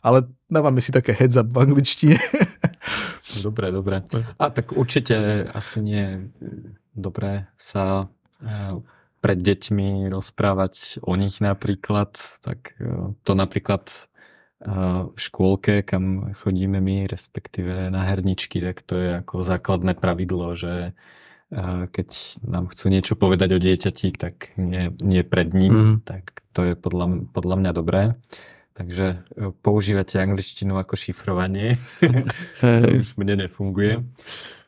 ale 0.02 0.27
dávame 0.51 0.82
si 0.82 0.90
také 0.90 1.15
heads 1.15 1.39
up 1.39 1.48
v 1.48 1.70
angličtine. 1.70 2.19
Dobre, 3.28 3.69
dobre. 3.69 4.01
A 4.40 4.48
tak 4.48 4.73
určite 4.73 5.44
asi 5.52 5.85
nie 5.85 6.32
dobré 6.97 7.44
sa 7.60 8.09
eh, 8.40 8.81
pred 9.20 9.39
deťmi 9.44 10.09
rozprávať 10.09 11.05
o 11.05 11.12
nich 11.12 11.36
napríklad, 11.44 12.16
tak 12.40 12.73
eh, 12.81 13.12
to 13.28 13.32
napríklad 13.36 13.85
v 14.59 15.18
škôlke, 15.18 15.86
kam 15.86 16.35
chodíme 16.35 16.82
my, 16.82 17.06
respektíve 17.06 17.94
na 17.94 18.02
herničky, 18.02 18.59
tak 18.59 18.82
to 18.82 18.98
je 18.98 19.10
ako 19.22 19.47
základné 19.47 19.94
pravidlo, 19.94 20.59
že 20.59 20.98
keď 21.89 22.09
nám 22.44 22.68
chcú 22.68 22.93
niečo 22.93 23.14
povedať 23.16 23.56
o 23.56 23.62
dieťati, 23.62 24.09
tak 24.20 24.52
nie, 24.60 24.93
nie 25.01 25.22
pred 25.24 25.48
ním, 25.56 25.72
mm. 25.72 25.97
tak 26.05 26.44
to 26.52 26.60
je 26.66 26.74
podľa, 26.76 27.30
podľa 27.32 27.56
mňa 27.56 27.72
dobré. 27.72 28.02
Takže 28.76 29.06
e, 29.35 29.51
používate 29.59 30.22
angličtinu 30.22 30.78
ako 30.78 30.94
šifrovanie. 30.94 31.74
to 32.60 33.02
už 33.02 33.18
mne 33.18 33.48
nefunguje. 33.48 34.06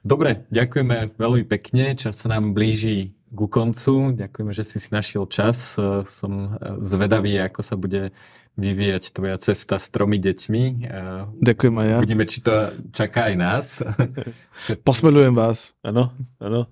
Dobre, 0.03 0.49
ďakujeme 0.51 1.15
veľmi 1.15 1.45
pekne. 1.47 1.95
Čas 1.95 2.19
sa 2.25 2.33
nám 2.33 2.57
blíži 2.57 3.15
ku 3.31 3.47
koncu. 3.47 4.15
Ďakujeme, 4.19 4.53
že 4.53 4.65
si 4.67 4.79
si 4.83 4.91
našiel 4.91 5.27
čas. 5.31 5.79
E, 5.79 6.03
som 6.11 6.59
e, 6.59 6.83
zvedavý, 6.83 7.39
ako 7.39 7.61
sa 7.63 7.79
bude 7.79 8.11
vyvíjať 8.59 9.15
tvoja 9.15 9.39
cesta 9.41 9.79
s 9.79 9.89
tromi 9.89 10.19
deťmi. 10.21 10.91
Ďakujem 11.39 11.75
aj 11.81 11.87
ja. 11.87 11.97
Uvidíme, 12.03 12.27
či 12.27 12.43
to 12.43 12.75
čaká 12.93 13.33
aj 13.33 13.35
nás. 13.39 13.67
Posmelujem 14.89 15.33
vás. 15.33 15.73
Áno, 15.81 16.13
áno. 16.43 16.69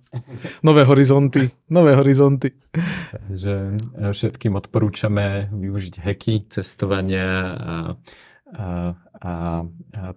Nové 0.61 0.83
horizonty, 0.85 1.49
nové 1.71 1.95
horizonty. 1.97 2.53
Takže 2.75 3.55
e, 3.79 4.13
všetkým 4.13 4.59
odporúčame 4.59 5.49
využiť 5.55 5.95
heky 6.03 6.35
cestovania 6.51 7.29
a, 7.31 7.47
a, 7.55 7.75
a, 8.53 8.67
a 9.25 9.33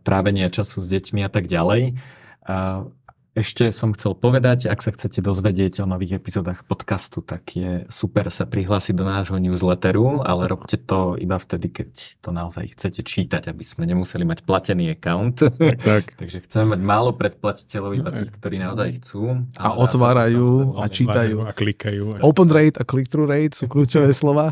trávenia 0.02 0.50
času 0.52 0.82
s 0.82 0.88
deťmi 0.92 1.24
a 1.24 1.30
tak 1.32 1.48
ďalej. 1.48 1.96
A 2.42 2.90
ešte 3.32 3.72
som 3.72 3.96
chcel 3.96 4.12
povedať, 4.12 4.68
ak 4.68 4.84
sa 4.84 4.92
chcete 4.92 5.24
dozvedieť 5.24 5.80
o 5.84 5.86
nových 5.88 6.20
epizódach 6.20 6.68
podcastu, 6.68 7.24
tak 7.24 7.56
je 7.56 7.88
super 7.88 8.28
sa 8.28 8.44
prihlásiť 8.44 8.92
do 8.92 9.08
nášho 9.08 9.40
newsletteru, 9.40 10.20
ale 10.20 10.52
robte 10.52 10.76
to 10.76 11.16
iba 11.16 11.40
vtedy, 11.40 11.72
keď 11.72 11.90
to 12.20 12.30
naozaj 12.36 12.68
chcete 12.76 13.08
čítať, 13.08 13.48
aby 13.48 13.64
sme 13.64 13.88
nemuseli 13.88 14.28
mať 14.28 14.44
platený 14.44 14.92
account. 15.00 15.48
Tak, 15.48 15.80
tak. 15.80 16.04
Takže 16.22 16.44
chceme 16.44 16.76
mať 16.76 16.82
málo 16.84 17.16
predplatiteľov, 17.16 17.92
iba 17.96 18.12
tých, 18.12 18.36
ktorí 18.36 18.56
naozaj 18.60 19.00
chcú. 19.00 19.48
A 19.56 19.80
otvárajú 19.80 20.76
a 20.76 20.92
čítajú. 20.92 21.48
A 21.48 21.56
klikajú. 21.56 22.20
Open 22.20 22.52
rate 22.52 22.76
a 22.80 22.84
click-through 22.84 23.32
rate 23.32 23.56
sú 23.56 23.72
kľúčové 23.72 24.12
slova. 24.12 24.52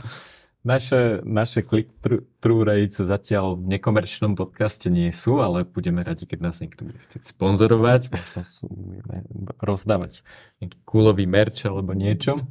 Naše, 0.69 1.25
naše 1.25 1.65
click-through 1.65 2.61
rates 2.61 3.01
zatiaľ 3.01 3.57
v 3.57 3.73
nekomerčnom 3.73 4.37
podcaste 4.37 4.93
nie 4.93 5.09
sú, 5.09 5.41
ale 5.41 5.65
budeme 5.65 6.05
radi, 6.05 6.29
keď 6.29 6.39
nás 6.45 6.61
niekto 6.61 6.85
bude 6.85 7.01
chcieť 7.09 7.25
sponzorovať, 7.25 8.13
rozdávať 9.57 10.21
nejaký 10.61 10.77
kúlový 10.85 11.25
merch 11.25 11.65
alebo 11.65 11.97
niečo. 11.97 12.45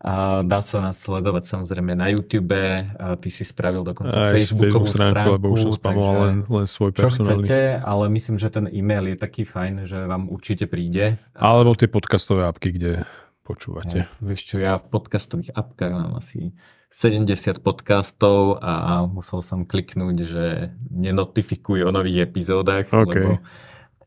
A 0.00 0.40
dá 0.42 0.64
sa 0.64 0.80
nás 0.80 0.96
sledovať 0.98 1.44
samozrejme 1.46 1.92
na 1.92 2.08
YouTube, 2.10 2.56
a 2.56 3.20
ty 3.20 3.28
si 3.28 3.44
spravil 3.44 3.84
dokonca 3.84 4.16
Aj 4.16 4.32
Facebookovú 4.32 4.88
Facebook 4.88 4.96
stránku, 4.96 5.12
stránku, 5.12 5.30
lebo 5.36 5.46
už 5.52 5.60
som 5.60 5.72
spamoval 5.76 6.14
len, 6.24 6.36
len 6.48 6.66
svoj 6.66 6.90
personálny. 6.96 7.44
Čo 7.44 7.52
chcete, 7.52 7.60
ale 7.84 8.04
myslím, 8.08 8.36
že 8.40 8.48
ten 8.48 8.66
e-mail 8.72 9.12
je 9.12 9.16
taký 9.20 9.44
fajn, 9.44 9.84
že 9.84 10.08
vám 10.08 10.32
určite 10.32 10.66
príde. 10.66 11.20
Alebo 11.36 11.76
tie 11.76 11.86
podcastové 11.86 12.48
apky, 12.48 12.74
kde 12.74 13.04
počúvate. 13.44 14.08
Ja, 14.08 14.24
vieš 14.24 14.48
čo, 14.48 14.56
ja 14.56 14.80
v 14.80 14.88
podcastových 14.88 15.52
apkách 15.52 15.92
mám 15.92 16.16
asi 16.16 16.56
70 16.90 17.62
podcastov 17.62 18.58
a 18.58 19.06
musel 19.06 19.46
som 19.46 19.62
kliknúť, 19.62 20.16
že 20.26 20.44
nenotifikuj 20.90 21.86
o 21.86 21.94
nových 21.94 22.26
epizódach, 22.26 22.90
okay. 22.90 23.06
lebo 23.06 23.38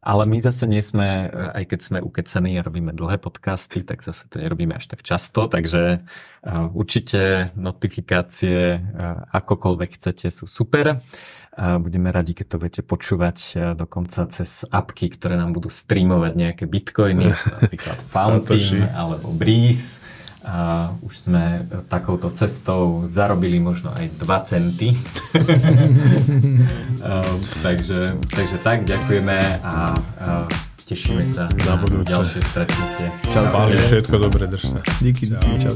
ale 0.04 0.28
my 0.28 0.36
zase 0.44 0.68
nie 0.68 0.84
sme, 0.84 1.32
aj 1.32 1.64
keď 1.64 1.80
sme 1.80 2.00
ukecení 2.04 2.60
a 2.60 2.66
robíme 2.68 2.92
dlhé 2.92 3.24
podcasty, 3.24 3.88
tak 3.88 4.04
zase 4.04 4.28
to 4.28 4.36
nerobíme 4.36 4.76
až 4.76 4.92
tak 4.92 5.00
často, 5.00 5.48
takže 5.48 6.04
uh, 6.04 6.68
určite 6.76 7.56
notifikácie 7.56 8.84
uh, 8.84 9.24
akokoľvek 9.32 9.90
chcete 9.96 10.28
sú 10.28 10.44
super. 10.44 11.00
Uh, 11.56 11.80
budeme 11.80 12.12
radi, 12.12 12.36
keď 12.36 12.46
to 12.52 12.60
budete 12.60 12.82
počúvať 12.84 13.38
dokonca 13.80 14.28
cez 14.28 14.68
apky, 14.68 15.08
ktoré 15.08 15.40
nám 15.40 15.56
budú 15.56 15.72
streamovať 15.72 16.36
nejaké 16.36 16.68
bitcoiny, 16.68 17.32
napríklad 17.64 17.96
Fountain 18.12 18.92
alebo 18.92 19.32
Breeze 19.32 20.03
a 20.44 20.92
už 21.00 21.24
sme 21.28 21.64
e, 21.64 21.82
takouto 21.88 22.30
cestou 22.36 23.08
zarobili 23.08 23.60
možno 23.64 23.96
aj 23.96 24.12
2 24.20 24.50
centy. 24.50 24.90
E, 27.04 27.20
takže, 27.60 28.16
takže 28.32 28.58
tak, 28.64 28.88
ďakujeme 28.88 29.60
a, 29.60 29.92
a 30.24 30.48
tešíme 30.88 31.20
sa 31.28 31.52
na 31.52 31.76
ďalšie 31.84 32.40
stretnutie. 32.48 33.12
Čau, 33.36 33.44
Páli, 33.52 33.76
všetko 33.76 34.16
dobre, 34.24 34.48
drž 34.48 34.72
sa. 34.72 34.80
Díky, 35.04 35.36
čau. 35.60 35.76